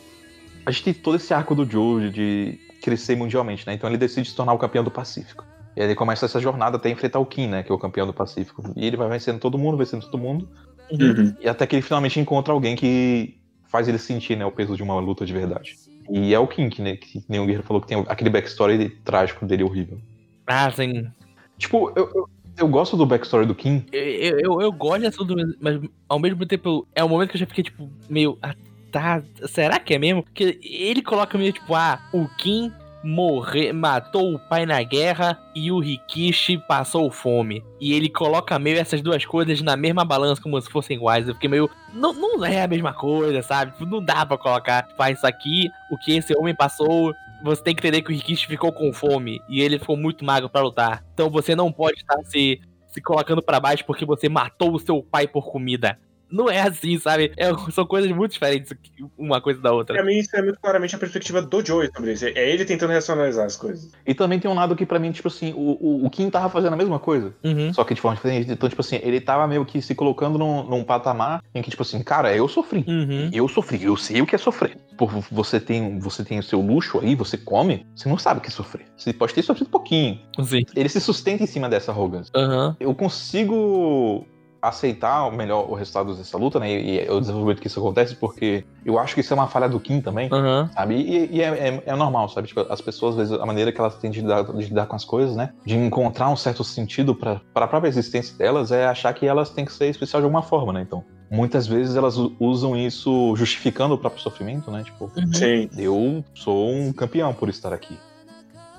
a 0.66 0.72
gente 0.72 0.84
tem 0.84 0.94
todo 0.94 1.16
esse 1.16 1.34
arco 1.34 1.56
do 1.56 1.70
Joe 1.70 2.10
de 2.10 2.60
crescer 2.82 3.16
mundialmente, 3.16 3.66
né? 3.68 3.74
Então 3.74 3.90
ele 3.90 3.98
decide 3.98 4.28
se 4.28 4.36
tornar 4.36 4.54
o 4.54 4.58
campeão 4.58 4.84
do 4.84 4.92
Pacífico. 4.92 5.46
E 5.76 5.82
aí 5.82 5.88
ele 5.88 5.96
começa 5.96 6.26
essa 6.26 6.40
jornada 6.40 6.78
até 6.78 6.90
enfrentar 6.90 7.20
o 7.20 7.26
Kim, 7.26 7.48
né? 7.48 7.64
Que 7.64 7.72
é 7.72 7.76
o 7.76 7.78
campeão 7.78 8.06
do 8.06 8.14
Pacífico. 8.14 8.64
E 8.76 8.86
ele 8.86 8.98
vai 8.98 9.08
vencendo 9.08 9.40
todo 9.40 9.58
mundo, 9.58 9.78
vencendo 9.78 10.06
todo 10.06 10.18
mundo. 10.18 10.50
Uhum. 10.92 11.34
E 11.40 11.48
até 11.48 11.66
que 11.66 11.76
ele 11.76 11.84
finalmente 11.84 12.20
encontra 12.20 12.52
alguém 12.52 12.76
que 12.76 13.40
faz 13.72 13.88
ele 13.88 13.98
sentir 13.98 14.36
né, 14.36 14.46
o 14.46 14.52
peso 14.52 14.76
de 14.76 14.84
uma 14.84 15.00
luta 15.00 15.26
de 15.26 15.32
verdade. 15.32 15.78
E 16.12 16.34
é 16.34 16.40
o 16.40 16.46
King, 16.46 16.82
né? 16.82 16.98
Que 16.98 17.24
nem 17.30 17.40
o 17.40 17.46
Guerreiro 17.46 17.64
falou 17.64 17.82
que 17.82 17.88
tem 17.88 18.04
aquele 18.08 18.30
backstory 18.30 18.90
trágico 19.06 19.46
dele 19.46 19.64
horrível. 19.64 19.98
Ah, 20.46 20.70
sim. 20.70 21.10
Tipo, 21.58 21.94
eu, 21.96 22.10
eu, 22.14 22.30
eu 22.58 22.68
gosto 22.68 22.98
do 22.98 23.06
backstory 23.06 23.46
do 23.46 23.56
King. 23.56 23.86
Eu, 23.94 24.40
eu, 24.40 24.62
eu, 24.62 24.72
gosto 24.74 25.02
dessa 25.02 25.24
luta, 25.24 25.56
mas 25.62 25.80
ao 26.10 26.20
mesmo 26.20 26.46
tempo 26.46 26.86
é 26.94 27.02
um 27.04 27.08
momento 27.08 27.30
que 27.30 27.38
eu 27.38 27.40
já 27.40 27.46
fiquei, 27.46 27.64
tipo, 27.64 27.90
meio. 28.10 28.38
Ah, 28.42 28.54
tá. 28.92 29.24
Será 29.48 29.80
que 29.80 29.94
é 29.94 29.98
mesmo? 29.98 30.24
Porque 30.24 30.60
ele 30.62 31.02
coloca 31.02 31.38
meio, 31.38 31.54
tipo, 31.54 31.74
ah, 31.74 32.02
o 32.12 32.28
Kim 32.38 32.74
morrer, 33.04 33.74
matou 33.74 34.34
o 34.34 34.40
pai 34.40 34.66
na 34.66 34.82
guerra 34.84 35.40
e 35.56 35.72
o 35.72 35.80
Rikishi 35.80 36.58
passou 36.58 37.10
fome. 37.12 37.64
E 37.80 37.94
ele 37.94 38.10
coloca 38.10 38.58
meio 38.60 38.78
essas 38.78 39.02
duas 39.02 39.26
coisas 39.26 39.62
na 39.62 39.76
mesma 39.76 40.06
balança 40.06 40.42
como 40.42 40.60
se 40.62 40.70
fossem 40.70 40.98
iguais. 40.98 41.28
Eu 41.28 41.34
fiquei 41.34 41.50
meio. 41.50 41.70
Não, 41.94 42.14
não 42.14 42.46
é 42.46 42.64
a 42.64 42.68
mesma 42.68 42.94
coisa, 42.94 43.42
sabe? 43.42 43.72
Tipo, 43.72 43.86
Não 43.86 44.04
dá 44.04 44.26
pra 44.26 44.38
colocar. 44.38 44.88
Faz 44.98 45.18
isso 45.18 45.28
aqui, 45.28 45.70
o 45.90 45.98
que 45.98 46.16
esse 46.16 46.36
homem 46.38 46.56
passou. 46.56 47.14
Você 47.44 47.64
tem 47.64 47.74
que 47.74 47.82
entender 47.82 48.04
que 48.04 48.12
o 48.12 48.16
Rikishi 48.16 48.46
ficou 48.46 48.72
com 48.72 48.94
fome 48.94 49.42
e 49.50 49.62
ele 49.62 49.80
ficou 49.80 49.98
muito 49.98 50.24
magro 50.24 50.50
pra 50.50 50.62
lutar. 50.62 51.04
Então 51.14 51.30
você 51.30 51.56
não 51.56 51.72
pode 51.72 51.98
estar 51.98 52.24
se, 52.24 52.62
se 52.88 53.02
colocando 53.02 53.42
pra 53.42 53.60
baixo 53.60 53.84
porque 53.86 54.06
você 54.06 54.30
matou 54.30 54.74
o 54.74 54.80
seu 54.80 55.02
pai 55.02 55.28
por 55.28 55.52
comida. 55.52 55.98
Não 56.32 56.50
é 56.50 56.62
assim, 56.62 56.98
sabe? 56.98 57.32
É- 57.38 57.52
são 57.72 57.86
coisas 57.86 58.10
muito 58.12 58.34
diferentes 58.34 58.74
uma 59.18 59.42
coisa 59.42 59.62
da 59.62 59.72
outra. 59.72 59.96
Pra 59.96 60.06
mim, 60.06 60.18
isso 60.18 60.36
é 60.36 60.42
muito 60.42 60.60
claramente 60.60 60.96
a 60.96 61.00
perspectiva 61.00 61.42
do 61.42 61.66
Joey 61.66 61.90
sobre 61.94 62.14
isso. 62.14 62.26
É 62.26 62.50
ele 62.50 62.66
tentando 62.66 62.94
racionalizar 62.94 63.46
as 63.46 63.56
coisas. 63.56 63.92
E 64.06 64.14
também 64.14 64.40
tem 64.40 64.50
um 64.50 64.54
lado 64.54 64.76
que 64.76 64.86
pra 64.86 65.00
mim, 65.00 65.12
tipo 65.12 65.28
assim, 65.28 65.54
o, 65.54 65.78
o, 65.80 66.06
o 66.06 66.10
Kim 66.10 66.30
tava 66.30 66.50
fazendo 66.50 66.74
a 66.74 66.78
mesma 66.78 67.00
coisa. 67.00 67.34
Uhum. 67.44 67.74
Só 67.74 67.84
que 67.84 67.94
de 67.94 68.02
forma 68.02 68.16
diferente. 68.16 68.52
Então, 68.52 68.70
tipo 68.70 68.82
assim, 68.82 69.00
ele 69.04 69.20
tava 69.20 69.48
meio 69.48 69.66
que 69.66 69.82
se 69.82 69.94
colocando 69.94 70.38
num, 70.38 70.64
num 70.64 70.84
patamar 70.84 71.44
em 71.54 71.62
que, 71.62 71.70
tipo 71.70 71.84
assim, 71.84 72.02
cara, 72.02 72.36
eu 72.36 72.48
sofri. 72.48 72.86
Uhum. 72.88 73.30
Eu 73.34 73.48
sofri, 73.48 73.84
eu 73.84 73.98
sei 73.98 74.22
o 74.22 74.26
que 74.26 74.36
é 74.36 74.38
sofrer. 74.38 74.78
Por 74.98 75.10
você 75.32 75.60
tem, 75.60 76.00
você 76.00 76.24
tem 76.24 76.40
o 76.40 76.44
seu 76.44 76.62
luxo 76.62 77.00
aí, 77.00 77.16
você 77.16 77.38
come, 77.38 77.86
você 77.96 78.08
não 78.08 78.18
sabe 78.18 78.40
o 78.40 78.42
que 78.42 78.50
é 78.50 78.52
sofrer. 78.52 78.86
Você 78.96 79.12
pode 79.12 79.34
ter 79.34 79.42
sofrido 79.42 79.70
pouquinho. 79.70 80.20
Sim. 80.44 80.64
Ele 80.76 80.90
se 80.90 81.00
sustenta 81.02 81.44
em 81.44 81.48
cima 81.48 81.68
dessa 81.68 81.92
arrogância. 81.92 82.32
Aham. 82.36 82.76
Eu 82.80 82.94
consigo 82.94 84.26
aceitar 84.62 85.26
o 85.28 85.32
melhor 85.32 85.70
o 85.70 85.74
resultado 85.74 86.14
dessa 86.16 86.38
luta, 86.38 86.60
né? 86.60 86.72
E, 86.72 87.04
e 87.06 87.10
o 87.10 87.20
desenvolvimento 87.20 87.60
que 87.62 87.68
isso 87.68 87.80
acontece, 87.80 88.16
porque 88.16 88.64
eu 88.86 89.00
acho 89.00 89.16
que 89.16 89.22
isso 89.22 89.34
é 89.34 89.36
uma 89.36 89.48
falha 89.48 89.68
do 89.68 89.80
Kim 89.80 90.02
também. 90.02 90.30
Aham. 90.32 90.70
Sabe? 90.74 90.96
E, 90.96 91.38
e 91.38 91.42
é, 91.42 91.48
é- 91.48 91.84
é 91.86 91.96
normal, 91.96 92.30
sabe? 92.30 92.48
Tipo, 92.48 92.62
as 92.70 92.80
pessoas, 92.82 93.18
às 93.18 93.30
vezes, 93.30 93.42
a 93.44 93.46
maneira 93.46 93.72
que 93.72 93.80
elas 93.80 93.98
têm 93.98 94.12
de 94.12 94.22
lidar, 94.22 94.44
de 94.44 94.66
lidar 94.66 94.86
com 94.86 94.96
as 94.96 95.04
coisas, 95.06 95.36
né? 95.36 95.52
De 95.66 95.76
encontrar 95.76 96.30
um 96.30 96.36
certo 96.36 96.64
sentido 96.64 97.16
para 97.16 97.42
a 97.56 97.68
própria 97.68 97.90
existência 97.90 98.38
delas 98.38 98.72
é 98.72 98.86
achar 98.86 99.14
que 99.14 99.26
elas 99.26 99.50
têm 99.50 99.66
que 99.66 99.74
ser 99.74 99.88
especial 99.90 100.22
de 100.22 100.26
alguma 100.26 100.44
forma, 100.44 100.72
né? 100.74 100.82
Então, 100.82 101.04
muitas 101.30 101.66
vezes 101.66 101.96
elas 101.96 102.16
usam 102.40 102.76
isso 102.78 103.36
justificando 103.36 103.96
o 103.96 103.98
próprio 103.98 104.22
sofrimento, 104.22 104.70
né? 104.70 104.84
Tipo, 104.84 105.12
Uhum. 105.18 105.34
Sim. 105.34 105.70
eu 105.78 106.24
sou 106.36 106.70
um 106.70 106.94
campeão 106.94 107.34
por 107.34 107.50
estar 107.50 107.74
aqui. 107.74 107.98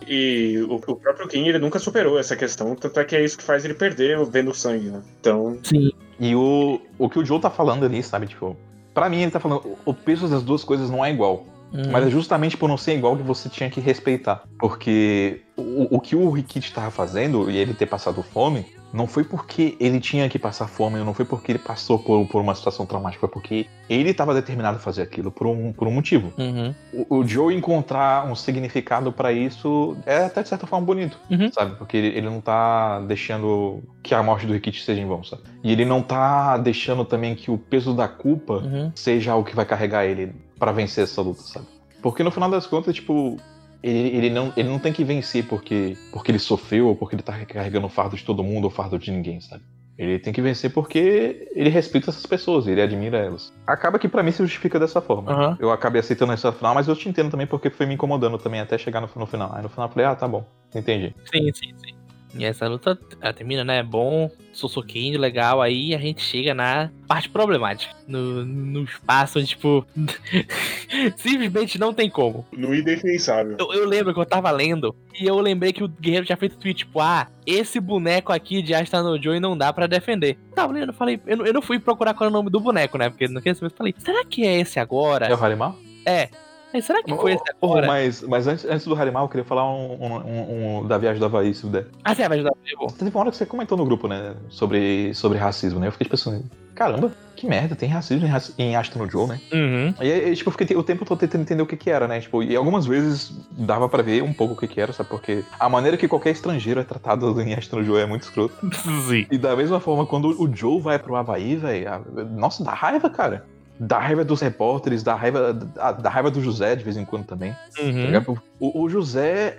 E 0.07 0.59
o, 0.69 0.75
o 0.75 0.97
próprio 0.97 1.29
King, 1.29 1.49
ele 1.49 1.59
nunca 1.59 1.79
superou 1.79 2.19
essa 2.19 2.37
questão, 2.37 2.75
tanto 2.75 2.99
é 3.01 3.05
que 3.05 3.17
é 3.17 3.25
isso 3.25 3.39
que 3.39 3.45
faz 3.45 3.65
ele 3.65 3.75
perder 3.75 4.19
vendo 4.27 4.51
o 4.51 4.55
sangue, 4.55 4.89
né? 4.89 5.03
Então, 5.21 5.59
Sim. 5.63 5.91
E 6.21 6.35
o, 6.37 6.81
o 6.99 7.09
que 7.09 7.19
o 7.19 7.25
Joe 7.25 7.41
tá 7.41 7.51
falando 7.51 7.85
ali, 7.85 8.03
sabe? 8.03 8.27
Tipo, 8.27 8.57
pra 8.95 9.09
mim 9.09 9.23
ele 9.23 9.31
tá 9.31 9.41
falando, 9.41 9.77
o- 9.85 9.95
peso 9.95 10.29
das 10.29 10.43
duas 10.43 10.63
coisas 10.63 10.89
não 10.91 11.05
é 11.05 11.11
igual. 11.11 11.45
Uhum. 11.73 11.91
Mas 11.91 12.07
é 12.07 12.11
justamente 12.11 12.57
por 12.57 12.69
não 12.69 12.77
ser 12.77 12.95
igual 12.95 13.17
que 13.17 13.23
você 13.23 13.49
tinha 13.49 13.71
que 13.71 13.81
respeitar. 13.81 14.45
Porque 14.59 15.41
o, 15.57 15.97
o 15.97 16.01
que 16.01 16.15
o 16.15 16.29
Rikichi 16.31 16.73
tava 16.73 16.91
fazendo, 16.91 17.51
e 17.51 17.57
ele 17.57 17.73
ter 17.75 17.87
passado 17.87 18.23
fome, 18.23 18.67
não 18.93 19.07
foi 19.07 19.25
porque 19.25 19.77
ele 19.81 19.99
tinha 20.01 20.29
que 20.29 20.39
passar 20.39 20.67
fome, 20.69 20.99
não 20.99 21.15
foi 21.15 21.25
porque 21.25 21.53
ele 21.53 21.59
passou 21.59 21.99
por, 21.99 22.27
por 22.27 22.41
uma 22.43 22.55
situação 22.55 22.85
traumática, 22.85 23.21
foi 23.21 23.29
porque 23.29 23.67
ele 23.89 24.11
estava 24.11 24.35
determinado 24.35 24.77
a 24.77 24.81
fazer 24.81 25.03
aquilo 25.03 25.31
por 25.31 25.47
um, 25.47 25.73
por 25.73 25.89
um 25.89 25.91
motivo. 25.91 26.33
Uhum. 26.39 26.75
O, 27.09 27.19
o 27.19 27.27
Joe 27.27 27.55
encontrar 27.55 28.27
um 28.31 28.35
significado 28.35 29.13
pra 29.13 29.33
isso 29.33 29.97
é 30.05 30.25
até 30.25 30.43
de 30.43 30.49
certa 30.49 30.67
forma 30.67 30.85
bonito, 30.87 31.19
Uhum. 31.31 31.51
sabe? 31.53 31.77
Porque 31.77 31.97
ele, 31.97 32.09
ele 32.09 32.29
não 32.29 32.41
tá 32.41 33.01
deixando 33.01 33.83
que 34.03 34.15
a 34.15 34.23
morte 34.23 34.47
do 34.47 34.53
Rikichi 34.53 34.85
seja 34.85 35.01
em 35.01 35.07
vão, 35.07 35.25
sabe? 35.25 35.43
E 35.65 35.73
ele 35.73 35.85
não 35.85 36.03
tá 36.03 36.59
deixando 36.59 37.05
também 37.05 37.35
que 37.35 37.51
o 37.51 37.57
peso 37.59 37.95
da 37.95 38.09
culpa 38.09 38.55
Uhum. 38.59 38.93
seja 38.95 39.33
algo 39.33 39.49
que 39.49 39.57
vai 39.57 39.65
carregar 39.65 40.05
ele 40.05 40.33
pra 40.59 40.71
vencer 40.73 41.05
essa 41.05 41.23
luta, 41.23 41.41
sabe? 41.43 41.67
Porque 42.03 42.23
no 42.23 42.31
final 42.31 42.51
das 42.51 42.67
contas, 42.67 42.95
tipo, 42.95 43.37
ele, 43.83 44.17
ele 44.17 44.31
não, 44.31 44.53
ele 44.57 44.69
não 44.69 44.79
tem 44.79 44.93
que 44.93 45.05
vencer 45.05 45.47
porque, 45.47 45.97
porque 46.13 46.31
ele 46.31 46.39
sofreu 46.39 46.89
ou 46.89 46.97
porque 46.97 47.15
ele 47.15 47.23
tá 47.23 47.33
carregando 47.45 47.87
o 47.87 47.91
fardo 47.91 48.17
de 48.17 48.25
todo 48.25 48.43
mundo 48.45 48.65
ou 48.65 48.71
o 48.71 48.75
fardo 48.75 48.99
de 48.99 49.11
ninguém, 49.11 49.41
sabe? 49.41 49.63
Ele 49.99 50.19
tem 50.19 50.33
que 50.33 50.41
vencer 50.41 50.73
porque 50.73 51.49
ele 51.55 51.69
respeita 51.69 52.11
essas 52.11 52.25
pessoas, 52.25 52.67
ele 52.67 52.81
admira 52.81 53.19
elas. 53.19 53.53
Acaba 53.67 53.99
que 53.99 54.09
pra 54.09 54.23
mim 54.23 54.33
se 54.33 54.43
justifica 54.43 54.79
dessa 54.79 55.01
forma. 55.01 55.31
Aham. 55.31 55.57
Eu 55.61 55.71
acabei 55.71 56.01
aceitando 56.01 56.33
essa 56.33 56.51
final, 56.51 56.75
mas 56.75 56.89
eu 56.89 56.97
te 56.97 57.09
entendo 57.09 57.31
também 57.31 57.47
porque 57.47 57.69
foi 57.69 57.87
me 57.87 57.95
incomodando 57.95 58.39
também 58.39 58.61
até 58.61 58.79
chegar 58.79 59.01
no, 59.01 59.09
no 59.15 59.27
final. 59.27 59.53
Aí 59.55 59.63
no 59.63 59.69
final 59.69 59.89
eu 59.89 59.93
falei, 59.93 60.07
ah, 60.07 60.17
tá 60.17 60.27
bom, 60.27 60.45
entendi. 60.75 61.15
Sim, 61.31 61.53
sim, 61.53 61.75
sim. 61.77 62.02
E 62.35 62.45
essa 62.45 62.67
luta 62.67 62.99
ela 63.21 63.33
termina, 63.33 63.63
né? 63.63 63.83
Bom, 63.83 64.31
Sosoquinho, 64.55 65.21
legal. 65.21 65.61
Aí 65.61 65.95
a 65.95 65.99
gente 65.99 66.23
chega 66.23 66.55
na 66.55 66.91
parte 67.07 67.29
problemática. 67.29 67.95
No, 68.09 68.45
no 68.45 68.85
espaço 68.85 69.39
onde, 69.39 69.49
tipo. 69.49 69.87
simplesmente 71.17 71.79
não 71.79 71.93
tem 71.93 72.09
como. 72.09 72.47
no 72.53 72.75
indefensável. 72.75 73.57
Eu, 73.59 73.73
eu 73.73 73.87
lembro 73.89 74.13
que 74.15 74.21
eu 74.21 74.27
tava 74.27 74.51
lendo 74.51 74.95
e 75.19 75.27
eu 75.27 75.39
lembrei 75.41 75.73
que 75.73 75.85
o 75.85 75.89
Guerreiro 75.89 76.27
tinha 76.27 76.37
feito 76.37 76.57
tweet, 76.57 76.79
tipo, 76.79 77.01
ah, 77.01 77.29
esse 77.47 77.79
boneco 77.81 78.33
aqui 78.33 78.63
de 78.63 78.75
Asta 78.75 79.03
no 79.03 79.21
Joe 79.23 79.41
não 79.41 79.57
dá 79.57 79.73
pra 79.73 79.87
defender. 79.87 80.39
Tava 80.55 80.73
lendo, 80.73 80.91
eu 80.91 80.95
falei, 80.95 81.21
eu, 81.27 81.37
não- 81.37 81.47
eu 81.47 81.53
não 81.53 81.63
fui 81.63 81.79
procurar 81.79 82.15
qual 82.15 82.29
é 82.29 82.31
o 82.31 82.33
nome 82.33 82.51
do 82.51 82.61
boneco, 82.61 82.97
né? 82.99 83.11
Porque 83.11 83.29
não 83.29 83.41
queria 83.41 83.55
saber. 83.55 83.67
Eu 83.73 83.77
falei, 83.77 83.95
será 83.99 84.25
que 84.25 84.47
é 84.47 84.59
esse 84.61 84.79
agora? 84.79 85.27
É 85.27 85.35
o 85.35 85.43
Harimau? 85.45 85.77
É. 86.07 86.29
Aí, 86.73 86.81
será 86.83 87.03
que 87.03 87.15
foi 87.15 87.33
esse 87.35 87.43
agora? 87.63 87.87
mas 87.87 88.23
mas 88.23 88.47
antes, 88.47 88.65
antes 88.65 88.87
do 88.87 88.95
Harimau, 88.95 89.25
eu 89.25 89.29
queria 89.29 89.45
falar 89.45 89.71
um, 89.71 89.93
um- 90.01 90.79
um- 90.81 90.87
da 90.87 90.97
viagem 90.99 91.19
do 91.19 91.25
Havaí, 91.27 91.55
se 91.55 91.63
puder. 91.63 91.87
Ah, 92.05 92.15
você 92.15 92.27
vai 92.29 92.39
ajudar 92.39 92.53
eu? 92.67 92.87
Teve 92.89 93.11
uma 93.11 93.21
hora 93.21 93.31
que 93.31 93.37
você 93.37 93.47
comentou 93.47 93.77
no 93.77 93.85
grupo, 93.85 94.09
né? 94.09 94.35
Sobre, 94.49 95.13
sobre 95.15 95.39
racismo, 95.39 95.79
né? 95.81 95.89
Eu 95.89 95.93
fiquei 95.93 96.09
pensando, 96.09 96.45
caramba, 96.75 97.13
que 97.37 97.47
merda, 97.47 97.75
tem 97.75 97.89
racismo 97.89 98.27
em, 98.27 98.31
raci- 98.31 98.55
em 98.59 98.77
Asta 98.77 98.99
no 98.99 99.11
Joe, 99.11 99.27
né? 99.27 99.41
Uhum. 99.53 99.95
E 100.01 100.13
aí, 100.13 100.35
tipo, 100.37 100.49
eu 100.49 100.53
fiquei 100.53 100.77
o 100.77 100.83
tempo 100.83 101.05
todo 101.05 101.19
tentando 101.19 101.43
entender 101.43 101.63
o 101.63 101.67
que 101.67 101.77
que 101.77 101.91
era, 101.91 102.07
né? 102.09 102.21
Tipo, 102.21 102.43
e 102.43 102.55
algumas 102.57 102.87
vezes 102.87 103.33
dava 103.51 103.89
pra 103.89 104.03
ver 104.03 104.23
um 104.23 104.33
pouco 104.33 104.55
o 104.55 104.57
que 104.57 104.67
que 104.69 104.81
era, 104.81 104.93
sabe? 104.93 105.09
Porque 105.11 105.45
a 105.59 105.69
maneira 105.69 105.97
que 105.97 106.07
qualquer 106.09 106.31
estrangeiro 106.31 106.81
é 106.81 106.85
tratado 106.85 107.39
em 107.43 107.53
Asta 107.55 107.77
no 107.77 107.85
Joe 107.85 108.01
é 108.01 108.07
muito 108.07 108.23
escroto. 108.23 108.55
Sim. 109.09 109.27
E 109.31 109.37
da 109.37 109.55
mesma 109.57 109.81
forma, 109.81 110.07
quando 110.07 110.29
o 110.41 110.55
Joe 110.55 110.81
vai 110.81 110.99
pro 110.99 111.17
Havaí, 111.17 111.57
velho, 111.57 111.89
a- 111.93 112.01
nossa, 112.31 112.63
dá 112.65 112.73
raiva, 112.73 113.11
cara. 113.11 113.45
Dá 113.85 113.99
raiva 113.99 114.25
dos 114.25 114.41
repórteres, 114.41 115.03
dá 115.03 115.15
raiva, 115.15 115.53
dá, 115.53 115.93
dá 115.93 116.09
raiva 116.09 116.31
do 116.31 116.41
José 116.41 116.77
de 116.77 116.85
vez 116.85 116.97
em 116.97 117.05
quando 117.05 117.25
também. 117.27 117.53
tá 117.75 117.83
Uhum. 117.83 118.37
O, 118.61 118.83
o 118.83 118.89
José, 118.89 119.59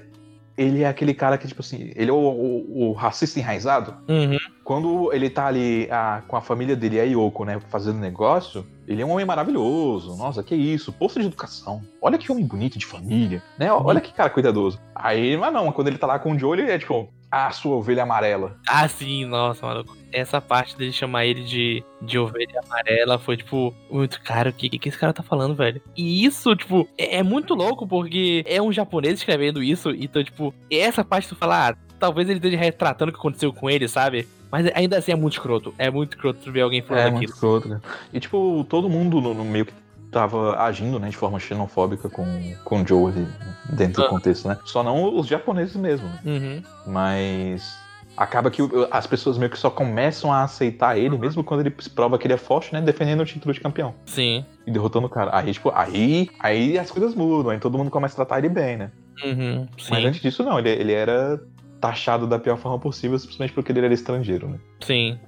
ele 0.57 0.83
é 0.83 0.87
aquele 0.87 1.13
cara 1.13 1.37
que, 1.37 1.45
tipo 1.47 1.59
assim, 1.61 1.91
ele 1.93 2.09
é 2.09 2.13
o, 2.13 2.15
o- 2.15 2.89
o 2.89 2.93
racista 2.93 3.37
enraizado. 3.39 3.95
Uhum. 4.07 4.37
Quando 4.63 5.11
ele 5.11 5.29
tá 5.29 5.47
ali 5.47 5.89
ah, 5.91 6.21
com 6.27 6.37
a 6.37 6.41
família 6.41 6.73
dele, 6.75 7.01
a 7.01 7.03
Yoko, 7.03 7.43
né, 7.43 7.59
fazendo 7.69 7.97
negócio, 7.99 8.65
ele 8.87 9.01
é 9.01 9.05
um 9.05 9.11
homem 9.11 9.25
maravilhoso. 9.25 10.15
Nossa, 10.15 10.41
que 10.41 10.55
isso, 10.55 10.93
posto 10.93 11.19
de 11.19 11.25
educação. 11.25 11.81
Olha 12.01 12.17
que 12.17 12.31
homem 12.31 12.45
bonito 12.45 12.79
de 12.79 12.85
família, 12.85 13.43
né? 13.59 13.71
Olha 13.73 13.99
que 13.99 14.13
cara 14.13 14.29
cuidadoso. 14.29 14.79
Aí, 14.95 15.35
mas 15.35 15.51
não, 15.53 15.69
quando 15.73 15.87
ele 15.89 15.97
tá 15.97 16.07
lá 16.07 16.17
com 16.17 16.31
o 16.31 16.39
Joe, 16.39 16.57
ele 16.57 16.71
é 16.71 16.79
tipo, 16.79 17.09
ah, 17.29 17.51
sua 17.51 17.75
ovelha 17.75 18.03
amarela. 18.03 18.55
Ah, 18.69 18.87
sim, 18.87 19.25
nossa, 19.25 19.65
maluco. 19.65 19.97
Essa 20.13 20.39
parte 20.39 20.77
dele 20.77 20.91
chamar 20.93 21.25
ele 21.25 21.43
de, 21.43 21.83
de 22.01 22.19
ovelha 22.19 22.61
amarela 22.65 23.17
foi, 23.17 23.35
tipo, 23.35 23.73
muito 23.89 24.21
caro. 24.21 24.51
O 24.51 24.53
que, 24.53 24.69
que 24.69 24.89
esse 24.89 24.97
cara 24.97 25.11
tá 25.11 25.23
falando, 25.23 25.55
velho? 25.55 25.81
E 25.97 26.23
isso, 26.23 26.55
tipo, 26.55 26.87
é, 26.97 27.17
é 27.17 27.23
muito 27.23 27.53
louco, 27.55 27.87
porque 27.87 28.43
é 28.47 28.61
um 28.61 28.71
japonês 28.71 29.15
escrevendo 29.15 29.61
isso. 29.63 29.89
Então, 29.91 30.23
tipo, 30.23 30.53
essa 30.71 31.03
parte 31.03 31.27
tu 31.29 31.35
fala, 31.35 31.69
ah, 31.69 31.75
talvez 31.99 32.29
ele 32.29 32.37
esteja 32.37 32.57
retratando 32.57 33.09
o 33.09 33.13
que 33.13 33.19
aconteceu 33.19 33.51
com 33.51 33.69
ele, 33.69 33.87
sabe? 33.87 34.27
Mas 34.51 34.69
ainda 34.75 34.97
assim 34.99 35.11
é 35.11 35.15
muito 35.15 35.33
escroto. 35.33 35.73
É 35.79 35.89
muito 35.89 36.15
escroto 36.15 36.51
ver 36.51 36.61
alguém 36.61 36.81
falando 36.83 36.99
É, 36.99 37.05
aquilo. 37.05 37.17
muito 37.17 37.33
escroto, 37.33 37.67
né? 37.69 37.81
E, 38.13 38.19
tipo, 38.19 38.63
todo 38.69 38.87
mundo 38.87 39.19
no, 39.19 39.33
no 39.33 39.43
meio 39.43 39.65
que 39.65 39.73
tava 40.11 40.59
agindo, 40.61 40.99
né, 40.99 41.09
de 41.09 41.17
forma 41.17 41.39
xenofóbica 41.39 42.07
com, 42.07 42.23
com 42.63 42.83
o 42.83 42.87
Joe 42.87 43.11
ali, 43.11 43.27
dentro 43.75 44.03
do 44.03 44.05
Ah. 44.05 44.09
contexto, 44.09 44.47
né? 44.47 44.59
Só 44.63 44.83
não 44.83 45.17
os 45.17 45.25
japoneses 45.25 45.75
mesmo, 45.75 46.07
né? 46.07 46.19
Uhum. 46.23 46.63
Mas 46.85 47.75
acaba 48.15 48.51
que 48.51 48.61
as 48.91 49.07
pessoas 49.07 49.37
meio 49.37 49.49
que 49.49 49.57
só 49.57 49.69
começam 49.69 50.31
a 50.31 50.43
aceitar 50.43 50.97
ele, 50.97 51.17
mesmo 51.17 51.43
quando 51.43 51.61
ele 51.61 51.75
prova 51.95 52.17
que 52.17 52.27
ele 52.27 52.33
é 52.33 52.37
forte, 52.37 52.73
né? 52.73 52.81
Defendendo 52.81 53.21
o 53.21 53.25
título 53.25 53.53
de 53.53 53.59
campeão. 53.59 53.95
Sim. 54.05 54.45
E 54.65 54.71
derrotando 54.71 55.07
o 55.07 55.09
cara. 55.09 55.31
Aí, 55.33 55.51
tipo, 55.51 55.71
aí, 55.73 56.29
aí 56.39 56.77
as 56.77 56.91
coisas 56.91 57.15
mudam, 57.15 57.51
aí 57.51 57.59
todo 57.59 57.77
mundo 57.77 57.89
começa 57.89 58.13
a 58.13 58.25
tratar 58.25 58.39
ele 58.39 58.49
bem, 58.49 58.77
né? 58.77 58.91
Uhum. 59.23 59.67
Mas 59.89 60.05
antes 60.05 60.21
disso, 60.21 60.43
não, 60.43 60.59
ele, 60.59 60.69
ele 60.69 60.93
era 60.93 61.41
taxado 61.79 62.25
da 62.25 62.39
pior 62.39 62.57
forma 62.57 62.79
possível, 62.79 63.17
simplesmente 63.19 63.53
porque 63.53 63.71
ele 63.71 63.79
era 63.79 63.93
estrangeiro, 63.93 64.47
né? 64.47 64.59
Sim. 64.81 65.19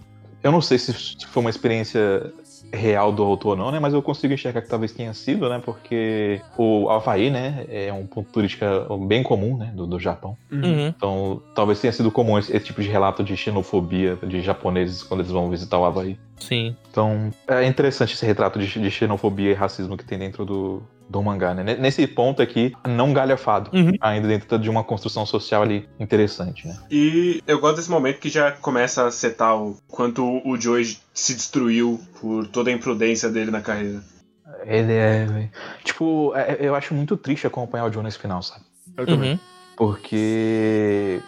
Eu 0.41 0.51
não 0.51 0.61
sei 0.61 0.77
se 0.77 0.93
se 0.93 1.25
foi 1.25 1.41
uma 1.41 1.49
experiência 1.49 2.31
real 2.75 3.11
do 3.11 3.23
autor 3.23 3.51
ou 3.51 3.55
não, 3.55 3.71
né? 3.71 3.79
Mas 3.79 3.93
eu 3.93 4.01
consigo 4.01 4.33
enxergar 4.33 4.61
que 4.61 4.69
talvez 4.69 4.91
tenha 4.91 5.13
sido, 5.13 5.49
né? 5.49 5.61
Porque 5.63 6.41
o 6.57 6.89
Havaí, 6.89 7.29
né? 7.29 7.65
É 7.69 7.91
um 7.91 8.05
ponto 8.05 8.31
turístico 8.31 8.65
bem 9.07 9.23
comum, 9.23 9.57
né? 9.57 9.71
Do, 9.73 9.87
do 9.87 9.99
Japão. 9.99 10.37
Uhum. 10.51 10.87
Então, 10.87 11.41
talvez 11.55 11.79
tenha 11.79 11.91
sido 11.93 12.11
comum 12.11 12.37
esse, 12.37 12.55
esse 12.55 12.65
tipo 12.65 12.81
de 12.81 12.89
relato 12.89 13.23
de 13.23 13.35
xenofobia 13.35 14.17
de 14.23 14.41
japoneses 14.41 15.03
quando 15.03 15.21
eles 15.21 15.31
vão 15.31 15.49
visitar 15.49 15.79
o 15.79 15.85
Havaí. 15.85 16.17
Sim. 16.39 16.75
Então, 16.91 17.31
é 17.47 17.65
interessante 17.65 18.13
esse 18.13 18.25
retrato 18.25 18.59
de, 18.59 18.67
de 18.67 18.91
xenofobia 18.91 19.51
e 19.51 19.53
racismo 19.53 19.97
que 19.97 20.05
tem 20.05 20.19
dentro 20.19 20.45
do, 20.45 20.83
do 21.09 21.21
mangá, 21.21 21.53
né? 21.53 21.75
Nesse 21.75 22.05
ponto 22.07 22.41
aqui, 22.41 22.73
não 22.87 23.13
galhafado. 23.13 23.69
Uhum. 23.73 23.91
Ainda 24.01 24.27
dentro 24.27 24.57
de 24.57 24.69
uma 24.69 24.83
construção 24.83 25.25
social 25.25 25.61
ali 25.61 25.87
interessante, 25.99 26.67
né? 26.67 26.77
E 26.89 27.41
eu 27.45 27.59
gosto 27.59 27.77
desse 27.77 27.89
momento 27.89 28.19
que 28.19 28.29
já 28.29 28.51
começa 28.51 29.05
a 29.05 29.11
setar 29.11 29.55
o 29.55 29.77
quanto 29.87 30.41
o 30.45 30.59
Joey 30.59 30.97
se 31.13 31.35
destruiu 31.35 31.99
por 32.19 32.47
toda 32.47 32.69
a 32.69 32.73
imprudência 32.73 33.29
dele 33.29 33.51
na 33.51 33.61
carreira. 33.61 34.01
Ele 34.63 34.93
é. 34.93 35.49
Tipo, 35.83 36.33
é- 36.35 36.57
eu 36.59 36.75
acho 36.75 36.93
muito 36.93 37.15
triste 37.17 37.45
acompanhar 37.45 37.85
o 37.85 37.93
Joe 37.93 38.03
nesse 38.03 38.17
final, 38.19 38.41
sabe? 38.41 38.63
Eu 38.97 39.05
também. 39.05 39.33
Uhum. 39.33 39.39
Porque 39.75 41.21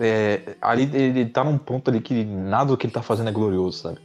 é, 0.00 0.56
ali 0.60 0.88
ele 0.94 1.26
tá 1.26 1.44
num 1.44 1.58
ponto 1.58 1.90
ali 1.90 2.00
que 2.00 2.24
nada 2.24 2.66
do 2.66 2.76
que 2.76 2.86
ele 2.86 2.92
tá 2.94 3.02
fazendo 3.02 3.28
é 3.28 3.32
glorioso, 3.32 3.78
sabe? 3.78 3.98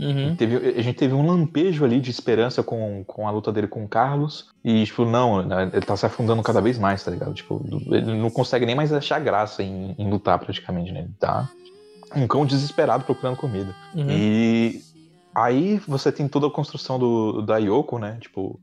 Uhum. 0.00 0.34
Teve- 0.34 0.74
a 0.78 0.82
gente 0.82 0.96
teve 0.96 1.14
um 1.14 1.26
lampejo 1.26 1.84
ali 1.84 2.00
de 2.00 2.10
esperança 2.10 2.62
com, 2.62 3.04
com 3.06 3.28
a 3.28 3.30
luta 3.30 3.52
dele 3.52 3.66
com 3.66 3.84
o 3.84 3.88
Carlos. 3.88 4.48
E, 4.64 4.84
tipo, 4.84 5.04
não, 5.04 5.42
né, 5.42 5.70
ele 5.72 5.84
tá 5.84 5.96
se 5.96 6.06
afundando 6.06 6.42
cada 6.42 6.60
vez 6.60 6.78
mais, 6.78 7.04
tá 7.04 7.10
ligado? 7.10 7.34
Tipo, 7.34 7.62
ele 7.90 8.14
não 8.14 8.30
consegue 8.30 8.64
nem 8.64 8.74
mais 8.74 8.92
achar 8.92 9.20
graça 9.20 9.62
em, 9.62 9.94
em 9.98 10.08
lutar 10.10 10.38
praticamente, 10.38 10.90
né? 10.92 11.00
Ele 11.00 11.14
tá 11.18 11.48
um 12.16 12.26
cão 12.26 12.44
desesperado 12.46 13.04
procurando 13.04 13.36
comida. 13.36 13.74
Uhum. 13.94 14.06
E 14.08 14.80
aí 15.34 15.80
você 15.86 16.10
tem 16.10 16.26
toda 16.26 16.46
a 16.46 16.50
construção 16.50 16.98
do, 16.98 17.42
da 17.42 17.58
Yoko, 17.58 17.98
né? 17.98 18.16
Tipo, 18.20 18.58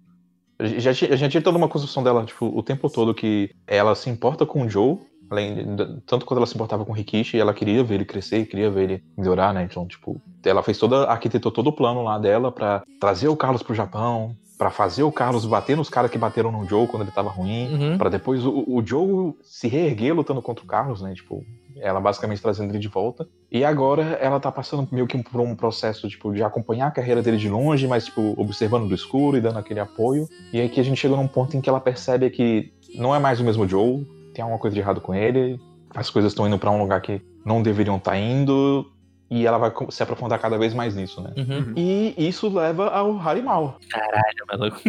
a 0.59 0.65
gente 0.65 0.81
já, 1.15 1.29
tinha 1.29 1.41
toda 1.41 1.57
uma 1.57 1.69
construção 1.69 2.03
dela, 2.03 2.25
tipo, 2.25 2.45
o 2.47 2.63
tempo 2.63 2.89
todo 2.89 3.13
que 3.13 3.51
ela 3.67 3.93
se 3.93 4.09
importa 4.09 4.45
com 4.45 4.63
o 4.63 4.69
Joe, 4.69 4.97
além 5.29 5.75
de- 5.75 6.01
tanto 6.05 6.25
quanto 6.25 6.37
ela 6.39 6.45
se 6.47 6.55
importava 6.55 6.85
com 6.85 6.91
o 6.91 6.95
Rikishi, 6.95 7.39
ela 7.39 7.53
queria 7.53 7.83
ver 7.83 7.95
ele 7.95 8.05
crescer, 8.05 8.45
queria 8.45 8.69
ver 8.69 8.83
ele 8.83 9.03
melhorar, 9.17 9.53
né? 9.53 9.67
Então, 9.69 9.85
tipo, 9.85 10.21
ela 10.45 10.63
fez 10.63 10.77
toda, 10.77 11.05
arquitetou 11.05 11.51
todo 11.51 11.67
o 11.67 11.73
plano 11.73 12.01
lá 12.03 12.17
dela 12.17 12.51
pra 12.51 12.83
trazer 12.99 13.27
o 13.27 13.35
Carlos 13.35 13.63
pro 13.63 13.75
Japão, 13.75 14.35
pra 14.57 14.71
fazer 14.71 15.03
o 15.03 15.11
Carlos 15.11 15.45
bater 15.45 15.77
nos 15.77 15.87
caras 15.89 16.09
que 16.09 16.17
bateram 16.17 16.51
no 16.51 16.67
Joe 16.67 16.87
quando 16.87 17.03
ele 17.03 17.11
tava 17.11 17.29
ruim. 17.29 17.67
Uhum. 17.73 17.97
Pra 17.97 18.09
depois 18.09 18.43
o, 18.43 18.63
o 18.67 18.81
Joe 18.83 19.33
se 19.43 19.67
reerguer 19.67 20.15
lutando 20.15 20.41
contra 20.41 20.63
o 20.63 20.67
Carlos, 20.67 20.99
né? 21.01 21.13
Tipo, 21.13 21.43
ela 21.79 21.99
basicamente 22.01 22.41
trazendo 22.41 22.71
ele 22.71 22.79
de 22.79 22.87
volta. 22.87 23.27
E 23.51 23.63
agora 23.63 24.01
ela 24.19 24.39
tá 24.39 24.51
passando 24.51 24.87
meio 24.91 25.05
que 25.05 25.21
por 25.21 25.41
um 25.41 25.55
processo, 25.55 26.09
tipo, 26.09 26.33
de 26.33 26.41
acompanhar 26.41 26.87
a 26.87 26.91
carreira 26.91 27.21
dele 27.21 27.37
de 27.37 27.47
longe, 27.47 27.85
mas, 27.87 28.05
tipo, 28.05 28.33
observando 28.35 28.87
do 28.89 28.95
escuro 28.95 29.37
e 29.37 29.41
dando 29.41 29.59
aquele 29.59 29.79
apoio. 29.79 30.27
E 30.51 30.59
aí 30.59 30.67
que 30.69 30.79
a 30.79 30.83
gente 30.83 30.97
chega 30.97 31.15
num 31.15 31.27
ponto 31.27 31.55
em 31.55 31.61
que 31.61 31.69
ela 31.69 31.79
percebe 31.79 32.27
que 32.31 32.73
não 32.95 33.13
é 33.13 33.19
mais 33.19 33.39
o 33.39 33.43
mesmo 33.43 33.67
Joe, 33.67 34.03
tem 34.37 34.43
alguma 34.43 34.59
coisa 34.59 34.75
de 34.75 34.79
errado 34.79 35.01
com 35.01 35.15
ele, 35.15 35.59
as 35.95 36.11
coisas 36.11 36.31
estão 36.31 36.47
indo 36.47 36.59
pra 36.59 36.69
um 36.69 36.79
lugar 36.79 37.01
que 37.01 37.19
não 37.43 37.63
deveriam 37.63 37.97
estar 37.97 38.17
indo. 38.17 38.89
E 39.29 39.45
ela 39.45 39.57
vai 39.57 39.73
se 39.89 40.01
aprofundar 40.01 40.39
cada 40.39 40.57
vez 40.57 40.73
mais 40.73 40.95
nisso, 40.95 41.19
né? 41.21 41.33
Uhum. 41.35 41.73
E 41.75 42.13
isso 42.17 42.47
leva 42.47 42.87
ao 42.87 43.19
Harimal. 43.19 43.77
Caralho, 43.89 44.45
maluco. 44.47 44.81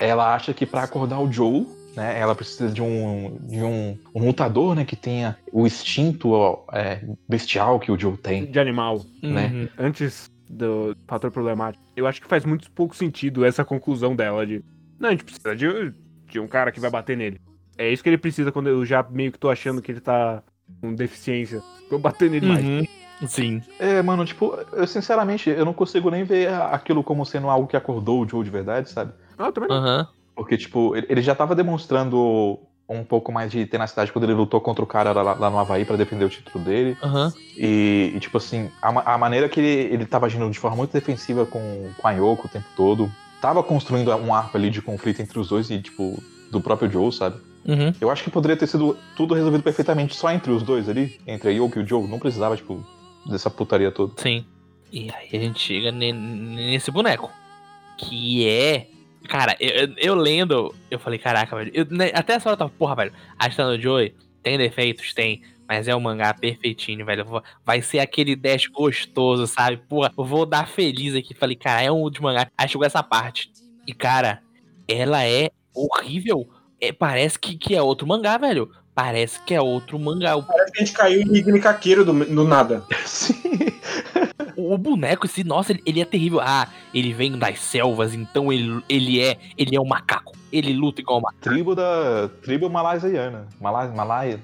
Ela 0.00 0.34
acha 0.34 0.54
que 0.54 0.64
pra 0.64 0.84
acordar 0.84 1.20
o 1.20 1.30
Joe, 1.30 1.66
né, 1.94 2.18
ela 2.18 2.34
precisa 2.34 2.70
de 2.70 2.80
um, 2.80 3.36
de 3.42 3.62
um, 3.62 3.98
um 4.14 4.24
lutador, 4.24 4.74
né, 4.74 4.86
que 4.86 4.96
tenha 4.96 5.36
o 5.52 5.66
instinto 5.66 6.30
ó, 6.30 6.64
é, 6.72 7.04
bestial 7.28 7.78
que 7.78 7.92
o 7.92 7.98
Joe 7.98 8.16
tem. 8.16 8.46
De 8.46 8.58
animal. 8.58 9.02
Né? 9.22 9.50
Uhum. 9.52 9.68
Antes 9.86 10.30
do 10.48 10.96
fator 11.06 11.30
problemático. 11.30 11.84
Eu 11.94 12.06
acho 12.06 12.22
que 12.22 12.28
faz 12.28 12.46
muito 12.46 12.70
pouco 12.70 12.96
sentido 12.96 13.44
essa 13.44 13.64
conclusão 13.64 14.16
dela 14.16 14.46
de. 14.46 14.64
Não, 14.98 15.08
a 15.08 15.12
gente 15.12 15.24
precisa 15.24 15.54
de, 15.54 15.92
de 16.28 16.40
um 16.40 16.46
cara 16.46 16.72
que 16.72 16.80
vai 16.80 16.90
bater 16.90 17.16
nele. 17.16 17.38
É 17.82 17.92
isso 17.92 18.02
que 18.02 18.08
ele 18.08 18.18
precisa 18.18 18.52
quando 18.52 18.68
eu 18.68 18.84
já 18.84 19.04
meio 19.10 19.32
que 19.32 19.38
tô 19.38 19.50
achando 19.50 19.82
que 19.82 19.90
ele 19.90 20.00
tá 20.00 20.42
com 20.80 20.94
deficiência. 20.94 21.60
Vou 21.90 21.98
bater 21.98 22.30
nele 22.30 22.46
mais. 22.46 22.64
Uhum. 22.64 22.82
Sim. 23.26 23.62
É, 23.78 24.00
mano, 24.02 24.24
tipo, 24.24 24.56
eu 24.72 24.86
sinceramente, 24.86 25.50
eu 25.50 25.64
não 25.64 25.72
consigo 25.72 26.10
nem 26.10 26.22
ver 26.22 26.52
aquilo 26.52 27.02
como 27.02 27.26
sendo 27.26 27.48
algo 27.48 27.66
que 27.66 27.76
acordou 27.76 28.22
o 28.22 28.28
Joe 28.28 28.44
de 28.44 28.50
verdade, 28.50 28.88
sabe? 28.88 29.12
Ah, 29.36 29.46
eu 29.46 29.52
também 29.52 29.68
não. 29.68 29.76
Aham. 29.76 30.08
Porque, 30.34 30.56
tipo, 30.56 30.96
ele 30.96 31.06
ele 31.08 31.22
já 31.22 31.34
tava 31.34 31.54
demonstrando 31.54 32.58
um 32.88 33.04
pouco 33.04 33.32
mais 33.32 33.50
de 33.50 33.66
tenacidade 33.66 34.12
quando 34.12 34.24
ele 34.24 34.34
lutou 34.34 34.60
contra 34.60 34.84
o 34.84 34.86
cara 34.86 35.12
lá, 35.12 35.34
lá 35.34 35.50
no 35.50 35.58
Havaí 35.58 35.84
pra 35.84 35.96
defender 35.96 36.24
o 36.24 36.30
título 36.30 36.64
dele. 36.64 36.96
Aham. 37.02 37.32
E, 37.56 38.12
e, 38.14 38.20
tipo 38.20 38.38
assim, 38.38 38.70
a, 38.80 39.14
a 39.14 39.18
maneira 39.18 39.48
que 39.48 39.58
ele, 39.58 39.94
ele 39.94 40.06
tava 40.06 40.26
agindo 40.26 40.48
de 40.50 40.58
forma 40.58 40.76
muito 40.76 40.92
defensiva 40.92 41.44
com, 41.46 41.90
com 41.96 42.08
a 42.08 42.12
Yoko 42.12 42.46
o 42.46 42.50
tempo 42.50 42.66
todo, 42.76 43.10
tava 43.40 43.62
construindo 43.62 44.14
um 44.16 44.32
arco 44.32 44.56
ali 44.56 44.70
de 44.70 44.80
conflito 44.80 45.20
entre 45.20 45.38
os 45.38 45.48
dois 45.48 45.68
e, 45.70 45.80
tipo, 45.80 46.22
do 46.50 46.60
próprio 46.60 46.90
Joe, 46.90 47.12
sabe? 47.12 47.51
Uhum. 47.64 47.94
Eu 48.00 48.10
acho 48.10 48.24
que 48.24 48.30
poderia 48.30 48.56
ter 48.56 48.66
sido 48.66 48.96
tudo 49.16 49.34
resolvido 49.34 49.62
perfeitamente 49.62 50.14
só 50.16 50.30
entre 50.32 50.50
os 50.50 50.62
dois 50.62 50.88
ali, 50.88 51.20
entre 51.26 51.48
a 51.50 51.52
Yoko 51.52 51.78
e 51.78 51.82
o 51.82 51.86
Joe. 51.86 52.06
Não 52.08 52.18
precisava, 52.18 52.56
tipo, 52.56 52.84
dessa 53.26 53.48
putaria 53.50 53.90
toda. 53.92 54.12
Sim. 54.20 54.44
E 54.92 55.10
aí 55.10 55.28
a 55.32 55.38
gente 55.40 55.60
chega 55.60 55.90
ne- 55.92 56.12
nesse 56.12 56.90
boneco. 56.90 57.30
Que 57.96 58.48
é. 58.48 58.88
Cara, 59.28 59.56
eu, 59.60 59.94
eu- 59.96 60.14
lendo, 60.16 60.74
eu 60.90 60.98
falei, 60.98 61.18
caraca, 61.18 61.54
velho. 61.56 61.70
eu- 61.72 61.86
né, 61.90 62.10
até 62.12 62.32
essa 62.34 62.48
hora 62.48 62.54
eu 62.54 62.58
tava, 62.58 62.70
porra, 62.76 62.96
velho. 62.96 63.12
Astano 63.38 63.80
Joy 63.80 64.12
tem 64.42 64.58
defeitos? 64.58 65.14
Tem. 65.14 65.42
Mas 65.68 65.86
é 65.88 65.94
um 65.94 66.00
mangá 66.00 66.34
perfeitinho, 66.34 67.06
velho. 67.06 67.24
Vai 67.64 67.80
ser 67.80 68.00
aquele 68.00 68.34
dash 68.34 68.66
gostoso, 68.66 69.46
sabe? 69.46 69.76
Porra, 69.88 70.12
eu 70.18 70.24
vou 70.24 70.44
dar 70.44 70.66
feliz 70.68 71.14
aqui. 71.14 71.32
Falei, 71.32 71.54
cara, 71.56 71.80
é 71.82 71.90
um 71.92 72.10
de 72.10 72.20
mangá. 72.20 72.50
Aí 72.58 72.68
chegou 72.68 72.84
essa 72.84 73.02
parte. 73.02 73.50
E, 73.86 73.94
cara, 73.94 74.42
ela 74.88 75.24
é 75.24 75.50
horrível. 75.74 76.46
É, 76.82 76.90
parece 76.90 77.38
que, 77.38 77.56
que 77.56 77.76
é 77.76 77.80
outro 77.80 78.08
mangá, 78.08 78.36
velho. 78.36 78.68
Parece 78.92 79.40
que 79.42 79.54
é 79.54 79.60
outro 79.60 80.00
mangá. 80.00 80.34
O 80.34 80.42
Parece 80.42 80.72
que 80.72 80.82
a 80.82 80.84
gente 80.84 80.96
caiu 80.96 81.22
em 81.22 81.36
Higni 81.36 81.60
Kakeiro 81.60 82.04
do, 82.04 82.12
do 82.12 82.44
nada. 82.44 82.84
Sim. 83.06 83.40
O 84.56 84.76
boneco, 84.76 85.24
esse, 85.24 85.44
nossa, 85.44 85.70
ele, 85.70 85.82
ele 85.86 86.00
é 86.00 86.04
terrível. 86.04 86.40
Ah, 86.40 86.68
ele 86.92 87.12
vem 87.12 87.38
das 87.38 87.60
selvas, 87.60 88.12
então 88.14 88.52
ele, 88.52 88.82
ele 88.88 89.20
é 89.20 89.38
ele 89.56 89.76
é 89.76 89.80
um 89.80 89.86
macaco. 89.86 90.32
Ele 90.52 90.72
luta 90.72 91.00
igual 91.00 91.18
um 91.18 91.22
macaco. 91.22 91.40
Tribo 91.40 91.74
da. 91.76 92.28
Tribo 92.42 92.68
malaisiana. 92.68 93.46
Malai, 93.60 93.88
malai. 93.88 94.40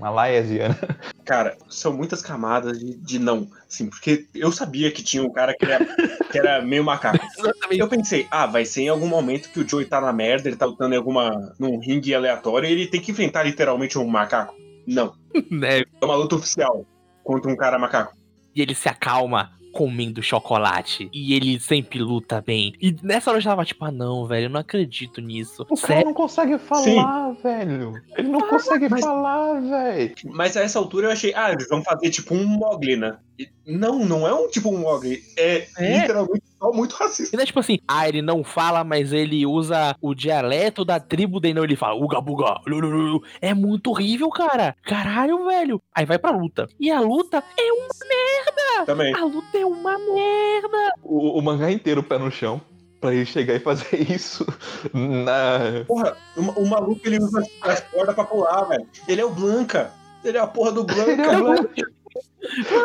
Cara, 1.29 1.59
são 1.69 1.93
muitas 1.93 2.23
camadas 2.23 2.79
de, 2.79 2.95
de 2.95 3.19
não. 3.19 3.47
Assim, 3.69 3.91
porque 3.91 4.27
eu 4.35 4.51
sabia 4.51 4.91
que 4.91 5.03
tinha 5.03 5.23
um 5.23 5.31
cara 5.31 5.55
que 5.55 5.63
era, 5.63 5.85
que 6.33 6.39
era 6.39 6.63
meio 6.63 6.83
macaco. 6.83 7.19
Exatamente. 7.39 7.79
Eu 7.79 7.87
pensei, 7.87 8.27
ah, 8.31 8.47
vai 8.47 8.65
ser 8.65 8.85
em 8.85 8.89
algum 8.89 9.07
momento 9.07 9.51
que 9.51 9.61
o 9.61 9.69
Joey 9.69 9.85
tá 9.85 10.01
na 10.01 10.11
merda, 10.11 10.49
ele 10.49 10.57
tá 10.57 10.65
lutando 10.65 10.95
em 10.95 10.97
alguma. 10.97 11.55
num 11.59 11.79
ringue 11.79 12.15
aleatório 12.15 12.67
e 12.67 12.73
ele 12.73 12.87
tem 12.87 12.99
que 12.99 13.11
enfrentar 13.11 13.43
literalmente 13.43 13.99
um 13.99 14.07
macaco. 14.07 14.55
Não. 14.87 15.15
Né? 15.51 15.81
É 15.81 16.05
uma 16.05 16.17
luta 16.17 16.35
oficial 16.35 16.87
contra 17.23 17.53
um 17.53 17.57
cara 17.57 17.79
macaco. 17.79 18.17
E 18.55 18.63
ele 18.63 18.75
se 18.75 18.89
acalma 18.89 19.53
comendo 19.73 20.23
chocolate. 20.23 21.09
E 21.12 21.35
ele 21.35 21.59
sempre 21.61 21.99
luta 21.99 22.40
bem. 22.40 22.73
E 22.81 22.95
nessa 23.03 23.31
hora 23.31 23.39
eu 23.39 23.43
já 23.43 23.51
tava 23.51 23.65
tipo, 23.65 23.85
ah 23.85 23.90
não, 23.93 24.27
velho, 24.27 24.47
eu 24.47 24.51
não 24.51 24.61
acredito 24.61 25.20
nisso. 25.20 25.66
O 25.69 25.77
cara 25.81 26.05
não 26.05 26.15
consegue 26.15 26.59
falar, 26.59 27.32
velho. 27.43 27.93
Ele 28.16 28.28
não 28.28 28.40
consegue 28.49 28.89
mas- 28.89 29.01
falar, 29.05 29.61
velho. 29.61 30.15
Mas 30.27 30.57
a 30.57 30.62
essa 30.62 30.78
altura 30.78 31.09
eu 31.09 31.12
achei, 31.12 31.32
ah, 31.35 31.53
eles 31.53 31.69
vão 31.69 31.82
fazer 31.82 32.11
tipo 32.11 32.35
um 32.35 32.45
Mogli, 32.47 32.97
né? 32.97 33.16
Não, 33.65 34.01
não 34.05 34.27
é 34.27 34.35
um 34.35 34.49
tipo 34.49 34.69
um 34.70 34.78
Mogli. 34.78 35.23
É, 35.36 35.66
É. 35.78 36.01
literalmente 36.01 36.43
só 36.59 36.73
muito 36.73 36.95
racista. 36.97 37.35
E 37.35 37.36
não 37.36 37.43
é 37.45 37.47
tipo 37.47 37.61
assim, 37.61 37.78
ah, 37.86 38.09
ele 38.09 38.20
não 38.20 38.43
fala, 38.43 38.82
mas 38.82 39.12
ele 39.12 39.47
usa 39.47 39.95
o 40.03 40.12
dialeto 40.12 40.85
da 40.85 40.99
tribo 40.99 41.39
dele, 41.39 41.55
não, 41.55 41.62
ele 41.65 41.77
fala 41.77 41.95
uga 41.95 42.20
buga, 42.20 42.61
lululu. 42.66 43.23
É 43.40 43.55
muito 43.55 43.90
horrível, 43.90 44.28
cara. 44.31 44.74
Caralho, 44.82 45.45
velho. 45.45 45.81
Aí 45.95 46.05
vai 46.05 46.19
pra 46.19 46.31
luta. 46.32 46.66
E 46.81 46.90
a 46.90 46.99
luta 47.01 47.45
é 47.57 47.73
uma 47.73 47.89
merda. 48.09 48.58
Também. 48.86 49.15
A 49.15 49.24
luta 49.24 49.59
é 49.59 49.65
uma 49.65 49.99
merda. 49.99 50.93
O, 51.03 51.39
o 51.39 51.43
mangá 51.43 51.70
inteiro 51.70 52.03
pé 52.03 52.19
no 52.19 52.31
chão. 52.31 52.61
Pra 53.01 53.15
ele 53.15 53.27
chegar 53.27 53.55
e 53.55 53.61
fazer 53.61 53.95
isso 54.11 54.45
na. 54.93 55.85
Porra, 55.86 56.16
o, 56.36 56.62
o 56.62 56.69
maluco 56.69 57.01
ele 57.05 57.19
usa 57.19 57.45
as 57.62 57.81
cordas 57.81 58.15
pra 58.15 58.24
pular, 58.24 58.65
velho. 58.65 58.86
Ele 59.07 59.20
é 59.20 59.24
o 59.24 59.31
Blanca. 59.31 59.93
Ele 60.24 60.36
é 60.36 60.40
a 60.40 60.47
porra 60.47 60.73
do 60.73 60.82
Blanca. 60.82 61.12
Ele 61.12 61.23
é 61.23 61.31
o 61.31 61.45
Blanca. 61.45 61.93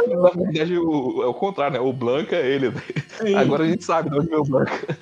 Na 0.08 0.30
verdade, 0.30 0.78
o, 0.78 1.24
é 1.24 1.26
o 1.26 1.34
contrário, 1.34 1.74
né? 1.74 1.80
O 1.80 1.92
Blanca 1.92 2.36
é 2.36 2.48
ele. 2.48 2.72
Sim. 3.20 3.34
Agora 3.36 3.64
a 3.64 3.68
gente 3.68 3.84
sabe 3.84 4.10
de 4.10 4.20
onde 4.20 4.28
veio 4.28 4.42
o 4.42 4.46
Blanca. 4.46 4.98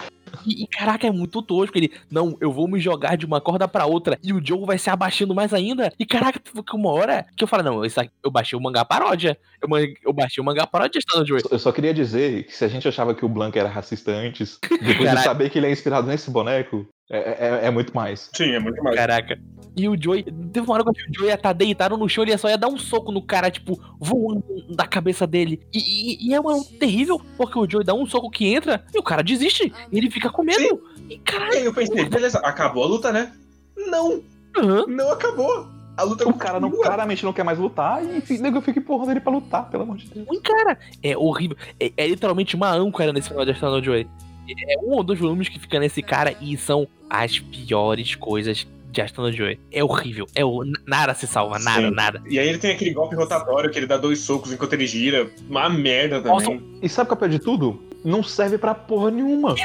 E, 0.45 0.63
e, 0.63 0.67
caraca, 0.67 1.07
é 1.07 1.11
muito 1.11 1.41
tosco. 1.41 1.77
Ele, 1.77 1.91
não, 2.09 2.37
eu 2.39 2.51
vou 2.51 2.67
me 2.67 2.79
jogar 2.79 3.15
de 3.15 3.25
uma 3.25 3.41
corda 3.41 3.67
pra 3.67 3.85
outra 3.85 4.17
e 4.23 4.33
o 4.33 4.45
Joe 4.45 4.65
vai 4.65 4.77
se 4.77 4.89
abaixando 4.89 5.35
mais 5.35 5.53
ainda. 5.53 5.91
E 5.99 6.05
caraca, 6.05 6.39
teve 6.39 6.63
uma 6.73 6.91
hora 6.91 7.25
que 7.35 7.43
eu 7.43 7.47
falei, 7.47 7.65
não, 7.65 7.83
isso 7.85 7.99
aqui, 7.99 8.11
eu 8.23 8.31
baixei 8.31 8.57
o 8.57 8.61
mangá 8.61 8.85
paródia. 8.85 9.37
Eu, 9.61 9.69
eu 10.05 10.13
baixei 10.13 10.41
o 10.41 10.45
mangá 10.45 10.65
paródia 10.65 10.99
de 10.99 11.19
no 11.19 11.25
Joe. 11.25 11.41
Eu 11.49 11.59
só 11.59 11.71
queria 11.71 11.93
dizer 11.93 12.43
que 12.43 12.55
se 12.55 12.65
a 12.65 12.67
gente 12.67 12.87
achava 12.87 13.13
que 13.13 13.25
o 13.25 13.29
Blanca 13.29 13.59
era 13.59 13.69
racista 13.69 14.11
antes, 14.11 14.59
depois 14.81 15.11
de 15.11 15.23
saber 15.23 15.49
que 15.49 15.59
ele 15.59 15.67
é 15.67 15.71
inspirado 15.71 16.07
nesse 16.07 16.31
boneco, 16.31 16.87
é, 17.17 17.47
é- 17.63 17.67
é 17.67 17.71
muito 17.71 17.93
mais. 17.95 18.29
Sim, 18.33 18.51
é 18.51 18.59
muito 18.59 18.81
mais. 18.83 18.95
Caraca. 18.95 19.39
E 19.75 19.88
o 19.88 19.95
Joey, 20.01 20.23
teve 20.23 20.65
uma 20.65 20.73
hora 20.73 20.83
que 20.83 20.89
eu 20.89 20.93
o 20.93 21.13
Joey 21.15 21.29
ia 21.29 21.35
estar 21.35 21.53
deitado 21.53 21.95
no 21.97 22.09
chão, 22.09 22.23
ele 22.25 22.38
só 22.38 22.49
ia 22.49 22.57
dar 22.57 22.67
um 22.67 22.77
soco 22.77 23.11
no 23.11 23.21
cara, 23.21 23.49
tipo, 23.49 23.79
voando 23.99 24.43
da 24.75 24.85
cabeça 24.85 25.25
dele. 25.25 25.61
E, 25.73 25.79
e- 25.79 26.27
e 26.29 26.33
é 26.33 26.39
uma 26.39 26.55
luta 26.55 26.71
terrível, 26.79 27.21
porque 27.38 27.57
o 27.57 27.69
Joey 27.69 27.85
dá 27.85 27.93
um 27.93 28.05
soco 28.05 28.29
que 28.29 28.45
entra 28.53 28.83
e 28.93 28.99
o 28.99 29.03
cara 29.03 29.23
desiste. 29.23 29.71
E 29.91 29.97
ele 29.97 30.09
fica 30.11 30.29
com 30.29 30.43
medo. 30.43 30.81
E 31.09 31.13
E 31.13 31.17
caralho, 31.19 31.53
aí 31.53 31.65
eu 31.65 31.73
pensei, 31.73 32.03
beleza, 32.05 32.39
acabou 32.39 32.83
a 32.83 32.88
luta, 32.88 33.11
né? 33.13 33.31
Não, 33.77 34.21
aham. 34.57 34.85
não 34.88 35.11
acabou. 35.11 35.67
A 35.97 36.03
luta 36.03 36.27
O 36.27 36.33
cara 36.33 36.59
não, 36.59 36.71
claramente 36.71 37.23
não 37.23 37.33
quer 37.33 37.43
mais 37.43 37.59
lutar 37.59 38.03
e 38.03 38.21
fi- 38.21 38.39
nego 38.39 38.61
fica 38.61 38.79
empurrando 38.79 39.11
ele 39.11 39.19
pra 39.19 39.31
lutar, 39.31 39.69
pelo 39.69 39.83
amor 39.83 39.97
de 39.97 40.07
Deus. 40.07 40.25
ruim, 40.27 40.41
cara. 40.41 40.77
É 41.03 41.15
horrível. 41.17 41.55
É, 41.79 41.91
é 41.97 42.07
literalmente 42.07 42.55
uma 42.55 42.71
âncora 42.71 43.11
nesse 43.13 43.29
final 43.29 43.43
de 43.45 43.51
Astronauta 43.51 43.83
Joey. 43.85 44.07
É 44.68 44.77
um 44.80 44.91
ou 44.91 45.03
dois 45.03 45.19
volumes 45.19 45.47
que 45.49 45.59
fica 45.59 45.80
nesse 45.80 46.01
cara 46.01 46.35
e 46.41 46.57
são 46.57 46.88
as 47.09 47.39
piores 47.39 48.15
coisas 48.15 48.68
de 48.91 49.01
Astronauta 49.01 49.38
Joey. 49.38 49.59
É 49.72 49.84
horrível. 49.84 50.26
É 50.35 50.43
o, 50.43 50.63
nada 50.85 51.13
se 51.13 51.26
salva, 51.26 51.57
nada, 51.59 51.88
Sim. 51.88 51.93
nada. 51.95 52.22
E 52.30 52.38
aí 52.38 52.47
ele 52.49 52.57
tem 52.57 52.72
aquele 52.72 52.93
golpe 52.93 53.15
rotatório 53.15 53.69
que 53.72 53.80
ele 53.80 53.88
dá 53.88 53.97
dois 53.97 54.19
socos 54.19 54.51
enquanto 54.51 54.73
ele 54.73 54.85
gira. 54.85 55.30
Uma 55.49 55.69
merda 55.69 56.22
também. 56.22 56.61
E 56.81 56.89
sabe 56.89 57.11
o 57.11 57.15
que 57.15 57.23
é 57.26 57.27
de 57.30 57.39
tudo? 57.39 57.81
Não 58.03 58.22
serve 58.23 58.57
pra 58.57 58.73
porra 58.76 59.11
nenhuma. 59.11 59.55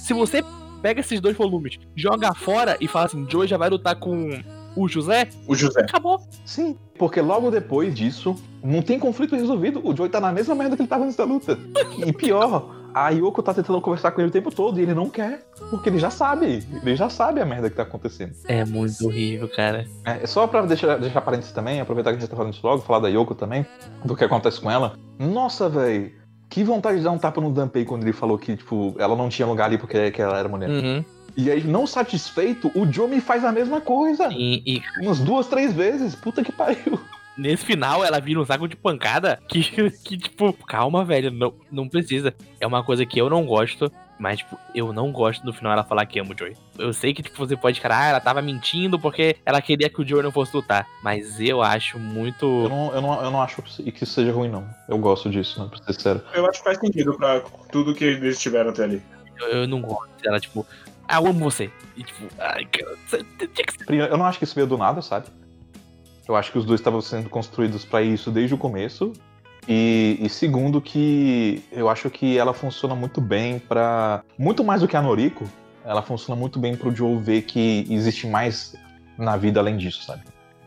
Se 0.00 0.12
você 0.12 0.42
pega 0.82 1.00
esses 1.00 1.20
dois 1.20 1.36
volumes, 1.36 1.78
joga 1.96 2.34
fora 2.34 2.76
e 2.80 2.86
fala 2.86 3.06
assim, 3.06 3.26
Joey 3.28 3.48
já 3.48 3.56
vai 3.56 3.70
lutar 3.70 3.96
com 3.96 4.38
o 4.76 4.86
José, 4.86 5.28
O 5.46 5.54
José. 5.56 5.80
acabou. 5.80 6.20
Sim, 6.44 6.76
porque 6.96 7.20
logo 7.20 7.50
depois 7.50 7.94
disso, 7.94 8.36
não 8.62 8.80
tem 8.82 8.98
conflito 8.98 9.34
resolvido. 9.34 9.80
O 9.84 9.96
Joey 9.96 10.10
tá 10.10 10.20
na 10.20 10.30
mesma 10.32 10.54
merda 10.54 10.76
que 10.76 10.82
ele 10.82 10.88
tava 10.88 11.04
antes 11.04 11.16
da 11.16 11.24
luta. 11.24 11.58
E 12.06 12.12
pior, 12.12 12.77
a 13.06 13.10
Yoko 13.10 13.42
tá 13.42 13.54
tentando 13.54 13.80
conversar 13.80 14.10
com 14.10 14.20
ele 14.20 14.28
o 14.28 14.32
tempo 14.32 14.50
todo 14.50 14.78
e 14.78 14.82
ele 14.82 14.94
não 14.94 15.08
quer. 15.08 15.42
Porque 15.70 15.88
ele 15.88 15.98
já 15.98 16.10
sabe. 16.10 16.66
Ele 16.82 16.96
já 16.96 17.08
sabe 17.08 17.40
a 17.40 17.46
merda 17.46 17.70
que 17.70 17.76
tá 17.76 17.82
acontecendo. 17.82 18.34
É 18.46 18.64
muito 18.64 19.06
horrível, 19.06 19.48
cara. 19.48 19.86
É, 20.04 20.26
só 20.26 20.46
pra 20.46 20.62
deixar, 20.62 20.98
deixar 20.98 21.20
parênteses 21.20 21.52
também, 21.52 21.80
aproveitar 21.80 22.10
que 22.10 22.16
a 22.16 22.20
gente 22.20 22.30
tá 22.30 22.36
falando 22.36 22.52
isso 22.52 22.66
logo, 22.66 22.82
falar 22.82 23.00
da 23.00 23.08
Yoko 23.08 23.34
também, 23.34 23.66
do 24.04 24.16
que 24.16 24.24
acontece 24.24 24.60
com 24.60 24.70
ela. 24.70 24.96
Nossa, 25.18 25.68
velho. 25.68 26.12
Que 26.48 26.64
vontade 26.64 26.98
de 26.98 27.04
dar 27.04 27.10
um 27.10 27.18
tapa 27.18 27.40
no 27.40 27.52
Dunpei 27.52 27.84
quando 27.84 28.02
ele 28.02 28.12
falou 28.12 28.38
que, 28.38 28.56
tipo, 28.56 28.94
ela 28.98 29.14
não 29.14 29.28
tinha 29.28 29.46
lugar 29.46 29.66
ali 29.66 29.76
porque 29.76 30.10
que 30.10 30.22
ela 30.22 30.38
era 30.38 30.48
mulher. 30.48 30.70
Uhum. 30.70 31.04
E 31.36 31.50
aí, 31.50 31.62
não 31.62 31.86
satisfeito, 31.86 32.70
o 32.74 32.90
Joe 32.90 33.08
me 33.08 33.20
faz 33.20 33.44
a 33.44 33.52
mesma 33.52 33.80
coisa. 33.80 34.28
E, 34.32 34.62
e 34.66 34.82
Umas 35.00 35.20
duas, 35.20 35.46
três 35.46 35.72
vezes. 35.72 36.14
Puta 36.14 36.42
que 36.42 36.50
pariu. 36.50 36.98
Nesse 37.38 37.64
final 37.64 38.04
ela 38.04 38.20
vira 38.20 38.40
um 38.40 38.44
saco 38.44 38.68
de 38.68 38.76
pancada 38.76 39.38
que, 39.48 39.62
que 40.04 40.18
tipo, 40.18 40.52
calma, 40.66 41.04
velho, 41.04 41.30
não, 41.30 41.54
não 41.70 41.88
precisa. 41.88 42.34
É 42.60 42.66
uma 42.66 42.82
coisa 42.82 43.06
que 43.06 43.18
eu 43.18 43.30
não 43.30 43.46
gosto, 43.46 43.90
mas, 44.18 44.38
tipo, 44.38 44.58
eu 44.74 44.92
não 44.92 45.12
gosto 45.12 45.46
no 45.46 45.52
final 45.52 45.72
ela 45.72 45.84
falar 45.84 46.04
que 46.04 46.18
ama 46.18 46.34
o 46.34 46.38
Joey. 46.38 46.56
Eu 46.76 46.92
sei 46.92 47.14
que, 47.14 47.22
tipo, 47.22 47.36
você 47.36 47.56
pode, 47.56 47.80
cara, 47.80 47.98
ah, 47.98 48.06
ela 48.06 48.20
tava 48.20 48.42
mentindo 48.42 48.98
porque 48.98 49.36
ela 49.46 49.62
queria 49.62 49.88
que 49.88 50.02
o 50.02 50.06
Joey 50.06 50.24
não 50.24 50.32
fosse 50.32 50.54
lutar. 50.54 50.86
Mas 51.02 51.40
eu 51.40 51.62
acho 51.62 51.98
muito. 51.98 52.44
Eu 52.44 52.68
não, 52.68 52.94
eu 52.94 53.00
não, 53.00 53.22
eu 53.22 53.30
não 53.30 53.40
acho 53.40 53.62
que 53.62 54.02
isso 54.02 54.12
seja 54.12 54.32
ruim, 54.32 54.48
não. 54.48 54.68
Eu 54.88 54.98
gosto 54.98 55.30
disso, 55.30 55.62
né? 55.62 55.68
Pra 55.68 55.78
ser 55.78 55.92
sincero. 55.92 56.22
Eu 56.34 56.46
acho 56.48 56.58
que 56.58 56.64
faz 56.64 56.78
sentido 56.78 57.16
pra 57.16 57.40
tudo 57.70 57.94
que 57.94 58.04
eles 58.04 58.40
tiveram 58.40 58.70
até 58.70 58.84
ali. 58.84 59.02
Eu, 59.40 59.48
eu 59.48 59.68
não 59.68 59.80
gosto 59.80 60.10
dela, 60.20 60.40
tipo, 60.40 60.66
ah, 61.06 61.16
eu 61.16 61.26
amo 61.28 61.50
você. 61.50 61.70
E, 61.96 62.02
tipo, 62.02 62.26
ai, 62.38 62.64
cara, 62.64 62.96
você 63.06 63.24
tinha 63.38 63.66
que 63.66 63.72
ser. 63.72 64.10
Eu 64.10 64.18
não 64.18 64.26
acho 64.26 64.38
que 64.38 64.44
isso 64.44 64.54
veio 64.54 64.66
do 64.66 64.76
nada, 64.76 65.00
sabe? 65.00 65.26
Eu 66.28 66.36
acho 66.36 66.52
que 66.52 66.58
os 66.58 66.64
dois 66.64 66.80
estavam 66.80 67.00
sendo 67.00 67.28
construídos 67.30 67.84
pra 67.84 68.02
isso 68.02 68.30
desde 68.30 68.54
o 68.54 68.58
começo. 68.58 69.12
E, 69.66 70.18
e 70.20 70.28
segundo 70.28 70.80
que 70.80 71.62
eu 71.72 71.88
acho 71.88 72.08
que 72.10 72.38
ela 72.38 72.52
funciona 72.54 72.94
muito 72.94 73.20
bem 73.20 73.58
pra. 73.58 74.22
Muito 74.38 74.62
mais 74.62 74.80
do 74.80 74.88
que 74.88 74.96
a 74.96 75.02
Noriko, 75.02 75.44
ela 75.84 76.02
funciona 76.02 76.38
muito 76.38 76.58
bem 76.58 76.76
pro 76.76 76.94
Joe 76.94 77.18
ver 77.18 77.42
que 77.42 77.86
existe 77.90 78.26
mais 78.26 78.74
na 79.16 79.36
vida 79.36 79.60
além 79.60 79.76
disso, 79.76 80.04
sabe? 80.04 80.22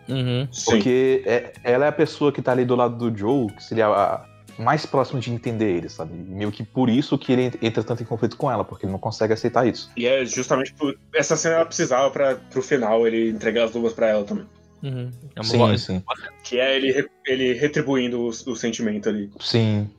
Uhum. 0.10 0.48
Sim. 0.52 0.72
Porque 0.72 1.24
é- 1.26 1.54
ela 1.64 1.86
é 1.86 1.88
a 1.88 1.92
pessoa 1.92 2.32
que 2.32 2.42
tá 2.42 2.52
ali 2.52 2.66
do 2.66 2.76
lado 2.76 2.96
do 3.10 3.18
Joe, 3.18 3.48
que 3.54 3.64
seria 3.64 3.88
a 3.88 4.26
mais 4.60 4.86
próximo 4.86 5.20
de 5.20 5.32
entender 5.32 5.78
ele, 5.78 5.90
sabe? 5.90 6.14
Meio 6.14 6.52
que 6.52 6.64
por 6.64 6.90
isso 6.90 7.18
que 7.18 7.32
ele 7.32 7.52
entra 7.62 7.84
tanto 7.84 8.04
em 8.04 8.06
conflito 8.06 8.36
com 8.38 8.52
ela, 8.52 8.64
porque 8.64 8.86
ele 8.86 8.92
não 8.92 9.00
consegue 9.00 9.34
aceitar 9.34 9.66
isso. 9.66 9.90
E 9.96 10.06
é 10.06 10.26
justamente 10.26 10.74
por. 10.74 10.96
Essa 11.16 11.36
cena 11.36 11.56
ela 11.56 11.66
precisava 11.66 12.12
pra, 12.12 12.36
pro 12.36 12.62
final 12.62 13.08
ele 13.08 13.30
entregar 13.30 13.64
as 13.66 13.74
luvas 13.74 13.94
pra 13.94 14.08
ela 14.10 14.24
também. 14.24 14.46
Uhum. 14.84 15.10
É 15.36 15.40
uma 15.40 15.44
Sim, 15.44 15.58
boa- 15.58 15.78
sim. 15.78 16.04
Que 16.44 16.60
é 16.60 16.76
ele, 16.76 17.08
ele 17.28 17.54
retribuindo 17.54 18.20
o, 18.22 18.28
o 18.30 18.56
sentimento 18.56 19.10
ali. 19.10 19.30
Sim. 19.40 19.90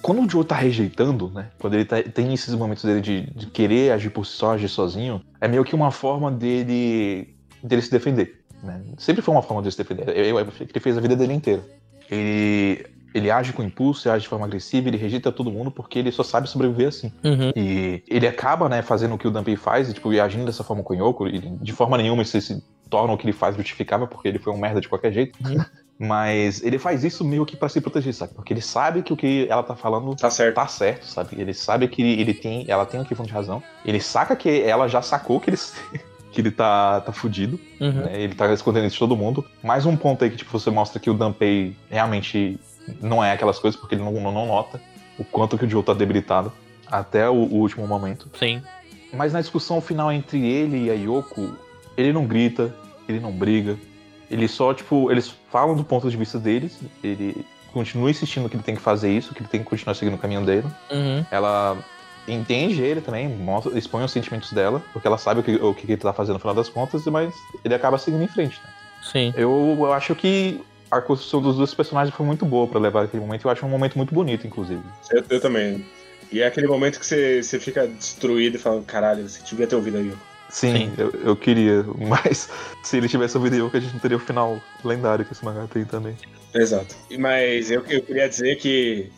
Quando 0.00 0.22
o 0.22 0.30
Joe 0.30 0.44
tá 0.44 0.54
rejeitando, 0.54 1.30
né? 1.30 1.50
Quando 1.58 1.74
ele 1.74 1.84
tá- 1.84 2.02
tem 2.02 2.32
esses 2.32 2.54
momentos 2.54 2.84
dele 2.84 3.00
de, 3.02 3.22
de 3.34 3.46
querer 3.46 3.92
agir 3.92 4.10
por 4.10 4.24
si 4.24 4.32
só, 4.32 4.52
agir 4.52 4.68
sozinho, 4.68 5.20
é 5.40 5.46
meio 5.46 5.62
que 5.64 5.74
uma 5.74 5.90
forma 5.90 6.30
dele, 6.30 7.36
dele 7.62 7.82
se 7.82 7.90
defender. 7.90 8.40
Né? 8.62 8.80
Sempre 8.96 9.20
foi 9.20 9.34
uma 9.34 9.42
forma 9.42 9.60
dele 9.60 9.72
se 9.72 9.78
defender. 9.78 10.08
Eu- 10.08 10.38
eu- 10.38 10.52
Ele 10.60 10.80
fez 10.80 10.96
a 10.96 11.00
vida 11.02 11.14
dele 11.14 11.34
inteira. 11.34 11.62
Ele, 12.10 12.86
ele 13.14 13.30
age 13.30 13.52
com 13.52 13.62
impulso, 13.62 14.08
ele 14.08 14.14
age 14.14 14.22
de 14.22 14.28
forma 14.28 14.46
agressiva, 14.46 14.88
ele 14.88 14.96
rejeita 14.96 15.30
todo 15.30 15.50
mundo 15.50 15.70
porque 15.70 15.98
ele 15.98 16.10
só 16.10 16.22
sabe 16.22 16.48
sobreviver 16.48 16.88
assim. 16.88 17.12
Uhum. 17.22 17.52
E 17.54 18.02
ele 18.08 18.26
acaba, 18.26 18.68
né, 18.70 18.80
fazendo 18.80 19.14
o 19.14 19.18
que 19.18 19.28
o 19.28 19.30
Dunphy 19.30 19.56
faz, 19.56 19.90
e, 19.90 19.92
tipo, 19.94 20.12
e 20.12 20.18
agindo 20.20 20.46
dessa 20.46 20.64
forma 20.64 20.82
com 20.82 20.94
o 20.94 20.96
Yoko, 20.96 21.28
e 21.28 21.38
de 21.40 21.72
forma 21.72 21.98
nenhuma 21.98 22.22
isso 22.22 22.40
se 22.40 22.62
torna 22.90 23.12
o 23.12 23.18
que 23.18 23.24
ele 23.26 23.32
faz 23.32 23.56
justificável, 23.56 24.06
porque 24.06 24.28
ele 24.28 24.38
foi 24.38 24.52
um 24.52 24.58
merda 24.58 24.80
de 24.80 24.88
qualquer 24.88 25.12
jeito. 25.12 25.38
Uhum. 25.46 25.64
Mas 25.98 26.62
ele 26.62 26.78
faz 26.78 27.04
isso 27.04 27.24
meio 27.24 27.46
que 27.46 27.56
pra 27.56 27.68
se 27.68 27.80
proteger, 27.80 28.12
sabe? 28.12 28.34
Porque 28.34 28.52
ele 28.52 28.60
sabe 28.60 29.02
que 29.02 29.12
o 29.12 29.16
que 29.16 29.46
ela 29.48 29.62
tá 29.62 29.76
falando 29.76 30.14
Tá 30.16 30.28
certo. 30.28 30.56
tá 30.56 30.66
certo, 30.66 31.06
sabe? 31.06 31.40
Ele 31.40 31.54
sabe 31.54 31.86
que 31.88 32.02
ele 32.02 32.34
tem, 32.34 32.64
ela 32.68 32.84
tem 32.84 33.00
aqui 33.00 33.14
fonte 33.14 33.28
de 33.28 33.32
razão. 33.32 33.62
Ele 33.84 34.00
saca 34.00 34.34
que 34.34 34.60
ela 34.62 34.88
já 34.88 35.00
sacou 35.00 35.38
que 35.40 35.50
ele, 35.50 35.56
que 36.32 36.40
ele 36.40 36.50
tá, 36.50 37.00
tá 37.00 37.12
fudido, 37.12 37.60
Uhum. 37.80 37.92
né? 37.92 38.20
Ele 38.20 38.34
tá 38.34 38.52
escondendo 38.52 38.86
isso 38.86 38.94
de 38.94 38.98
todo 39.00 39.16
mundo. 39.16 39.44
Mais 39.62 39.86
um 39.86 39.96
ponto 39.96 40.24
aí 40.24 40.30
que, 40.30 40.36
tipo, 40.36 40.50
você 40.50 40.68
mostra 40.70 40.98
que 40.98 41.08
o 41.08 41.14
Dunpei 41.14 41.76
realmente 41.88 42.58
não 43.00 43.22
é 43.22 43.30
aquelas 43.32 43.58
coisas, 43.60 43.78
porque 43.80 43.94
ele 43.94 44.02
não, 44.02 44.12
não, 44.14 44.32
não 44.32 44.46
nota 44.46 44.80
o 45.16 45.24
quanto 45.24 45.56
que 45.56 45.64
o 45.64 45.70
Joe 45.70 45.82
tá 45.82 45.94
debilitado 45.94 46.52
até 46.90 47.30
o- 47.30 47.34
o 47.34 47.54
último 47.60 47.86
momento. 47.86 48.28
Sim. 48.36 48.60
Mas 49.12 49.32
na 49.32 49.40
discussão 49.40 49.80
final 49.80 50.10
entre 50.10 50.44
ele 50.44 50.86
e 50.86 50.90
a 50.90 50.94
Yoko, 50.94 51.54
ele 51.96 52.12
não 52.12 52.26
grita, 52.26 52.74
ele 53.08 53.20
não 53.20 53.32
briga. 53.32 53.76
Ele 54.30 54.48
só, 54.48 54.72
tipo, 54.72 55.10
eles 55.10 55.34
falam 55.50 55.76
do 55.76 55.84
ponto 55.84 56.10
de 56.10 56.16
vista 56.16 56.38
deles. 56.38 56.78
Ele 57.02 57.44
continua 57.72 58.10
insistindo 58.10 58.48
que 58.48 58.56
ele 58.56 58.62
tem 58.62 58.74
que 58.74 58.80
fazer 58.80 59.10
isso, 59.10 59.34
que 59.34 59.40
ele 59.40 59.48
tem 59.48 59.62
que 59.62 59.68
continuar 59.68 59.94
seguindo 59.94 60.14
o 60.14 60.18
caminho 60.18 60.44
dele. 60.44 60.66
Uhum. 60.90 61.24
Ela 61.30 61.76
entende 62.26 62.80
ele 62.80 63.00
também, 63.00 63.28
mostra, 63.28 63.76
expõe 63.78 64.02
os 64.02 64.12
sentimentos 64.12 64.52
dela, 64.52 64.82
porque 64.92 65.06
ela 65.06 65.18
sabe 65.18 65.40
o 65.40 65.42
que, 65.42 65.56
o 65.56 65.74
que 65.74 65.90
ele 65.90 65.96
tá 65.96 66.12
fazendo 66.12 66.34
no 66.34 66.40
final 66.40 66.54
das 66.54 66.68
contas, 66.68 67.04
mas 67.06 67.34
ele 67.64 67.74
acaba 67.74 67.98
seguindo 67.98 68.22
em 68.22 68.28
frente. 68.28 68.58
Né? 68.64 68.70
Sim. 69.02 69.34
Eu, 69.36 69.76
eu 69.78 69.92
acho 69.92 70.14
que 70.14 70.60
a 70.90 71.00
construção 71.00 71.42
dos 71.42 71.56
dois 71.56 71.74
personagens 71.74 72.14
foi 72.14 72.24
muito 72.24 72.46
boa 72.46 72.66
pra 72.66 72.80
levar 72.80 73.04
aquele 73.04 73.22
momento. 73.22 73.44
Eu 73.44 73.50
acho 73.50 73.66
um 73.66 73.68
momento 73.68 73.96
muito 73.96 74.14
bonito, 74.14 74.46
inclusive. 74.46 74.82
Eu, 75.10 75.24
eu 75.28 75.40
também. 75.40 75.84
E 76.32 76.40
é 76.40 76.46
aquele 76.46 76.66
momento 76.66 76.98
que 76.98 77.06
você, 77.06 77.42
você 77.42 77.60
fica 77.60 77.86
destruído 77.86 78.56
e 78.56 78.58
fala, 78.58 78.82
caralho, 78.82 79.28
você 79.28 79.42
devia 79.42 79.66
ter 79.66 79.76
ouvido 79.76 79.98
aí. 79.98 80.12
Sim, 80.54 80.72
Sim. 80.72 80.92
Eu, 80.96 81.10
eu 81.24 81.36
queria, 81.36 81.84
mas 81.98 82.48
se 82.82 82.96
ele 82.96 83.08
tivesse 83.08 83.36
ouvido 83.36 83.56
eu, 83.56 83.68
que 83.68 83.76
a 83.76 83.80
gente 83.80 83.92
não 83.92 83.98
teria 84.00 84.16
o 84.16 84.20
final 84.20 84.60
lendário 84.84 85.24
que 85.24 85.32
esse 85.32 85.44
mangá 85.44 85.66
tem 85.66 85.84
também. 85.84 86.16
Exato. 86.54 86.94
E- 87.10 87.18
Mas 87.18 87.72
eu, 87.72 87.84
eu 87.88 88.00
queria 88.02 88.28
dizer 88.28 88.54
que 88.56 89.10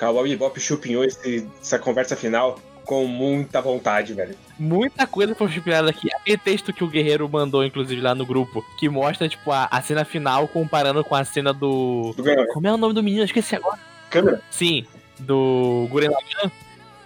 Cowboy 0.00 0.26
Bebop 0.30 0.58
chupinhou 0.58 1.04
esse- 1.04 1.46
essa 1.60 1.78
conversa 1.78 2.16
final 2.16 2.58
com 2.86 3.06
muita 3.06 3.60
vontade, 3.60 4.14
velho. 4.14 4.34
Muita 4.58 5.06
coisa 5.06 5.34
foi 5.34 5.48
chipada 5.50 5.90
aqui. 5.90 6.08
Aquele 6.14 6.38
texto 6.38 6.72
que 6.72 6.82
o 6.82 6.88
Guerreiro 6.88 7.28
mandou, 7.28 7.62
inclusive, 7.62 8.00
lá 8.00 8.14
no 8.14 8.24
grupo, 8.24 8.64
que 8.78 8.88
mostra, 8.88 9.28
tipo, 9.28 9.52
a, 9.52 9.68
a 9.70 9.82
cena 9.82 10.06
final 10.06 10.48
comparando 10.48 11.04
com 11.04 11.14
a 11.14 11.22
cena 11.22 11.52
do. 11.52 12.14
Do 12.16 12.24
Como 12.54 12.66
é 12.66 12.72
o 12.72 12.78
nome 12.78 12.94
do 12.94 13.02
menino? 13.02 13.20
Eu 13.20 13.26
Esqueci 13.26 13.54
agora. 13.56 13.78
câmera. 14.08 14.40
Sim, 14.50 14.86
do 15.18 15.86
Guren 15.90 16.08
Lagann. 16.08 16.50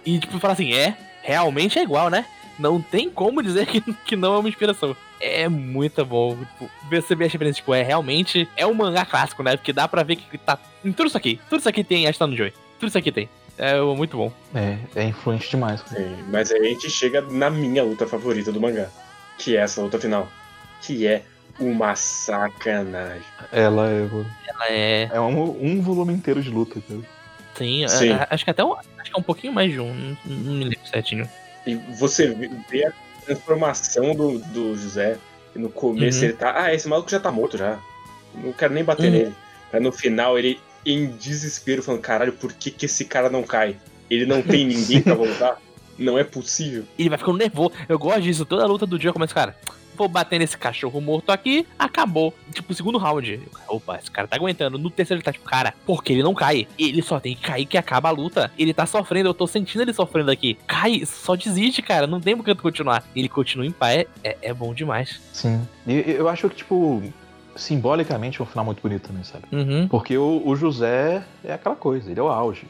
E, 0.05 0.19
tipo, 0.19 0.39
fala 0.39 0.53
assim: 0.53 0.73
é, 0.73 0.95
realmente 1.21 1.77
é 1.77 1.83
igual, 1.83 2.09
né? 2.09 2.25
Não 2.59 2.81
tem 2.81 3.09
como 3.09 3.41
dizer 3.41 3.65
que, 3.67 3.81
que 3.81 4.15
não 4.15 4.35
é 4.35 4.37
uma 4.39 4.49
inspiração. 4.49 4.95
É 5.19 5.47
muito 5.47 6.03
bom. 6.05 6.35
Tipo, 6.37 6.69
perceber 6.89 7.25
as 7.25 7.31
referências, 7.31 7.57
tipo, 7.57 7.73
é 7.73 7.81
realmente. 7.81 8.47
É 8.57 8.65
um 8.65 8.73
mangá 8.73 9.05
clássico, 9.05 9.41
né? 9.43 9.55
Porque 9.55 9.71
dá 9.73 9.87
pra 9.87 10.03
ver 10.03 10.17
que 10.17 10.37
tá. 10.37 10.57
Em 10.83 10.91
tudo 10.91 11.07
isso 11.07 11.17
aqui. 11.17 11.39
Tudo 11.49 11.59
isso 11.59 11.69
aqui 11.69 11.83
tem 11.83 12.07
esta 12.07 12.27
no 12.27 12.35
Joy. 12.35 12.51
Tudo 12.79 12.89
isso 12.89 12.97
aqui 12.97 13.11
tem. 13.11 13.29
É 13.57 13.79
muito 13.81 14.17
bom. 14.17 14.31
É, 14.53 14.77
é 14.95 15.03
influente 15.05 15.49
demais. 15.49 15.81
Sim, 15.87 16.17
mas 16.29 16.51
aí 16.51 16.59
a 16.59 16.63
gente 16.69 16.89
chega 16.89 17.21
na 17.21 17.49
minha 17.49 17.83
luta 17.83 18.05
favorita 18.07 18.51
do 18.51 18.59
mangá. 18.59 18.89
Que 19.37 19.55
é 19.55 19.61
essa 19.61 19.81
luta 19.81 19.99
final. 19.99 20.27
Que 20.81 21.07
é 21.07 21.23
uma 21.59 21.95
sacanagem. 21.95 23.21
Ela 23.51 23.89
é, 23.89 24.07
Ela 24.47 24.67
é. 24.69 25.09
é 25.13 25.19
um, 25.21 25.65
um 25.65 25.81
volume 25.81 26.13
inteiro 26.13 26.41
de 26.41 26.49
luta, 26.49 26.81
cara. 26.81 26.99
Sim, 27.55 27.87
Sim. 27.87 28.11
a- 28.11 28.23
a- 28.23 28.27
acho 28.31 28.43
que 28.43 28.49
até 28.49 28.63
um, 28.65 28.73
acho 28.73 29.11
que 29.11 29.15
é 29.15 29.19
um 29.19 29.23
pouquinho 29.23 29.53
mais 29.53 29.71
de 29.71 29.79
um. 29.79 30.17
Não 30.25 30.53
me 30.53 30.63
lembro 30.65 30.79
certinho. 30.87 31.29
E 31.65 31.75
você 31.75 32.27
vê- 32.69 32.85
a 32.87 32.91
transformação 33.25 34.13
do, 34.15 34.39
do 34.39 34.75
José. 34.75 35.17
E 35.55 35.59
no 35.59 35.69
começo 35.69 36.19
Uhum. 36.19 36.25
ele 36.25 36.33
tá. 36.33 36.53
Ah, 36.63 36.73
esse 36.73 36.87
maluco 36.87 37.09
já 37.09 37.19
tá 37.19 37.31
morto 37.31 37.57
já. 37.57 37.79
Não 38.35 38.51
quero 38.53 38.73
nem 38.73 38.83
bater 38.83 39.05
Uhum. 39.05 39.11
nele. 39.11 39.35
Aí 39.71 39.79
no 39.79 39.91
final 39.91 40.37
ele, 40.37 40.59
em 40.85 41.07
desespero, 41.11 41.83
falando: 41.83 42.01
caralho, 42.01 42.33
por 42.33 42.51
que, 42.53 42.71
que 42.71 42.85
esse 42.85 43.05
cara 43.05 43.29
não 43.29 43.43
cai? 43.43 43.77
Ele 44.09 44.25
não 44.25 44.41
tem 44.41 44.65
ninguém 44.65 45.01
pra 45.01 45.13
voltar? 45.15 45.59
Não 45.97 46.17
é 46.17 46.23
possível. 46.23 46.83
E 46.97 47.03
ele 47.03 47.09
vai 47.09 47.17
ficando 47.19 47.37
nervoso. 47.37 47.71
Eu 47.87 47.99
gosto 47.99 48.21
disso. 48.21 48.45
Toda 48.45 48.65
luta 48.65 48.85
do 48.85 48.97
dia 48.97 49.13
começa, 49.13 49.33
cara. 49.33 49.55
Vou 49.95 50.07
bater 50.07 50.39
nesse 50.39 50.57
cachorro 50.57 50.99
morto 50.99 51.31
aqui, 51.31 51.65
acabou. 51.77 52.33
Tipo, 52.51 52.73
segundo 52.73 52.97
round. 52.97 53.39
Opa, 53.67 53.97
esse 53.97 54.09
cara 54.11 54.27
tá 54.27 54.35
aguentando. 54.35 54.77
No 54.77 54.89
terceiro 54.89 55.19
ele 55.19 55.23
tá 55.25 55.31
tipo, 55.31 55.45
cara, 55.45 55.73
por 55.85 56.03
que 56.03 56.13
ele 56.13 56.23
não 56.23 56.33
cai? 56.33 56.67
Ele 56.77 57.01
só 57.01 57.19
tem 57.19 57.35
que 57.35 57.41
cair 57.41 57.65
que 57.65 57.77
acaba 57.77 58.09
a 58.09 58.11
luta. 58.11 58.51
Ele 58.57 58.73
tá 58.73 58.85
sofrendo, 58.85 59.29
eu 59.29 59.33
tô 59.33 59.45
sentindo 59.47 59.81
ele 59.81 59.93
sofrendo 59.93 60.31
aqui. 60.31 60.57
Cai, 60.67 61.05
só 61.05 61.35
desiste, 61.35 61.81
cara. 61.81 62.07
Não 62.07 62.19
tem 62.19 62.35
por 62.35 62.43
que 62.43 62.53
continuar. 62.55 63.03
Ele 63.15 63.29
continua 63.29 63.65
em 63.65 63.71
pé, 63.71 64.07
é, 64.23 64.37
é 64.41 64.53
bom 64.53 64.73
demais. 64.73 65.21
Sim. 65.31 65.61
E 65.87 65.93
eu 66.11 66.27
acho 66.29 66.49
que, 66.49 66.55
tipo, 66.57 67.01
simbolicamente 67.55 68.39
é 68.39 68.43
um 68.43 68.47
final 68.47 68.65
muito 68.65 68.81
bonito 68.81 69.07
também, 69.07 69.23
sabe? 69.23 69.45
Uhum. 69.51 69.87
Porque 69.87 70.17
o, 70.17 70.41
o 70.45 70.55
José 70.55 71.23
é 71.43 71.53
aquela 71.53 71.75
coisa, 71.75 72.09
ele 72.09 72.19
é 72.19 72.23
o 72.23 72.27
auge. 72.27 72.65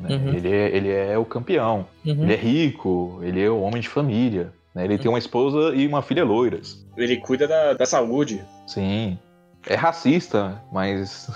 né? 0.00 0.14
Uhum. 0.16 0.34
Ele, 0.34 0.52
é, 0.52 0.76
ele 0.76 0.90
é 0.90 1.18
o 1.18 1.24
campeão. 1.24 1.86
Uhum. 2.04 2.22
Ele 2.24 2.32
é 2.32 2.36
rico, 2.36 3.20
ele 3.22 3.42
é 3.42 3.48
o 3.50 3.60
homem 3.60 3.80
de 3.80 3.88
família. 3.88 4.52
Né? 4.76 4.84
Ele 4.84 4.98
tem 4.98 5.08
uma 5.08 5.18
esposa 5.18 5.74
e 5.74 5.86
uma 5.86 6.02
filha 6.02 6.22
loiras. 6.22 6.86
Ele 6.98 7.16
cuida 7.16 7.48
da, 7.48 7.72
da 7.72 7.86
saúde. 7.86 8.44
Sim. 8.66 9.18
É 9.66 9.74
racista, 9.74 10.62
mas 10.70 11.30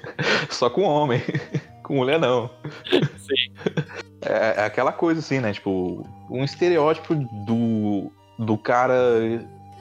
só 0.48 0.70
com 0.70 0.84
homem. 0.84 1.20
com 1.84 1.96
mulher 1.96 2.18
não. 2.18 2.50
Sim. 3.18 3.52
É, 4.22 4.62
é 4.62 4.64
aquela 4.64 4.92
coisa 4.92 5.20
assim, 5.20 5.40
né? 5.40 5.52
Tipo, 5.52 6.08
um 6.30 6.42
estereótipo 6.42 7.14
do, 7.14 8.10
do 8.38 8.56
cara 8.56 8.94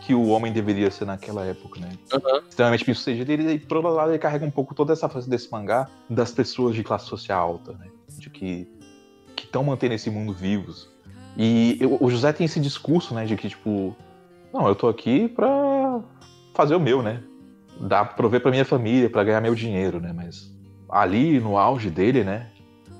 que 0.01 0.13
o 0.13 0.27
homem 0.27 0.51
deveria 0.51 0.91
ser 0.91 1.05
naquela 1.05 1.45
época, 1.45 1.79
né? 1.79 1.89
Aham. 2.11 2.43
Extremamente 2.49 2.85
bem 2.85 2.93
sucedido. 2.93 3.31
Ele, 3.31 3.43
ele, 3.43 3.59
por 3.59 3.77
outro 3.77 3.93
lado, 3.93 4.11
ele 4.11 4.19
carrega 4.19 4.45
um 4.45 4.51
pouco 4.51 4.75
toda 4.75 4.91
essa 4.91 5.07
fase 5.07 5.29
desse 5.29 5.49
mangá 5.49 5.89
das 6.09 6.31
pessoas 6.31 6.75
de 6.75 6.83
classe 6.83 7.05
social 7.05 7.53
alta, 7.53 7.71
né? 7.71 7.87
De 8.09 8.29
que 8.29 8.67
estão 9.37 9.63
mantendo 9.63 9.93
esse 9.93 10.09
mundo 10.09 10.33
vivos. 10.33 10.93
E 11.37 11.77
eu- 11.79 11.97
o 11.99 12.09
José 12.09 12.31
tem 12.33 12.45
esse 12.45 12.59
discurso, 12.59 13.13
né? 13.13 13.25
De 13.25 13.35
que, 13.35 13.49
tipo, 13.49 13.95
não, 14.53 14.67
eu 14.67 14.75
tô 14.75 14.87
aqui 14.87 15.27
pra 15.27 15.99
fazer 16.53 16.75
o 16.75 16.79
meu, 16.79 17.01
né? 17.03 17.21
Dar, 17.79 18.15
prover 18.15 18.41
pra 18.41 18.51
minha 18.51 18.63
família, 18.65 19.09
pra 19.09 19.23
ganhar 19.23 19.41
meu 19.41 19.53
dinheiro, 19.53 19.99
né? 19.99 20.13
Mas 20.13 20.49
ali, 20.89 21.39
no 21.39 21.57
auge 21.57 21.89
dele, 21.89 22.23
né? 22.23 22.47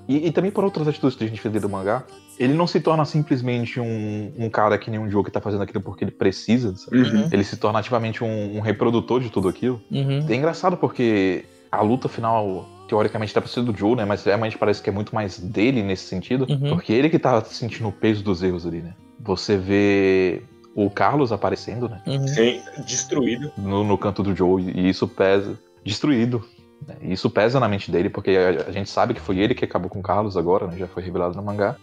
E, 0.08 0.28
e 0.28 0.32
também 0.32 0.52
por 0.52 0.64
outras 0.64 0.88
atitudes 0.88 1.18
que 1.18 1.24
a 1.24 1.28
gente 1.28 1.42
vê 1.42 1.50
dentro 1.50 1.68
do 1.68 1.72
mangá, 1.72 2.04
ele 2.38 2.54
não 2.54 2.68
se 2.68 2.80
torna 2.80 3.06
simplesmente 3.06 3.80
um, 3.80 4.34
um 4.38 4.50
cara 4.50 4.78
que 4.78 4.92
nem 4.92 5.00
um 5.00 5.10
Joe 5.10 5.24
que 5.24 5.32
tá 5.32 5.40
fazendo 5.42 5.64
aquilo 5.64 5.82
porque 5.82 6.04
ele 6.04 6.12
precisa, 6.12 6.76
sabe? 6.76 6.98
Uhum. 7.02 7.30
Ele 7.32 7.44
se 7.44 7.58
torna 7.58 7.80
ativamente 7.80 8.24
um, 8.24 8.58
um 8.58 8.60
reprodutor 8.60 9.22
de 9.22 9.30
tudo 9.30 9.48
aquilo. 9.48 9.82
Uhum. 9.90 10.26
É 10.30 10.36
engraçado 10.36 10.78
porque 10.78 11.46
a 11.72 11.82
luta 11.82 12.08
final, 12.08 12.68
teoricamente, 12.88 13.34
pra 13.34 13.48
ser 13.48 13.64
do 13.64 13.76
Joe, 13.76 13.96
né? 13.96 14.06
Mas 14.06 14.24
realmente 14.24 14.58
parece 14.58 14.82
que 14.82 14.90
é 14.90 14.94
muito 14.94 15.14
mais 15.14 15.40
dele 15.40 15.82
nesse 15.84 16.06
sentido. 16.08 16.46
Uhum. 16.50 16.70
Porque 16.70 16.94
ele 16.94 17.10
que 17.10 17.20
tá 17.20 17.44
sentindo 17.44 17.88
o 17.90 17.92
peso 17.92 18.24
dos 18.24 18.42
erros 18.44 18.66
ali, 18.66 18.82
né? 18.82 18.94
Você 19.20 19.58
vê 19.58 20.44
o 20.76 20.90
Carlos 20.90 21.32
aparecendo, 21.32 21.88
né? 21.90 22.02
Uhum. 22.06 22.28
Sim, 22.28 22.62
destruído. 22.86 23.52
No, 23.58 23.84
no 23.84 23.98
canto 23.98 24.22
do 24.22 24.36
Joe. 24.36 24.62
E 24.62 24.90
isso 24.90 25.08
pesa. 25.08 25.58
Destruído. 25.84 26.44
né? 26.88 26.96
E 27.02 27.14
isso 27.14 27.30
pesa 27.30 27.60
na 27.60 27.68
mente 27.68 27.90
dele, 27.92 28.10
porque 28.10 28.32
a, 28.32 28.70
a 28.70 28.72
gente 28.72 28.90
sabe 28.90 29.14
que 29.14 29.22
foi 29.22 29.40
ele 29.40 29.56
que 29.56 29.66
acabou 29.66 29.90
com 29.90 30.00
o 30.00 30.04
Carlos 30.04 30.36
agora, 30.38 30.68
né? 30.68 30.78
Já 30.78 30.88
foi 30.88 31.02
revelado 31.04 31.36
no 31.36 31.44
mangá. 31.44 31.76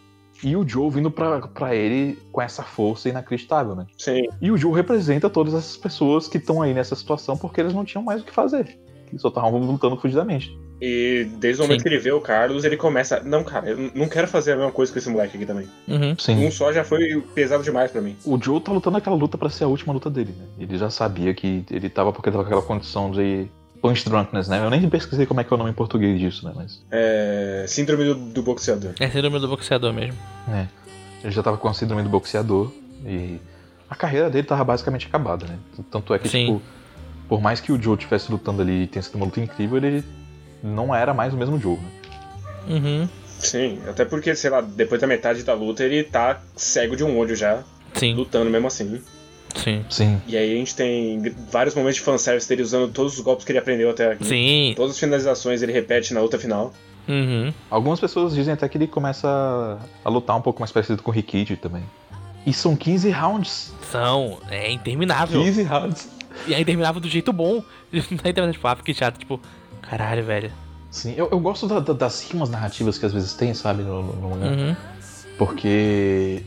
E 0.43 0.57
o 0.57 0.67
Joe 0.67 0.91
vindo 0.91 1.11
pra, 1.11 1.41
pra 1.41 1.75
ele 1.75 2.19
com 2.33 2.43
essa 2.43 2.63
força 2.63 3.09
inacreditável, 3.09 3.77
né? 3.77 3.87
Sim. 3.97 4.23
E 4.41 4.51
o 4.51 4.57
Joe 4.57 4.75
representa 4.75 5.31
todas 5.31 5.55
essas 5.55 5.77
pessoas 5.77 6.27
que 6.27 6.39
estão 6.39 6.61
aí 6.61 6.75
nessa 6.75 6.97
situação 6.97 7.37
porque 7.37 7.61
eles 7.61 7.73
não 7.73 7.85
tinham 7.85 8.03
mais 8.03 8.23
o 8.23 8.25
que 8.25 8.33
fazer. 8.33 8.77
Que 9.07 9.19
só 9.19 9.29
estavam 9.29 9.57
lutando 9.59 9.97
fugidamente. 9.97 10.59
E 10.85 11.29
desde 11.39 11.63
o 11.63 11.65
momento 11.65 11.79
Sim. 11.79 11.83
que 11.85 11.95
ele 11.95 12.01
vê 12.01 12.11
o 12.11 12.21
Carlos, 12.21 12.65
ele 12.65 12.77
começa. 12.77 13.21
Não, 13.21 13.45
cara, 13.45 13.71
eu 13.71 13.93
não 13.95 14.09
quero 14.09 14.27
fazer 14.27 14.55
a 14.55 14.57
mesma 14.57 14.73
coisa 14.73 14.93
com 14.93 14.99
esse 14.99 15.09
moleque 15.09 15.37
aqui 15.37 15.47
também. 15.47 15.69
Uhum. 15.87 16.19
Sim. 16.19 16.45
Um 16.45 16.51
só 16.51 16.73
já 16.73 16.83
foi 16.83 17.23
pesado 17.37 17.63
demais 17.63 17.93
pra 17.93 18.01
mim. 18.01 18.17
O 18.25 18.37
Joe 18.43 18.61
tá 18.61 18.73
lutando 18.73 18.97
aquela 18.97 19.15
luta 19.15 19.39
pra 19.39 19.49
ser 19.49 19.63
a 19.63 19.69
última 19.69 19.93
luta 19.93 20.11
dele, 20.11 20.35
né? 20.37 20.45
Ele 20.59 20.77
já 20.77 20.91
sabia 20.91 21.33
que 21.35 21.65
ele 21.71 21.89
tava 21.89 22.13
porque 22.13 22.33
tava 22.33 22.43
com 22.43 22.49
aquela 22.49 22.63
condição 22.63 23.13
de 23.13 23.47
punch 23.81 24.09
drunkenness, 24.09 24.49
né? 24.49 24.59
Eu 24.59 24.71
nem 24.71 24.91
pesquisei 24.91 25.25
como 25.25 25.41
é 25.41 25.45
que 25.45 25.53
é 25.53 25.55
o 25.55 25.59
nome 25.59 25.71
em 25.71 25.75
português 25.75 26.19
disso, 26.19 26.45
né? 26.45 26.53
Mas 26.53 26.85
É. 26.91 27.65
Síndrome 27.69 28.05
do, 28.05 28.15
do 28.17 28.43
boxeador. 28.43 28.91
É 28.99 29.09
síndrome 29.09 29.39
do 29.39 29.47
boxeador 29.47 29.93
mesmo. 29.93 30.19
É. 30.49 30.67
Ele 31.23 31.31
já 31.33 31.45
tava 31.45 31.59
com 31.59 31.69
a 31.69 31.75
síndrome 31.75 32.03
do 32.03 32.09
boxeador 32.09 32.73
e 33.07 33.39
a 33.89 33.95
carreira 33.95 34.29
dele 34.29 34.49
tava 34.49 34.65
basicamente 34.65 35.07
acabada, 35.07 35.47
né? 35.47 35.57
Tanto 35.93 36.13
é 36.13 36.19
que, 36.19 36.29
Sim. 36.29 36.47
tipo, 36.47 36.63
por 37.29 37.41
mais 37.41 37.61
que 37.61 37.71
o 37.71 37.81
Joe 37.81 37.95
estivesse 37.95 38.33
lutando 38.33 38.63
ali 38.63 38.83
e 38.83 38.87
tenha 38.89 39.01
sido 39.01 39.15
uma 39.15 39.27
luta 39.27 39.41
incrível, 39.41 39.77
ele 39.77 40.05
não 40.63 40.95
era 40.95 41.13
mais 41.13 41.33
o 41.33 41.37
mesmo 41.37 41.59
Joe, 41.59 41.77
né? 41.77 41.91
Uhum. 42.69 43.09
Sim, 43.39 43.81
até 43.89 44.05
porque, 44.05 44.35
sei 44.37 44.51
lá, 44.51 44.61
depois 44.61 45.01
da 45.01 45.07
metade 45.07 45.43
da 45.43 45.53
luta 45.55 45.83
ele 45.83 46.05
tá 46.05 46.41
cego 46.55 46.97
de 46.97 47.03
um 47.03 47.19
olho 47.19 47.35
já, 47.35 47.63
Sim, 47.95 48.15
lutando 48.15 48.49
mesmo 48.51 48.69
assim. 48.69 49.03
sim. 49.57 49.85
Sim. 49.91 50.23
E 50.29 50.37
aí 50.37 50.53
a 50.53 50.57
gente 50.57 50.75
tem 50.77 51.35
vários 51.51 51.75
momentos 51.75 51.97
de 51.97 52.03
fanservice 52.03 52.49
dele 52.49 52.63
usando 52.63 52.93
todos 52.93 53.15
os 53.15 53.21
golpes 53.21 53.45
que 53.45 53.51
ele 53.53 53.59
aprendeu 53.59 53.91
até 53.91 54.13
aqui. 54.13 54.25
Sim. 54.25 54.73
Todas 54.77 54.93
as 54.93 54.99
finalizações 54.99 55.61
ele 55.61 55.73
repete 55.73 56.15
na 56.15 56.21
luta 56.21 56.39
final. 56.39 56.73
Uhum. 57.09 57.53
Algumas 57.69 57.99
pessoas 57.99 58.33
dizem 58.35 58.55
até 58.55 58.69
que 58.69 58.79
ele 58.79 58.87
começa 58.87 59.79
a 60.05 60.09
lutar 60.09 60.37
um 60.37 60.41
pouco 60.41 60.61
mais 60.61 60.71
parecido 60.71 61.03
com 61.03 61.11
o 61.11 61.15
Rikichi 61.15 61.57
também. 61.57 61.83
E 62.47 62.53
são 62.53 62.77
15 62.77 63.11
rounds. 63.11 63.73
São. 63.91 64.39
É 64.49 64.71
interminável. 64.71 65.43
15 65.43 65.63
rounds. 65.65 66.09
E 66.47 66.55
aí 66.55 66.65
terminava 66.65 66.99
do 67.01 67.09
jeito 67.09 67.33
bom. 67.33 67.63
Não 67.93 68.01
é 68.01 68.31
interminável, 68.31 68.53
tipo, 68.53 68.67
ah, 68.69 68.77
fiquei 68.77 68.95
chato, 68.95 69.19
tipo, 69.19 69.41
caralho, 69.93 70.25
velho. 70.25 70.51
Sim, 70.91 71.15
eu, 71.17 71.29
eu 71.31 71.39
gosto 71.39 71.67
da- 71.67 71.81
da- 71.81 71.93
das 71.93 72.23
rimas 72.31 72.49
narrativas 72.49 72.97
que 72.99 73.05
às 73.05 73.13
vezes 73.13 73.35
tem, 73.35 73.53
sabe, 73.53 73.83
no, 73.83 74.03
no, 74.03 74.31
mangá. 74.31 74.47
Uhum. 74.47 74.77
Porque 75.39 76.43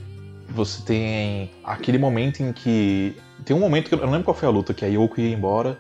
você 0.50 0.82
tem 0.84 1.52
aquele 1.64 1.98
momento 1.98 2.42
em 2.42 2.52
que. 2.52 3.16
Tem 3.44 3.56
um 3.56 3.60
momento 3.60 3.90
que 3.90 3.94
eu 3.96 4.00
não 4.00 4.12
lembro 4.12 4.24
qual 4.26 4.36
foi 4.36 4.48
a 4.48 4.52
luta, 4.52 4.74
que 4.74 4.84
a 4.84 4.88
Yoko 4.88 5.20
ia 5.20 5.34
embora, 5.34 5.78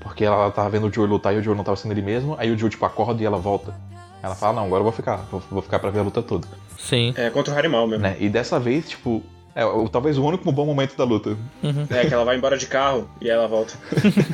porque 0.00 0.24
ela 0.24 0.50
tava 0.50 0.68
vendo 0.70 0.86
o 0.88 0.92
Joe 0.92 1.06
lutar 1.06 1.34
e 1.34 1.38
o 1.38 1.42
Joe 1.42 1.54
não 1.54 1.62
tava 1.62 1.76
sendo 1.76 1.92
ele 1.92 2.02
mesmo, 2.02 2.34
aí 2.38 2.50
o 2.50 2.58
Joe, 2.58 2.70
tipo, 2.70 2.84
acorda 2.84 3.22
e 3.22 3.26
ela 3.26 3.38
volta. 3.38 3.74
Ela 4.22 4.34
fala, 4.34 4.54
não, 4.54 4.64
agora 4.66 4.80
eu 4.80 4.84
vou 4.84 4.92
ficar, 4.92 5.16
vou, 5.30 5.40
vou 5.50 5.62
ficar 5.62 5.78
pra 5.78 5.90
ver 5.90 6.00
a 6.00 6.02
luta 6.02 6.22
toda. 6.22 6.48
Sim. 6.78 7.12
É 7.16 7.30
contra 7.30 7.54
o 7.54 7.56
Harimau 7.56 7.86
mesmo. 7.86 8.02
Né? 8.02 8.16
E 8.18 8.28
dessa 8.28 8.58
vez, 8.58 8.88
tipo, 8.88 9.22
é 9.54 9.62
talvez 9.90 10.18
o 10.18 10.24
único 10.24 10.50
bom 10.50 10.66
momento 10.66 10.96
da 10.96 11.04
luta. 11.04 11.36
Uhum. 11.62 11.86
É 11.90 12.06
que 12.06 12.14
ela 12.14 12.24
vai 12.24 12.36
embora 12.36 12.56
de 12.56 12.66
carro 12.66 13.08
e 13.20 13.30
aí 13.30 13.36
ela 13.36 13.46
volta. 13.46 13.74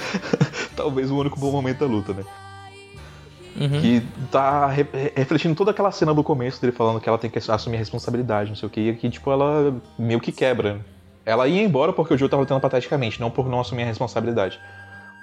talvez 0.76 1.10
o 1.10 1.16
único 1.18 1.38
bom 1.38 1.50
momento 1.50 1.80
da 1.80 1.86
luta, 1.86 2.12
né? 2.12 2.22
Uhum. 3.60 3.80
Que 3.80 4.02
tá 4.30 4.66
re- 4.66 4.86
re- 4.92 5.12
refletindo 5.14 5.54
toda 5.54 5.70
aquela 5.72 5.90
cena 5.92 6.14
do 6.14 6.24
começo 6.24 6.60
dele 6.60 6.72
falando 6.72 7.00
que 7.00 7.08
ela 7.08 7.18
tem 7.18 7.30
que 7.30 7.38
assumir 7.38 7.76
a 7.76 7.78
responsabilidade, 7.78 8.48
não 8.48 8.56
sei 8.56 8.66
o 8.66 8.70
que, 8.70 8.80
e 8.80 8.90
aqui, 8.90 9.10
tipo, 9.10 9.30
ela 9.30 9.74
meio 9.98 10.20
que 10.20 10.32
quebra. 10.32 10.80
Ela 11.24 11.46
ia 11.46 11.62
embora 11.62 11.92
porque 11.92 12.14
o 12.14 12.18
Joe 12.18 12.28
tava 12.28 12.42
lutando 12.42 12.60
pateticamente, 12.60 13.20
não 13.20 13.30
por 13.30 13.48
não 13.48 13.60
assumir 13.60 13.82
a 13.82 13.86
responsabilidade. 13.86 14.58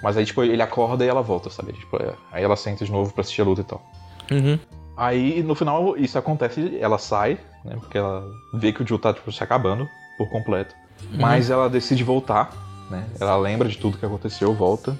Mas 0.02 0.16
aí, 0.16 0.24
tipo, 0.24 0.42
ele 0.42 0.62
acorda 0.62 1.04
e 1.04 1.08
ela 1.08 1.20
volta, 1.22 1.50
sabe? 1.50 1.72
Tipo, 1.72 1.96
é- 2.02 2.14
aí 2.32 2.42
ela 2.44 2.56
senta 2.56 2.84
de 2.84 2.90
novo 2.92 3.12
pra 3.12 3.20
assistir 3.22 3.42
a 3.42 3.44
luta 3.44 3.60
e 3.60 3.64
tal. 3.64 3.82
Uhum. 4.30 4.58
Aí, 4.96 5.42
no 5.42 5.54
final, 5.54 5.96
isso 5.96 6.16
acontece, 6.18 6.78
ela 6.80 6.98
sai, 6.98 7.38
né? 7.64 7.74
Porque 7.80 7.98
ela 7.98 8.24
vê 8.54 8.72
que 8.72 8.82
o 8.82 8.86
Joe 8.86 8.98
tá, 8.98 9.12
tipo, 9.12 9.30
se 9.32 9.42
acabando 9.42 9.88
por 10.16 10.28
completo. 10.30 10.74
Mas 11.12 11.50
ela 11.50 11.68
decide 11.68 12.04
voltar, 12.04 12.52
né? 12.90 13.04
Ela 13.20 13.36
lembra 13.36 13.68
de 13.68 13.76
tudo 13.76 13.98
que 13.98 14.06
aconteceu, 14.06 14.54
volta. 14.54 14.96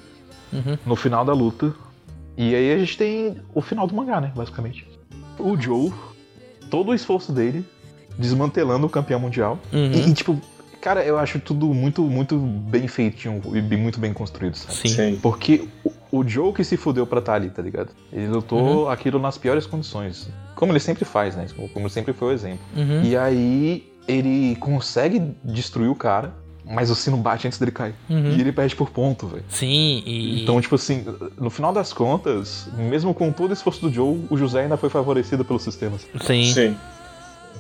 Uhum. 0.53 0.77
No 0.85 0.97
final 0.97 1.25
da 1.25 1.33
luta. 1.33 1.73
E 2.37 2.55
aí 2.55 2.73
a 2.73 2.79
gente 2.79 2.97
tem 2.97 3.37
o 3.55 3.61
final 3.61 3.87
do 3.87 3.95
mangá, 3.95 4.21
né? 4.21 4.33
Basicamente. 4.35 4.87
O 5.39 5.57
Joe, 5.61 5.93
todo 6.71 6.91
o 6.91 6.95
esforço 6.95 7.33
dele, 7.33 7.65
desmantelando 8.19 8.87
o 8.87 8.91
campeão 8.91 9.21
mundial. 9.21 9.59
Uhum. 9.73 9.93
E, 9.93 10.09
e, 10.09 10.15
tipo, 10.15 10.41
cara, 10.81 11.05
eu 11.05 11.19
acho 11.19 11.39
tudo 11.41 11.67
muito, 11.67 12.03
muito 12.03 12.39
bem 12.39 12.89
feitinho 12.89 13.41
e 13.55 13.77
muito 13.77 14.01
bem 14.01 14.13
construído, 14.13 14.57
sabe? 14.57 14.75
Sim. 14.75 14.89
Sim. 14.89 15.19
Porque 15.23 15.69
o, 15.85 16.21
o 16.21 16.29
Joe 16.29 16.53
que 16.53 16.65
se 16.65 16.77
fudeu 16.77 17.07
pra 17.07 17.19
estar 17.19 17.35
ali, 17.35 17.51
tá 17.51 17.63
ligado? 17.63 17.91
Ele 18.13 18.29
lutou 18.29 18.89
aquilo 18.89 19.19
nas 19.19 19.37
piores 19.37 19.67
condições. 19.67 20.29
Como 20.55 20.73
ele 20.73 20.81
sempre 20.81 21.05
faz, 21.05 21.37
né? 21.37 21.47
Como, 21.55 21.69
como 21.69 21.91
sempre 21.91 22.13
foi 22.13 22.29
o 22.29 22.33
exemplo. 22.33 22.65
Uhum. 22.77 23.03
E 23.03 23.17
aí 23.17 23.91
ele 24.09 24.57
consegue 24.57 25.35
destruir 25.45 25.89
o 25.89 25.95
cara, 25.95 26.35
mas 26.71 26.91
o 26.91 26.95
sino 26.95 27.17
bate 27.17 27.47
antes 27.47 27.59
dele 27.59 27.73
cair. 27.73 27.95
Uhum. 28.09 28.31
E 28.31 28.41
ele 28.41 28.53
perde 28.53 28.77
por 28.77 28.91
ponto, 28.91 29.27
velho. 29.27 29.45
Sim, 29.49 30.03
e. 30.07 30.43
Então, 30.43 30.61
tipo 30.61 30.77
assim, 30.77 31.05
no 31.39 31.51
final 31.51 31.73
das 31.73 31.93
contas, 31.93 32.69
mesmo 32.77 33.13
com 33.13 33.33
todo 33.33 33.51
o 33.51 33.53
esforço 33.53 33.81
do 33.81 33.93
Joe, 33.93 34.25
o 34.31 34.37
José 34.37 34.63
ainda 34.63 34.77
foi 34.77 34.89
favorecido 34.89 35.45
pelos 35.45 35.63
sistemas. 35.63 36.07
Sim. 36.25 36.45
Sim. 36.53 36.77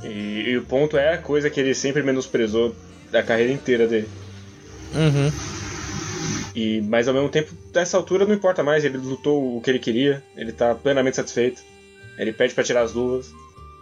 E, 0.04 0.50
e 0.50 0.56
o 0.56 0.64
ponto 0.64 0.96
é 0.96 1.14
a 1.14 1.18
coisa 1.18 1.50
que 1.50 1.60
ele 1.60 1.74
sempre 1.74 2.02
menosprezou 2.02 2.74
da 3.10 3.22
carreira 3.22 3.52
inteira 3.52 3.86
dele. 3.86 4.08
Uhum. 4.94 5.32
E, 6.54 6.80
mas 6.82 7.08
ao 7.08 7.14
mesmo 7.14 7.28
tempo, 7.28 7.52
dessa 7.72 7.96
altura 7.96 8.24
não 8.26 8.34
importa 8.34 8.62
mais, 8.62 8.84
ele 8.84 8.96
lutou 8.96 9.56
o 9.56 9.60
que 9.60 9.70
ele 9.70 9.78
queria, 9.78 10.22
ele 10.36 10.52
tá 10.52 10.74
plenamente 10.74 11.16
satisfeito. 11.16 11.62
Ele 12.18 12.32
pede 12.32 12.54
pra 12.54 12.62
tirar 12.62 12.82
as 12.82 12.92
luvas, 12.92 13.32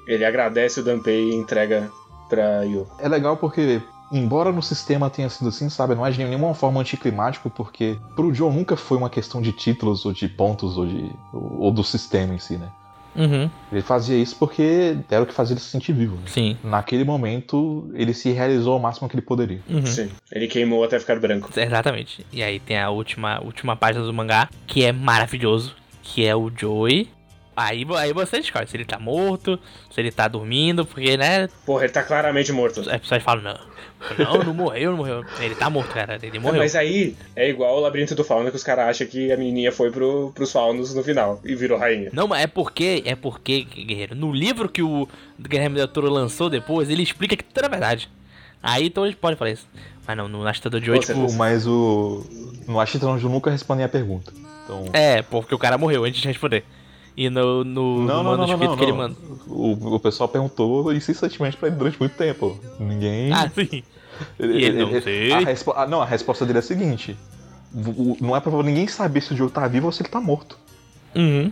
ele 0.07 0.25
agradece 0.25 0.81
o 0.81 0.83
Danpei 0.83 1.31
e 1.31 1.35
entrega 1.35 1.91
pra 2.29 2.63
Yoko. 2.63 2.97
É 3.03 3.09
legal 3.09 3.37
porque, 3.37 3.81
embora 4.13 4.53
no 4.53 4.63
sistema 4.63 5.11
tenha 5.11 5.29
sido 5.29 5.49
assim, 5.49 5.69
sabe, 5.69 5.95
não 5.95 6.07
é 6.07 6.11
de 6.11 6.23
nenhuma 6.25 6.55
forma 6.55 6.81
anticlimático, 6.81 7.51
porque 7.51 7.99
pro 8.15 8.33
Joe 8.33 8.53
nunca 8.53 8.77
foi 8.77 8.97
uma 8.97 9.11
questão 9.11 9.41
de 9.41 9.53
títulos 9.53 10.05
ou 10.05 10.13
de 10.13 10.29
pontos 10.29 10.77
ou, 10.77 10.87
de, 10.87 11.11
ou 11.33 11.71
do 11.71 11.85
sistema 11.85 12.35
em 12.35 12.39
si, 12.39 12.57
né? 12.57 12.69
Uhum. 13.17 13.51
Ele 13.73 13.83
fazia 13.83 14.17
isso 14.17 14.37
porque 14.37 14.97
era 15.11 15.23
o 15.23 15.27
que 15.27 15.35
fazia 15.35 15.55
ele 15.55 15.61
se 15.61 15.71
sentir 15.71 15.93
vivo. 15.93 16.15
né? 16.17 16.23
Sim. 16.27 16.57
Naquele 16.63 17.05
momento, 17.05 17.91
ele 17.95 18.15
se 18.15 18.31
realizou 18.31 18.75
ao 18.75 18.79
máximo 18.79 19.09
que 19.09 19.17
ele 19.17 19.23
poderia. 19.23 19.61
Uhum. 19.69 19.85
Sim. 19.85 20.09
Ele 20.31 20.47
queimou 20.47 20.85
até 20.85 21.01
ficar 21.01 21.19
branco. 21.19 21.51
Exatamente. 21.59 22.25
E 22.33 22.43
aí 22.43 22.61
tem 22.61 22.79
a 22.79 22.91
última, 22.91 23.43
última 23.43 23.75
página 23.75 24.05
do 24.05 24.15
mangá, 24.15 24.49
que 24.67 24.85
é 24.85 24.93
maravilhoso, 24.93 25.75
que 26.03 26.25
é 26.25 26.35
o 26.37 26.51
Joey. 26.55 27.09
Aí, 27.61 27.85
aí 27.97 28.13
você 28.13 28.39
escolhe 28.39 28.69
se 28.69 28.77
ele 28.77 28.85
tá 28.85 29.01
morto, 29.01 29.59
se 29.91 30.01
ele 30.01 30.13
tá 30.13 30.29
dormindo, 30.29 30.87
porque, 30.87 31.17
né, 31.17 31.49
Porra, 31.67 31.83
ele 31.83 31.93
tá 31.93 32.05
claramente 32.05 32.53
morto. 32.53 32.89
as 32.89 33.01
pessoas 33.01 33.21
falam, 33.21 33.43
não, 33.43 33.59
não, 34.17 34.45
não 34.45 34.55
morreu, 34.55 34.93
não 34.93 34.99
morreu. 34.99 35.25
Ele 35.41 35.57
tá 35.57 35.69
morto, 35.69 35.93
cara, 35.93 36.21
ele 36.23 36.39
morreu. 36.39 36.61
Mas 36.61 36.77
aí 36.77 37.17
é 37.35 37.51
igual 37.51 37.77
o 37.77 37.81
labirinto 37.81 38.15
do 38.15 38.23
fauno 38.23 38.49
que 38.49 38.57
os 38.57 38.63
caras 38.63 38.91
acham 38.91 39.09
que 39.09 39.33
a 39.33 39.37
menininha 39.37 39.73
foi 39.73 39.91
pro, 39.91 40.31
pros 40.37 40.53
faunos 40.53 40.95
no 40.95 41.03
final 41.03 41.41
e 41.45 41.57
virou 41.57 41.77
rainha. 41.77 42.11
Não, 42.13 42.29
mas 42.29 42.45
é 42.45 42.47
porque, 42.47 43.03
é 43.05 43.17
porque, 43.17 43.65
Guerreiro, 43.65 44.15
no 44.15 44.33
livro 44.33 44.69
que 44.69 44.81
o 44.83 45.09
Guilherme 45.41 45.79
Del 45.79 45.89
Toro 45.89 46.09
lançou 46.09 46.49
depois, 46.49 46.89
ele 46.89 47.03
explica 47.03 47.37
que 47.37 47.43
tudo 47.43 47.67
é 47.67 47.69
verdade. 47.69 48.09
Aí 48.63 48.87
então 48.87 49.05
eles 49.05 49.17
podem 49.17 49.37
falar 49.37 49.51
isso. 49.51 49.67
Mas 50.07 50.17
não, 50.17 50.29
no 50.29 50.47
Astador 50.47 50.81
de 50.81 50.93
hoje, 50.93 51.01
tipo... 51.01 51.33
Mas 51.33 51.67
o. 51.67 52.25
No 52.69 52.79
Ashitron 52.79 53.19
eu 53.19 53.29
nunca 53.29 53.51
respondi 53.51 53.83
a 53.83 53.89
pergunta. 53.89 54.33
Então. 54.65 54.85
É, 54.93 55.23
porque 55.23 55.55
o 55.55 55.59
cara 55.59 55.77
morreu 55.77 56.05
antes 56.05 56.21
de 56.21 56.29
responder. 56.29 56.65
E 57.21 57.29
no, 57.29 57.65
no, 57.65 58.05
Não, 58.05 58.23
no 58.23 58.23
não, 58.23 58.37
manuscrito 58.37 58.65
não, 58.71 58.77
que 58.77 58.85
ele 58.85 58.93
manda. 58.93 59.17
O, 59.49 59.95
o 59.97 59.99
pessoal 59.99 60.29
perguntou 60.29 60.93
incessantemente 60.93 61.57
pra 61.57 61.67
ele 61.67 61.77
durante 61.77 61.99
muito 61.99 62.15
tempo. 62.17 62.57
Ninguém. 62.79 63.33
Ah, 63.33 63.51
sim. 63.53 63.83
E 64.39 64.45
ele 64.65 64.85
não 64.85 65.03
sei. 65.03 65.33
A 65.33 65.41
respo- 65.41 65.73
ah, 65.77 65.85
não, 65.85 66.01
a 66.01 66.05
resposta 66.05 66.47
dele 66.47 66.59
é 66.59 66.61
a 66.61 66.63
seguinte: 66.63 67.17
o- 67.75 68.17
não 68.21 68.37
é 68.37 68.41
pra 68.41 68.53
ninguém 68.63 68.87
saber 68.87 69.21
se 69.21 69.35
o 69.35 69.37
Joe 69.37 69.51
tá 69.51 69.67
vivo 69.67 69.87
ou 69.87 69.93
se 69.93 70.01
ele 70.03 70.09
tá 70.11 70.21
morto. 70.21 70.57
Uhum. 71.17 71.51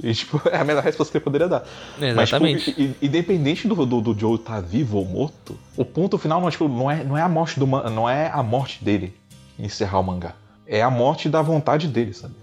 E, 0.00 0.14
tipo, 0.14 0.40
é 0.48 0.58
a 0.58 0.64
melhor 0.64 0.84
resposta 0.84 1.10
que 1.10 1.18
ele 1.18 1.24
poderia 1.24 1.48
dar. 1.48 1.64
Mas, 1.98 2.12
Exatamente. 2.28 2.64
tipo, 2.66 2.80
i- 2.80 2.84
i- 2.84 2.96
independente 3.06 3.66
do, 3.66 3.84
do, 3.84 4.00
do 4.00 4.16
Joe 4.16 4.38
tá 4.38 4.60
vivo 4.60 4.98
ou 4.98 5.04
morto, 5.04 5.58
o 5.76 5.84
ponto 5.84 6.16
final 6.18 6.40
não, 6.40 6.46
é, 6.46 6.50
tipo, 6.52 6.68
não, 6.68 6.88
é, 6.88 7.02
não 7.02 7.18
é 7.18 7.22
a 7.22 7.28
morte 7.28 7.58
do 7.58 7.66
não 7.66 8.08
é 8.08 8.30
a 8.32 8.44
morte 8.44 8.84
dele 8.84 9.12
encerrar 9.58 9.98
o 9.98 10.04
mangá. 10.04 10.34
É 10.68 10.82
a 10.82 10.90
morte 10.90 11.28
da 11.28 11.42
vontade 11.42 11.88
dele, 11.88 12.12
sabe? 12.12 12.34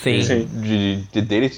Sim. 0.00 0.22
Sim. 0.22 0.44
De, 0.60 0.96
de 1.12 1.20
dele 1.22 1.50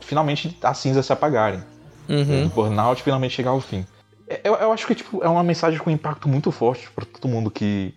finalmente 0.00 0.56
as 0.62 0.78
cinzas 0.78 1.06
se 1.06 1.12
apagarem. 1.12 1.62
Uhum. 2.08 2.46
O 2.46 2.48
burnout 2.48 3.02
finalmente 3.02 3.34
chegar 3.34 3.50
ao 3.50 3.60
fim. 3.60 3.86
É, 4.28 4.40
Eu, 4.44 4.54
eu 4.54 4.72
acho 4.72 4.86
que 4.86 4.94
tipo, 4.94 5.22
é 5.22 5.28
uma 5.28 5.42
mensagem 5.42 5.78
com 5.78 5.90
impacto 5.90 6.28
muito 6.28 6.50
forte 6.50 6.88
pra 6.94 7.04
todo 7.04 7.28
mundo 7.30 7.50
que 7.50 7.94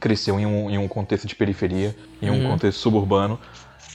cresceu 0.00 0.38
em 0.38 0.44
um, 0.46 0.70
em 0.70 0.76
um 0.78 0.86
contexto 0.88 1.26
de 1.26 1.34
periferia, 1.34 1.96
em 2.20 2.30
um 2.30 2.42
Uhum. 2.44 2.50
contexto 2.50 2.78
suburbano. 2.78 3.38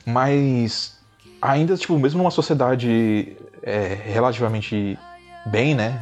Mas 0.05 0.97
ainda, 1.41 1.75
tipo, 1.77 1.97
mesmo 1.97 2.17
numa 2.19 2.31
sociedade 2.31 3.35
é, 3.61 3.97
relativamente 4.05 4.97
bem, 5.45 5.75
né? 5.75 6.01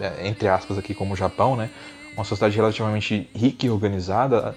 É, 0.00 0.26
Entre 0.28 0.48
aspas 0.48 0.78
aqui, 0.78 0.94
como 0.94 1.14
o 1.14 1.16
Japão, 1.16 1.56
né? 1.56 1.70
Uma 2.14 2.24
sociedade 2.24 2.56
relativamente 2.56 3.28
rica 3.34 3.66
e 3.66 3.70
organizada, 3.70 4.54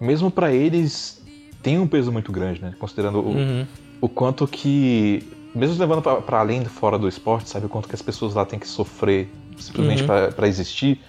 mesmo 0.00 0.30
pra 0.30 0.52
eles 0.52 1.19
tem 1.62 1.78
um 1.78 1.86
peso 1.86 2.10
muito 2.12 2.30
grande, 2.32 2.60
né? 2.62 2.74
Considerando 2.78 3.18
o, 3.20 3.28
Uhum. 3.34 3.66
o 4.00 4.08
quanto 4.08 4.46
que, 4.46 5.26
mesmo 5.54 5.78
levando 5.78 6.02
pra- 6.02 6.16
pra 6.20 6.40
além 6.40 6.64
fora 6.64 6.98
do 6.98 7.08
esporte, 7.08 7.48
sabe? 7.48 7.66
O 7.66 7.68
quanto 7.68 7.88
que 7.88 7.94
as 7.94 8.02
pessoas 8.02 8.34
lá 8.34 8.44
têm 8.44 8.58
que 8.58 8.68
sofrer 8.68 9.28
simplesmente 9.58 10.00
Uhum. 10.02 10.06
pra 10.06 10.32
pra 10.32 10.48
existir, 10.48 11.00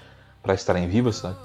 pra 0.44 0.54
estarem 0.54 0.88
vivas, 0.88 1.18
sabe? 1.18 1.36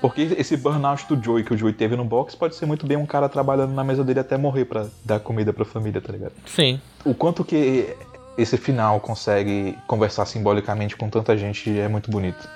Porque 0.00 0.22
esse 0.36 0.56
burnout 0.56 1.06
do 1.08 1.22
Joey 1.22 1.44
que 1.44 1.54
o 1.54 1.56
Joey 1.56 1.72
teve 1.72 1.94
no 1.94 2.04
box 2.04 2.34
pode 2.34 2.56
ser 2.56 2.66
muito 2.66 2.84
bem 2.86 2.96
um 2.96 3.06
cara 3.06 3.28
trabalhando 3.28 3.72
na 3.72 3.84
mesa 3.84 4.02
dele 4.02 4.18
até 4.18 4.36
morrer 4.36 4.64
pra 4.64 4.86
dar 5.04 5.20
comida 5.20 5.52
pra 5.52 5.64
família, 5.64 6.00
tá 6.00 6.10
ligado? 6.12 6.32
Sim. 6.46 6.80
O 7.04 7.14
quanto 7.14 7.44
que 7.44 7.94
esse 8.36 8.56
final 8.56 8.98
consegue 8.98 9.78
conversar 9.86 10.26
simbolicamente 10.26 10.96
com 10.96 11.08
tanta 11.08 11.36
gente 11.36 11.78
é 11.78 11.86
muito 11.86 12.10
bonito. 12.10 12.48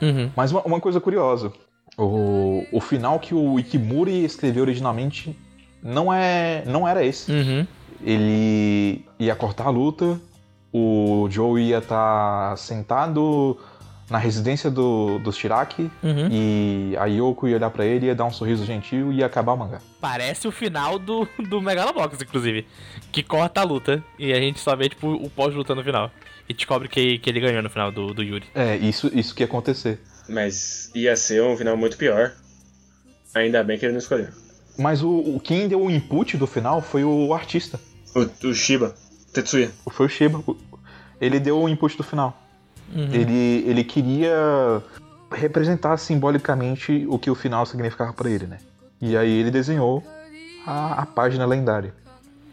Uhum. 0.00 0.30
Mas 0.36 0.52
uma, 0.52 0.60
uma 0.62 0.80
coisa 0.80 1.00
curiosa, 1.00 1.50
o, 1.96 2.66
o 2.72 2.80
final 2.80 3.18
que 3.18 3.34
o 3.34 3.58
Ikimuri 3.58 4.24
escreveu 4.24 4.62
originalmente 4.62 5.36
não 5.82 6.12
é 6.12 6.62
não 6.66 6.86
era 6.88 7.04
esse. 7.04 7.30
Uhum. 7.30 7.66
Ele 8.02 9.04
ia 9.18 9.34
cortar 9.34 9.66
a 9.66 9.70
luta, 9.70 10.20
o 10.72 11.26
Joe 11.30 11.60
ia 11.62 11.78
estar 11.78 12.56
sentado 12.58 13.56
na 14.10 14.18
residência 14.18 14.70
do, 14.70 15.18
dos 15.18 15.36
Shiraki 15.36 15.90
Uhum. 16.02 16.28
e 16.30 16.94
a 16.98 17.06
Yoko 17.06 17.48
ia 17.48 17.56
olhar 17.56 17.70
pra 17.70 17.86
ele, 17.86 18.06
ia 18.06 18.14
dar 18.14 18.26
um 18.26 18.30
sorriso 18.30 18.64
gentil 18.64 19.10
e 19.12 19.16
ia 19.16 19.26
acabar 19.26 19.54
o 19.54 19.56
mangá. 19.56 19.80
Parece 20.00 20.46
o 20.46 20.52
final 20.52 20.98
do, 20.98 21.26
do 21.48 21.60
Megalobox, 21.62 22.20
inclusive. 22.20 22.66
Que 23.10 23.22
corta 23.22 23.62
a 23.62 23.64
luta 23.64 24.04
e 24.18 24.32
a 24.32 24.38
gente 24.38 24.60
só 24.60 24.76
vê, 24.76 24.90
tipo, 24.90 25.08
o 25.08 25.30
pós-luta 25.30 25.74
no 25.74 25.82
final. 25.82 26.10
E 26.46 26.52
descobre 26.52 26.88
que, 26.88 27.18
que 27.18 27.30
ele 27.30 27.40
ganhou 27.40 27.62
no 27.62 27.70
final 27.70 27.90
do, 27.90 28.12
do 28.12 28.22
Yuri. 28.22 28.44
É, 28.54 28.76
isso, 28.76 29.10
isso 29.14 29.34
que 29.34 29.42
ia 29.42 29.46
acontecer. 29.46 29.98
Mas 30.28 30.90
ia 30.94 31.14
ser 31.16 31.42
um 31.42 31.56
final 31.56 31.76
muito 31.76 31.96
pior. 31.96 32.32
Ainda 33.34 33.62
bem 33.64 33.78
que 33.78 33.84
ele 33.84 33.92
não 33.92 33.98
escolheu. 33.98 34.28
Mas 34.78 35.02
o, 35.02 35.08
o 35.10 35.40
quem 35.40 35.68
deu 35.68 35.82
o 35.82 35.90
input 35.90 36.36
do 36.36 36.46
final 36.46 36.80
foi 36.80 37.04
o 37.04 37.32
artista. 37.34 37.78
O, 38.14 38.48
o 38.48 38.54
Shiba, 38.54 38.94
Tetsuya. 39.32 39.70
Foi 39.90 40.06
o 40.06 40.08
Shiba. 40.08 40.42
Ele 41.20 41.38
deu 41.40 41.58
o 41.60 41.68
input 41.68 41.96
do 41.96 42.02
final. 42.02 42.40
Uhum. 42.94 43.12
Ele, 43.12 43.64
ele 43.68 43.84
queria 43.84 44.82
representar 45.32 45.96
simbolicamente 45.96 47.06
o 47.08 47.18
que 47.18 47.30
o 47.30 47.34
final 47.34 47.66
significava 47.66 48.12
pra 48.12 48.30
ele, 48.30 48.46
né? 48.46 48.58
E 49.00 49.16
aí 49.16 49.30
ele 49.40 49.50
desenhou 49.50 50.02
a, 50.66 51.02
a 51.02 51.06
página 51.06 51.44
lendária. 51.46 51.92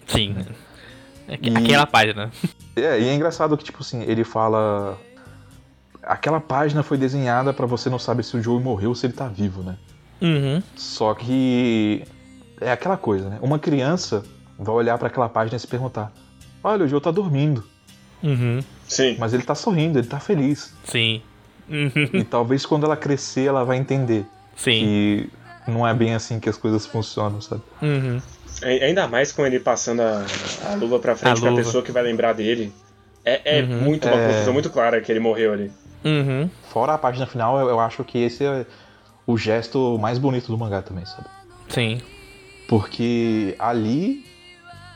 Sim. 0.08 0.36
E- 1.30 1.50
Aquela 1.58 1.86
página. 1.88 2.32
É, 2.74 2.98
e 3.02 3.10
é 3.10 3.14
engraçado 3.14 3.58
que, 3.58 3.66
tipo 3.66 3.80
assim, 3.82 4.02
ele 4.04 4.24
fala. 4.24 4.98
Aquela 6.12 6.42
página 6.42 6.84
foi 6.84 6.98
desenhada 6.98 7.54
pra 7.54 7.66
você 7.66 7.90
não 7.90 7.98
saber 7.98 8.24
se 8.24 8.36
o 8.36 8.42
Joey 8.44 8.62
morreu 8.62 8.90
ou 8.90 8.96
se 8.96 9.06
ele 9.06 9.14
tá 9.14 9.28
vivo, 9.30 9.64
né? 9.64 9.78
Uhum. 10.22 10.62
Só 10.76 11.14
que. 11.14 12.04
É 12.60 12.72
aquela 12.72 12.98
coisa, 12.98 13.30
né? 13.30 13.40
Uma 13.42 13.58
criança 13.58 14.22
vai 14.60 14.76
olhar 14.76 14.98
pra 14.98 15.08
aquela 15.08 15.30
página 15.30 15.56
e 15.56 15.60
se 15.60 15.66
perguntar: 15.68 16.12
Olha, 16.64 16.84
o 16.86 16.88
Joe 16.88 17.00
tá 17.00 17.12
dormindo, 17.12 17.64
Uhum. 18.22 18.60
Sim. 18.88 19.16
mas 19.18 19.34
ele 19.34 19.44
tá 19.44 19.56
sorrindo, 19.56 19.98
ele 20.00 20.08
tá 20.08 20.20
feliz. 20.20 20.74
Sim. 20.84 21.22
Uhum. 21.70 22.10
E 22.14 22.24
talvez 22.26 22.66
quando 22.66 22.84
ela 22.86 22.98
crescer 22.98 23.46
ela 23.48 23.64
vai 23.64 23.78
entender 23.78 24.26
Sim. 24.56 24.72
que 24.72 25.30
não 25.68 25.88
é 25.88 25.94
bem 25.94 26.14
assim 26.14 26.40
que 26.42 26.50
as 26.50 26.58
coisas 26.58 26.86
funcionam, 26.86 27.40
sabe? 27.40 27.62
Uhum. 27.82 28.22
Ai- 28.64 28.84
Ainda 28.84 29.08
mais 29.08 29.32
com 29.32 29.46
ele 29.46 29.60
passando 29.62 30.02
a, 30.02 30.26
a 30.70 30.76
luva 30.76 31.00
pra 31.00 31.16
frente 31.16 31.38
A 31.38 31.42
pra 31.42 31.50
luva. 31.52 31.64
pessoa 31.64 31.82
que 31.82 31.92
vai 31.94 32.04
lembrar 32.04 32.34
dele. 32.34 32.72
É, 33.24 33.60
é 33.60 33.64
Uhum. 33.64 33.80
muito 33.82 34.08
uma 34.08 34.18
É. 34.18 34.28
confusão 34.34 34.54
muito 34.54 34.70
clara 34.70 35.00
que 35.00 35.10
ele 35.12 35.20
morreu 35.22 35.54
ali. 35.54 35.72
Uhum. 36.04 36.50
Fora 36.72 36.94
a 36.94 36.98
página 36.98 37.26
final, 37.28 37.60
eu, 37.60 37.70
eu 37.70 37.80
acho 37.80 38.04
que 38.04 38.18
esse 38.18 38.44
é 38.44 38.66
o 39.28 39.38
gesto 39.38 39.98
mais 40.00 40.18
bonito 40.18 40.48
do 40.48 40.58
mangá 40.58 40.82
também, 40.82 41.06
sabe? 41.06 41.28
Sim. 41.70 42.02
Porque 42.68 43.56
ali 43.60 44.26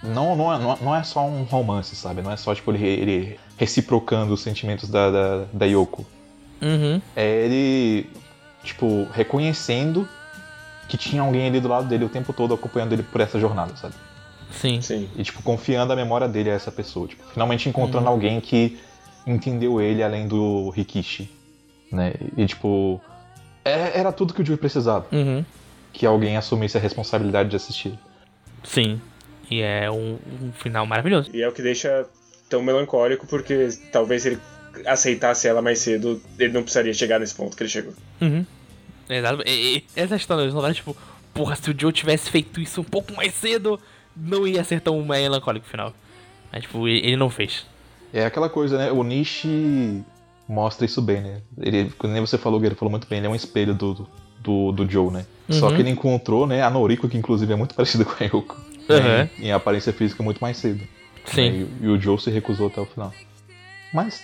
não, 0.04 0.36
não, 0.36 0.54
é, 0.54 0.60
não 0.60 0.72
é- 0.74 0.78
não 0.82 0.96
é 0.96 1.04
só 1.04 1.26
um 1.26 1.44
romance, 1.44 1.96
sabe? 1.96 2.22
Não 2.22 2.32
é 2.32 2.38
só 2.38 2.54
tipo, 2.56 2.72
ele, 2.72 2.86
ele 2.86 3.40
reciprocando 3.58 4.34
os 4.34 4.42
sentimentos 4.42 4.90
da, 4.90 5.10
da, 5.12 5.46
da 5.54 5.66
Yoko. 5.66 6.06
Uhum. 6.62 7.02
É 7.16 7.26
ele, 7.46 8.10
tipo, 8.64 9.08
reconhecendo 9.14 10.08
que 10.88 10.98
tinha 10.98 11.22
alguém 11.22 11.48
ali 11.48 11.60
do 11.60 11.68
lado 11.68 11.88
dele 11.88 12.06
o 12.06 12.10
tempo 12.10 12.32
todo 12.32 12.54
acompanhando 12.54 12.94
ele 12.94 13.04
por 13.04 13.20
essa 13.22 13.40
jornada, 13.40 13.76
sabe? 13.76 13.94
Sim. 14.52 14.80
Sim. 14.82 15.10
E, 15.18 15.24
tipo, 15.24 15.42
confiando 15.44 15.92
a 15.92 15.96
memória 15.96 16.28
dele 16.28 16.50
a 16.50 16.54
essa 16.54 16.72
pessoa. 16.72 17.08
Tipo, 17.08 17.24
finalmente 17.34 17.68
encontrando 17.68 18.08
alguém 18.08 18.40
que 18.40 18.80
entendeu 19.26 19.82
ele 19.82 20.04
além 20.04 20.28
do 20.28 20.70
Rikishi, 20.70 21.30
né? 21.92 22.14
E, 22.38 22.46
tipo, 22.46 23.02
é- 23.64 24.00
era 24.00 24.12
tudo 24.12 24.34
que 24.34 24.42
o 24.42 24.46
Joey 24.46 24.58
precisava. 24.58 25.06
Uhum. 25.12 25.44
Que 25.94 26.06
alguém 26.06 26.38
assumisse 26.38 26.78
a 26.78 26.82
responsabilidade 26.82 27.50
de 27.50 27.56
assistir. 27.56 27.98
Sim. 28.64 29.00
E 29.50 29.62
é 29.62 29.90
um, 29.90 30.18
um 30.42 30.52
final 30.52 30.86
maravilhoso. 30.86 31.30
E 31.34 31.42
é 31.42 31.48
o 31.48 31.52
que 31.52 31.62
deixa 31.62 32.06
tão 32.50 32.62
melancólico, 32.62 33.26
porque 33.28 33.70
talvez 33.92 34.24
se 34.24 34.30
ele 34.30 34.40
aceitasse 34.86 35.48
ela 35.48 35.62
mais 35.62 35.80
cedo, 35.80 36.22
ele 36.38 36.52
não 36.54 36.62
precisaria 36.64 36.94
chegar 36.94 37.20
nesse 37.20 37.34
ponto 37.34 37.56
que 37.56 37.64
ele 37.64 37.70
chegou. 37.70 37.94
Uhum. 38.22 38.46
Exato. 39.10 39.44
E, 39.48 39.78
e 39.78 39.84
essa 39.96 40.16
história 40.16 40.46
novelas, 40.52 40.76
tipo, 40.78 40.96
porra, 41.34 41.56
se 41.56 41.70
o 41.70 41.76
Joe 41.80 41.94
tivesse 41.94 42.30
feito 42.30 42.60
isso 42.60 42.82
um 42.82 42.84
pouco 42.84 43.14
mais 43.14 43.34
cedo, 43.34 43.80
não 44.16 44.48
ia 44.48 44.64
ser 44.64 44.82
tão 44.82 45.04
melancólico 45.06 45.66
o 45.66 45.70
final. 45.70 45.94
Mas, 46.52 46.64
tipo, 46.64 46.88
ele 46.88 47.08
ele 47.08 47.16
não 47.18 47.30
fez. 47.30 47.66
É 48.16 48.26
aquela 48.26 48.48
coisa, 48.50 48.78
né? 48.78 48.92
O 48.92 49.04
Nishi 49.04 50.04
mostra 50.48 50.86
isso 50.86 51.02
bem, 51.02 51.22
né? 51.22 51.42
Ele, 51.60 51.92
nem 52.04 52.22
você 52.22 52.38
falou, 52.38 52.64
ele 52.64 52.76
falou 52.76 52.90
muito 52.92 53.08
bem, 53.08 53.18
ele 53.18 53.28
é 53.28 53.30
um 53.30 53.36
espelho 53.36 53.74
do, 53.74 54.08
do, 54.40 54.72
do 54.72 54.90
Joe, 54.90 55.12
né? 55.12 55.26
Só 55.50 55.68
Uhum. 55.70 55.76
que 55.76 55.82
ele 55.82 55.90
encontrou, 55.90 56.48
né, 56.48 56.62
a 56.64 56.70
Noriko, 56.70 57.10
que 57.10 57.18
inclusive 57.18 57.52
é 57.52 57.56
muito 57.56 57.74
parecida 57.76 58.06
com 58.06 58.12
a 58.24 58.26
Yoko. 58.26 58.56
Uhum. 58.88 59.00
né, 59.00 59.30
em, 59.40 59.52
aparência 59.52 59.92
física 59.92 60.22
muito 60.24 60.40
mais 60.40 60.58
cedo. 60.58 60.82
Sim. 61.26 61.50
né, 61.50 61.68
e, 61.82 61.86
e 61.86 61.88
o 61.88 62.00
Joe 62.00 62.20
se 62.22 62.30
recusou 62.30 62.68
até 62.68 62.80
o 62.80 62.86
final. 62.86 63.12
Mas 63.94 64.22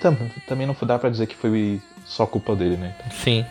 tam- 0.00 0.16
também 0.46 0.66
não 0.66 0.76
dá 0.86 0.98
pra 0.98 1.10
dizer 1.10 1.26
que 1.26 1.34
foi 1.36 1.80
só 2.04 2.24
culpa 2.26 2.54
dele, 2.56 2.76
né? 2.76 2.94
Sim. 3.12 3.44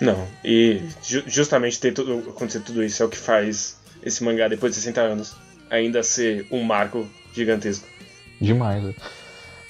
Não. 0.00 0.26
E 0.44 0.82
ju- 1.02 1.22
justamente 1.26 1.78
ter 1.80 1.92
tudo, 1.92 2.18
acontecido 2.30 2.64
tudo 2.64 2.82
isso 2.84 3.02
é 3.02 3.06
o 3.06 3.08
que 3.08 3.16
faz 3.16 3.80
esse 4.02 4.22
mangá, 4.24 4.48
depois 4.48 4.72
de 4.74 4.80
60 4.80 5.00
anos, 5.00 5.36
ainda 5.70 6.02
ser 6.02 6.44
um 6.50 6.62
marco 6.64 7.06
gigantesco. 7.32 7.86
Demais, 8.40 8.82
né? 8.82 8.94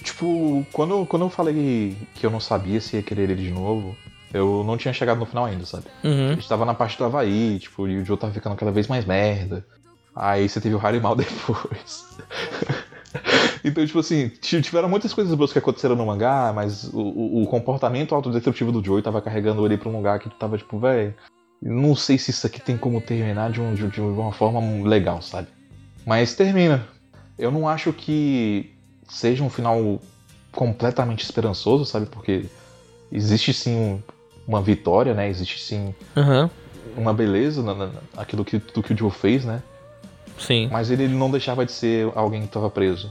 Tipo, 0.02 0.66
quando, 0.72 1.06
quando 1.06 1.22
eu 1.24 1.30
falei 1.30 1.96
que 2.14 2.26
eu 2.26 2.30
não 2.30 2.40
sabia 2.40 2.80
se 2.80 2.96
ia 2.96 3.02
querer 3.02 3.30
ele 3.30 3.34
de 3.42 3.50
novo, 3.50 3.96
eu 4.34 4.64
não 4.64 4.76
tinha 4.76 4.92
chegado 4.92 5.18
no 5.18 5.26
final 5.26 5.44
ainda, 5.44 5.64
sabe? 5.64 5.84
A 6.02 6.06
Uhum. 6.08 6.28
gente 6.34 6.48
tava 6.48 6.64
na 6.64 6.74
parte 6.74 6.98
do 6.98 7.04
Havaí, 7.04 7.58
tipo, 7.58 7.86
e 7.86 7.98
o 7.98 8.04
Joe 8.04 8.16
tava 8.16 8.32
ficando 8.32 8.56
cada 8.56 8.70
vez 8.72 8.86
mais 8.88 9.04
merda. 9.04 9.64
Aí 10.14 10.48
você 10.48 10.60
teve 10.60 10.74
o 10.74 10.84
Harimal 10.86 11.14
depois. 11.16 12.04
então, 13.64 13.84
tipo 13.86 13.98
assim, 13.98 14.28
ti- 14.28 14.60
tiveram 14.62 14.88
muitas 14.88 15.12
coisas 15.12 15.34
boas 15.34 15.52
que 15.52 15.58
aconteceram 15.58 15.94
no 15.96 16.06
mangá, 16.06 16.52
mas 16.54 16.84
o, 16.92 16.98
o- 17.00 17.42
o 17.42 17.46
comportamento 17.46 18.14
autodestrutivo 18.14 18.72
do 18.72 18.84
Joey 18.84 19.02
tava 19.02 19.20
carregando 19.22 19.64
ele 19.64 19.76
pra 19.76 19.88
um 19.88 19.96
lugar 19.96 20.18
que 20.18 20.28
tava, 20.30 20.58
tipo, 20.58 20.78
velho, 20.78 21.14
não 21.60 21.94
sei 21.94 22.18
se 22.18 22.30
isso 22.30 22.46
aqui 22.46 22.60
tem 22.60 22.76
como 22.76 23.00
terminar 23.00 23.50
de, 23.50 23.60
um- 23.60 23.74
de 23.74 24.00
uma 24.00 24.32
forma 24.32 24.60
legal, 24.88 25.22
sabe? 25.22 25.48
Mas 26.06 26.34
termina. 26.34 26.86
Eu 27.38 27.50
não 27.50 27.68
acho 27.68 27.92
que 27.92 28.72
seja 29.08 29.42
um 29.42 29.50
final 29.50 30.00
completamente 30.50 31.24
esperançoso, 31.24 31.84
sabe? 31.84 32.06
Porque 32.06 32.44
existe 33.10 33.52
sim 33.54 33.74
um- 33.74 34.02
uma 34.46 34.60
vitória, 34.60 35.14
né? 35.14 35.28
Existe 35.28 35.60
sim 35.60 35.94
Uhum. 36.16 36.48
uma 36.96 37.12
beleza 37.14 37.62
na, 37.62 37.74
na, 37.74 37.90
naquilo 38.16 38.44
que, 38.44 38.58
do 38.58 38.82
que 38.82 38.92
o 38.92 38.96
Joe 38.98 39.10
fez, 39.10 39.44
né? 39.44 39.62
Sim. 40.38 40.68
Mas 40.70 40.90
ele 40.90 41.08
não 41.08 41.30
deixava 41.30 41.64
de 41.64 41.72
ser 41.72 42.10
alguém 42.14 42.40
que 42.42 42.46
estava 42.48 42.68
preso 42.70 43.10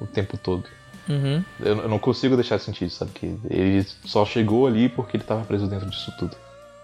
o 0.00 0.06
tempo 0.06 0.36
todo. 0.36 0.64
Uhum. 1.08 1.42
Eu, 1.60 1.78
eu 1.82 1.88
não 1.88 1.98
consigo 1.98 2.34
deixar 2.34 2.56
de 2.56 2.64
sentir 2.64 2.90
sabe? 2.90 3.12
Que 3.12 3.26
ele 3.48 3.86
só 4.04 4.24
chegou 4.26 4.66
ali 4.66 4.88
porque 4.88 5.16
ele 5.16 5.24
tava 5.24 5.44
preso 5.44 5.66
dentro 5.66 5.88
disso 5.88 6.12
tudo. 6.18 6.36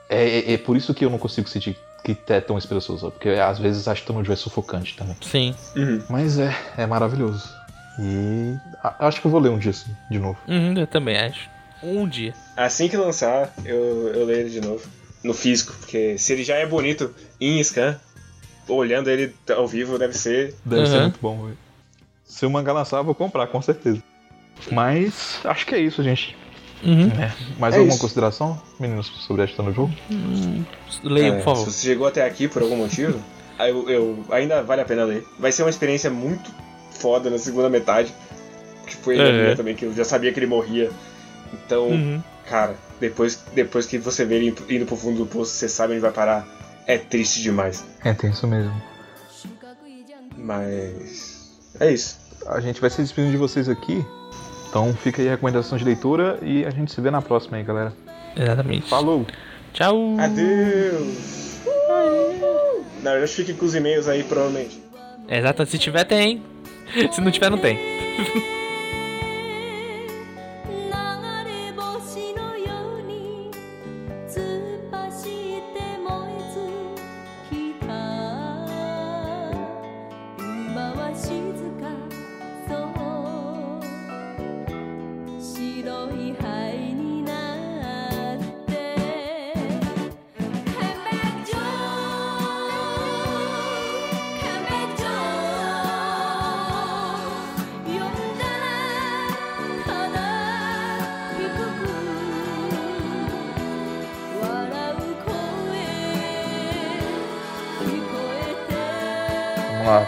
É, 0.09 0.25
é, 0.39 0.53
é 0.55 0.59
por 0.59 0.77
isso 0.77 0.95
que 0.95 1.05
eu 1.05 1.11
não 1.11 1.19
consigo 1.19 1.49
sentir 1.49 1.77
que 2.05 2.17
é 2.29 2.41
tão 2.41 2.59
esperançoso, 2.59 3.11
porque 3.13 3.29
às 3.31 3.59
vezes 3.61 3.87
acho 3.87 4.01
que 4.03 4.09
Tano 4.09 4.25
Joe 4.25 4.33
é 4.33 4.37
sufocante 4.37 4.97
também. 4.97 5.17
Sim. 5.21 5.55
Uhum. 5.77 6.03
Mas 6.09 6.39
é, 6.39 6.53
é 6.77 6.85
maravilhoso. 6.87 7.49
E 7.99 8.57
a- 8.83 9.07
acho 9.09 9.21
que 9.21 9.27
eu 9.27 9.31
vou 9.31 9.41
ler 9.41 9.51
um 9.51 9.59
dia 9.59 9.71
assim, 9.71 9.95
de 10.11 10.19
novo. 10.19 10.39
Uhum, 10.49 10.75
eu 10.79 10.87
também 10.87 11.17
acho. 11.19 11.49
Um 11.83 12.07
dia. 12.09 12.33
Assim 12.57 12.89
que 12.89 12.97
lançar, 12.97 13.53
eu, 13.65 14.09
eu 14.15 14.25
leio 14.25 14.41
ele 14.41 14.51
de 14.51 14.61
novo. 14.61 14.87
No 15.25 15.35
físico, 15.35 15.73
porque 15.79 16.17
se 16.19 16.33
ele 16.33 16.43
já 16.45 16.57
é 16.57 16.67
bonito 16.67 17.15
em 17.41 17.63
scan, 17.63 17.99
olhando 18.69 19.09
ele 19.11 19.35
ao 19.55 19.67
vivo 19.69 19.99
deve 19.99 20.15
ser. 20.15 20.55
Deve 20.65 20.87
ser 20.87 20.97
Uhum. 20.97 21.03
muito 21.03 21.19
bom, 21.21 21.43
velho. 21.45 21.59
Se 22.25 22.47
o 22.47 22.51
mangá 22.51 22.73
lançar, 22.73 22.97
eu 22.99 23.05
vou 23.05 23.15
comprar, 23.15 23.47
com 23.49 23.61
certeza. 23.61 24.03
Mas 24.71 25.41
acho 25.45 25.67
que 25.67 25.75
é 25.75 25.79
isso, 25.81 26.03
gente. 26.03 26.37
Uhum. 26.85 27.09
Mais 27.59 27.75
É 27.75 27.79
alguma 27.79 27.95
isso. 27.95 28.01
consideração, 28.03 28.61
meninos, 28.81 29.07
sobre 29.07 29.45
esta 29.45 29.63
no 29.63 29.73
jogo? 29.73 29.93
Leia, 31.05 31.27
É, 31.29 31.33
por 31.37 31.45
favor. 31.45 31.65
Se 31.67 31.73
você 31.73 31.87
chegou 31.89 32.07
até 32.07 32.25
aqui 32.25 32.49
por 32.49 32.63
algum 32.63 32.77
motivo, 32.77 33.21
aí 33.59 33.71
eu, 33.71 33.89
eu- 33.89 34.25
ainda 34.31 34.63
vale 34.63 34.83
a 34.83 34.85
pena 34.85 35.05
ler. 35.05 35.25
Vai 35.39 35.53
ser 35.53 35.63
uma 35.63 35.71
experiência 35.71 36.11
muito 36.11 36.51
foda 36.95 37.29
na 37.31 37.39
segunda 37.39 37.69
metade. 37.69 38.13
Que 38.87 38.97
foi 38.97 39.19
a 39.21 39.25
É. 39.25 39.55
também, 39.55 39.75
que 39.75 39.85
eu 39.85 39.95
já 39.95 40.05
sabia 40.05 40.33
que 40.33 40.39
ele 40.39 40.47
morria. 40.47 40.91
Então, 41.53 41.89
Uhum. 41.89 42.23
cara, 42.49 42.75
depois, 43.01 43.43
depois 43.55 43.87
que 43.87 43.99
você 43.99 44.25
vê 44.25 44.37
ele 44.37 44.55
indo- 44.69 44.87
pro 44.87 44.97
fundo 44.97 45.19
do 45.19 45.27
poço, 45.27 45.53
você 45.53 45.69
sabe 45.69 45.93
onde 45.93 46.01
vai 46.03 46.11
parar. 46.13 46.47
É 46.87 46.99
triste 46.99 47.41
demais. 47.43 47.85
É 48.05 48.13
tenso 48.13 48.47
mesmo. 48.47 48.75
Mas. 50.37 51.59
É 51.79 51.91
isso. 51.93 52.19
A 52.47 52.61
gente 52.61 52.81
vai 52.81 52.91
se 52.91 53.01
despedindo 53.01 53.31
de 53.33 53.37
vocês 53.39 53.69
aqui. 53.69 54.05
Então 54.69 54.93
fica 54.95 55.21
aí 55.23 55.29
a 55.29 55.33
recomendação 55.33 55.77
de 55.79 55.85
leitura 55.85 56.39
e 56.43 56.65
a 56.65 56.71
gente 56.71 56.93
se 56.93 57.01
vê 57.01 57.11
na 57.11 57.23
próxima 57.23 57.57
aí, 57.59 57.63
galera. 57.63 57.93
Exatamente. 58.37 58.89
Falou! 58.89 59.27
Tchau. 59.73 60.17
Adeus! 60.19 61.61
Na 63.03 63.11
verdade, 63.13 63.33
fique 63.33 63.53
com 63.55 63.65
os 63.67 63.75
e-mails 63.75 64.09
aí, 64.09 64.23
provavelmente. 64.25 64.83
Exato, 65.29 65.65
se 65.67 65.79
tiver, 65.79 66.05
tem. 66.05 66.43
Se 67.13 67.21
não 67.21 67.31
tiver, 67.31 67.51
não 67.51 67.59
tem. 67.59 67.79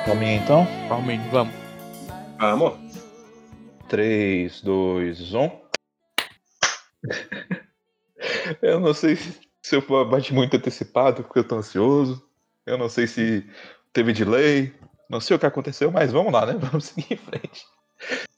Vamos 0.04 0.18
palminha 0.18 0.36
então. 0.36 0.66
Palmeiras, 0.88 1.26
vamos. 1.30 1.54
Vamos? 2.38 2.74
3, 3.88 4.60
2, 4.60 5.34
1. 5.34 5.50
Eu 8.60 8.80
não 8.80 8.92
sei 8.92 9.16
se 9.16 9.76
eu 9.76 10.04
bati 10.06 10.34
muito 10.34 10.56
antecipado 10.56 11.22
porque 11.24 11.38
eu 11.38 11.48
tô 11.48 11.56
ansioso. 11.56 12.22
Eu 12.66 12.76
não 12.76 12.88
sei 12.90 13.06
se 13.06 13.48
teve 13.94 14.12
delay. 14.12 14.74
Não 15.08 15.20
sei 15.20 15.36
o 15.36 15.38
que 15.38 15.46
aconteceu, 15.46 15.90
mas 15.90 16.12
vamos 16.12 16.32
lá, 16.32 16.46
né? 16.46 16.54
Vamos 16.60 16.86
seguir 16.86 17.14
em 17.14 17.16
frente. 17.16 17.64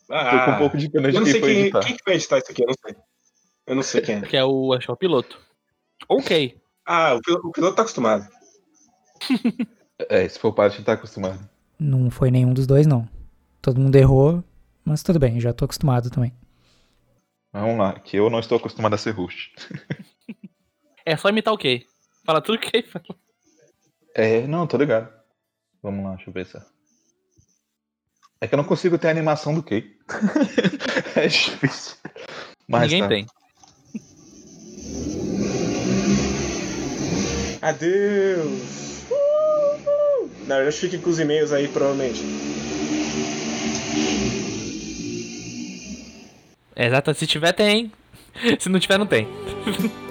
Tô 0.07 0.45
com 0.45 0.51
um 0.53 0.59
pouco 0.59 0.77
de 0.77 0.89
pena 0.89 1.11
de 1.11 1.19
Ah, 1.19 1.23
quem 1.23 1.33
foi 1.33 1.41
quem, 1.41 1.61
editar. 1.63 1.81
quem 1.81 1.97
que 1.97 2.05
vai 2.05 2.15
editar 2.15 2.39
isso 2.39 2.53
aqui, 2.53 2.63
eu 2.63 2.67
não 2.67 2.75
sei. 2.85 2.97
Eu 3.67 3.75
não 3.75 3.83
sei 3.83 4.01
quem 4.03 4.17
é. 4.17 4.21
Que 4.21 4.37
é 4.37 4.45
o, 4.45 4.73
acho 4.73 4.93
o 4.93 4.97
piloto. 4.97 5.41
Ok. 6.09 6.61
Ah, 6.85 7.15
o 7.15 7.21
piloto, 7.21 7.49
o 7.49 7.53
piloto 7.53 7.75
tá 7.77 7.83
acostumado. 7.83 8.29
É, 10.09 10.29
se 10.29 10.39
for 10.39 10.53
parte, 10.53 10.83
tá 10.85 10.93
acostumado. 10.93 11.49
Não 11.79 12.11
foi 12.11 12.31
nenhum 12.31 12.53
dos 12.53 12.67
dois, 12.67 12.87
não. 12.87 13.09
Todo 13.61 13.81
mundo 13.81 13.97
errou, 13.97 14.43
mas 14.85 15.03
tudo 15.03 15.19
bem, 15.19 15.41
já 15.41 15.53
tô 15.53 15.65
acostumado 15.65 16.11
também. 16.11 16.33
Vamos 17.53 17.79
lá, 17.79 17.99
que 17.99 18.17
eu 18.17 18.29
não 18.31 18.39
estou 18.39 18.59
acostumado 18.59 18.95
a 18.95 18.99
ser 18.99 19.13
host. 19.13 19.53
É 21.09 21.17
só 21.17 21.29
imitar 21.29 21.55
o 21.55 21.59
Kay. 21.59 21.87
Fala 22.25 22.43
tudo 22.43 22.59
que 22.59 22.77
ele 22.77 22.85
fala. 22.85 23.05
É, 24.13 24.45
não, 24.45 24.67
tô 24.67 24.77
ligado. 24.77 25.09
Vamos 25.81 26.05
lá, 26.05 26.17
deixa 26.17 26.29
eu 26.29 26.35
ver 26.35 26.45
se. 26.45 26.61
É 28.41 28.49
que 28.49 28.55
eu 28.55 28.57
não 28.57 28.65
consigo 28.65 28.99
ter 28.99 29.07
a 29.07 29.13
animação 29.13 29.55
do 29.55 29.63
Kay. 29.63 29.97
é 31.15 31.29
difícil. 31.29 31.97
Mas 32.67 32.91
Ninguém 32.91 33.03
tá. 33.03 33.09
tem. 33.09 33.27
Adeus! 37.63 38.86
Na 40.47 40.57
verdade, 40.57 40.77
fique 40.77 40.99
com 40.99 41.11
os 41.11 41.19
e-mails 41.19 41.53
aí, 41.53 41.69
provavelmente. 41.69 42.23
Exato, 46.77 47.15
se 47.15 47.27
tiver, 47.27 47.53
tem. 47.53 47.91
Se 48.61 48.69
não 48.69 48.79
tiver, 48.79 48.99
não 48.99 49.07
tem. 49.07 49.27